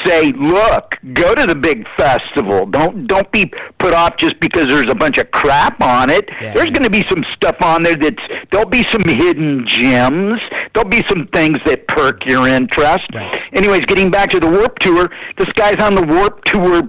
say, 0.05 0.33
look, 0.33 0.95
go 1.15 1.35
to 1.35 1.47
the 1.47 1.55
big 1.55 1.87
festival. 1.97 2.67
Don't 2.67 3.07
don't 3.07 3.31
be 3.33 3.53
put 3.79 3.93
off 3.95 4.17
just 4.19 4.39
because 4.41 4.67
there's 4.67 4.87
a 4.91 4.95
bunch 4.95 5.19
of 5.19 5.31
crap 5.31 5.81
on 5.83 6.11
it. 6.11 6.29
there's 6.41 6.71
going 6.71 6.85
to 6.85 6.91
be 6.91 7.05
some 7.11 7.25
stuff 7.35 7.57
on 7.63 7.83
there 7.83 7.95
that's 7.97 8.23
there'll 8.53 8.69
be 8.69 8.85
some 8.91 9.05
hidden 9.05 9.67
gems. 9.67 10.41
There'll 10.75 10.89
be 10.89 11.03
some 11.09 11.27
things 11.29 11.59
that 11.67 11.87
perk 11.89 12.27
your 12.27 12.47
interest. 12.49 13.07
Anyways, 13.53 13.81
getting 13.81 14.11
back 14.11 14.31
to 14.31 14.41
the 14.41 14.49
Warp 14.49 14.79
Tour, 14.79 15.11
this 15.39 15.49
guy's 15.55 15.77
on 15.83 15.95
the 15.95 16.03
Warp 16.03 16.45
Tour 16.45 16.83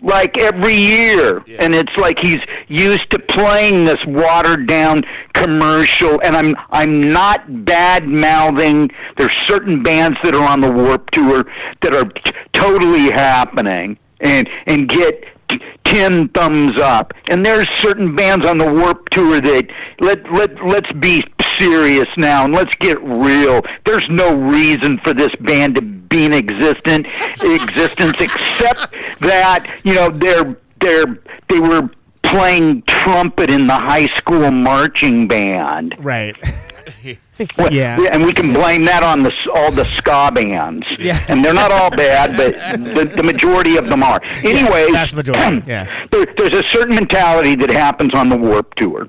like 0.00 0.38
every 0.38 0.74
year. 0.74 1.38
And 1.58 1.74
it's 1.74 1.94
like 1.96 2.18
he's 2.22 2.38
used 2.68 3.10
to 3.10 3.18
playing 3.18 3.84
this 3.84 3.98
watered 4.06 4.66
down 4.66 5.02
commercial. 5.32 6.20
And 6.22 6.36
i'm 6.36 6.54
i'm 6.70 7.12
not 7.12 7.64
bad 7.64 8.06
mouthing. 8.06 8.90
There's 9.16 9.34
certain 9.46 9.82
bands 9.82 10.16
that 10.22 10.34
are 10.34 10.48
on 10.48 10.60
the 10.60 10.70
warp 10.70 11.10
tour 11.10 11.44
that 11.82 11.94
are 11.94 12.04
t- 12.04 12.32
totally 12.52 13.10
happening. 13.10 13.98
And 14.20 14.48
and 14.66 14.88
get 14.88 15.24
t- 15.48 15.60
10 15.84 16.28
thumbs 16.28 16.80
up. 16.80 17.12
And 17.30 17.44
there's 17.44 17.66
certain 17.78 18.14
bands 18.14 18.46
on 18.46 18.58
the 18.58 18.72
warp 18.72 19.08
tour 19.10 19.40
that 19.40 19.66
let 20.00 20.30
let 20.32 20.64
let's 20.66 20.92
be 20.92 21.24
serious 21.58 22.08
now 22.16 22.44
and 22.44 22.54
let's 22.54 22.74
get 22.76 23.02
real. 23.02 23.62
There's 23.84 24.06
no 24.08 24.36
reason 24.36 24.98
for 25.04 25.14
this 25.14 25.34
band 25.40 25.74
to 25.76 25.82
be 25.82 26.24
in 26.24 26.32
existent 26.32 27.06
existence 27.42 28.16
except 28.20 28.94
that 29.20 29.80
you 29.84 29.94
know 29.94 30.10
they're 30.10 30.56
they're 30.80 31.18
they 31.48 31.60
were 31.60 31.88
playing 32.22 32.82
trumpet 32.82 33.50
in 33.50 33.66
the 33.66 33.74
high 33.74 34.06
school 34.16 34.50
marching 34.50 35.26
band. 35.28 35.96
Right. 35.98 36.36
Yeah. 37.70 37.98
and 38.10 38.24
we 38.24 38.32
can 38.32 38.52
blame 38.52 38.84
that 38.86 39.02
on 39.02 39.22
the 39.22 39.32
all 39.54 39.70
the 39.70 39.84
ska 39.96 40.30
bands. 40.34 40.86
Yeah. 40.98 41.24
and 41.28 41.44
they're 41.44 41.54
not 41.54 41.70
all 41.70 41.90
bad, 41.90 42.36
but 42.36 42.54
the, 42.94 43.04
the 43.16 43.22
majority 43.22 43.76
of 43.76 43.88
them 43.88 44.02
are. 44.02 44.20
Anyways, 44.44 44.90
vast 44.92 45.14
majority, 45.14 45.62
yeah. 45.66 46.06
there, 46.10 46.26
there's 46.36 46.56
a 46.56 46.68
certain 46.70 46.94
mentality 46.94 47.54
that 47.56 47.70
happens 47.70 48.14
on 48.14 48.28
the 48.28 48.36
Warp 48.36 48.74
Tour, 48.74 49.08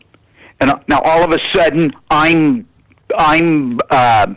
and 0.59 0.69
uh, 0.69 0.79
now 0.87 1.01
all 1.01 1.23
of 1.23 1.31
a 1.31 1.39
sudden 1.55 1.91
I'm 2.11 2.67
I'm 3.17 3.79
uh, 3.89 4.27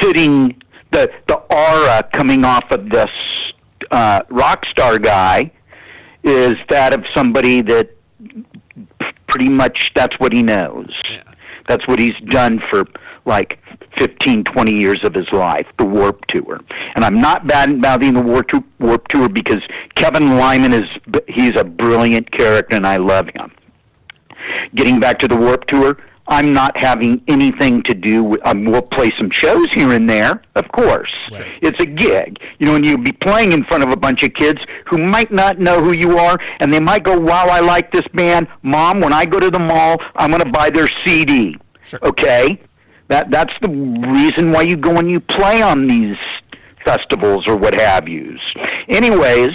sitting 0.00 0.60
the 0.90 1.10
the 1.28 1.36
aura 1.36 2.08
coming 2.12 2.44
off 2.44 2.64
of 2.70 2.88
this 2.90 3.10
uh, 3.90 4.20
rock 4.30 4.64
star 4.66 4.98
guy 4.98 5.52
is 6.22 6.56
that 6.68 6.92
of 6.92 7.04
somebody 7.14 7.62
that 7.62 7.90
pretty 9.26 9.48
much 9.48 9.90
that's 9.94 10.18
what 10.18 10.32
he 10.32 10.42
knows. 10.42 10.90
Yeah. 11.08 11.22
That's 11.68 11.86
what 11.86 11.98
he's 12.00 12.18
done 12.28 12.60
for 12.68 12.84
like 13.30 13.58
15, 13.98 14.44
20 14.44 14.74
years 14.78 15.00
of 15.04 15.14
his 15.14 15.30
life, 15.32 15.66
the 15.78 15.86
Warp 15.86 16.26
Tour. 16.26 16.60
And 16.94 17.04
I'm 17.04 17.20
not 17.20 17.46
bad 17.46 17.80
mouthing 17.80 18.12
the 18.12 18.20
Warp 18.20 18.48
Tour, 18.48 18.64
Warp 18.80 19.08
Tour 19.08 19.28
because 19.28 19.62
Kevin 19.94 20.36
Lyman 20.36 20.72
is 20.74 20.88
he's 21.28 21.52
a 21.56 21.64
brilliant 21.64 22.30
character 22.32 22.76
and 22.76 22.86
I 22.86 22.96
love 22.96 23.28
him. 23.34 23.50
Getting 24.74 25.00
back 25.00 25.18
to 25.20 25.28
the 25.28 25.36
Warp 25.36 25.64
Tour, 25.66 25.96
I'm 26.26 26.52
not 26.52 26.76
having 26.76 27.22
anything 27.26 27.82
to 27.84 27.94
do 27.94 28.22
with. 28.22 28.40
Um, 28.46 28.64
we'll 28.64 28.82
play 28.82 29.10
some 29.18 29.30
shows 29.32 29.66
here 29.74 29.92
and 29.92 30.08
there, 30.08 30.42
of 30.54 30.64
course. 30.72 31.10
It's 31.60 31.80
a 31.80 31.86
gig, 31.86 32.38
you 32.58 32.66
know, 32.66 32.76
and 32.76 32.84
you'll 32.84 33.02
be 33.02 33.12
playing 33.12 33.50
in 33.52 33.64
front 33.64 33.82
of 33.82 33.90
a 33.90 33.96
bunch 33.96 34.22
of 34.22 34.32
kids 34.34 34.60
who 34.88 34.98
might 34.98 35.32
not 35.32 35.58
know 35.58 35.82
who 35.82 35.92
you 35.98 36.18
are, 36.18 36.38
and 36.60 36.72
they 36.72 36.78
might 36.78 37.02
go, 37.02 37.18
"Wow, 37.18 37.46
I 37.48 37.58
like 37.60 37.90
this 37.92 38.06
band, 38.14 38.46
Mom. 38.62 39.00
When 39.00 39.12
I 39.12 39.24
go 39.26 39.40
to 39.40 39.50
the 39.50 39.58
mall, 39.58 39.96
I'm 40.14 40.30
going 40.30 40.42
to 40.42 40.50
buy 40.50 40.70
their 40.70 40.88
CD." 41.04 41.56
Okay, 42.04 42.60
that 43.10 43.30
that's 43.30 43.52
the 43.60 43.68
reason 43.68 44.52
why 44.52 44.62
you 44.62 44.76
go 44.76 44.92
and 44.96 45.10
you 45.10 45.20
play 45.20 45.60
on 45.60 45.86
these 45.86 46.16
festivals 46.84 47.44
or 47.46 47.56
what 47.56 47.78
have 47.78 48.08
yous. 48.08 48.40
Anyways, 48.88 49.50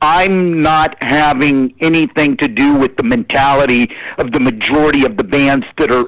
I'm 0.00 0.58
not 0.60 0.96
having 1.02 1.74
anything 1.80 2.36
to 2.38 2.48
do 2.48 2.76
with 2.76 2.96
the 2.96 3.02
mentality 3.02 3.90
of 4.18 4.32
the 4.32 4.40
majority 4.40 5.04
of 5.04 5.16
the 5.16 5.24
bands 5.24 5.66
that 5.78 5.92
are 5.92 6.06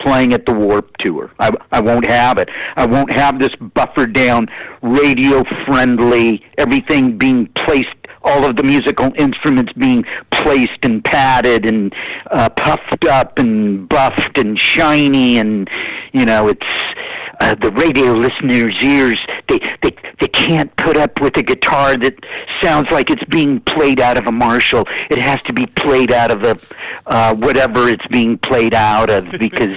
playing 0.00 0.34
at 0.34 0.46
the 0.46 0.52
Warp 0.52 0.96
Tour. 0.98 1.32
I, 1.40 1.50
I 1.72 1.80
won't 1.80 2.08
have 2.08 2.38
it. 2.38 2.48
I 2.76 2.86
won't 2.86 3.12
have 3.16 3.40
this 3.40 3.54
buffered 3.74 4.12
down, 4.12 4.46
radio 4.82 5.42
friendly, 5.66 6.44
everything 6.58 7.16
being 7.16 7.48
placed, 7.66 7.96
all 8.24 8.44
of 8.44 8.56
the 8.56 8.62
musical 8.62 9.12
instruments 9.18 9.72
being 9.74 10.04
placed 10.30 10.78
and 10.82 11.04
padded 11.04 11.66
and 11.66 11.94
uh, 12.30 12.48
puffed 12.50 13.04
up 13.04 13.38
and 13.38 13.88
buffed 13.88 14.36
and 14.36 14.58
shiny 14.58 15.38
and, 15.38 15.68
you 16.12 16.24
know, 16.24 16.48
it's 16.48 16.66
uh, 17.40 17.54
the 17.54 17.70
radio 17.72 18.12
listeners' 18.12 18.74
ears 18.82 19.18
they, 19.48 19.58
they 19.82 19.96
they 20.20 20.28
can't 20.28 20.74
put 20.76 20.96
up 20.96 21.20
with 21.20 21.36
a 21.36 21.42
guitar 21.42 21.96
that 21.96 22.14
sounds 22.62 22.88
like 22.90 23.10
it's 23.10 23.24
being 23.24 23.60
played 23.60 24.00
out 24.00 24.16
of 24.16 24.26
a 24.26 24.32
Marshall. 24.32 24.84
It 25.10 25.18
has 25.18 25.42
to 25.42 25.52
be 25.52 25.66
played 25.66 26.12
out 26.12 26.30
of 26.30 26.42
a 26.42 26.58
uh, 27.06 27.34
whatever 27.34 27.88
it's 27.88 28.06
being 28.08 28.38
played 28.38 28.74
out 28.74 29.10
of 29.10 29.30
because 29.38 29.76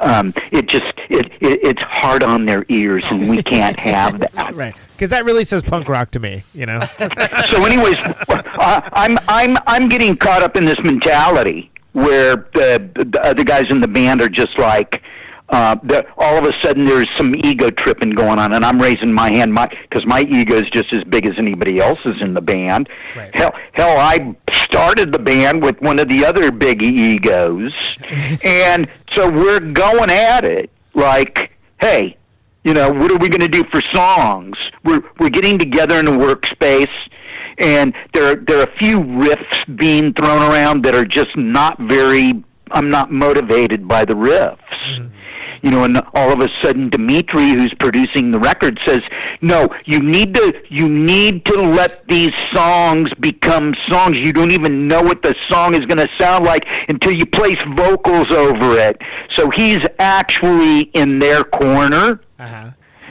um, 0.00 0.32
it 0.50 0.66
just 0.68 0.92
it, 1.10 1.26
it 1.40 1.60
it's 1.62 1.82
hard 1.82 2.22
on 2.22 2.46
their 2.46 2.64
ears 2.68 3.04
and 3.10 3.28
we 3.28 3.42
can't 3.42 3.78
have 3.78 4.20
that. 4.20 4.54
right. 4.54 4.74
Because 4.92 5.10
that 5.10 5.24
really 5.24 5.44
says 5.44 5.62
punk 5.62 5.88
rock 5.88 6.10
to 6.12 6.20
me, 6.20 6.44
you 6.54 6.66
know? 6.66 6.80
so 7.50 7.64
anyways 7.64 7.96
uh, 8.28 8.80
i'm 8.92 9.18
i'm 9.28 9.56
i'm 9.66 9.88
getting 9.88 10.16
caught 10.16 10.42
up 10.42 10.56
in 10.56 10.64
this 10.64 10.78
mentality 10.84 11.70
where 11.92 12.36
the 12.54 12.90
the 13.12 13.20
other 13.24 13.44
guys 13.44 13.64
in 13.70 13.80
the 13.80 13.88
band 13.88 14.20
are 14.20 14.28
just 14.28 14.58
like 14.58 15.02
uh, 15.52 15.76
the, 15.82 16.06
all 16.16 16.38
of 16.38 16.46
a 16.46 16.52
sudden 16.64 16.86
there's 16.86 17.08
some 17.18 17.34
ego 17.44 17.70
tripping 17.70 18.10
going 18.10 18.38
on, 18.38 18.54
and 18.54 18.64
I'm 18.64 18.80
raising 18.80 19.12
my 19.12 19.30
hand, 19.30 19.52
my 19.52 19.68
because 19.88 20.06
my 20.06 20.22
ego 20.22 20.56
is 20.56 20.68
just 20.72 20.92
as 20.94 21.04
big 21.04 21.26
as 21.26 21.34
anybody 21.36 21.78
else's 21.78 22.20
in 22.22 22.32
the 22.32 22.40
band. 22.40 22.88
Right. 23.14 23.30
Hell, 23.34 23.52
hell, 23.74 23.98
I 23.98 24.34
started 24.52 25.12
the 25.12 25.18
band 25.18 25.62
with 25.62 25.78
one 25.82 25.98
of 25.98 26.08
the 26.08 26.24
other 26.24 26.50
big 26.50 26.82
egos, 26.82 27.72
and 28.44 28.88
so 29.14 29.30
we're 29.30 29.60
going 29.60 30.10
at 30.10 30.44
it 30.44 30.70
like, 30.94 31.52
hey, 31.82 32.16
you 32.64 32.72
know, 32.72 32.90
what 32.90 33.10
are 33.10 33.18
we 33.18 33.28
going 33.28 33.40
to 33.40 33.48
do 33.48 33.62
for 33.70 33.82
songs? 33.94 34.56
We're 34.84 35.02
we're 35.20 35.28
getting 35.28 35.58
together 35.58 35.98
in 35.98 36.08
a 36.08 36.12
workspace, 36.12 36.86
and 37.58 37.92
there 38.14 38.36
there 38.36 38.60
are 38.60 38.64
a 38.64 38.76
few 38.78 39.00
riffs 39.00 39.76
being 39.76 40.14
thrown 40.14 40.40
around 40.50 40.84
that 40.86 40.94
are 40.94 41.04
just 41.04 41.36
not 41.36 41.78
very. 41.78 42.42
I'm 42.70 42.88
not 42.88 43.12
motivated 43.12 43.86
by 43.86 44.06
the 44.06 44.14
riffs. 44.14 45.10
You 45.62 45.70
know, 45.70 45.84
and 45.84 46.00
all 46.14 46.32
of 46.32 46.40
a 46.40 46.48
sudden, 46.62 46.88
Dimitri, 46.88 47.50
who's 47.50 47.72
producing 47.78 48.32
the 48.32 48.38
record, 48.40 48.80
says, 48.84 49.00
"No, 49.40 49.68
you 49.84 50.00
need 50.00 50.34
to 50.34 50.52
you 50.68 50.88
need 50.88 51.44
to 51.46 51.54
let 51.60 52.06
these 52.08 52.32
songs 52.52 53.10
become 53.20 53.74
songs. 53.88 54.16
You 54.18 54.32
don't 54.32 54.50
even 54.50 54.88
know 54.88 55.02
what 55.02 55.22
the 55.22 55.34
song 55.50 55.74
is 55.74 55.80
going 55.86 55.98
to 55.98 56.08
sound 56.18 56.44
like 56.44 56.64
until 56.88 57.12
you 57.12 57.26
place 57.26 57.56
vocals 57.76 58.26
over 58.32 58.76
it." 58.76 59.00
So 59.36 59.50
he's 59.56 59.78
actually 60.00 60.80
in 60.94 61.18
their 61.20 61.42
corner 61.44 62.20
Uh-huh. 62.40 62.70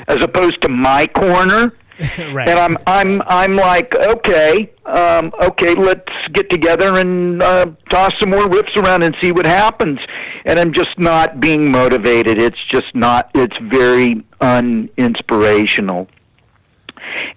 as 0.09 0.17
opposed 0.21 0.59
to 0.61 0.69
my 0.69 1.07
corner. 1.07 1.73
right. 2.33 2.49
And 2.49 2.57
I'm 2.57 2.77
I'm 2.87 3.21
I'm 3.27 3.55
like, 3.55 3.93
okay, 3.95 4.71
um, 4.85 5.31
okay, 5.41 5.75
let's 5.75 6.11
get 6.33 6.49
together 6.49 6.97
and 6.97 7.41
uh, 7.43 7.67
toss 7.91 8.11
some 8.19 8.31
more 8.31 8.45
riffs 8.45 8.75
around 8.77 9.03
and 9.03 9.15
see 9.21 9.31
what 9.31 9.45
happens. 9.45 9.99
And 10.45 10.57
I'm 10.57 10.73
just 10.73 10.97
not 10.97 11.39
being 11.39 11.71
motivated. 11.71 12.39
It's 12.39 12.57
just 12.71 12.95
not. 12.95 13.29
It's 13.35 13.55
very 13.71 14.15
uninspirational. 14.41 16.07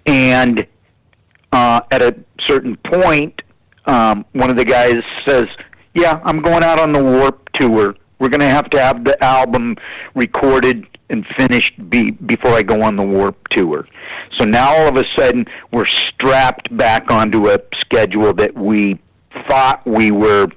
And 0.07 0.65
uh, 1.51 1.81
at 1.91 2.01
a 2.01 2.15
certain 2.47 2.75
point, 2.77 3.43
um, 3.85 4.25
one 4.31 4.49
of 4.49 4.57
the 4.57 4.65
guys 4.65 4.97
says, 5.27 5.45
"Yeah, 5.93 6.19
I'm 6.23 6.41
going 6.41 6.63
out 6.63 6.79
on 6.79 6.91
the 6.91 7.03
Warp 7.03 7.49
Tour. 7.59 7.95
We're 8.17 8.29
going 8.29 8.39
to 8.39 8.47
have 8.47 8.69
to 8.71 8.79
have 8.79 9.03
the 9.03 9.21
album 9.23 9.75
recorded 10.15 10.87
and 11.09 11.25
finished 11.37 11.73
be, 11.89 12.11
before 12.11 12.51
I 12.51 12.63
go 12.63 12.81
on 12.81 12.95
the 12.95 13.05
Warp 13.05 13.47
Tour." 13.49 13.87
So 14.37 14.45
now 14.45 14.75
all 14.75 14.87
of 14.87 14.97
a 14.97 15.05
sudden, 15.17 15.45
we're 15.71 15.85
strapped 15.85 16.75
back 16.75 17.11
onto 17.11 17.49
a 17.49 17.59
schedule 17.79 18.33
that 18.33 18.55
we 18.55 18.99
thought 19.47 19.81
we 19.85 20.11
were 20.11 20.47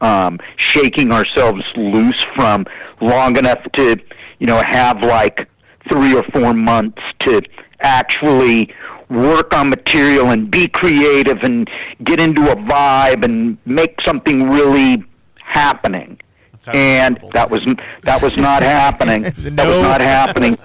um, 0.00 0.38
shaking 0.56 1.12
ourselves 1.12 1.62
loose 1.76 2.24
from 2.34 2.66
long 3.00 3.36
enough 3.36 3.60
to, 3.76 3.96
you 4.38 4.46
know, 4.46 4.60
have 4.66 5.02
like 5.02 5.48
three 5.90 6.14
or 6.14 6.24
four 6.34 6.52
months 6.52 7.00
to 7.20 7.40
actually 7.80 8.72
work 9.08 9.54
on 9.54 9.68
material 9.68 10.30
and 10.30 10.50
be 10.50 10.66
creative 10.68 11.38
and 11.42 11.68
get 12.04 12.20
into 12.20 12.50
a 12.50 12.56
vibe 12.56 13.24
and 13.24 13.58
make 13.64 14.00
something 14.04 14.48
really 14.48 15.04
happening. 15.36 16.18
And 16.68 17.18
that 17.34 17.50
was 17.50 17.60
that 18.02 18.22
was 18.22 18.36
not 18.36 18.62
happening. 18.80 19.22
That 19.52 19.66
was 19.68 19.82
not 19.82 20.00
happening. 20.00 20.56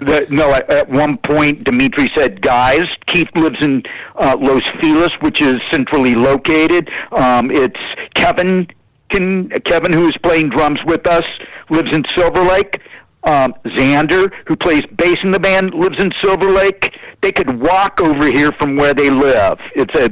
The, 0.00 0.26
no, 0.30 0.52
at, 0.52 0.70
at 0.72 0.88
one 0.88 1.18
point, 1.18 1.64
Dimitri 1.64 2.08
said, 2.16 2.40
"Guys, 2.40 2.84
Keith 3.06 3.28
lives 3.36 3.58
in 3.60 3.82
uh, 4.16 4.36
Los 4.40 4.62
Feliz, 4.80 5.10
which 5.20 5.40
is 5.40 5.58
centrally 5.70 6.14
located. 6.14 6.88
Um, 7.12 7.50
it's 7.50 7.78
Kevin, 8.14 8.66
can, 9.10 9.50
Kevin, 9.64 9.92
who 9.92 10.06
is 10.06 10.16
playing 10.22 10.50
drums 10.50 10.80
with 10.86 11.06
us, 11.06 11.24
lives 11.70 11.94
in 11.94 12.04
Silver 12.16 12.42
Lake. 12.42 12.80
Um, 13.24 13.54
Zander, 13.68 14.30
who 14.46 14.54
plays 14.54 14.82
bass 14.96 15.16
in 15.24 15.30
the 15.30 15.40
band, 15.40 15.72
lives 15.72 15.96
in 15.98 16.10
Silver 16.22 16.50
Lake. 16.50 16.94
They 17.22 17.32
could 17.32 17.58
walk 17.58 17.98
over 18.00 18.26
here 18.26 18.52
from 18.60 18.76
where 18.76 18.92
they 18.92 19.08
live. 19.08 19.58
It's 19.74 19.94
a 19.98 20.10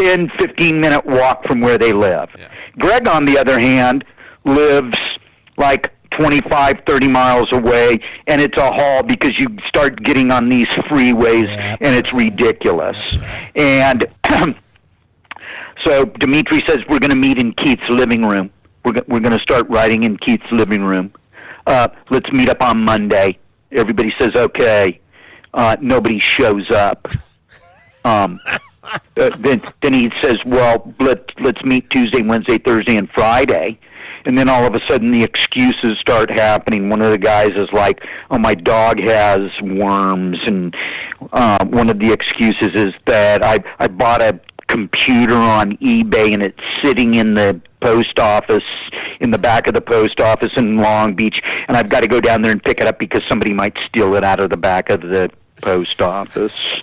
10, 0.00 0.30
15 0.38 0.80
minute 0.80 1.04
walk 1.04 1.46
from 1.46 1.60
where 1.60 1.76
they 1.76 1.92
live. 1.92 2.30
Greg, 2.78 3.06
on 3.06 3.26
the 3.26 3.36
other 3.38 3.60
hand, 3.60 4.02
lives 4.44 4.98
like 5.56 5.90
25, 6.10 6.82
30 6.86 7.08
miles 7.08 7.48
away, 7.52 7.96
and 8.26 8.40
it's 8.40 8.56
a 8.56 8.70
haul 8.70 9.02
because 9.02 9.32
you 9.38 9.46
start 9.66 10.02
getting 10.02 10.30
on 10.30 10.48
these 10.48 10.66
freeways, 10.88 11.48
and 11.48 11.94
it's 11.94 12.12
ridiculous. 12.12 12.96
And 13.56 14.06
so 15.84 16.04
Dimitri 16.04 16.62
says 16.68 16.78
we're 16.88 17.00
going 17.00 17.10
to 17.10 17.16
meet 17.16 17.38
in 17.38 17.52
Keith's 17.52 17.88
living 17.88 18.22
room. 18.22 18.50
We're 18.84 18.92
go- 18.92 19.04
we're 19.08 19.20
going 19.20 19.36
to 19.36 19.42
start 19.42 19.68
writing 19.68 20.04
in 20.04 20.16
Keith's 20.18 20.50
living 20.52 20.82
room. 20.82 21.12
Uh, 21.66 21.88
let's 22.10 22.30
meet 22.32 22.48
up 22.48 22.62
on 22.62 22.78
Monday. 22.84 23.38
Everybody 23.72 24.12
says 24.20 24.30
okay. 24.36 25.00
Uh, 25.52 25.76
nobody 25.80 26.18
shows 26.18 26.70
up. 26.70 27.08
Um, 28.06 28.38
uh, 29.18 29.30
then 29.38 29.62
then 29.82 29.94
he 29.94 30.12
says, 30.22 30.36
"Well, 30.44 30.92
let 31.00 31.24
let's 31.40 31.64
meet 31.64 31.88
Tuesday, 31.88 32.20
Wednesday, 32.20 32.58
Thursday, 32.58 32.96
and 32.98 33.08
Friday." 33.14 33.78
And 34.26 34.38
then 34.38 34.48
all 34.48 34.64
of 34.64 34.74
a 34.74 34.80
sudden, 34.88 35.10
the 35.10 35.22
excuses 35.22 35.98
start 36.00 36.30
happening. 36.30 36.88
One 36.88 37.02
of 37.02 37.10
the 37.10 37.18
guys 37.18 37.50
is 37.56 37.68
like, 37.72 38.02
"Oh, 38.30 38.38
my 38.38 38.54
dog 38.54 39.00
has 39.00 39.50
worms," 39.62 40.38
and 40.46 40.74
uh, 41.32 41.64
one 41.66 41.90
of 41.90 41.98
the 41.98 42.12
excuses 42.12 42.70
is 42.74 42.94
that 43.06 43.44
I 43.44 43.58
I 43.78 43.88
bought 43.88 44.22
a 44.22 44.40
computer 44.66 45.36
on 45.36 45.76
eBay 45.76 46.32
and 46.32 46.42
it's 46.42 46.58
sitting 46.82 47.14
in 47.14 47.34
the 47.34 47.60
post 47.82 48.18
office 48.18 48.64
in 49.20 49.30
the 49.30 49.38
back 49.38 49.66
of 49.66 49.74
the 49.74 49.80
post 49.80 50.20
office 50.20 50.52
in 50.56 50.78
Long 50.78 51.14
Beach, 51.14 51.40
and 51.68 51.76
I've 51.76 51.88
got 51.88 52.02
to 52.02 52.08
go 52.08 52.20
down 52.20 52.42
there 52.42 52.50
and 52.50 52.62
pick 52.62 52.80
it 52.80 52.86
up 52.86 52.98
because 52.98 53.22
somebody 53.28 53.52
might 53.52 53.76
steal 53.88 54.14
it 54.14 54.24
out 54.24 54.40
of 54.40 54.50
the 54.50 54.56
back 54.56 54.90
of 54.90 55.02
the 55.02 55.30
post 55.62 56.00
office. 56.00 56.52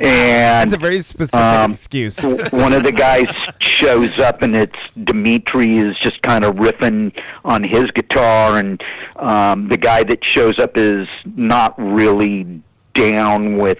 And 0.00 0.70
That's 0.70 0.74
a 0.74 0.78
very 0.78 1.00
specific 1.00 1.34
um, 1.40 1.72
excuse. 1.72 2.22
one 2.52 2.72
of 2.72 2.84
the 2.84 2.92
guys 2.92 3.26
shows 3.60 4.16
up 4.20 4.42
and 4.42 4.54
it's 4.54 4.78
Dimitri 5.04 5.76
is 5.76 5.96
just 5.98 6.22
kind 6.22 6.44
of 6.44 6.54
riffing 6.54 7.12
on 7.44 7.64
his 7.64 7.86
guitar 7.90 8.58
and 8.58 8.80
um 9.16 9.68
the 9.68 9.76
guy 9.76 10.04
that 10.04 10.24
shows 10.24 10.58
up 10.60 10.76
is 10.76 11.08
not 11.36 11.74
really 11.78 12.62
down 12.94 13.56
with 13.56 13.78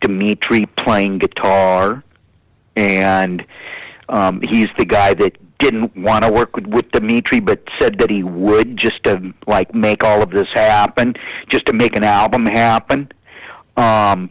Dimitri 0.00 0.66
playing 0.76 1.18
guitar 1.18 2.02
and 2.74 3.44
um 4.08 4.40
he's 4.42 4.68
the 4.76 4.84
guy 4.84 5.14
that 5.14 5.36
didn't 5.58 5.96
want 5.96 6.24
to 6.24 6.30
work 6.30 6.54
with, 6.54 6.66
with 6.66 6.90
Dimitri 6.92 7.40
but 7.40 7.62
said 7.80 7.98
that 7.98 8.10
he 8.10 8.22
would 8.22 8.76
just 8.76 9.02
to 9.04 9.32
like 9.46 9.74
make 9.74 10.04
all 10.04 10.22
of 10.22 10.30
this 10.30 10.48
happen 10.54 11.14
just 11.48 11.66
to 11.66 11.72
make 11.72 11.96
an 11.96 12.04
album 12.04 12.46
happen 12.46 13.10
um 13.76 14.30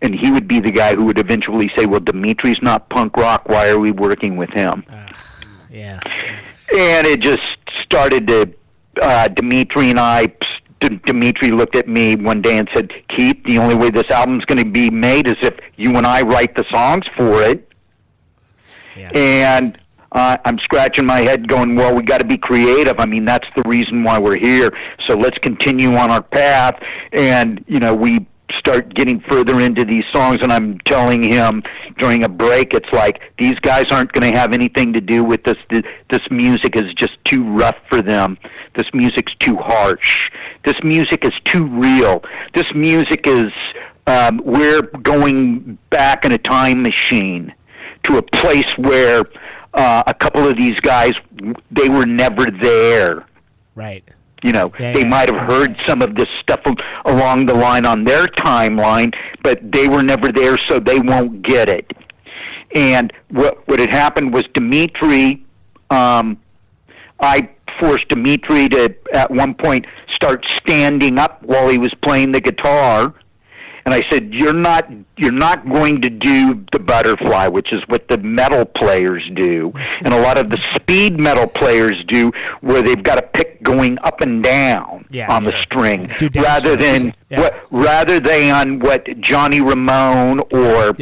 and 0.00 0.14
he 0.14 0.30
would 0.30 0.46
be 0.46 0.60
the 0.60 0.70
guy 0.70 0.94
who 0.94 1.06
would 1.06 1.18
eventually 1.18 1.68
say, 1.76 1.84
"Well, 1.84 1.98
Dimitri's 1.98 2.62
not 2.62 2.88
punk 2.88 3.16
rock. 3.16 3.48
Why 3.48 3.68
are 3.68 3.80
we 3.80 3.90
working 3.90 4.36
with 4.36 4.50
him?" 4.50 4.84
Yeah. 5.70 5.98
And 6.72 7.04
it 7.04 7.18
just 7.18 7.42
started 7.82 8.28
to 8.28 8.54
uh, 9.02 9.26
Dimitri 9.26 9.90
and 9.90 9.98
I. 9.98 10.26
D- 10.80 11.00
Dimitri 11.04 11.50
looked 11.50 11.74
at 11.74 11.88
me 11.88 12.14
one 12.14 12.40
day 12.42 12.58
and 12.58 12.68
said, 12.76 12.92
"Keith, 13.16 13.42
the 13.44 13.58
only 13.58 13.74
way 13.74 13.90
this 13.90 14.08
album's 14.10 14.44
going 14.44 14.62
to 14.62 14.70
be 14.70 14.88
made 14.88 15.26
is 15.26 15.34
if 15.42 15.54
you 15.76 15.96
and 15.96 16.06
I 16.06 16.22
write 16.22 16.54
the 16.54 16.64
songs 16.70 17.04
for 17.16 17.42
it." 17.42 17.68
And 19.16 19.78
uh, 20.12 20.36
I'm 20.44 20.58
scratching 20.60 21.04
my 21.04 21.20
head, 21.20 21.48
going, 21.48 21.74
"Well, 21.74 21.94
we 21.94 22.02
got 22.02 22.18
to 22.18 22.26
be 22.26 22.38
creative. 22.38 22.98
I 22.98 23.06
mean, 23.06 23.24
that's 23.24 23.46
the 23.56 23.62
reason 23.66 24.04
why 24.04 24.18
we're 24.18 24.38
here. 24.38 24.70
So 25.06 25.14
let's 25.14 25.38
continue 25.38 25.94
on 25.94 26.10
our 26.10 26.22
path." 26.22 26.80
And 27.12 27.64
you 27.68 27.78
know, 27.78 27.94
we 27.94 28.26
start 28.58 28.94
getting 28.94 29.20
further 29.28 29.60
into 29.60 29.84
these 29.84 30.04
songs, 30.12 30.38
and 30.40 30.52
I'm 30.52 30.78
telling 30.80 31.22
him 31.22 31.62
during 31.98 32.24
a 32.24 32.28
break, 32.28 32.72
it's 32.72 32.90
like 32.92 33.20
these 33.38 33.58
guys 33.60 33.86
aren't 33.90 34.12
going 34.12 34.32
to 34.32 34.38
have 34.38 34.54
anything 34.54 34.92
to 34.94 35.00
do 35.00 35.24
with 35.24 35.42
this. 35.44 35.56
This 35.70 36.20
music 36.30 36.76
is 36.76 36.92
just 36.94 37.16
too 37.24 37.44
rough 37.44 37.76
for 37.90 38.00
them. 38.00 38.38
This 38.76 38.88
music's 38.94 39.34
too 39.40 39.56
harsh. 39.56 40.30
This 40.64 40.76
music 40.82 41.24
is 41.24 41.32
too 41.44 41.66
real. 41.66 42.22
This 42.54 42.66
music 42.74 43.26
is. 43.26 43.52
Um, 44.06 44.40
we're 44.42 44.80
going 44.80 45.76
back 45.90 46.24
in 46.24 46.32
a 46.32 46.38
time 46.38 46.82
machine 46.82 47.52
to 48.04 48.16
a 48.16 48.22
place 48.22 48.64
where 48.78 49.22
uh, 49.74 50.02
a 50.06 50.14
couple 50.14 50.46
of 50.46 50.56
these 50.56 50.78
guys 50.80 51.12
they 51.70 51.88
were 51.88 52.06
never 52.06 52.46
there. 52.60 53.26
Right. 53.74 54.04
You 54.42 54.52
know, 54.52 54.72
Yeah, 54.78 54.92
they 54.92 55.00
yeah. 55.00 55.08
might 55.08 55.32
have 55.32 55.50
heard 55.50 55.76
some 55.86 56.00
of 56.02 56.14
this 56.14 56.28
stuff 56.40 56.60
along 57.04 57.46
the 57.46 57.54
line 57.54 57.84
on 57.84 58.04
their 58.04 58.26
timeline, 58.26 59.12
but 59.42 59.58
they 59.72 59.88
were 59.88 60.02
never 60.02 60.30
there, 60.30 60.56
so 60.68 60.78
they 60.78 61.00
won't 61.00 61.42
get 61.42 61.68
it. 61.68 61.90
And 62.74 63.12
what 63.30 63.66
what 63.66 63.80
had 63.80 63.90
happened 63.92 64.32
was 64.32 64.44
Dimitri, 64.54 65.44
um, 65.90 66.38
I 67.20 67.48
forced 67.80 68.08
Dimitri 68.08 68.68
to 68.70 68.94
at 69.12 69.30
one 69.30 69.54
point 69.54 69.86
start 70.14 70.44
standing 70.60 71.18
up 71.18 71.42
while 71.42 71.68
he 71.68 71.78
was 71.78 71.92
playing 72.02 72.32
the 72.32 72.40
guitar. 72.40 73.14
And 73.88 73.94
I 73.94 74.02
said, 74.10 74.34
"You're 74.34 74.52
not 74.52 74.86
you're 75.16 75.32
not 75.32 75.66
going 75.66 76.02
to 76.02 76.10
do 76.10 76.62
the 76.72 76.78
butterfly, 76.78 77.48
which 77.48 77.72
is 77.72 77.80
what 77.86 78.06
the 78.08 78.18
metal 78.18 78.66
players 78.66 79.22
do, 79.34 79.72
and 80.04 80.12
a 80.12 80.20
lot 80.20 80.36
of 80.36 80.50
the 80.50 80.58
speed 80.74 81.18
metal 81.18 81.46
players 81.46 81.96
do, 82.06 82.30
where 82.60 82.82
they've 82.82 83.02
got 83.02 83.18
a 83.18 83.22
pick 83.22 83.62
going 83.62 83.96
up 84.04 84.20
and 84.20 84.44
down 84.44 85.06
Yeah, 85.08 85.32
on 85.34 85.42
the 85.44 85.52
sure. 85.52 85.62
string, 85.62 86.06
rather 86.36 86.76
than 86.76 87.14
Yeah. 87.30 87.40
what 87.40 87.54
rather 87.70 88.20
than 88.20 88.78
what 88.80 89.06
Johnny 89.22 89.62
Ramone 89.62 90.40
or 90.52 90.92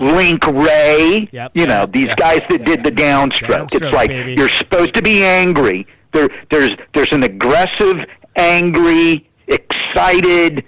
Link 0.00 0.44
Wray, 0.48 1.28
Yep. 1.30 1.52
you 1.54 1.66
know, 1.68 1.86
these 1.86 2.12
guys 2.16 2.40
that 2.50 2.64
did 2.64 2.82
the 2.82 2.90
downstroke. 2.90 3.68
Downstroke, 3.68 3.82
it's 3.86 3.94
like 3.94 4.08
baby. 4.10 4.34
you're 4.34 4.48
supposed 4.48 4.94
to 4.94 5.02
be 5.02 5.22
angry. 5.24 5.86
There, 6.12 6.28
there's 6.50 6.72
there's 6.92 7.12
an 7.12 7.22
aggressive, 7.22 7.98
angry, 8.34 9.30
excited. 9.46 10.64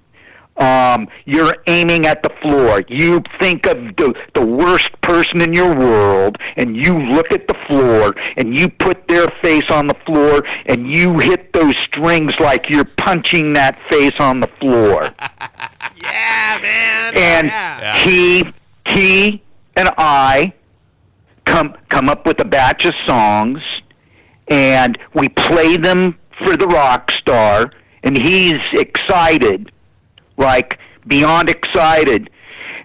Um, 0.57 1.09
you're 1.25 1.53
aiming 1.67 2.07
at 2.07 2.23
the 2.23 2.31
floor. 2.41 2.83
You 2.89 3.23
think 3.41 3.67
of 3.67 3.77
the 3.97 4.15
the 4.35 4.47
worst 4.47 4.89
person 5.01 5.43
in 5.43 5.53
your 5.53 5.75
world, 5.77 6.37
and 6.57 6.77
you 6.77 6.97
look 6.97 7.33
at 7.33 7.49
the 7.49 7.57
floor, 7.67 8.15
and 8.37 8.59
you 8.59 8.69
put 8.69 9.09
their 9.09 9.27
face 9.43 9.69
on 9.71 9.89
the 9.89 9.97
floor, 10.07 10.43
and 10.67 10.95
you 10.95 11.19
hit 11.19 11.53
those 11.53 11.75
strings 11.83 12.33
like 12.39 12.71
you're 12.71 12.85
punching 12.85 13.55
that 13.55 13.79
face 13.91 14.15
on 14.21 14.41
the 14.41 14.49
floor. 14.61 15.09
Yeah, 15.97 16.59
man. 16.61 17.17
and 17.17 17.99
he 18.01 18.45
he 18.89 19.43
and 19.77 19.89
I 19.97 20.53
come 21.45 21.77
come 21.89 22.09
up 22.09 22.27
with 22.27 22.41
a 22.41 22.45
batch 22.45 22.85
of 22.85 22.95
songs 23.07 23.61
and 24.49 24.99
we 25.15 25.29
play 25.29 25.77
them 25.77 26.19
for 26.45 26.57
the 26.57 26.67
rock 26.67 27.11
star 27.21 27.71
and 28.03 28.21
he's 28.21 28.55
excited 28.73 29.71
like 30.37 30.79
beyond 31.07 31.51
excited. 31.51 32.31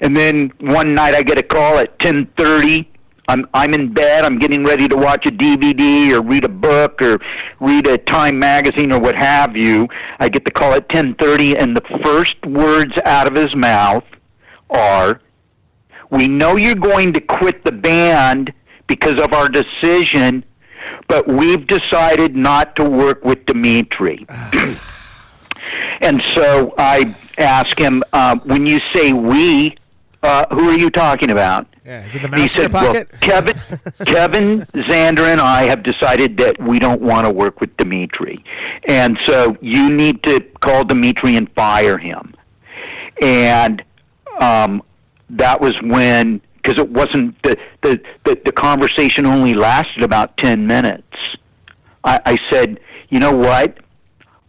And 0.02 0.16
then 0.16 0.52
one 0.60 0.96
night 0.96 1.16
I 1.16 1.22
get 1.22 1.38
a 1.38 1.44
call 1.44 1.78
at 1.78 1.98
10:30 2.00 2.88
I'm 3.30 3.46
I'm 3.54 3.74
in 3.76 3.94
bed. 3.94 4.26
I'm 4.26 4.40
getting 4.40 4.64
ready 4.64 4.88
to 4.88 4.98
watch 4.98 5.24
a 5.28 5.30
DVD 5.30 6.14
or 6.14 6.22
read 6.22 6.46
a 6.46 6.50
book 6.50 7.00
or 7.00 7.20
read 7.60 7.86
a 7.86 8.00
Time 8.00 8.40
magazine 8.40 8.92
or 8.92 9.00
what 9.00 9.16
have 9.16 9.56
you. 9.56 9.88
I 10.20 10.30
get 10.30 10.46
the 10.46 10.52
call 10.52 10.74
at 10.74 10.90
10:30 10.90 11.62
and 11.62 11.78
the 11.78 12.00
first 12.04 12.44
words 12.44 12.94
out 13.06 13.28
of 13.28 13.36
his 13.36 13.56
mouth 13.56 14.04
are 14.72 15.22
we 16.10 16.28
know 16.28 16.56
you're 16.56 16.74
going 16.74 17.14
to 17.14 17.22
quit 17.22 17.64
the 17.64 17.72
band 17.72 18.52
because 18.88 19.22
of 19.22 19.32
our 19.34 19.48
decision, 19.48 20.44
but 21.08 21.28
we've 21.28 21.68
decided 21.68 22.36
not 22.36 22.76
to 22.78 22.90
work 22.90 23.24
with 23.24 23.46
Dimitri. 23.46 24.26
and 26.02 26.22
so 26.34 26.74
I 26.78 27.16
ask 27.38 27.78
him, 27.80 28.04
uh, 28.14 28.38
when 28.46 28.66
you 28.66 28.80
say 28.94 29.14
we, 29.14 29.76
uh, 30.24 30.46
who 30.54 30.70
are 30.70 30.78
you 30.78 30.90
talking 30.90 31.32
about? 31.32 31.68
Yeah. 31.86 32.06
Is 32.06 32.16
it 32.16 32.22
the 32.22 32.28
he 32.28 32.42
mouse 32.44 32.52
said, 32.52 32.74
well. 32.74 33.04
Kevin, 33.22 33.60
Kevin, 34.06 34.60
Zander, 34.74 35.32
and 35.32 35.42
I 35.42 35.64
have 35.64 35.82
decided 35.84 36.38
that 36.38 36.62
we 36.62 36.78
don't 36.78 37.02
want 37.02 37.26
to 37.26 37.32
work 37.32 37.62
with 37.62 37.76
Dimitri. 37.78 38.44
And 38.88 39.18
so 39.26 39.58
you 39.62 39.90
need 39.90 40.22
to 40.24 40.42
call 40.62 40.84
Dimitri 40.84 41.36
and 41.36 41.52
fire 41.54 41.98
him. 41.98 42.36
And 43.24 43.84
um, 44.40 44.84
that 45.32 45.60
was 45.60 45.74
when, 45.82 46.42
because 46.58 46.82
it 46.82 46.90
wasn't, 46.90 47.42
the, 47.44 47.58
the, 47.82 48.02
the, 48.26 48.40
the 48.46 48.52
conversation 48.52 49.26
only 49.26 49.54
lasted 49.54 50.04
about 50.04 50.38
10 50.38 50.68
minutes. 50.68 51.18
I, 52.04 52.20
I 52.26 52.38
said, 52.52 52.80
you 53.10 53.20
know 53.20 53.36
what? 53.36 53.78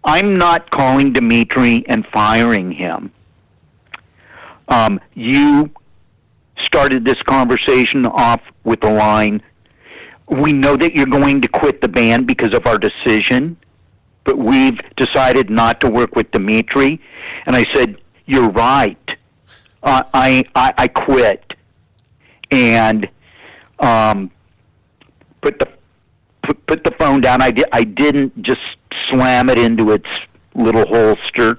I'm 0.05 0.37
not 0.37 0.71
calling 0.71 1.13
Dimitri 1.13 1.85
and 1.89 2.07
firing 2.13 2.73
him. 2.73 3.13
Um, 4.69 5.01
you 5.15 5.71
started 6.65 7.05
this 7.05 7.21
conversation 7.23 8.07
off 8.07 8.41
with 8.65 8.81
the 8.81 8.91
line, 8.91 9.43
we 10.29 10.53
know 10.53 10.77
that 10.77 10.95
you're 10.95 11.07
going 11.07 11.41
to 11.41 11.49
quit 11.49 11.83
the 11.83 11.89
band 11.89 12.27
because 12.27 12.55
of 12.55 12.67
our 12.67 12.79
decision, 12.79 13.57
but 14.25 14.39
we've 14.39 14.79
decided 14.97 15.51
not 15.51 15.81
to 15.81 15.91
work 15.91 16.15
with 16.15 16.31
Dimitri. 16.31 17.01
And 17.47 17.57
I 17.57 17.65
said, 17.75 17.97
you're 18.27 18.51
right. 18.51 18.97
Uh, 19.83 20.03
I, 20.13 20.45
I 20.55 20.73
I 20.77 20.89
quit, 20.89 21.55
and 22.51 23.09
um, 23.79 24.31
put 25.41 25.59
the 25.59 25.67
put, 26.45 26.67
put 26.67 26.85
the 26.85 26.91
phone 26.99 27.23
down. 27.23 27.41
I 27.41 27.51
di- 27.51 27.65
I 27.73 27.85
didn't 27.85 28.43
just 28.43 28.61
slam 29.11 29.49
it 29.51 29.59
into 29.59 29.93
its 29.93 30.09
little 30.55 30.87
holster. 30.87 31.59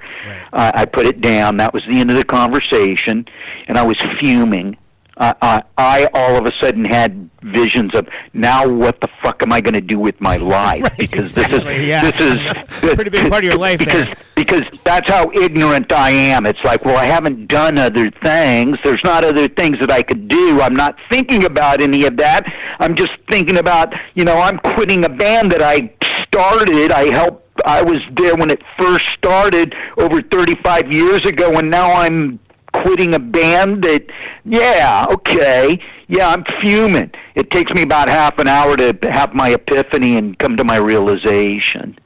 Uh, 0.53 0.72
I 0.73 0.86
put 0.86 1.06
it 1.06 1.22
down. 1.22 1.57
That 1.57 1.73
was 1.73 1.84
the 1.90 1.99
end 1.99 2.11
of 2.11 2.18
the 2.18 2.26
conversation, 2.26 3.26
and 3.68 3.78
I 3.78 3.84
was 3.84 3.98
fuming. 4.19 4.78
Uh, 5.18 5.34
I, 5.41 5.61
I 5.78 6.10
all 6.14 6.36
of 6.38 6.45
a 6.45 6.52
sudden 6.61 6.86
had 6.86 7.30
visions 7.44 7.94
of 7.95 8.07
now 8.34 8.68
what 8.68 8.99
the 9.02 9.10
fuck 9.22 9.44
am 9.44 9.52
I 9.52 9.61
going 9.61 9.73
to 9.73 9.82
do 9.82 9.99
with 9.99 10.19
my 10.22 10.38
life? 10.60 10.86
because 10.98 11.36
this 11.36 11.48
is 11.49 11.65
yeah. 11.65 12.10
this 12.10 12.36
is 12.36 12.95
Pretty 12.95 13.10
big 13.10 13.30
part 13.30 13.44
of 13.44 13.52
your 13.52 13.60
life 13.60 13.80
because 13.80 14.06
there. 14.06 14.15
because 14.36 14.61
that's 14.84 15.10
how 15.10 15.30
ignorant 15.34 15.91
I 15.91 16.11
am. 16.11 16.45
It's 16.45 16.64
like, 16.64 16.86
well, 16.86 16.98
I 16.98 17.06
haven't 17.06 17.48
done 17.48 17.78
other 17.78 18.10
things. 18.23 18.78
There's 18.84 19.03
not 19.03 19.23
other 19.23 19.48
things 19.48 19.78
that 19.80 19.91
I 19.91 20.02
could 20.02 20.28
do. 20.28 20.61
I'm 20.61 20.76
not 20.76 20.95
thinking 21.11 21.45
about 21.45 21.82
any 21.82 22.06
of 22.06 22.18
that. 22.18 22.45
I'm 22.80 22.95
just 22.95 23.11
thinking 23.30 23.57
about, 23.57 23.94
you 24.15 24.23
know, 24.23 24.38
I'm 24.40 24.57
quitting 24.60 25.06
a 25.06 25.10
band 25.10 25.52
that 25.52 25.61
I 25.61 25.94
started. 26.34 26.91
I 26.91 27.12
helped. 27.12 27.62
I 27.66 27.82
was 27.82 27.99
there 28.14 28.36
when 28.36 28.49
it 28.49 28.62
first 28.80 29.06
started 29.18 29.76
over 29.98 30.22
35 30.22 30.91
years 30.91 31.22
ago, 31.26 31.58
and 31.58 31.70
now 31.70 31.91
I'm 31.91 32.40
quitting 32.74 33.14
a 33.14 33.20
band 33.20 33.84
that, 33.84 34.06
yeah, 34.45 35.06
okay, 35.12 35.78
yeah, 36.08 36.30
I'm 36.30 36.45
fuming. 36.62 37.12
It 37.36 37.52
takes 37.52 37.74
me 37.74 37.84
about 37.84 38.10
half 38.10 38.40
an 38.40 38.48
hour 38.48 38.78
to 38.78 38.98
have 39.12 39.34
my 39.34 39.49
epiphany 39.49 40.18
and 40.18 40.40
come 40.40 40.56
to 40.56 40.64
my 40.64 40.78
realization 40.78 41.99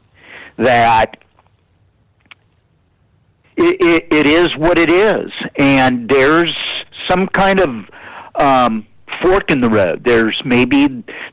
that 0.57 1.17
it, 3.55 3.77
it, 3.79 4.07
it 4.11 4.27
is 4.27 4.49
what 4.57 4.77
it 4.79 4.89
is, 4.89 5.31
and 5.57 6.09
there's 6.09 6.53
some 7.07 7.27
kind 7.27 7.59
of 7.59 7.69
um, 8.35 8.87
fork 9.21 9.51
in 9.51 9.61
the 9.61 9.69
road. 9.69 10.03
There's 10.03 10.39
maybe 10.45 10.87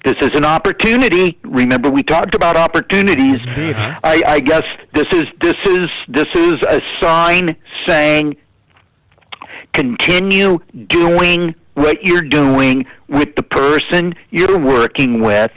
this 0.04 0.14
is 0.20 0.30
an 0.34 0.44
opportunity. 0.44 1.38
Remember, 1.44 1.90
we 1.90 2.02
talked 2.02 2.34
about 2.34 2.56
opportunities. 2.56 3.38
I, 4.04 4.22
I 4.26 4.40
guess 4.40 4.62
this 4.94 5.06
is 5.12 5.24
this 5.40 5.54
is 5.66 5.86
this 6.08 6.26
is 6.34 6.54
a 6.68 6.80
sign 7.00 7.56
saying 7.88 8.36
continue 9.72 10.58
doing 10.88 11.54
what 11.74 12.02
you're 12.02 12.20
doing 12.22 12.84
with 13.08 13.34
the 13.36 13.42
person 13.42 14.14
you're 14.30 14.58
working 14.58 15.20
with 15.20 15.50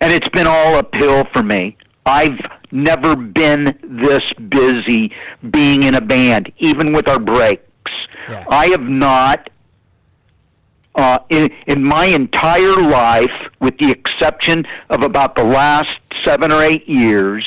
and 0.00 0.12
it's 0.12 0.28
been 0.30 0.46
all 0.46 0.74
uphill 0.74 1.24
for 1.32 1.42
me 1.42 1.74
i've 2.04 2.38
never 2.70 3.16
been 3.16 3.64
this 4.04 4.20
busy 4.50 5.10
being 5.50 5.84
in 5.84 5.94
a 5.94 6.00
band 6.00 6.52
even 6.58 6.92
with 6.92 7.08
our 7.08 7.18
breaks 7.18 7.62
i 8.50 8.66
have 8.66 8.82
not 8.82 9.48
uh, 10.94 11.18
in, 11.30 11.48
in 11.66 11.82
my 11.86 12.06
entire 12.06 12.76
life, 12.80 13.30
with 13.60 13.76
the 13.78 13.90
exception 13.90 14.64
of 14.90 15.02
about 15.02 15.34
the 15.34 15.44
last 15.44 15.88
seven 16.24 16.52
or 16.52 16.62
eight 16.62 16.88
years 16.88 17.44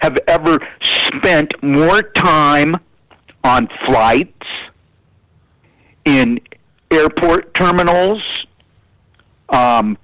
have 0.00 0.16
ever 0.28 0.58
spent 0.82 1.54
more 1.62 2.02
time 2.02 2.74
on 3.44 3.68
flights, 3.86 4.32
in 6.04 6.38
airport 6.90 7.52
terminals, 7.54 8.22
um, 9.48 9.96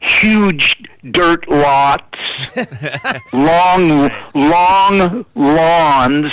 huge 0.00 0.76
dirt 1.10 1.48
lots, 1.48 2.18
long, 3.32 4.10
long 4.34 5.24
lawns 5.34 6.30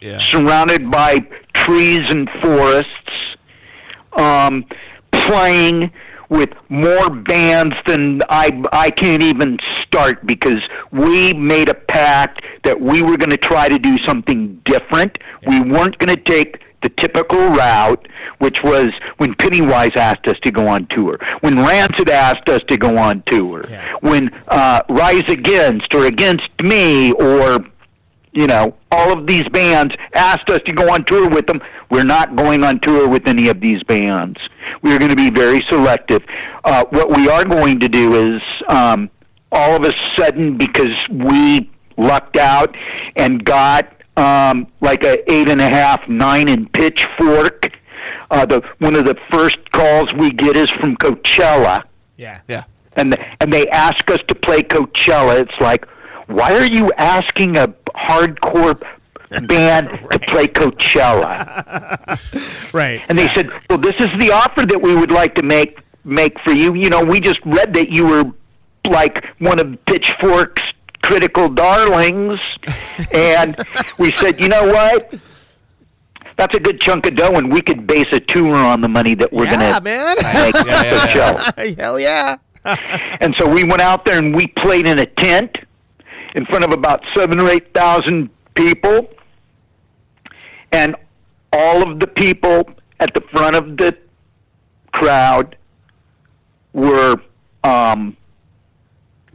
Yeah. 0.00 0.20
surrounded 0.24 0.90
by 0.90 1.18
trees 1.54 2.00
and 2.08 2.28
forests, 2.42 3.05
um, 4.16 4.64
playing 5.12 5.90
with 6.28 6.50
more 6.68 7.08
bands 7.08 7.76
than 7.86 8.20
I 8.28 8.50
I 8.72 8.90
can't 8.90 9.22
even 9.22 9.58
start 9.82 10.26
because 10.26 10.60
we 10.90 11.32
made 11.34 11.68
a 11.68 11.74
pact 11.74 12.42
that 12.64 12.80
we 12.80 13.02
were 13.02 13.16
going 13.16 13.30
to 13.30 13.36
try 13.36 13.68
to 13.68 13.78
do 13.78 13.96
something 14.06 14.60
different. 14.64 15.18
We 15.46 15.60
weren't 15.60 15.98
going 15.98 16.16
to 16.16 16.22
take 16.22 16.62
the 16.82 16.88
typical 16.90 17.38
route, 17.50 18.06
which 18.38 18.58
was 18.62 18.88
when 19.18 19.34
Pennywise 19.36 19.90
asked 19.96 20.26
us 20.26 20.36
to 20.44 20.50
go 20.50 20.66
on 20.68 20.86
tour, 20.90 21.18
when 21.40 21.56
Rancid 21.56 22.10
asked 22.10 22.48
us 22.48 22.60
to 22.68 22.76
go 22.76 22.96
on 22.98 23.22
tour, 23.30 23.64
when 24.00 24.30
uh, 24.48 24.82
Rise 24.88 25.24
Against 25.28 25.94
or 25.94 26.06
Against 26.06 26.48
Me 26.62 27.12
or 27.12 27.64
you 28.36 28.46
know, 28.46 28.74
all 28.92 29.12
of 29.18 29.26
these 29.26 29.42
bands 29.52 29.94
asked 30.14 30.48
us 30.50 30.60
to 30.66 30.72
go 30.72 30.92
on 30.92 31.04
tour 31.04 31.28
with 31.28 31.46
them. 31.46 31.60
We're 31.90 32.04
not 32.04 32.36
going 32.36 32.62
on 32.64 32.80
tour 32.80 33.08
with 33.08 33.26
any 33.28 33.48
of 33.48 33.60
these 33.60 33.82
bands. 33.84 34.38
We're 34.82 34.98
going 34.98 35.10
to 35.10 35.16
be 35.16 35.30
very 35.30 35.62
selective. 35.70 36.22
Uh, 36.64 36.84
what 36.90 37.10
we 37.16 37.28
are 37.28 37.44
going 37.44 37.80
to 37.80 37.88
do 37.88 38.34
is, 38.34 38.42
um, 38.68 39.10
all 39.52 39.76
of 39.76 39.84
a 39.84 39.92
sudden, 40.18 40.56
because 40.58 40.90
we 41.10 41.70
lucked 41.96 42.36
out 42.36 42.76
and 43.16 43.42
got 43.44 43.90
um, 44.16 44.66
like 44.80 45.02
a 45.04 45.18
eight 45.32 45.48
and 45.48 45.60
a 45.60 45.68
half, 45.68 46.06
nine 46.08 46.48
in 46.48 46.68
Pitchfork. 46.68 47.68
Uh, 48.30 48.44
the 48.44 48.60
one 48.80 48.94
of 48.94 49.04
the 49.04 49.16
first 49.32 49.58
calls 49.72 50.06
we 50.18 50.30
get 50.30 50.56
is 50.56 50.66
from 50.80 50.96
Coachella 50.96 51.84
Yeah. 52.16 52.40
Yeah. 52.48 52.64
and 52.96 53.16
and 53.40 53.52
they 53.52 53.68
ask 53.68 54.10
us 54.10 54.18
to 54.28 54.34
play 54.34 54.62
Coachella. 54.62 55.40
It's 55.40 55.60
like, 55.60 55.86
why 56.26 56.54
are 56.56 56.64
you 56.66 56.90
asking 56.98 57.56
a 57.56 57.68
hardcore 57.96 58.80
band 59.48 59.88
to 60.10 60.18
play 60.20 60.46
Coachella? 60.46 62.20
Right. 62.72 63.00
And 63.08 63.18
they 63.18 63.28
said, 63.34 63.48
well, 63.70 63.78
this 63.78 63.94
is 63.98 64.08
the 64.18 64.30
offer 64.32 64.66
that 64.66 64.80
we 64.82 64.94
would 64.94 65.10
like 65.10 65.34
to 65.36 65.42
make 65.42 65.78
make 66.04 66.38
for 66.40 66.52
you. 66.52 66.74
You 66.74 66.90
know, 66.90 67.02
we 67.02 67.20
just 67.20 67.40
read 67.46 67.72
that 67.74 67.88
you 67.88 68.06
were 68.06 68.24
like 68.88 69.24
one 69.38 69.58
of 69.58 69.84
Pitchfork's 69.86 70.62
critical 71.02 71.48
darlings, 71.48 72.38
and 73.14 73.56
we 73.98 74.12
said, 74.16 74.40
you 74.40 74.48
know 74.48 74.66
what? 74.66 75.14
That's 76.36 76.54
a 76.54 76.60
good 76.60 76.80
chunk 76.80 77.06
of 77.06 77.16
dough, 77.16 77.32
and 77.36 77.50
we 77.50 77.62
could 77.62 77.86
base 77.86 78.08
a 78.12 78.20
tour 78.20 78.56
on 78.56 78.82
the 78.82 78.88
money 78.88 79.14
that 79.14 79.32
we're 79.32 79.44
yeah, 79.44 79.56
going 79.58 79.74
to 79.74 79.80
man. 79.80 80.16
make 80.16 80.54
Yeah, 80.54 80.82
yeah, 80.82 81.06
Coachella. 81.06 81.78
Hell 81.78 81.98
yeah. 81.98 82.36
And 83.20 83.34
so 83.38 83.48
we 83.48 83.64
went 83.64 83.80
out 83.80 84.04
there 84.04 84.18
and 84.18 84.34
we 84.34 84.48
played 84.48 84.86
in 84.86 84.98
a 84.98 85.06
tent 85.06 85.56
in 86.36 86.44
front 86.46 86.62
of 86.64 86.72
about 86.72 87.02
seven 87.16 87.40
or 87.40 87.48
eight 87.50 87.74
thousand 87.74 88.30
people. 88.54 89.10
And 90.70 90.94
all 91.52 91.90
of 91.90 91.98
the 91.98 92.06
people 92.06 92.68
at 93.00 93.12
the 93.14 93.22
front 93.32 93.56
of 93.56 93.76
the 93.76 93.96
crowd 94.92 95.56
were 96.72 97.16
um, 97.64 98.16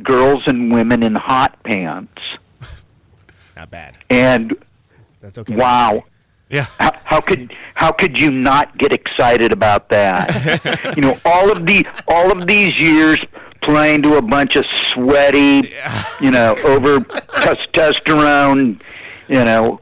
girls 0.03 0.43
and 0.45 0.71
women 0.71 1.03
in 1.03 1.15
hot 1.15 1.57
pants. 1.63 2.21
Not 3.55 3.71
bad. 3.71 3.97
And 4.09 4.55
That's 5.21 5.37
okay. 5.39 5.55
wow. 5.55 6.05
Yeah. 6.49 6.65
How, 6.79 6.91
how 7.05 7.21
could 7.21 7.53
how 7.75 7.91
could 7.91 8.19
you 8.19 8.29
not 8.29 8.77
get 8.77 8.93
excited 8.93 9.53
about 9.53 9.87
that? 9.87 10.93
you 10.97 11.01
know, 11.01 11.17
all 11.23 11.49
of 11.49 11.65
the 11.65 11.85
all 12.09 12.29
of 12.29 12.45
these 12.45 12.77
years 12.77 13.17
playing 13.61 14.01
to 14.03 14.15
a 14.17 14.21
bunch 14.21 14.55
of 14.55 14.65
sweaty, 14.93 15.71
you 16.19 16.31
know, 16.31 16.55
over 16.65 16.99
testosterone, 16.99 18.79
you 19.27 19.43
know, 19.43 19.79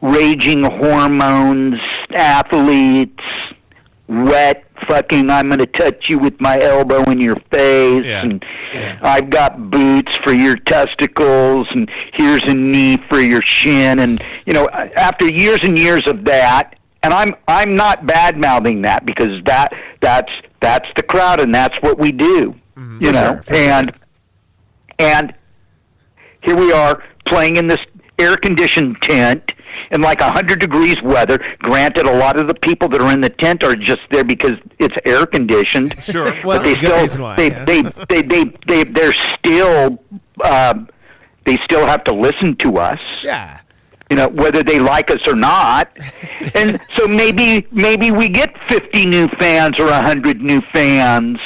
raging 0.00 0.62
hormones, 0.64 1.80
athletes, 2.16 3.22
wet 4.08 4.64
fucking 4.88 5.30
I'm 5.30 5.48
going 5.48 5.58
to 5.58 5.66
touch 5.66 6.06
you 6.08 6.18
with 6.18 6.40
my 6.40 6.58
elbow 6.60 7.04
in 7.10 7.20
your 7.20 7.36
face 7.52 8.02
Yeah. 8.04 8.22
and 8.22 8.44
I've 9.02 9.28
got 9.30 9.70
boots 9.70 10.10
for 10.24 10.32
your 10.32 10.56
testicles 10.56 11.68
and 11.70 11.88
here's 12.14 12.40
a 12.44 12.54
knee 12.54 12.96
for 13.08 13.20
your 13.20 13.42
shin 13.42 13.98
and 14.00 14.20
you 14.46 14.54
know 14.54 14.66
after 14.70 15.26
years 15.26 15.58
and 15.62 15.78
years 15.78 16.02
of 16.06 16.24
that 16.24 16.76
and 17.02 17.12
I'm 17.12 17.34
I'm 17.46 17.74
not 17.74 18.06
bad 18.06 18.38
mouthing 18.38 18.82
that 18.82 19.04
because 19.04 19.44
that 19.44 19.72
that's 20.00 20.32
that's 20.62 20.88
the 20.96 21.02
crowd 21.02 21.40
and 21.40 21.54
that's 21.54 21.76
what 21.82 21.98
we 21.98 22.10
do 22.10 22.54
you 23.00 23.12
know 23.12 23.34
sure, 23.34 23.42
for 23.42 23.54
and 23.56 23.92
and 24.98 25.34
here 26.42 26.56
we 26.56 26.72
are 26.72 27.02
playing 27.26 27.56
in 27.56 27.68
this 27.68 27.78
air 28.18 28.36
conditioned 28.36 28.96
tent 29.02 29.52
in 29.90 30.00
like 30.00 30.20
a 30.20 30.30
hundred 30.30 30.60
degrees 30.60 30.96
weather. 31.02 31.38
Granted, 31.60 32.06
a 32.06 32.16
lot 32.16 32.38
of 32.38 32.46
the 32.48 32.54
people 32.54 32.88
that 32.88 33.00
are 33.00 33.12
in 33.12 33.20
the 33.20 33.30
tent 33.30 33.62
are 33.62 33.74
just 33.74 34.00
there 34.10 34.24
because 34.24 34.54
it's 34.78 34.94
air 35.04 35.26
conditioned. 35.26 35.94
Sure. 36.02 36.32
Well, 36.44 36.58
but 36.58 36.62
they 36.62 36.74
still 36.74 37.22
why, 37.22 37.36
they, 37.36 37.48
yeah. 37.48 37.64
they, 37.64 37.82
they 37.82 38.22
they 38.22 38.44
they 38.66 38.84
they're 38.84 39.14
still 39.38 40.02
um, 40.44 40.88
they 41.44 41.56
still 41.64 41.86
have 41.86 42.04
to 42.04 42.14
listen 42.14 42.56
to 42.56 42.78
us 42.78 43.00
Yeah. 43.22 43.60
you 44.10 44.16
know 44.16 44.28
whether 44.28 44.62
they 44.62 44.78
like 44.78 45.10
us 45.10 45.20
or 45.26 45.34
not 45.34 45.88
and 46.54 46.80
so 46.96 47.06
maybe 47.06 47.66
maybe 47.72 48.10
we 48.10 48.28
get 48.28 48.54
50 48.70 49.06
new 49.06 49.28
fans 49.40 49.74
or 49.78 49.86
a 49.86 49.90
100 50.02 50.40
new 50.40 50.60
fans 50.72 51.38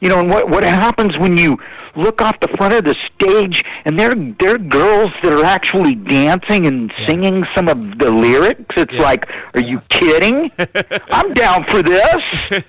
you 0.00 0.08
know 0.08 0.20
and 0.20 0.28
what 0.30 0.48
what 0.48 0.64
happens 0.64 1.16
when 1.18 1.36
you 1.36 1.58
look 1.96 2.20
off 2.20 2.38
the 2.40 2.48
front 2.58 2.74
of 2.74 2.84
the 2.84 2.94
stage 3.14 3.64
and 3.86 3.98
there 3.98 4.14
there 4.38 4.54
are 4.54 4.58
girls 4.58 5.08
that 5.22 5.32
are 5.32 5.44
actually 5.44 5.94
dancing 5.94 6.66
and 6.66 6.92
singing 7.06 7.44
some 7.54 7.68
of 7.68 7.78
the 7.98 8.10
lyrics 8.10 8.64
it's 8.76 8.92
like 8.94 9.26
are 9.54 9.62
you 9.62 9.80
kidding 9.88 10.50
i'm 11.10 11.32
down 11.34 11.64
for 11.70 11.82
this 11.82 12.16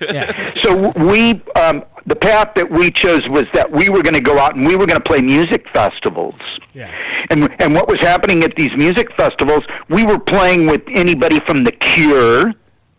Yeah. 0.00 0.52
so 0.62 0.90
we 0.96 1.42
um 1.56 1.84
the 2.06 2.16
path 2.16 2.52
that 2.54 2.70
we 2.70 2.90
chose 2.90 3.20
was 3.28 3.44
that 3.52 3.70
we 3.70 3.90
were 3.90 4.00
going 4.02 4.14
to 4.14 4.22
go 4.22 4.38
out 4.38 4.56
and 4.56 4.66
we 4.66 4.76
were 4.76 4.86
going 4.86 4.96
to 4.98 5.04
play 5.12 5.20
music 5.20 5.66
festivals 5.74 6.40
Yeah. 6.72 6.90
and 7.30 7.50
and 7.60 7.74
what 7.74 7.86
was 7.86 7.98
happening 8.00 8.42
at 8.44 8.54
these 8.56 8.70
music 8.78 9.08
festivals, 9.14 9.62
we 9.90 10.06
were 10.06 10.18
playing 10.18 10.66
with 10.66 10.80
anybody 10.96 11.38
from 11.46 11.64
The 11.64 11.72
Cure 11.72 12.54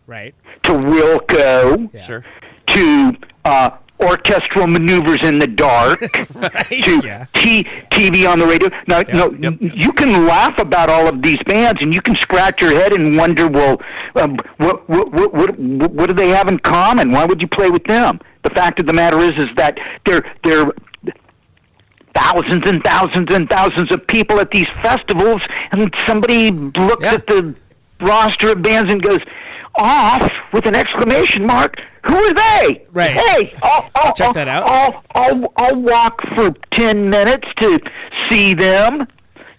Right. 0.06 0.32
to 0.62 0.72
Wilco 0.72 1.90
Sure. 2.06 2.24
to 2.66 3.12
uh, 3.44 3.70
orchestral 4.04 4.66
maneuvers 4.66 5.18
in 5.22 5.38
the 5.38 5.46
dark 5.46 6.00
Right. 6.34 6.82
to 6.84 7.00
Yeah. 7.04 7.26
T- 7.34 7.64
TV 7.90 8.28
on 8.30 8.38
the 8.38 8.46
radio. 8.46 8.68
Now, 8.88 9.02
no, 9.12 9.30
yep. 9.38 9.54
you 9.60 9.92
can 9.92 10.26
laugh 10.26 10.58
about 10.58 10.88
all 10.90 11.06
of 11.08 11.22
these 11.22 11.38
bands, 11.46 11.82
and 11.82 11.94
you 11.94 12.00
can 12.00 12.14
scratch 12.16 12.60
your 12.62 12.70
head 12.72 12.92
and 12.92 13.16
wonder, 13.16 13.48
well, 13.48 13.80
um, 14.16 14.36
what, 14.58 14.88
what, 14.88 15.12
what, 15.12 15.32
what, 15.34 15.58
what 15.58 16.08
do 16.08 16.14
they 16.14 16.28
have 16.28 16.48
in 16.48 16.58
common? 16.58 17.10
Why 17.12 17.24
would 17.24 17.40
you 17.42 17.48
play 17.48 17.70
with 17.70 17.84
them? 17.84 18.20
The 18.44 18.50
fact 18.50 18.80
of 18.80 18.86
the 18.86 18.94
matter 18.94 19.18
is, 19.20 19.32
is 19.32 19.48
that 19.56 19.78
they're 20.06 20.22
they're 20.44 20.72
thousands 22.14 22.62
and 22.68 22.82
thousands 22.82 23.28
and 23.32 23.48
thousands 23.48 23.92
of 23.92 24.06
people 24.06 24.40
at 24.40 24.50
these 24.50 24.66
festivals, 24.82 25.40
and 25.72 25.92
somebody 26.06 26.50
looks 26.50 27.04
Yeah. 27.04 27.14
at 27.14 27.26
the 27.26 27.54
roster 28.00 28.52
of 28.52 28.62
bands 28.62 28.92
and 28.92 29.02
goes, 29.02 29.20
"Off!" 29.76 30.28
with 30.52 30.66
an 30.66 30.74
exclamation 30.74 31.46
mark. 31.46 31.74
Who 32.06 32.14
are 32.16 32.34
they? 32.34 32.86
Right. 32.92 33.10
Hey, 33.10 33.54
I'll, 33.62 33.90
I'll, 33.94 34.12
Check 34.14 34.26
I'll- 34.28 34.32
that 34.34 34.48
out. 34.48 34.64
I'll, 34.68 35.02
I'll 35.14 35.52
I'll 35.56 35.80
walk 35.80 36.20
for 36.36 36.50
ten 36.74 37.10
minutes 37.10 37.46
to 37.60 37.78
see 38.30 38.54
them. 38.54 39.06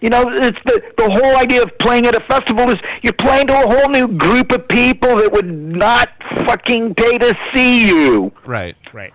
You 0.00 0.10
know, 0.10 0.24
it's 0.28 0.58
the 0.64 0.82
the 0.98 1.08
whole 1.08 1.36
idea 1.36 1.62
of 1.62 1.70
playing 1.78 2.06
at 2.06 2.16
a 2.16 2.20
festival 2.28 2.68
is 2.70 2.76
you're 3.02 3.12
playing 3.12 3.46
to 3.46 3.52
a 3.54 3.70
whole 3.72 3.88
new 3.90 4.08
group 4.08 4.50
of 4.50 4.66
people 4.66 5.16
that 5.16 5.30
would 5.32 5.46
not 5.52 6.08
fucking 6.46 6.94
pay 6.96 7.18
to 7.18 7.32
see 7.54 7.86
you. 7.86 8.32
Right. 8.44 8.74
Right. 8.92 9.12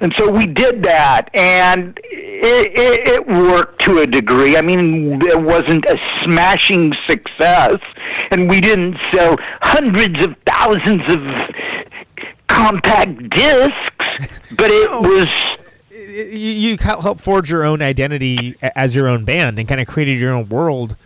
And 0.00 0.12
so 0.16 0.28
we 0.30 0.46
did 0.46 0.82
that, 0.84 1.30
and 1.34 1.96
it, 2.02 2.66
it, 2.76 3.08
it 3.08 3.26
worked 3.28 3.84
to 3.84 3.98
a 3.98 4.06
degree. 4.06 4.56
I 4.56 4.62
mean, 4.62 5.20
it 5.22 5.40
wasn't 5.40 5.84
a 5.86 5.96
smashing 6.24 6.92
success, 7.08 7.76
and 8.32 8.50
we 8.50 8.60
didn't 8.60 8.96
sell 9.14 9.36
hundreds 9.60 10.24
of 10.24 10.34
thousands 10.44 11.02
of 11.08 11.20
compact 12.62 13.30
discs, 13.30 14.28
but 14.56 14.70
it 14.70 14.90
was. 14.90 15.26
you, 15.90 16.50
you 16.70 16.76
hel- 16.78 17.02
help 17.02 17.20
forge 17.20 17.50
your 17.50 17.64
own 17.64 17.82
identity 17.82 18.56
as 18.76 18.94
your 18.94 19.08
own 19.08 19.24
band 19.24 19.58
and 19.58 19.68
kind 19.68 19.80
of 19.80 19.86
created 19.86 20.18
your 20.18 20.32
own 20.32 20.48
world. 20.48 20.96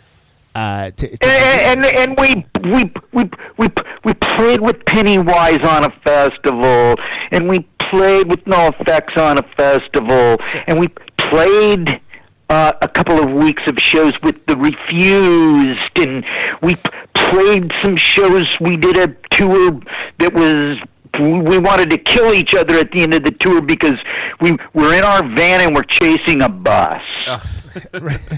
Uh, 0.55 0.91
to, 0.93 1.17
to 1.17 1.27
And, 1.29 1.85
and 1.85 1.97
and 1.97 2.19
we 2.19 2.47
we 2.71 2.93
we 3.13 3.31
we 3.59 3.69
we 4.05 4.15
played 4.15 4.61
with 4.63 4.83
Pennywise 4.87 5.59
on 5.67 5.85
a 5.85 5.91
festival, 6.03 6.95
and 7.31 7.49
we 7.49 7.61
played 7.91 8.29
with 8.31 8.43
NOFX 8.45 9.19
on 9.19 9.39
a 9.39 9.43
festival, 9.55 10.37
and 10.67 10.81
we 10.81 10.89
played 11.31 12.01
uh, 12.49 12.73
a 12.81 12.89
couple 12.89 13.19
of 13.23 13.31
weeks 13.33 13.63
of 13.67 13.77
shows 13.79 14.13
with 14.23 14.37
the 14.47 14.57
Refused, 14.57 15.99
and 15.99 16.25
we 16.63 16.75
played 17.15 17.71
some 17.83 17.97
shows. 17.97 18.47
We 18.61 18.77
did 18.77 18.97
a 18.97 19.09
tour 19.31 19.79
that 20.21 20.33
was. 20.33 20.79
We 21.21 21.59
wanted 21.59 21.91
to 21.91 21.99
kill 21.99 22.33
each 22.35 22.55
other 22.55 22.77
at 22.79 22.91
the 22.93 23.03
end 23.03 23.15
of 23.15 23.25
the 23.25 23.31
tour 23.33 23.61
because 23.63 23.99
we 24.41 24.53
were 24.75 24.95
in 24.95 25.05
our 25.05 25.23
van 25.35 25.61
and 25.63 25.75
we're 25.75 25.83
chasing 25.85 26.43
a 26.43 26.49
bus. 26.49 27.03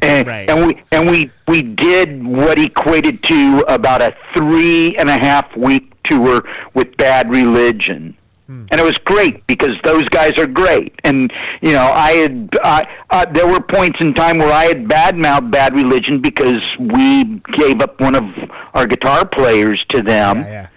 and, 0.02 0.26
Right. 0.26 0.50
and 0.50 0.66
we 0.66 0.82
and 0.90 1.08
we 1.10 1.30
we 1.46 1.62
did 1.62 2.24
what 2.26 2.58
equated 2.58 3.22
to 3.24 3.64
about 3.68 4.02
a 4.02 4.14
three 4.36 4.96
and 4.98 5.08
a 5.08 5.18
half 5.20 5.46
week 5.56 5.92
tour 6.04 6.42
with 6.74 6.96
Bad 6.96 7.30
Religion. 7.30 8.16
And 8.50 8.80
it 8.80 8.82
was 8.82 8.96
great 9.04 9.46
because 9.46 9.72
those 9.84 10.04
guys 10.06 10.32
are 10.38 10.46
great. 10.46 10.94
And 11.04 11.30
you 11.60 11.72
know, 11.72 11.84
I 11.84 12.12
had 12.12 12.48
uh, 12.64 12.82
uh, 13.10 13.26
there 13.30 13.46
were 13.46 13.60
points 13.60 13.98
in 14.00 14.14
time 14.14 14.38
where 14.38 14.50
I 14.50 14.64
had 14.64 14.84
badmouthed 14.88 15.50
Bad 15.50 15.74
Religion 15.74 16.22
because 16.22 16.62
we 16.80 17.24
gave 17.58 17.82
up 17.82 18.00
one 18.00 18.14
of 18.16 18.24
our 18.72 18.86
guitar 18.86 19.26
players 19.26 19.84
to 19.90 20.00
them, 20.00 20.38
Yeah, 20.40 20.68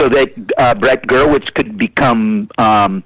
so 0.00 0.08
that 0.08 0.32
uh, 0.58 0.74
Brett 0.74 1.06
Gurewitz 1.06 1.52
could 1.54 1.78
become 1.78 2.48
um, 2.58 3.02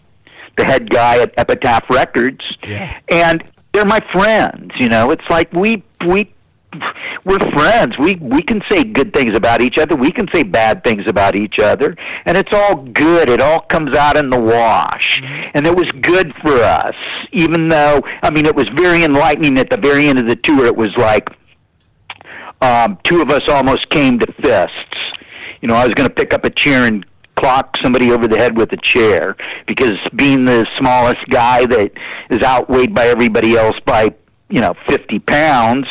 the 0.57 0.65
head 0.65 0.91
guy 0.91 1.21
at 1.21 1.33
Epitaph 1.37 1.89
Records. 1.91 2.45
Yeah. 2.67 2.99
And 3.11 3.43
they're 3.73 3.85
my 3.85 4.01
friends. 4.13 4.73
You 4.79 4.89
know, 4.89 5.11
it's 5.11 5.25
like 5.31 5.53
we 5.53 5.83
we 6.07 6.33
we're 7.25 7.39
friends. 7.53 7.97
We 7.99 8.15
we 8.17 8.43
can 8.43 8.63
say 8.71 8.85
good 8.85 9.13
things 9.15 9.37
about 9.37 9.63
each 9.63 9.79
other. 9.79 9.97
We 9.97 10.11
can 10.11 10.27
say 10.33 10.43
bad 10.43 10.85
things 10.85 11.05
about 11.07 11.37
each 11.37 11.59
other, 11.59 11.97
and 12.27 12.37
it's 12.37 12.53
all 12.53 12.77
good. 12.77 13.29
It 13.29 13.41
all 13.41 13.61
comes 13.61 13.97
out 13.97 14.17
in 14.17 14.31
the 14.31 14.41
wash, 14.41 15.21
and 15.55 15.67
it 15.67 15.75
was 15.75 15.91
good 16.01 16.33
for 16.43 16.63
us. 16.63 16.95
Even 17.33 17.69
though, 17.69 18.03
I 18.23 18.31
mean, 18.31 18.47
it 18.47 18.55
was 18.55 18.67
very 18.77 19.05
enlightening. 19.05 19.59
At 19.59 19.71
the 19.71 19.79
very 19.79 20.07
end 20.07 20.19
of 20.19 20.29
the 20.29 20.37
tour, 20.37 20.67
it 20.67 20.77
was 20.77 20.91
like 20.97 21.29
um, 22.61 22.99
two 23.05 23.23
of 23.23 23.31
us 23.31 23.43
almost 23.49 23.89
came 23.91 24.19
to 24.19 24.33
fists. 24.43 24.90
You 25.61 25.69
know, 25.69 25.75
I 25.75 25.85
was 25.85 25.95
going 25.95 26.09
to 26.09 26.15
pick 26.15 26.33
up 26.33 26.45
a 26.45 26.51
chair 26.51 26.85
and 26.85 27.05
clock 27.37 27.77
somebody 27.83 28.11
over 28.13 28.27
the 28.29 28.37
head 28.37 28.57
with 28.57 28.73
a 28.73 28.77
chair 28.83 29.35
because 29.67 29.95
being 30.15 30.45
the 30.45 30.67
smallest 30.79 31.25
guy 31.31 31.65
that 31.67 31.91
is 32.31 32.41
outweighed 32.43 32.95
by 32.95 33.07
everybody 33.07 33.57
else 33.57 33.77
by 33.87 34.15
you 34.51 34.61
know 34.61 34.75
50 34.89 35.21
pounds 35.21 35.87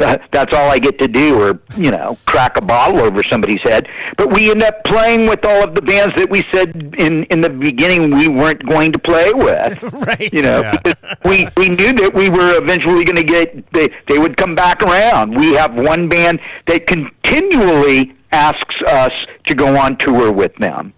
uh, 0.00 0.16
that's 0.32 0.56
all 0.56 0.70
I 0.70 0.78
get 0.78 0.98
to 1.00 1.06
do 1.06 1.40
or 1.40 1.60
you 1.76 1.90
know 1.90 2.16
crack 2.26 2.56
a 2.56 2.62
bottle 2.62 3.00
over 3.00 3.20
somebody's 3.30 3.60
head 3.62 3.86
but 4.16 4.32
we 4.32 4.50
end 4.50 4.62
up 4.62 4.82
playing 4.84 5.28
with 5.28 5.44
all 5.44 5.62
of 5.62 5.74
the 5.76 5.82
bands 5.82 6.14
that 6.16 6.28
we 6.30 6.42
said 6.52 6.94
in 6.98 7.24
in 7.24 7.42
the 7.42 7.50
beginning 7.50 8.10
we 8.10 8.26
weren't 8.26 8.66
going 8.68 8.90
to 8.92 8.98
play 8.98 9.30
with 9.34 9.80
right. 9.92 10.32
you 10.32 10.42
know 10.42 10.62
Yeah. 10.84 10.94
we 11.24 11.46
we 11.58 11.68
knew 11.68 11.92
that 11.92 12.12
we 12.14 12.28
were 12.30 12.56
eventually 12.60 13.04
going 13.04 13.16
to 13.16 13.22
get 13.24 13.70
they 13.72 13.88
they 14.08 14.18
would 14.18 14.36
come 14.38 14.54
back 14.54 14.82
around 14.82 15.36
we 15.36 15.52
have 15.52 15.74
one 15.74 16.08
band 16.08 16.40
that 16.66 16.86
continually 16.86 18.14
asks 18.32 18.76
us 18.88 19.12
to 19.46 19.54
go 19.54 19.76
on 19.76 19.96
tour 19.98 20.32
with 20.32 20.54
them. 20.56 20.92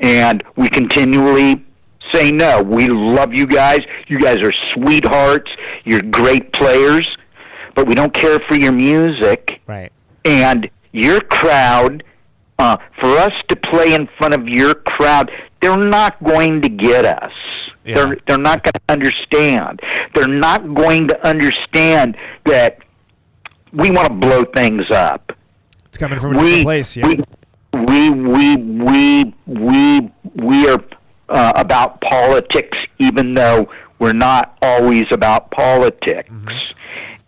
And 0.00 0.42
we 0.56 0.68
continually 0.68 1.64
say 2.12 2.30
no. 2.30 2.62
We 2.62 2.86
love 2.86 3.32
you 3.32 3.46
guys. 3.46 3.80
You 4.08 4.18
guys 4.18 4.38
are 4.38 4.52
sweethearts. 4.74 5.50
You're 5.84 6.02
great 6.02 6.52
players. 6.52 7.06
But 7.74 7.86
we 7.86 7.94
don't 7.94 8.12
care 8.12 8.38
for 8.48 8.56
your 8.56 8.72
music. 8.72 9.60
Right. 9.66 9.92
and 10.24 10.68
your 10.92 11.20
crowd 11.20 12.02
uh, 12.58 12.76
for 13.00 13.18
us 13.18 13.32
to 13.48 13.56
play 13.56 13.94
in 13.94 14.08
front 14.18 14.34
of 14.34 14.48
your 14.48 14.74
crowd 14.74 15.30
they're 15.60 15.76
not 15.76 16.22
going 16.22 16.62
to 16.62 16.68
get 16.68 17.04
us. 17.04 17.32
Yeah. 17.84 17.94
they're 17.96 18.18
they're 18.26 18.38
not 18.38 18.62
going 18.62 18.72
to 18.72 18.80
understand. 18.88 19.80
They're 20.14 20.28
not 20.28 20.74
going 20.74 21.08
to 21.08 21.26
understand 21.26 22.16
that 22.44 22.78
we 23.72 23.90
want 23.90 24.08
to 24.08 24.14
blow 24.14 24.44
things 24.54 24.90
up 24.90 25.32
It's 25.96 26.02
coming 26.02 26.18
from 26.18 26.36
a 26.36 26.42
we 26.42 26.44
different 26.44 26.64
place. 26.64 26.94
Yeah. 26.94 27.10
we 27.72 28.10
we 28.10 28.56
we 28.56 29.34
we 29.46 30.12
we 30.34 30.68
are 30.68 30.84
uh, 31.30 31.52
about 31.56 32.02
politics, 32.02 32.76
even 32.98 33.32
though 33.32 33.70
we're 33.98 34.12
not 34.12 34.58
always 34.60 35.06
about 35.10 35.50
politics, 35.52 36.28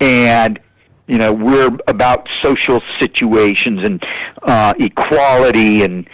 and 0.01 0.61
you 1.07 1.17
know 1.17 1.33
we're 1.33 1.71
about 1.87 2.29
social 2.45 2.83
situations 3.01 3.87
and 3.87 4.05
uh, 4.43 4.75
equality 4.79 5.83
and 5.83 6.07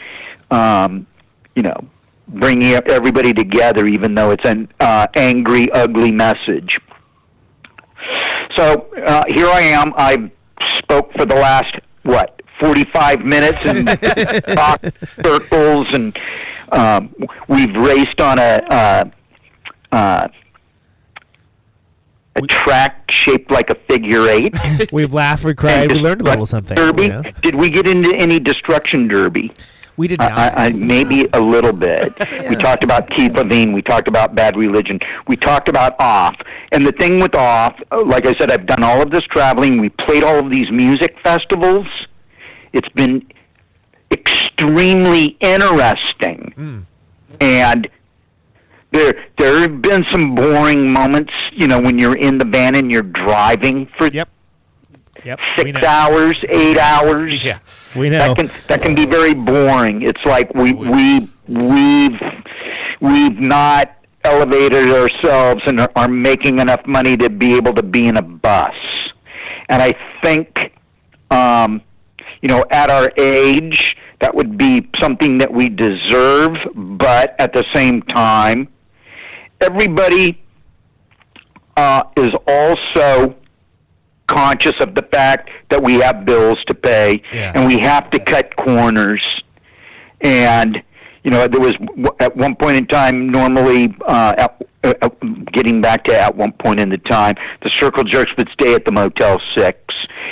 um, 0.52 1.08
you 1.56 1.62
know 1.62 1.88
bringing 2.28 2.74
everybody 2.86 3.32
together, 3.32 3.84
even 3.84 4.14
though 4.14 4.30
it's 4.30 4.48
an 4.48 4.68
uh, 4.78 5.08
angry, 5.16 5.72
ugly 5.72 6.12
message. 6.12 6.76
So 8.56 8.88
uh, 9.04 9.24
here 9.34 9.48
I 9.48 9.60
am. 9.62 9.92
I 9.96 10.30
spoke 10.78 11.10
for 11.14 11.26
the 11.26 11.34
last 11.34 11.80
what 12.04 12.33
45 12.60 13.20
minutes 13.20 13.58
and 13.64 13.86
talked 14.56 14.86
circles, 15.22 15.88
and 15.92 16.16
um, 16.72 17.14
we've 17.48 17.74
raced 17.74 18.20
on 18.20 18.38
a 18.38 18.62
uh, 18.70 19.04
uh, 19.92 20.28
a 22.36 22.42
track 22.42 23.10
shaped 23.10 23.50
like 23.50 23.70
a 23.70 23.76
figure 23.88 24.28
eight. 24.28 24.54
We've 24.92 25.14
laughed, 25.14 25.44
we 25.44 25.54
cried, 25.54 25.92
we 25.92 26.00
learned 26.00 26.22
a 26.22 26.24
little 26.24 26.46
something. 26.46 26.76
Derby. 26.76 27.04
you 27.04 27.08
know? 27.08 27.22
Did 27.42 27.54
we 27.54 27.70
get 27.70 27.86
into 27.86 28.12
any 28.16 28.40
destruction 28.40 29.06
derby? 29.06 29.50
We 29.96 30.08
did 30.08 30.18
not. 30.18 30.32
I, 30.32 30.66
I, 30.66 30.72
maybe 30.72 31.28
a 31.32 31.40
little 31.40 31.72
bit. 31.72 32.12
We 32.48 32.56
talked 32.56 32.84
about 32.84 33.08
Keith 33.10 33.32
Levene. 33.32 33.72
We 33.72 33.80
talked 33.80 34.06
about 34.06 34.34
Bad 34.34 34.56
Religion. 34.56 34.98
We 35.28 35.36
talked 35.36 35.68
about 35.68 35.94
Off. 35.98 36.36
And 36.72 36.84
the 36.86 36.92
thing 36.92 37.20
with 37.20 37.34
Off, 37.34 37.74
uh, 37.90 38.04
like 38.04 38.26
I 38.26 38.34
said, 38.34 38.50
I've 38.50 38.66
done 38.66 38.82
all 38.82 39.00
of 39.00 39.10
this 39.10 39.22
traveling. 39.30 39.80
We 39.80 39.88
played 39.88 40.24
all 40.24 40.38
of 40.38 40.50
these 40.50 40.70
music 40.70 41.16
festivals. 41.22 41.86
It's 42.74 42.88
been 42.90 43.26
extremely 44.10 45.36
interesting. 45.40 46.86
And 47.40 47.88
there 48.92 49.12
there 49.38 49.60
have 49.60 49.80
been 49.82 50.04
some 50.12 50.34
boring 50.34 50.92
moments, 50.92 51.32
you 51.52 51.66
know, 51.66 51.80
when 51.80 51.98
you're 51.98 52.16
in 52.16 52.38
the 52.38 52.44
van 52.44 52.74
and 52.74 52.90
you're 52.92 53.02
driving 53.02 53.88
for 53.98 54.06
Yep. 54.08 54.28
Yep. 55.24 55.38
six 55.58 55.82
hours, 55.84 56.36
eight 56.50 56.78
hours 56.78 57.42
Yeah. 57.42 57.58
We 57.96 58.10
know. 58.10 58.18
that 58.18 58.36
can 58.36 58.50
that 58.68 58.82
can 58.82 58.94
be 58.94 59.06
very 59.06 59.34
boring. 59.34 60.02
It's 60.02 60.24
like 60.24 60.52
we 60.54 60.72
we 60.72 61.28
we've 61.48 62.20
we've 63.00 63.38
not 63.40 63.96
elevated 64.24 64.90
ourselves 64.90 65.62
and 65.66 65.80
are, 65.80 65.90
are 65.96 66.08
making 66.08 66.58
enough 66.58 66.86
money 66.86 67.16
to 67.16 67.28
be 67.30 67.54
able 67.56 67.74
to 67.74 67.82
be 67.82 68.06
in 68.06 68.16
a 68.16 68.22
bus. 68.22 68.74
And 69.68 69.82
I 69.82 69.92
think 70.22 70.48
um 71.30 71.82
you 72.44 72.48
know 72.52 72.62
at 72.70 72.90
our 72.90 73.10
age 73.16 73.96
that 74.20 74.34
would 74.34 74.56
be 74.58 74.88
something 75.02 75.38
that 75.38 75.52
we 75.52 75.68
deserve, 75.70 76.52
but 76.74 77.34
at 77.40 77.52
the 77.54 77.64
same 77.74 78.02
time 78.02 78.68
everybody 79.60 80.38
uh, 81.76 82.02
is 82.16 82.30
also 82.46 83.34
conscious 84.26 84.72
of 84.80 84.94
the 84.94 85.02
fact 85.12 85.50
that 85.70 85.82
we 85.82 85.94
have 85.94 86.24
bills 86.24 86.58
to 86.66 86.74
pay 86.74 87.22
Yeah. 87.32 87.52
and 87.54 87.66
we 87.66 87.78
have 87.80 88.10
to 88.10 88.18
cut 88.18 88.54
corners. 88.56 89.22
And 90.20 90.82
you 91.24 91.30
know, 91.30 91.48
there 91.48 91.60
was 91.60 91.74
at 92.20 92.36
one 92.36 92.54
point 92.56 92.76
in 92.76 92.86
time, 92.86 93.30
normally, 93.30 93.94
uh, 94.06 94.34
at, 94.36 94.62
uh, 94.84 94.94
uh, 95.02 95.08
getting 95.52 95.80
back 95.80 96.04
to 96.04 96.18
at 96.18 96.36
one 96.36 96.52
point 96.52 96.78
in 96.78 96.88
the 96.88 96.98
time, 96.98 97.34
the 97.62 97.70
Circle 97.70 98.04
Jerks 98.04 98.30
would 98.36 98.48
stay 98.50 98.74
at 98.74 98.84
the 98.84 98.92
Motel 98.92 99.40
Six, 99.56 99.78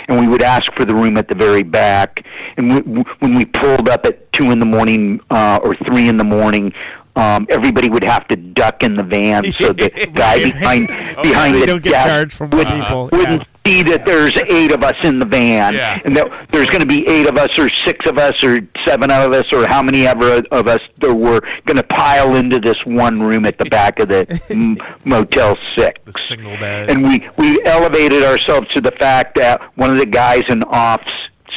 and 0.09 0.21
we 0.21 0.29
would 0.29 0.43
ask 0.43 0.71
for 0.77 0.85
the 0.85 0.95
room 0.95 1.17
at 1.17 1.29
the 1.29 1.35
very 1.35 1.63
back. 1.63 2.25
And 2.57 2.87
we, 2.87 3.03
when 3.21 3.35
we 3.35 3.45
pulled 3.45 3.89
up 3.89 4.05
at 4.05 4.33
two 4.33 4.51
in 4.51 4.59
the 4.59 4.67
morning 4.67 5.21
uh, 5.31 5.61
or 5.63 5.75
three 5.87 6.09
in 6.09 6.17
the 6.17 6.25
morning. 6.25 6.73
Um, 7.15 7.47
everybody 7.51 7.91
would 7.91 8.05
have 8.05 8.27
to 8.29 8.37
duck 8.37 8.83
in 8.83 8.97
the 8.97 9.03
van 9.03 9.53
so 9.61 9.73
the 9.75 9.91
guy 10.15 10.43
behind 10.43 10.89
behind 10.89 11.57
they 11.57 11.61
the 11.61 11.67
don't 11.67 11.83
get 11.83 11.91
desk 11.91 12.09
charged 12.09 12.33
for 12.33 12.49
more 12.49 12.61
wouldn't, 12.61 12.83
people. 12.83 13.47
See 13.67 13.83
that 13.85 14.05
there's 14.05 14.35
eight 14.51 14.73
of 14.73 14.83
us 14.83 14.95
in 15.05 15.19
the 15.19 15.27
van, 15.27 15.75
Yeah. 15.75 16.01
and 16.05 16.17
that 16.17 16.49
there's 16.51 16.67
going 16.67 16.81
to 16.81 16.87
be 16.87 17.07
eight 17.09 17.27
of 17.29 17.37
us, 17.39 17.49
or 17.59 17.69
six 17.87 18.05
of 18.09 18.19
us, 18.19 18.43
or 18.43 18.61
seven 18.87 19.11
of 19.11 19.33
us, 19.33 19.45
or 19.53 19.67
how 19.67 19.83
many 19.83 20.07
ever 20.07 20.43
of 20.51 20.67
us 20.67 20.81
there 21.01 21.15
were 21.15 21.41
going 21.65 21.77
to 21.77 21.83
pile 21.85 22.35
into 22.37 22.59
this 22.59 22.77
one 22.85 23.21
room 23.23 23.45
at 23.47 23.59
the 23.59 23.65
back 23.67 23.99
of 24.01 24.09
the 24.09 24.41
m- 24.51 24.77
Motel 25.05 25.57
Six. 25.79 26.01
The 26.05 26.13
signal 26.13 26.57
bed. 26.59 26.91
And 26.91 27.03
we 27.05 27.29
we 27.39 27.63
elevated 27.65 28.23
ourselves 28.25 28.69
to 28.75 28.81
the 28.81 28.93
fact 28.99 29.37
that 29.39 29.61
one 29.77 29.91
of 29.91 29.99
the 29.99 30.07
guys 30.07 30.43
in 30.49 30.63
Off's 30.65 31.05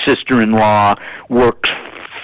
sister-in-law 0.07 0.95
works 1.29 1.69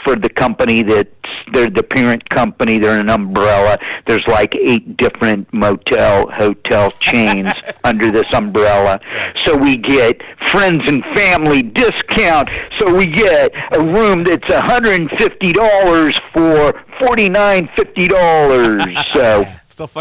for 0.03 0.15
the 0.15 0.29
company 0.29 0.83
that's 0.83 1.09
they're 1.53 1.69
the 1.69 1.83
parent 1.83 2.27
company. 2.29 2.77
They're 2.77 2.99
an 2.99 3.09
umbrella. 3.09 3.77
There's 4.07 4.25
like 4.27 4.55
eight 4.55 4.97
different 4.97 5.51
motel 5.53 6.29
hotel 6.31 6.91
chains 6.99 7.49
under 7.83 8.11
this 8.11 8.31
umbrella. 8.33 8.99
So 9.45 9.57
we 9.57 9.75
get 9.75 10.21
friends 10.51 10.81
and 10.87 11.03
family 11.15 11.61
discount. 11.63 12.49
So 12.79 12.95
we 12.95 13.05
get 13.07 13.51
a 13.73 13.79
room 13.79 14.23
that's 14.23 14.47
$150 14.47 16.13
for 16.33 16.73
forty 16.99 17.29
nine 17.29 17.69
fifty 17.75 18.07
dollars. 18.07 18.85
So 19.13 19.45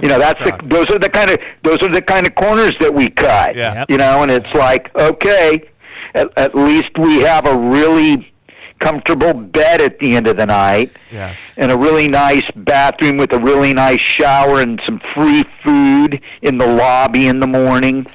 you 0.02 0.08
know 0.08 0.18
that's 0.18 0.38
the 0.40 0.58
those 0.64 0.86
are 0.90 0.98
the 0.98 1.08
kind 1.08 1.30
of 1.30 1.38
those 1.64 1.78
are 1.82 1.88
the 1.88 2.02
kind 2.02 2.26
of 2.26 2.34
corners 2.34 2.74
that 2.80 2.92
we 2.92 3.08
cut. 3.08 3.56
Yeah. 3.56 3.74
Yep. 3.74 3.90
You 3.90 3.96
know, 3.98 4.22
and 4.22 4.30
it's 4.30 4.52
like 4.54 4.94
okay, 4.94 5.68
at, 6.14 6.28
at 6.36 6.54
least 6.54 6.90
we 6.98 7.20
have 7.20 7.46
a 7.46 7.56
really 7.56 8.32
comfortable 8.80 9.32
bed 9.34 9.80
at 9.80 9.98
the 10.00 10.16
end 10.16 10.26
of 10.26 10.36
the 10.36 10.46
night 10.46 10.90
Yeah. 11.12 11.34
and 11.56 11.70
a 11.70 11.76
really 11.78 12.08
nice 12.08 12.42
bathroom 12.56 13.16
with 13.18 13.32
a 13.32 13.38
really 13.38 13.72
nice 13.72 14.00
shower 14.00 14.60
and 14.60 14.80
some 14.86 15.00
free 15.14 15.44
food 15.64 16.20
in 16.42 16.58
the 16.58 16.66
lobby 16.66 17.28
in 17.28 17.40
the 17.40 17.46
morning. 17.46 18.06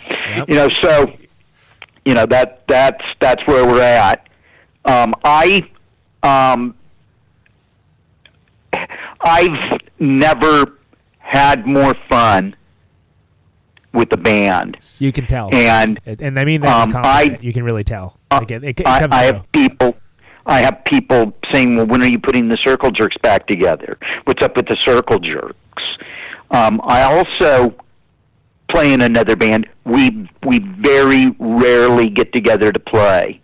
You 0.47 0.55
know, 0.55 0.69
so 0.81 1.13
you 2.03 2.13
know 2.13 2.25
that 2.25 2.63
that's 2.67 3.03
that's 3.21 3.45
where 3.47 3.65
we're 3.65 3.81
at. 3.81 4.27
Um, 4.85 5.13
I 5.23 5.69
um, 6.23 6.75
I've 9.21 9.79
never 9.99 10.77
had 11.19 11.65
more 11.65 11.93
fun 12.09 12.55
with 13.93 14.09
the 14.09 14.17
band. 14.17 14.77
You 14.99 15.11
can 15.11 15.25
tell. 15.27 15.49
And 15.53 15.99
and, 16.05 16.39
I 16.39 16.45
mean 16.45 16.61
that 16.61 16.89
um. 16.95 17.01
I- 17.03 17.37
you 17.41 17.53
can 17.53 17.63
really 17.63 17.83
tell. 17.83 18.19
Like 18.31 18.51
it, 18.51 18.63
it, 18.63 18.79
it 18.81 18.87
I, 18.87 19.07
I 19.11 19.23
have 19.25 19.51
people. 19.51 19.95
I 20.45 20.61
have 20.61 20.83
people 20.85 21.33
saying, 21.51 21.75
"Well, 21.75 21.87
when 21.87 22.01
are 22.01 22.07
you 22.07 22.19
putting 22.19 22.47
the 22.49 22.57
circle 22.57 22.91
jerks 22.91 23.17
back 23.21 23.47
together? 23.47 23.97
What's 24.25 24.43
up 24.43 24.55
with 24.55 24.67
the 24.67 24.77
circle 24.85 25.19
jerks?" 25.19 25.83
Um, 26.51 26.79
I 26.83 27.01
also 27.03 27.73
play 28.69 28.93
in 28.93 29.01
another 29.01 29.35
band. 29.35 29.67
We 29.85 30.29
we 30.45 30.59
very 30.59 31.35
rarely 31.39 32.09
get 32.09 32.31
together 32.33 32.71
to 32.71 32.79
play, 32.79 33.41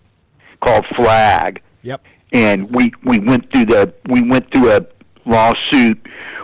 called 0.64 0.86
Flag 0.96 1.62
Yep. 1.84 2.02
and 2.32 2.70
we 2.74 2.92
we 3.04 3.20
went 3.20 3.52
through 3.52 3.66
the 3.66 3.94
we 4.08 4.22
went 4.22 4.52
through 4.54 4.72
a 4.72 4.86
lawsuit 5.26 6.00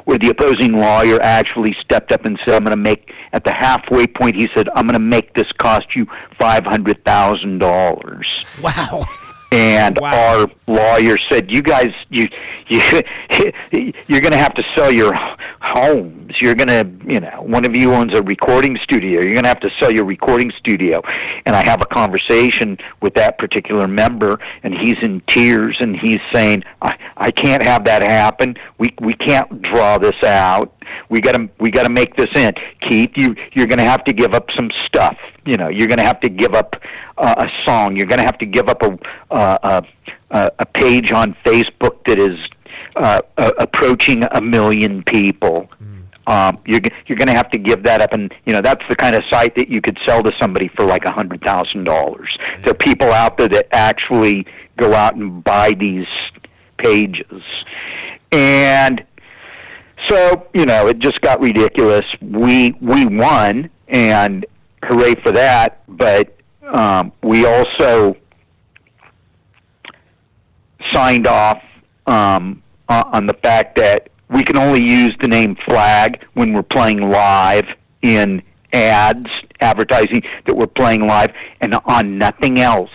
where 0.05 0.17
the 0.17 0.29
opposing 0.29 0.73
lawyer 0.73 1.19
actually 1.21 1.75
stepped 1.83 2.11
up 2.11 2.25
and 2.25 2.39
said, 2.45 2.55
"I'm 2.55 2.63
going 2.63 2.71
to 2.71 2.77
make 2.77 3.11
at 3.33 3.43
the 3.43 3.53
halfway 3.53 4.07
point." 4.07 4.35
He 4.35 4.47
said, 4.55 4.67
"I'm 4.75 4.87
going 4.87 4.93
to 4.93 4.99
make 4.99 5.33
this 5.35 5.51
cost 5.59 5.95
you 5.95 6.07
five 6.39 6.63
hundred 6.65 7.03
thousand 7.05 7.59
dollars." 7.59 8.25
Wow. 8.63 9.05
And 9.51 9.97
our 9.99 10.47
lawyer 10.67 11.17
said, 11.31 11.51
"You 11.51 11.61
guys, 11.61 11.89
you 12.09 12.25
you 12.67 12.81
you're 14.07 14.19
going 14.19 14.33
to 14.33 14.37
have 14.37 14.53
to 14.55 14.63
sell 14.75 14.91
your 14.91 15.13
homes. 15.61 16.33
You're 16.41 16.55
going 16.55 16.67
to, 16.67 17.11
you 17.13 17.21
know, 17.21 17.41
one 17.41 17.65
of 17.65 17.75
you 17.75 17.93
owns 17.93 18.13
a 18.13 18.21
recording 18.21 18.77
studio. 18.83 19.21
You're 19.21 19.33
going 19.33 19.43
to 19.43 19.49
have 19.49 19.61
to 19.61 19.69
sell 19.79 19.91
your 19.91 20.03
recording 20.03 20.51
studio." 20.57 21.01
And 21.45 21.55
I 21.55 21.65
have 21.65 21.81
a 21.81 21.85
conversation 21.85 22.77
with 23.01 23.13
that 23.13 23.37
particular 23.37 23.87
member, 23.87 24.37
and 24.63 24.73
he's 24.73 24.97
in 25.01 25.21
tears, 25.29 25.77
and 25.79 25.95
he's 25.95 26.19
saying, 26.33 26.63
"I 26.81 26.97
I 27.15 27.31
can't 27.31 27.63
have 27.63 27.85
that 27.85 28.03
happen. 28.03 28.55
We 28.77 28.93
we 28.99 29.13
can't 29.13 29.61
draw 29.61 29.97
this 29.97 30.21
out. 30.23 30.73
We 31.09 31.21
got 31.21 31.35
to 31.35 31.49
we 31.59 31.71
got 31.71 31.83
to 31.83 31.89
make 31.89 32.15
this 32.17 32.29
in. 32.35 32.51
Keith, 32.87 33.11
you 33.15 33.35
you're 33.53 33.67
going 33.67 33.79
to 33.79 33.85
have 33.85 34.03
to 34.05 34.13
give 34.13 34.33
up 34.33 34.49
some 34.57 34.69
stuff. 34.85 35.17
You 35.45 35.55
know, 35.55 35.69
you're 35.69 35.87
going 35.87 35.97
to 35.99 36.03
have 36.03 36.19
to 36.21 36.29
give 36.29 36.53
up 36.53 36.75
uh, 37.17 37.35
a 37.37 37.47
song. 37.65 37.95
You're 37.95 38.07
going 38.07 38.19
to 38.19 38.25
have 38.25 38.37
to 38.39 38.45
give 38.45 38.69
up 38.69 38.81
a 38.83 38.97
uh, 39.33 39.81
a, 40.31 40.51
a 40.59 40.65
page 40.65 41.11
on 41.11 41.35
Facebook 41.45 42.03
that 42.05 42.19
is 42.19 42.37
uh, 42.95 43.21
uh, 43.37 43.51
approaching 43.59 44.23
a 44.31 44.41
million 44.41 45.03
people. 45.03 45.69
Um, 46.27 46.59
you're 46.65 46.81
you're 47.05 47.17
going 47.17 47.27
to 47.29 47.33
have 47.33 47.49
to 47.51 47.59
give 47.59 47.83
that 47.83 48.01
up, 48.01 48.11
and 48.11 48.33
you 48.45 48.53
know 48.53 48.61
that's 48.61 48.83
the 48.89 48.95
kind 48.95 49.15
of 49.15 49.23
site 49.29 49.55
that 49.55 49.69
you 49.69 49.81
could 49.81 49.97
sell 50.05 50.21
to 50.23 50.31
somebody 50.39 50.69
for 50.75 50.85
like 50.85 51.05
a 51.05 51.11
hundred 51.11 51.41
thousand 51.41 51.85
dollars. 51.85 52.37
There 52.63 52.71
are 52.71 52.75
people 52.75 53.11
out 53.13 53.37
there 53.37 53.47
that 53.47 53.67
actually 53.71 54.45
go 54.77 54.93
out 54.93 55.15
and 55.15 55.41
buy 55.43 55.73
these 55.79 56.07
pages, 56.77 57.41
and 58.33 59.05
so 60.09 60.47
you 60.53 60.65
know 60.65 60.87
it 60.87 60.99
just 60.99 61.21
got 61.21 61.39
ridiculous. 61.39 62.05
We 62.21 62.73
we 62.81 63.05
won, 63.05 63.69
and 63.87 64.45
hooray 64.83 65.15
for 65.23 65.31
that! 65.31 65.81
But 65.87 66.36
um, 66.73 67.11
we 67.23 67.45
also 67.45 68.15
signed 70.93 71.27
off 71.27 71.61
um, 72.05 72.61
o- 72.89 73.09
on 73.13 73.27
the 73.27 73.33
fact 73.35 73.75
that 73.77 74.09
we 74.29 74.43
can 74.43 74.57
only 74.57 74.85
use 74.85 75.15
the 75.21 75.27
name 75.27 75.55
flag 75.67 76.23
when 76.33 76.53
we're 76.53 76.63
playing 76.63 77.09
live 77.09 77.65
in 78.01 78.41
ads 78.73 79.27
advertising 79.61 80.21
that 80.45 80.55
we're 80.55 80.67
playing 80.67 81.07
live 81.07 81.29
and 81.61 81.73
on 81.85 82.17
nothing 82.17 82.59
else. 82.59 82.89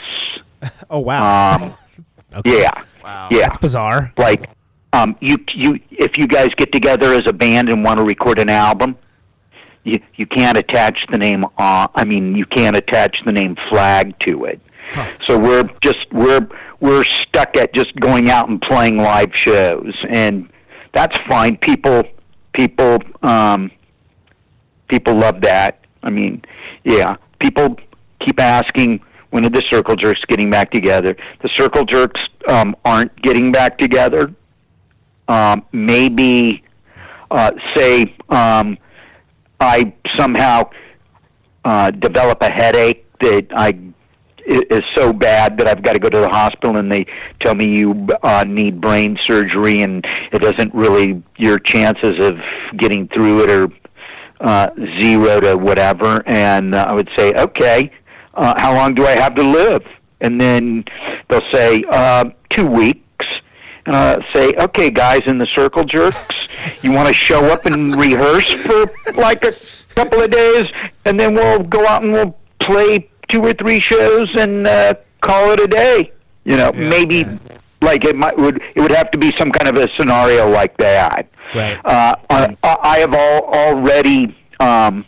Oh 0.90 1.01
wow. 1.01 1.57
Um, 1.57 2.43
Yeah. 2.44 2.70
Wow. 3.03 3.28
Yeah. 3.32 3.40
That's 3.40 3.57
bizarre. 3.57 4.12
Like, 4.16 4.49
um, 4.93 5.16
you 5.20 5.36
you 5.55 5.81
if 5.90 6.16
you 6.16 6.27
guys 6.28 6.51
get 6.57 6.70
together 6.70 7.15
as 7.15 7.23
a 7.27 7.32
band 7.32 7.69
and 7.69 7.82
want 7.82 7.97
to 7.99 8.05
record 8.05 8.39
an 8.39 8.49
album, 8.49 8.97
you 9.84 10.00
you 10.14 10.26
can't 10.26 10.56
attach 10.56 11.06
the 11.10 11.18
name. 11.18 11.44
Uh, 11.59 11.88
I 11.94 12.04
mean, 12.04 12.36
you 12.36 12.46
can't 12.46 12.76
attach 12.76 13.18
the 13.24 13.32
name 13.32 13.56
Flag 13.68 14.18
to 14.20 14.44
it. 14.44 14.60
So 15.26 15.38
we're 15.38 15.68
just 15.80 16.06
we're 16.12 16.46
we're 16.80 17.04
stuck 17.04 17.56
at 17.56 17.72
just 17.74 17.94
going 17.96 18.30
out 18.30 18.48
and 18.48 18.60
playing 18.60 18.98
live 18.98 19.30
shows, 19.34 19.94
and 20.09 20.48
that's 20.92 21.16
fine. 21.28 21.56
People 21.59 22.04
people 22.52 22.98
um, 23.22 23.70
people 24.88 25.14
love 25.14 25.40
that. 25.42 25.80
I 26.02 26.10
mean, 26.10 26.42
yeah, 26.84 27.16
people 27.40 27.76
keep 28.20 28.40
asking 28.40 29.00
when 29.30 29.46
are 29.46 29.50
the 29.50 29.62
Circle 29.70 29.96
Jerks 29.96 30.20
getting 30.28 30.50
back 30.50 30.70
together. 30.70 31.16
The 31.42 31.48
Circle 31.56 31.84
Jerks 31.84 32.20
um, 32.48 32.76
aren't 32.84 33.20
getting 33.22 33.50
back 33.50 33.78
together. 33.78 34.34
Um, 35.28 35.64
maybe 35.72 36.62
uh, 37.30 37.52
say 37.74 38.14
um, 38.28 38.76
I 39.62 39.94
somehow 40.18 40.70
uh, 41.64 41.90
develop 41.93 42.39
a 42.43 42.51
headache 42.51 43.06
that 43.20 43.47
I 43.55 43.78
is 44.44 44.82
so 44.97 45.12
bad 45.12 45.56
that 45.59 45.68
I've 45.68 45.84
got 45.84 45.93
to 45.93 46.01
go 46.01 46.09
to 46.09 46.18
the 46.18 46.28
hospital 46.28 46.76
and 46.76 46.90
they 46.90 47.06
tell 47.40 47.55
me 47.55 47.78
you 47.78 48.09
uh, 48.24 48.44
need 48.44 48.80
brain 48.80 49.16
surgery 49.22 49.82
and 49.82 50.05
it 50.32 50.43
doesn't 50.43 50.74
really 50.74 51.22
your 51.39 51.60
chances 51.60 52.18
of 52.18 52.34
getting 52.76 53.06
through 53.09 53.44
it 53.44 53.51
are 53.52 53.68
uh, 54.40 54.68
zero 55.01 55.39
to 55.39 55.56
whatever. 55.56 56.24
And 56.26 56.74
uh, 56.74 56.86
I 56.89 56.93
would 56.93 57.09
say 57.16 57.32
okay 57.34 57.93
uh, 58.34 58.55
how 58.59 58.74
long 58.74 58.94
do 58.94 59.06
I 59.06 59.12
have 59.12 59.34
to 59.36 59.43
live? 59.43 59.84
And 60.20 60.40
then 60.40 60.84
they'll 61.28 61.40
say 61.52 61.84
uh, 61.90 62.24
two 62.51 62.66
weeks 62.66 63.01
I'll 63.86 64.22
say 64.34 64.52
okay 64.59 64.90
guys 64.90 65.22
in 65.26 65.38
the 65.38 65.46
circle 65.54 65.84
jerks 65.84 66.36
you 66.82 66.92
want 66.92 67.09
to 67.09 67.14
show 67.14 67.44
up 67.46 67.66
and 67.66 67.96
rehearse 67.96 68.52
for 68.52 68.90
like 69.14 69.44
a 69.44 69.52
couple 69.94 70.20
of 70.20 70.30
days 70.30 70.64
and 71.04 71.18
then 71.18 71.34
we'll 71.34 71.60
go 71.60 71.86
out 71.86 72.02
and 72.02 72.12
we'll 72.12 72.36
play 72.60 73.10
two 73.30 73.42
or 73.42 73.52
three 73.54 73.80
shows 73.80 74.28
and 74.36 74.66
uh, 74.66 74.94
call 75.20 75.50
it 75.50 75.60
a 75.60 75.66
day. 75.66 76.12
You 76.44 76.56
know 76.56 76.72
maybe 76.72 77.24
like 77.80 78.04
it 78.04 78.16
might 78.16 78.36
would 78.36 78.60
it 78.74 78.80
would 78.80 78.92
have 78.92 79.10
to 79.12 79.18
be 79.18 79.32
some 79.38 79.50
kind 79.50 79.76
of 79.76 79.82
a 79.82 79.88
scenario 79.96 80.48
like 80.48 80.76
that. 80.78 81.28
Right. 81.54 81.78
uh, 81.84 82.16
I, 82.30 82.56
I 82.62 82.98
have 82.98 83.14
all, 83.14 83.42
already 83.52 84.36
um, 84.60 85.04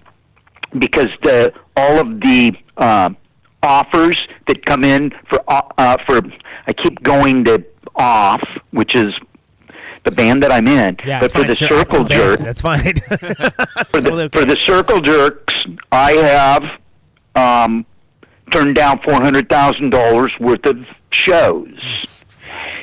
because 0.79 1.09
the 1.23 1.53
all 1.77 2.01
of 2.01 2.21
the 2.21 2.53
um, 2.77 3.17
offers 3.63 4.17
that 4.47 4.65
come 4.67 4.85
in 4.85 5.11
for 5.29 5.41
uh, 5.49 5.63
uh, 5.79 5.97
for 6.07 6.21
I 6.67 6.73
keep 6.73 7.03
going 7.03 7.45
to 7.45 7.65
off, 7.97 8.43
which 8.71 8.95
is 8.95 9.15
the 10.05 10.11
band 10.13 10.43
that 10.43 10.53
I'm 10.53 10.67
in, 10.69 10.97
Yeah, 11.07 11.21
but 11.21 11.33
for 11.33 11.39
fine. 11.39 11.47
the 11.49 11.55
Sure, 11.55 11.69
Circle. 11.79 12.05
Jerk, 12.05 12.41
That's 12.41 12.61
fine. 12.61 12.95
for 13.91 14.01
the, 14.01 14.29
for 14.33 14.45
the 14.45 14.57
Circle 14.65 15.01
Jerks, 15.01 15.55
I 15.91 16.13
have 16.13 16.63
um, 17.35 17.87
turned 18.51 18.75
down 18.75 19.01
four 19.03 19.15
hundred 19.23 19.49
thousand 19.49 19.91
dollars 19.91 20.31
worth 20.41 20.67
of 20.67 20.77
shows, 21.11 22.25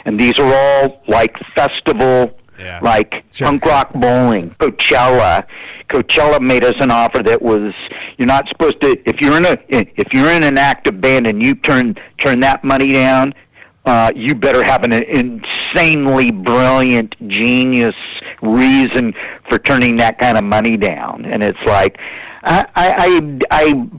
and 0.05 0.19
these 0.19 0.33
are 0.39 0.51
all 0.53 1.03
like 1.07 1.35
festival, 1.55 2.38
like 2.81 3.23
punk 3.39 3.65
rock 3.65 3.93
bowling, 3.93 4.55
Coachella. 4.59 5.45
Coachella 5.89 6.39
made 6.41 6.63
us 6.63 6.75
an 6.79 6.89
offer 6.89 7.21
that 7.21 7.41
was 7.41 7.73
you're 8.17 8.25
not 8.27 8.47
supposed 8.47 8.81
to 8.81 8.97
if 9.07 9.19
you're 9.21 9.35
in 9.38 9.45
a 9.45 9.57
if 9.69 10.07
you're 10.13 10.29
in 10.31 10.41
an 10.43 10.57
active 10.57 11.01
band 11.01 11.27
and 11.27 11.43
you 11.45 11.53
turn 11.53 11.95
turn 12.17 12.39
that 12.39 12.63
money 12.63 12.93
down. 12.93 13.33
Uh, 13.86 14.12
you 14.16 14.36
better 14.36 14.64
have 14.64 14.84
an 14.84 14.94
insanely 14.94 16.32
brilliant, 16.32 17.16
genius 17.28 17.95
reason 18.41 19.14
for 19.49 19.58
turning 19.60 19.98
that 19.98 20.20
kind 20.20 20.38
of 20.38 20.44
money 20.44 20.78
down. 20.78 21.26
And 21.26 21.44
it's 21.44 21.60
like, 21.66 21.98
I, 22.44 22.66
I, 22.76 22.94
I, 22.98 23.40
I 23.49 23.90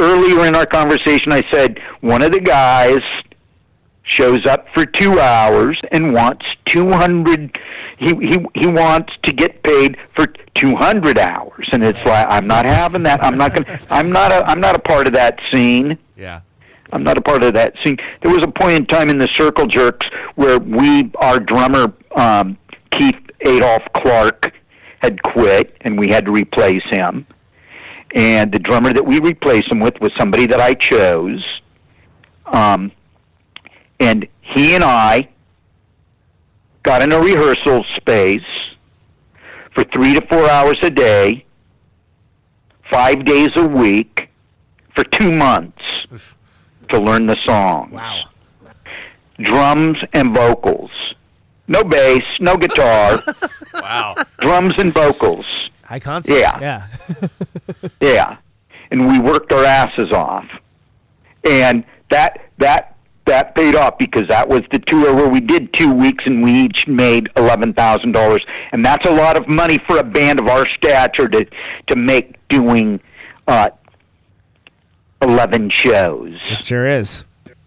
earlier 0.00 0.46
in 0.46 0.54
our 0.54 0.66
conversation, 0.66 1.32
I 1.32 1.42
said 1.50 1.80
one 2.00 2.22
of 2.22 2.32
the 2.32 2.40
guys 2.40 3.00
shows 4.04 4.44
up 4.46 4.66
for 4.74 4.84
two 4.84 5.18
hours 5.20 5.78
and 5.90 6.12
wants 6.12 6.44
two 6.66 6.90
hundred. 6.90 7.58
He 7.98 8.10
he 8.16 8.46
he 8.54 8.66
wants 8.66 9.12
to 9.24 9.32
get 9.32 9.62
paid 9.62 9.96
for 10.16 10.26
two 10.54 10.74
hundred 10.76 11.18
hours, 11.18 11.68
and 11.72 11.84
it's 11.84 11.98
like 12.04 12.26
I'm 12.28 12.46
not 12.46 12.64
having 12.64 13.02
that. 13.04 13.24
I'm 13.24 13.38
not 13.38 13.54
gonna. 13.54 13.80
I'm 13.90 14.10
not 14.10 14.32
a. 14.32 14.44
I'm 14.46 14.60
not 14.60 14.74
a 14.74 14.80
part 14.80 15.06
of 15.06 15.14
that 15.14 15.38
scene. 15.52 15.98
Yeah. 16.16 16.40
I'm 16.92 17.02
not 17.02 17.16
a 17.16 17.22
part 17.22 17.42
of 17.42 17.54
that 17.54 17.74
scene. 17.82 17.96
There 18.22 18.30
was 18.30 18.42
a 18.42 18.50
point 18.50 18.72
in 18.72 18.86
time 18.86 19.08
in 19.08 19.18
the 19.18 19.28
Circle 19.38 19.66
Jerks 19.66 20.06
where 20.34 20.58
we, 20.58 21.10
our 21.16 21.40
drummer 21.40 21.92
um, 22.14 22.58
Keith 22.90 23.16
Adolph 23.40 23.84
Clark 23.96 24.52
had 25.00 25.20
quit, 25.22 25.76
and 25.80 25.98
we 25.98 26.10
had 26.10 26.26
to 26.26 26.30
replace 26.30 26.82
him. 26.90 27.26
And 28.14 28.52
the 28.52 28.58
drummer 28.58 28.92
that 28.92 29.04
we 29.04 29.18
replaced 29.20 29.72
him 29.72 29.80
with 29.80 29.94
was 30.00 30.10
somebody 30.18 30.46
that 30.46 30.60
I 30.60 30.74
chose. 30.74 31.42
Um, 32.46 32.92
and 33.98 34.28
he 34.42 34.74
and 34.74 34.84
I 34.84 35.30
got 36.82 37.02
in 37.02 37.10
a 37.10 37.18
rehearsal 37.18 37.84
space 37.96 38.40
for 39.74 39.84
three 39.84 40.14
to 40.14 40.26
four 40.30 40.48
hours 40.50 40.78
a 40.82 40.90
day, 40.90 41.46
five 42.92 43.24
days 43.24 43.48
a 43.56 43.66
week, 43.66 44.28
for 44.94 45.04
two 45.04 45.32
months 45.32 45.82
to 46.92 47.00
learn 47.00 47.26
the 47.26 47.36
songs. 47.46 47.92
Wow. 47.92 48.22
Drums 49.40 49.98
and 50.12 50.34
vocals. 50.34 50.90
No 51.68 51.82
bass, 51.84 52.22
no 52.40 52.56
guitar. 52.56 53.20
wow. 53.74 54.14
Drums 54.40 54.72
and 54.78 54.92
vocals. 54.92 55.46
High 55.84 56.00
concept. 56.00 56.38
Yeah. 56.38 56.58
Yeah. 56.60 57.28
Yeah. 58.00 58.36
And 58.90 59.08
we 59.08 59.18
worked 59.18 59.52
our 59.52 59.64
asses 59.64 60.10
off. 60.12 60.44
And 61.48 61.84
that 62.10 62.50
that 62.58 62.96
that 63.26 63.54
paid 63.54 63.74
off 63.74 63.96
because 63.98 64.24
that 64.28 64.48
was 64.48 64.60
the 64.70 64.80
tour 64.80 65.14
where 65.14 65.28
we 65.28 65.40
did 65.40 65.72
two 65.72 65.92
weeks 65.92 66.24
and 66.26 66.42
we 66.42 66.52
each 66.52 66.86
made 66.86 67.28
eleven 67.36 67.72
thousand 67.72 68.12
dollars. 68.12 68.44
And 68.72 68.84
that's 68.84 69.06
a 69.08 69.12
lot 69.14 69.36
of 69.40 69.48
money 69.48 69.78
for 69.88 69.96
a 69.98 70.04
band 70.04 70.40
of 70.40 70.48
our 70.48 70.66
stature 70.76 71.28
to 71.28 71.46
to 71.88 71.96
make 71.96 72.36
doing 72.48 73.00
uh 73.48 73.70
eleven 75.22 75.70
shows. 75.70 76.38
It 76.50 76.64
sure 76.64 76.86
is. 76.86 77.24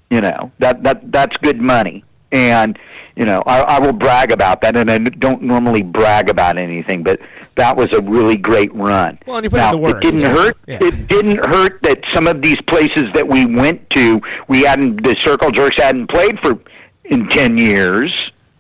You 0.10 0.22
know 0.22 0.52
that 0.60 0.84
that 0.84 1.12
that's 1.12 1.36
good 1.38 1.60
money, 1.60 2.04
and 2.32 2.78
you 3.16 3.26
know 3.26 3.42
I, 3.48 3.62
I 3.62 3.80
will 3.80 3.94
brag 3.94 4.32
about 4.32 4.62
that. 4.62 4.76
And 4.78 4.90
I 4.92 4.98
don't 5.00 5.42
normally 5.42 5.82
brag 5.82 6.30
about 6.30 6.58
anything, 6.58 7.02
but 7.04 7.20
that 7.56 7.76
was 7.76 7.88
a 7.94 8.02
really 8.02 8.36
great 8.36 8.74
run. 8.76 9.18
Well, 9.26 9.38
and 9.38 9.44
you 9.46 9.50
put 9.50 9.62
in 9.62 9.72
the 9.72 9.78
work, 9.78 9.98
It 9.98 10.12
didn't 10.12 10.20
so- 10.20 10.30
hurt. 10.30 10.58
yeah. 10.68 10.78
It 10.82 11.08
didn't 11.08 11.38
hurt 11.46 11.82
that 11.84 12.00
some 12.14 12.28
of 12.28 12.42
these 12.42 12.58
places 12.68 13.06
that 13.14 13.28
we 13.28 13.46
went 13.46 13.90
to, 13.92 14.22
we 14.48 14.62
hadn't 14.64 15.04
the 15.04 15.16
Circle 15.26 15.50
Jerks 15.52 15.82
hadn't 15.82 16.08
played 16.10 16.38
for 16.42 16.60
in 17.06 17.28
ten 17.30 17.58
years. 17.58 18.14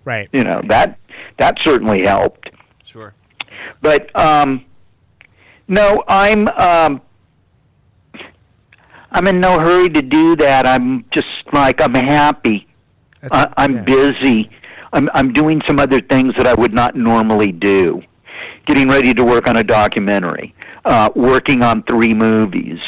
Right. 0.03 0.29
You 0.33 0.43
know 0.43 0.61
that 0.67 0.97
that 1.37 1.57
certainly 1.63 2.03
helped. 2.05 2.49
Sure. 2.83 3.13
But 3.81 4.09
um, 4.19 4.65
no, 5.67 6.03
I'm 6.07 6.47
um, 6.49 7.01
I'm 9.15 9.27
in 9.27 9.39
no 9.39 9.57
hurry 9.57 9.87
to 9.89 10.01
do 10.01 10.35
that. 10.35 10.67
I'm 10.67 11.05
just 11.13 11.27
like 11.53 11.79
I'm 11.79 11.93
happy. 11.93 12.67
I, 13.31 13.47
I'm 13.55 13.85
busy. 13.85 14.49
I'm 14.91 15.09
I'm 15.13 15.31
doing 15.31 15.61
some 15.65 15.79
other 15.79 16.01
things 16.01 16.33
that 16.37 16.45
I 16.45 16.53
would 16.53 16.73
not 16.73 16.97
normally 16.97 17.53
do. 17.53 18.01
Getting 18.67 18.89
ready 18.89 19.13
to 19.13 19.23
work 19.23 19.47
on 19.47 19.55
a 19.55 19.63
documentary. 19.63 20.53
Uh, 20.83 21.09
working 21.15 21.63
on 21.63 21.81
three 21.83 22.13
movies. 22.13 22.79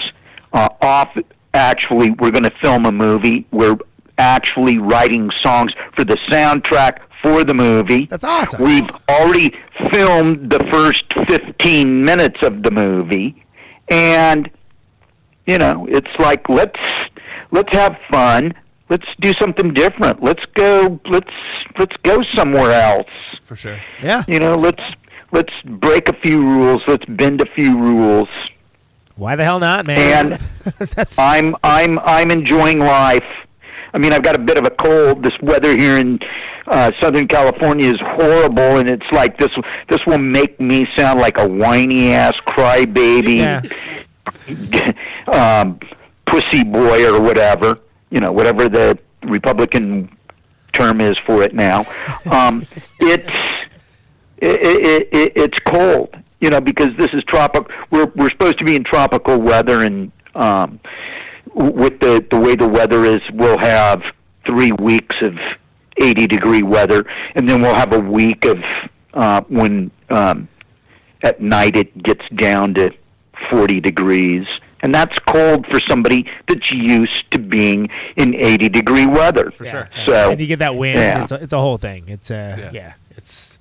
Uh, 0.52 0.68
off. 0.82 1.18
Actually, 1.54 2.12
we're 2.12 2.32
going 2.32 2.44
to 2.44 2.54
film 2.62 2.86
a 2.86 2.92
movie. 2.92 3.48
We're 3.52 3.78
actually 4.18 4.78
writing 4.78 5.32
songs 5.42 5.72
for 5.96 6.04
the 6.04 6.18
soundtrack 6.30 7.00
for 7.24 7.46
the 7.46 7.54
movie. 7.54 8.06
That's 8.06 8.26
awesome. 8.26 8.64
We've 8.64 8.90
already 9.10 9.56
filmed 9.94 10.52
the 10.52 10.60
first 10.72 11.04
15 11.30 12.02
minutes 12.02 12.38
of 12.44 12.64
the 12.64 12.70
movie 12.70 13.44
and 13.90 14.52
you 15.48 15.58
know, 15.58 15.88
it's 15.90 16.12
like 16.20 16.48
let's 16.50 16.80
let's 17.52 17.76
have 17.76 17.98
fun. 18.12 18.54
Let's 18.90 19.06
do 19.20 19.34
something 19.40 19.74
different. 19.74 20.22
Let's 20.22 20.44
go 20.56 21.00
let's 21.10 21.32
let's 21.80 21.96
go 22.04 22.22
somewhere 22.36 22.72
else. 22.72 23.08
For 23.44 23.56
sure. 23.56 23.80
Yeah. 24.02 24.24
You 24.28 24.40
know, 24.40 24.56
let's 24.56 24.84
let's 25.32 25.54
break 25.66 26.10
a 26.10 26.14
few 26.22 26.42
rules. 26.42 26.84
Let's 26.88 27.06
bend 27.06 27.42
a 27.42 27.48
few 27.56 27.78
rules. 27.78 28.30
Why 29.16 29.36
the 29.36 29.44
hell 29.44 29.60
not, 29.60 29.86
man? 29.86 30.34
And 30.34 31.08
I'm 31.18 31.56
I'm 31.64 31.98
I'm 32.00 32.30
enjoying 32.30 32.80
life. 32.80 33.24
I 33.94 33.98
mean, 33.98 34.14
I've 34.14 34.22
got 34.22 34.36
a 34.36 34.40
bit 34.40 34.58
of 34.58 34.66
a 34.66 34.70
cold. 34.70 35.24
This 35.24 35.34
weather 35.42 35.76
here 35.76 35.98
in 35.98 36.20
uh, 36.68 36.92
Southern 37.02 37.28
California 37.28 37.90
is 37.90 38.00
horrible, 38.02 38.78
and 38.78 38.90
it's 38.90 39.06
like 39.12 39.38
this. 39.40 39.50
This 39.90 40.00
will 40.06 40.20
make 40.20 40.60
me 40.60 40.86
sound 40.98 41.20
like 41.20 41.40
a 41.40 41.48
whiny 41.48 42.12
ass 42.12 42.36
crybaby, 42.42 43.72
um, 45.34 45.80
pussy 46.26 46.64
boy, 46.64 47.06
or 47.08 47.22
whatever. 47.22 47.80
You 48.10 48.20
know, 48.20 48.32
whatever 48.32 48.70
the 48.70 48.98
Republican 49.24 50.16
term 50.74 51.02
is 51.02 51.18
for 51.26 51.44
it 51.44 51.54
now. 51.54 51.86
Um, 52.32 52.66
it's 53.00 53.30
it, 54.38 54.62
it, 54.62 55.10
it, 55.12 55.34
it's 55.36 55.60
cold, 55.60 56.16
you 56.40 56.50
know, 56.50 56.62
because 56.62 56.90
this 56.98 57.10
is 57.14 57.24
tropical. 57.28 57.74
We're 57.92 58.12
we're 58.16 58.30
supposed 58.30 58.60
to 58.60 58.64
be 58.64 58.76
in 58.76 58.84
tropical 58.84 59.40
weather, 59.40 59.84
and 59.84 60.12
um, 60.36 60.80
with 61.54 62.00
the 62.00 62.26
the 62.30 62.40
way 62.40 62.56
the 62.56 62.68
weather 62.68 63.06
is, 63.06 63.22
we'll 63.34 63.60
have 63.60 64.02
three 64.48 64.72
weeks 64.74 65.16
of 65.22 65.34
80 66.02 66.28
degree 66.28 66.64
weather, 66.64 67.06
and 67.36 67.50
then 67.50 67.62
we'll 67.62 67.74
have 67.74 67.94
a 67.94 68.00
week 68.00 68.46
of 68.46 68.58
uh, 69.14 69.42
when 69.50 69.92
um, 70.10 70.48
at 71.24 71.42
night 71.42 71.76
it 71.76 72.04
gets 72.04 72.24
down 72.36 72.74
to 72.76 72.92
40 73.50 73.80
degrees. 73.82 74.46
And 74.82 74.94
that's 74.94 75.18
cold 75.28 75.66
for 75.68 75.80
somebody 75.90 76.30
that's 76.48 76.72
used 76.72 77.32
to 77.32 77.40
being 77.40 77.90
in 78.16 78.36
80 78.36 78.70
degree 78.70 79.08
weather. 79.08 79.50
For 79.52 79.66
sure. 79.66 79.90
So 80.06 80.32
and 80.32 80.40
you 80.40 80.46
get 80.48 80.60
that 80.60 80.76
wind. 80.76 81.00
Yeah. 81.00 81.24
It's, 81.24 81.32
a, 81.32 81.36
it's 81.44 81.54
a 81.54 81.58
whole 81.58 81.78
thing. 81.78 82.08
It's 82.08 82.30
uh, 82.30 82.70
yeah. 82.72 82.94
It's 83.18 83.58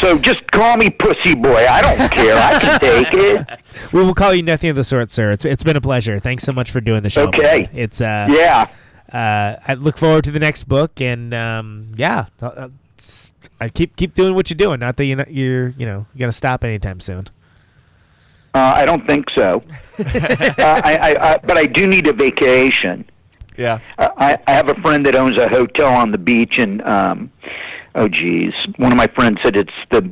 So 0.00 0.18
just 0.18 0.46
call 0.50 0.76
me 0.76 0.90
pussy 0.90 1.34
boy. 1.34 1.66
I 1.66 1.80
don't 1.80 2.10
care. 2.12 2.36
I 2.36 2.58
can 2.60 2.80
take 2.80 3.08
it. 3.14 3.60
we 3.92 4.02
will 4.02 4.14
call 4.14 4.34
you 4.34 4.42
nothing 4.42 4.68
of 4.70 4.76
the 4.76 4.84
sort, 4.84 5.10
sir. 5.10 5.32
It's 5.32 5.44
it's 5.46 5.62
been 5.62 5.76
a 5.76 5.80
pleasure. 5.80 6.18
Thanks 6.18 6.44
so 6.44 6.52
much 6.52 6.70
for 6.70 6.80
doing 6.82 7.02
the 7.02 7.10
show. 7.10 7.28
Okay. 7.28 7.60
man. 7.60 7.68
It's 7.72 8.00
uh 8.02 8.26
Yeah. 8.30 8.64
Uh, 9.12 9.56
I 9.68 9.74
look 9.74 9.96
forward 9.96 10.24
to 10.24 10.30
the 10.32 10.40
next 10.40 10.64
book, 10.64 11.00
and 11.00 11.32
um, 11.32 11.92
yeah, 11.94 12.26
uh, 12.42 12.46
uh, 12.46 12.68
it's- 12.96 13.30
I 13.60 13.68
keep 13.68 13.94
keep 13.96 14.14
doing 14.14 14.34
what 14.34 14.50
you're 14.50 14.56
doing. 14.56 14.80
Not 14.80 14.96
that 14.96 15.04
you're 15.04 15.24
you're 15.28 15.68
you 15.78 15.86
know 15.86 16.06
you 16.12 16.18
got 16.18 16.26
to 16.26 16.32
stop 16.32 16.64
anytime 16.64 16.98
soon. 17.00 17.28
Uh, 18.54 18.72
I 18.76 18.84
don't 18.86 19.04
think 19.06 19.26
so. 19.36 19.60
uh, 19.98 20.02
I, 20.58 20.98
I, 21.02 21.32
I, 21.32 21.38
but 21.38 21.56
I 21.56 21.64
do 21.66 21.86
need 21.86 22.06
a 22.06 22.12
vacation. 22.12 23.04
Yeah. 23.56 23.78
I, 23.98 24.36
I 24.46 24.52
have 24.52 24.68
a 24.68 24.74
friend 24.82 25.04
that 25.06 25.14
owns 25.14 25.36
a 25.38 25.48
hotel 25.48 25.92
on 25.92 26.10
the 26.12 26.18
beach, 26.18 26.58
and 26.58 26.82
um, 26.82 27.30
oh 27.94 28.08
geez, 28.08 28.52
one 28.76 28.90
of 28.92 28.98
my 28.98 29.06
friends 29.08 29.38
said 29.44 29.56
it's 29.56 29.72
the 29.90 30.10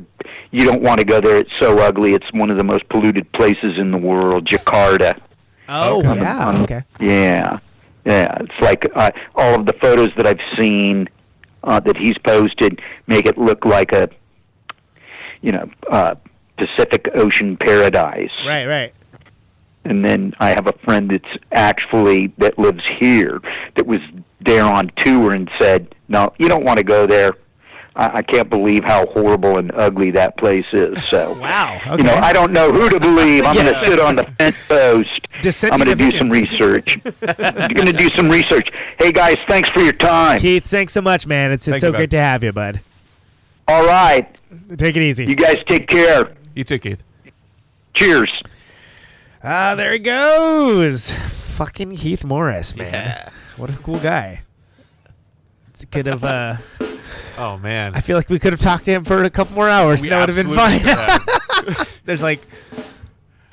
you 0.51 0.65
don't 0.65 0.81
want 0.81 0.99
to 0.99 1.05
go 1.05 1.19
there. 1.19 1.37
It's 1.37 1.51
so 1.59 1.79
ugly. 1.79 2.13
It's 2.13 2.31
one 2.33 2.49
of 2.49 2.57
the 2.57 2.63
most 2.63 2.87
polluted 2.89 3.31
places 3.33 3.77
in 3.77 3.91
the 3.91 3.97
world, 3.97 4.45
Jakarta. 4.47 5.19
Oh 5.67 6.05
On 6.05 6.17
the- 6.17 6.23
yeah, 6.23 6.47
on- 6.47 6.61
okay. 6.63 6.83
Yeah, 6.99 7.59
yeah. 8.05 8.37
It's 8.41 8.59
like 8.61 8.83
uh, 8.95 9.11
all 9.35 9.59
of 9.59 9.65
the 9.65 9.73
photos 9.81 10.09
that 10.17 10.27
I've 10.27 10.39
seen 10.59 11.07
uh, 11.63 11.79
that 11.81 11.97
he's 11.97 12.17
posted 12.25 12.81
make 13.07 13.25
it 13.25 13.37
look 13.37 13.65
like 13.65 13.91
a, 13.93 14.09
you 15.41 15.51
know, 15.51 15.69
uh, 15.89 16.15
Pacific 16.57 17.07
Ocean 17.15 17.57
paradise. 17.57 18.31
Right, 18.45 18.65
right. 18.65 18.93
And 19.85 20.03
then 20.05 20.33
I 20.39 20.49
have 20.49 20.67
a 20.67 20.73
friend 20.85 21.09
that's 21.11 21.37
actually 21.51 22.27
that 22.37 22.57
lives 22.57 22.83
here 22.99 23.41
that 23.75 23.85
was 23.85 23.99
there 24.45 24.63
on 24.63 24.89
tour 24.97 25.31
and 25.31 25.49
said, 25.59 25.93
"No, 26.07 26.31
you 26.37 26.47
don't 26.47 26.63
want 26.63 26.77
to 26.77 26.85
go 26.85 27.05
there. 27.05 27.31
I, 27.95 28.19
I 28.19 28.21
can't 28.21 28.49
believe 28.49 28.85
how 28.85 29.05
horrible 29.07 29.57
and 29.57 29.73
ugly 29.75 30.11
that 30.11 30.37
place 30.37 30.65
is." 30.71 31.03
So, 31.05 31.33
wow, 31.41 31.81
you 31.97 32.03
know. 32.03 32.13
I 32.15 32.31
don't 32.31 32.53
know 32.53 32.71
who 32.71 32.87
to 32.89 32.97
believe. 32.99 33.43
I'm 33.43 33.55
going 33.55 33.73
to 33.73 33.79
sit 33.81 33.99
on 33.99 34.15
the 34.15 34.23
fence 34.39 34.55
post. 34.69 35.09
I'm 35.63 35.77
going 35.77 35.97
to 35.97 36.11
do 36.11 36.17
some 36.17 36.29
research. 36.29 36.97
I'm 37.27 37.73
going 37.73 37.87
to 37.87 37.93
do 37.93 38.07
some 38.15 38.29
research. 38.29 38.69
Hey 38.97 39.11
guys, 39.11 39.35
thanks 39.49 39.67
for 39.71 39.81
your 39.81 39.91
time. 39.91 40.39
Keith, 40.39 40.63
thanks 40.63 40.93
so 40.93 41.01
much, 41.01 41.27
man. 41.27 41.51
It's 41.51 41.65
Thank 41.65 41.75
it's 41.75 41.81
so 41.81 41.87
you, 41.87 41.93
bud. 41.93 41.99
good 41.99 42.11
to 42.11 42.19
have 42.19 42.41
you, 42.41 42.53
bud. 42.53 42.79
All 43.67 43.85
right, 43.85 44.33
Take 44.77 44.95
it 44.95 45.03
easy. 45.03 45.25
you 45.25 45.35
guys 45.35 45.55
take 45.67 45.87
care. 45.89 46.35
You 46.55 46.63
too, 46.63 46.79
Keith. 46.79 47.03
Cheers. 47.93 48.31
Ah, 49.43 49.75
there 49.75 49.93
he 49.93 49.99
goes. 49.99 51.13
Fucking 51.13 51.95
Keith 51.97 52.23
Morris, 52.23 52.75
man. 52.75 53.31
What 53.57 53.69
a 53.69 53.73
cool 53.77 53.99
guy. 53.99 54.41
It's 55.73 55.85
could 55.85 56.05
have. 56.05 56.23
Uh, 56.23 56.57
Oh 57.35 57.57
man. 57.57 57.95
I 57.95 58.01
feel 58.01 58.15
like 58.15 58.29
we 58.29 58.37
could 58.37 58.53
have 58.53 58.59
talked 58.59 58.85
to 58.85 58.91
him 58.91 59.03
for 59.03 59.23
a 59.23 59.29
couple 59.29 59.55
more 59.55 59.67
hours. 59.67 60.03
We 60.03 60.09
that 60.09 60.19
would 60.19 60.35
have 60.35 60.45
been 60.45 60.55
absolutely 60.57 61.73
fine. 61.73 61.87
There's 62.05 62.21
like 62.21 62.41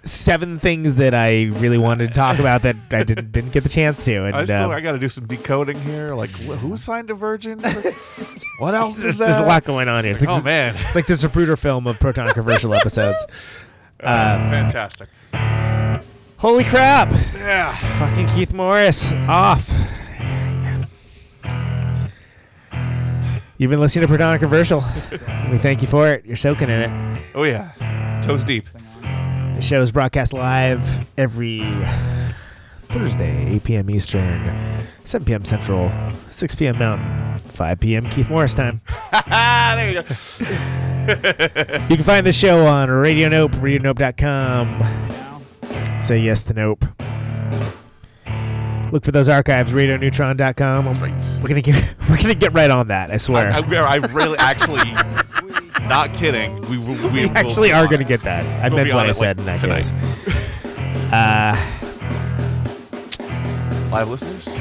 seven 0.05 0.59
things 0.59 0.95
that 0.97 1.15
I 1.15 1.45
really 1.45 1.79
wanted 1.79 2.09
to 2.09 2.15
talk 2.15 2.39
about 2.39 2.63
that 2.63 2.77
I 2.91 3.03
didn't 3.05 3.33
didn't 3.33 3.51
get 3.51 3.63
the 3.63 3.69
chance 3.69 4.05
to. 4.07 4.25
And 4.25 4.35
I 4.37 4.45
still 4.45 4.65
um, 4.65 4.71
I 4.71 4.81
got 4.81 4.93
to 4.93 4.99
do 4.99 5.09
some 5.09 5.27
decoding 5.27 5.79
here. 5.81 6.15
Like, 6.15 6.31
wh- 6.31 6.57
who 6.59 6.77
signed 6.77 7.11
a 7.11 7.15
virgin? 7.15 7.59
what 8.59 8.75
else 8.75 8.95
there's, 8.95 9.15
is 9.15 9.19
that? 9.19 9.27
there's 9.27 9.37
a 9.39 9.43
lot 9.43 9.65
going 9.65 9.89
on 9.89 10.05
here. 10.05 10.15
It's 10.15 10.25
Like, 10.25 10.41
oh 10.41 10.43
man, 10.43 10.75
it's 10.77 10.95
like 10.95 11.07
the 11.07 11.15
Zapruder 11.15 11.59
film 11.59 11.87
of 11.87 11.99
proton 12.01 12.27
controversial 12.27 12.75
episodes. 12.75 13.25
Uh, 14.03 14.39
Um, 14.41 14.51
fantastic. 14.51 15.11
Holy 16.39 16.65
crap! 16.65 17.11
Yeah. 17.35 17.77
Fucking 17.99 18.29
Keith 18.29 18.51
Morris 18.51 19.13
off. 19.29 19.71
You've 23.59 23.69
been 23.69 23.79
listening 23.79 24.05
to 24.05 24.09
Pretty 24.09 24.23
Controversial. 24.23 24.83
we 25.51 25.59
thank 25.59 25.83
you 25.83 25.87
for 25.87 26.09
it. 26.09 26.25
You're 26.25 26.37
soaking 26.37 26.71
in 26.71 26.81
it. 26.81 27.23
Oh 27.35 27.43
yeah, 27.43 28.21
toes 28.25 28.43
deep. 28.43 28.65
The 29.61 29.67
show 29.67 29.83
is 29.83 29.93
broadcast 29.93 30.33
live 30.33 31.07
every 31.19 31.61
Thursday, 32.89 33.47
8 33.57 33.65
p.m. 33.65 33.91
Eastern, 33.91 34.83
7 35.05 35.27
p.m. 35.27 35.45
Central, 35.45 35.93
6 36.31 36.55
p.m. 36.55 36.79
Mountain, 36.79 37.39
5 37.41 37.79
p.m. 37.81 38.07
Keith 38.07 38.31
Morris 38.31 38.55
time. 38.55 38.81
there 39.13 39.93
you 39.93 40.01
go. 40.01 40.09
You 41.91 41.97
can 41.97 42.05
find 42.05 42.25
the 42.25 42.33
show 42.33 42.65
on 42.67 42.89
Radio 42.89 43.29
Nope, 43.29 43.53
radionope.com. 43.53 44.81
Say 46.01 46.21
yes 46.21 46.43
to 46.45 46.55
Nope. 46.55 46.87
Look 48.93 49.05
for 49.05 49.13
those 49.13 49.29
archives, 49.29 49.73
radioneutron.com. 49.73 50.85
That's 50.87 51.01
right. 51.01 51.39
We're 51.43 51.49
gonna 51.51 51.61
get 51.61 51.95
we're 52.09 52.17
gonna 52.17 52.35
get 52.35 52.55
right 52.55 52.71
on 52.71 52.89
that. 52.89 53.11
I 53.11 53.19
swear. 53.19 53.53
I, 53.53 53.59
I, 53.59 53.85
I 53.85 53.97
really 53.97 54.39
actually, 54.39 54.81
not 55.91 56.15
kidding. 56.15 56.61
We 56.71 56.79
we, 56.79 57.07
we, 57.13 57.25
actually 57.31 57.73
are 57.73 57.87
going 57.87 57.99
to 57.99 58.05
get 58.05 58.23
that. 58.23 58.47
I 58.65 58.69
We'll 58.69 58.85
meant 58.85 58.95
what 58.95 59.07
I 59.09 59.13
said 59.13 59.39
like, 59.41 59.61
in 59.63 59.69
that. 59.69 59.93
Uh, 61.13 61.77
Live 63.91 64.09
listeners. 64.09 64.57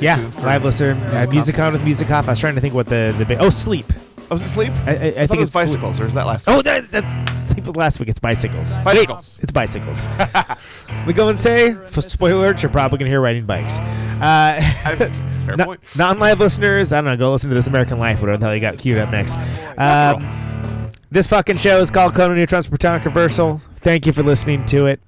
Yeah, 0.00 0.30
live 0.42 0.64
listener. 0.64 0.92
Uh, 1.12 1.26
music 1.30 1.58
on 1.58 1.74
with 1.74 1.84
music 1.84 2.10
off. 2.10 2.26
I 2.26 2.32
was 2.32 2.40
trying 2.40 2.54
to 2.54 2.60
think 2.60 2.72
what 2.74 2.86
the 2.86 3.14
the 3.18 3.24
ba- 3.26 3.38
oh 3.38 3.50
sleep. 3.50 3.86
Oh, 4.28 4.34
is 4.34 4.42
it 4.42 4.48
sleep? 4.48 4.72
I, 4.86 4.90
I, 4.90 4.92
I, 4.92 4.94
I 4.94 5.26
think 5.26 5.32
it 5.32 5.38
was 5.38 5.40
it's 5.40 5.52
sleep. 5.52 5.66
bicycles, 5.66 6.00
or 6.00 6.04
is 6.06 6.14
that 6.14 6.26
last? 6.26 6.48
Oh, 6.48 6.56
week? 6.56 6.64
that, 6.64 6.90
that 6.90 7.28
sleep 7.34 7.64
was 7.64 7.76
last 7.76 8.00
week. 8.00 8.08
It's 8.08 8.18
bicycles. 8.18 8.76
Bicycles. 8.78 9.36
Wait, 9.38 9.42
it's 9.44 9.52
bicycles. 9.52 10.08
we 11.06 11.12
go 11.12 11.28
and 11.28 11.40
say, 11.40 11.74
for 11.90 12.02
spoiler 12.02 12.40
alert, 12.40 12.62
you're 12.62 12.72
probably 12.72 12.98
going 12.98 13.06
to 13.06 13.10
hear 13.10 13.20
riding 13.20 13.46
bikes. 13.46 13.78
Uh, 13.78 14.60
fair 15.46 15.56
non- 15.56 15.66
point. 15.66 15.80
Non-live 15.96 16.40
listeners, 16.40 16.92
I 16.92 16.96
don't 16.96 17.04
know, 17.04 17.16
go 17.16 17.32
listen 17.32 17.50
to 17.50 17.54
This 17.54 17.68
American 17.68 18.00
Life, 18.00 18.20
whatever 18.20 18.38
the 18.38 18.46
hell 18.46 18.54
you 18.54 18.60
got 18.60 18.78
queued 18.78 18.98
up 18.98 19.10
next. 19.10 19.36
Um, 19.78 20.90
this 21.10 21.28
fucking 21.28 21.58
show 21.58 21.80
is 21.80 21.90
called 21.90 22.14
Conan 22.14 22.36
Neutron's 22.36 22.68
Protonic 22.68 23.02
Controversial. 23.02 23.60
Thank 23.76 24.06
you 24.06 24.12
for 24.12 24.24
listening 24.24 24.64
to 24.66 24.86
it. 24.86 25.00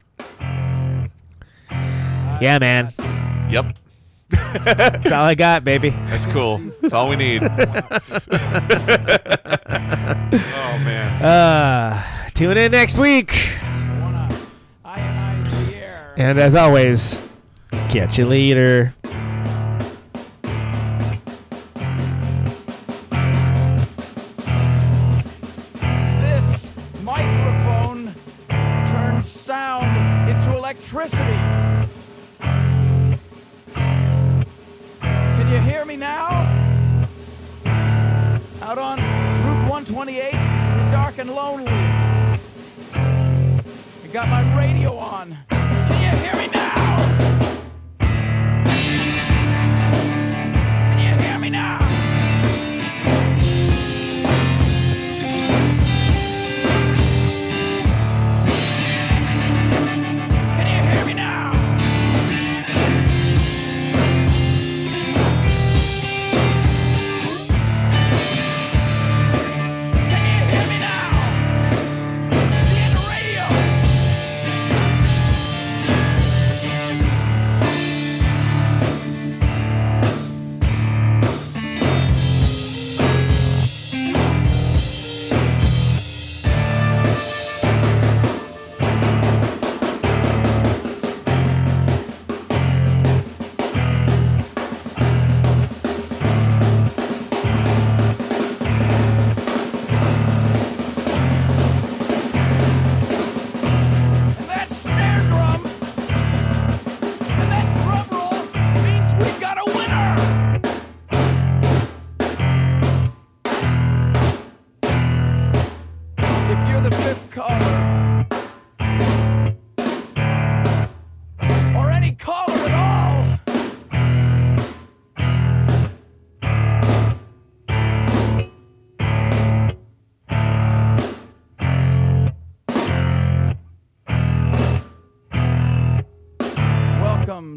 Yeah, 2.40 2.58
man. 2.60 2.94
Yep. 3.50 3.76
That's 4.30 5.12
all 5.12 5.24
I 5.24 5.34
got, 5.34 5.64
baby. 5.64 5.90
That's 5.90 6.26
cool. 6.26 6.58
That's 6.80 6.94
all 6.94 7.08
we 7.08 7.16
need. 7.16 7.42
oh 7.44 7.48
man. 10.84 11.22
Uh, 11.22 12.02
tune 12.34 12.56
in 12.56 12.72
next 12.72 12.98
week. 12.98 13.58
And 16.18 16.40
as 16.40 16.56
always, 16.56 17.22
catch 17.90 18.18
you 18.18 18.26
later. 18.26 18.92
This 26.20 26.70
microphone 27.04 28.12
turns 28.48 29.28
sound 29.28 30.28
into 30.28 30.56
electricity. 30.56 31.37
28th, 39.88 40.92
dark 40.92 41.16
and 41.16 41.30
lonely. 41.30 41.64
I 42.92 43.58
got 44.12 44.28
my 44.28 44.42
radio 44.54 44.94
on. 44.98 45.57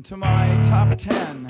To 0.03 0.17
my 0.17 0.59
top 0.63 0.97
10. 0.97 1.47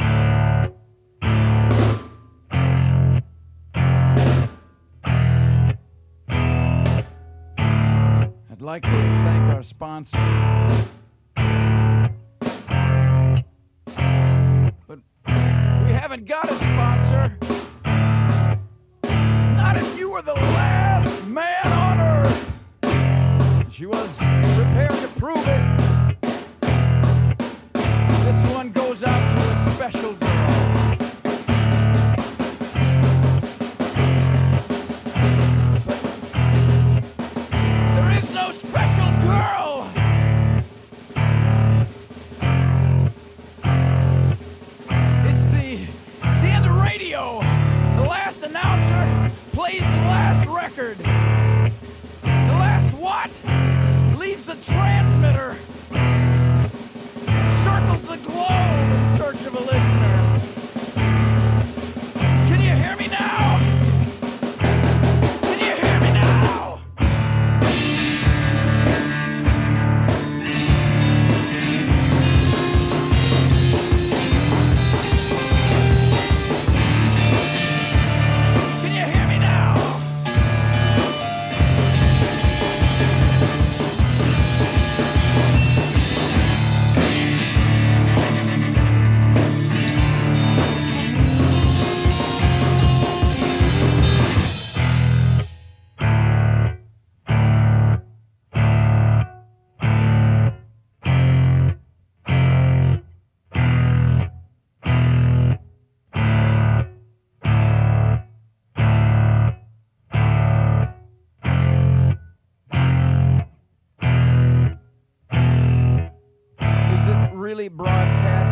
I'd 8.50 8.62
like 8.62 8.84
to 8.84 8.90
thank 8.90 9.44
our 9.54 9.64
sponsor. 9.64 10.18
But 14.88 15.00
we 15.86 15.92
haven't 15.92 16.26
got 16.26 16.50
a 16.50 16.56
sponsor. 16.56 16.81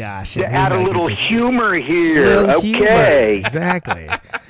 Josh. 0.00 0.32
To 0.32 0.46
add 0.46 0.72
a 0.72 0.80
little 0.82 1.08
humor 1.08 1.74
here. 1.74 2.40
Little 2.40 2.62
humor. 2.62 2.84
okay. 2.84 3.36
Exactly. 3.36 4.08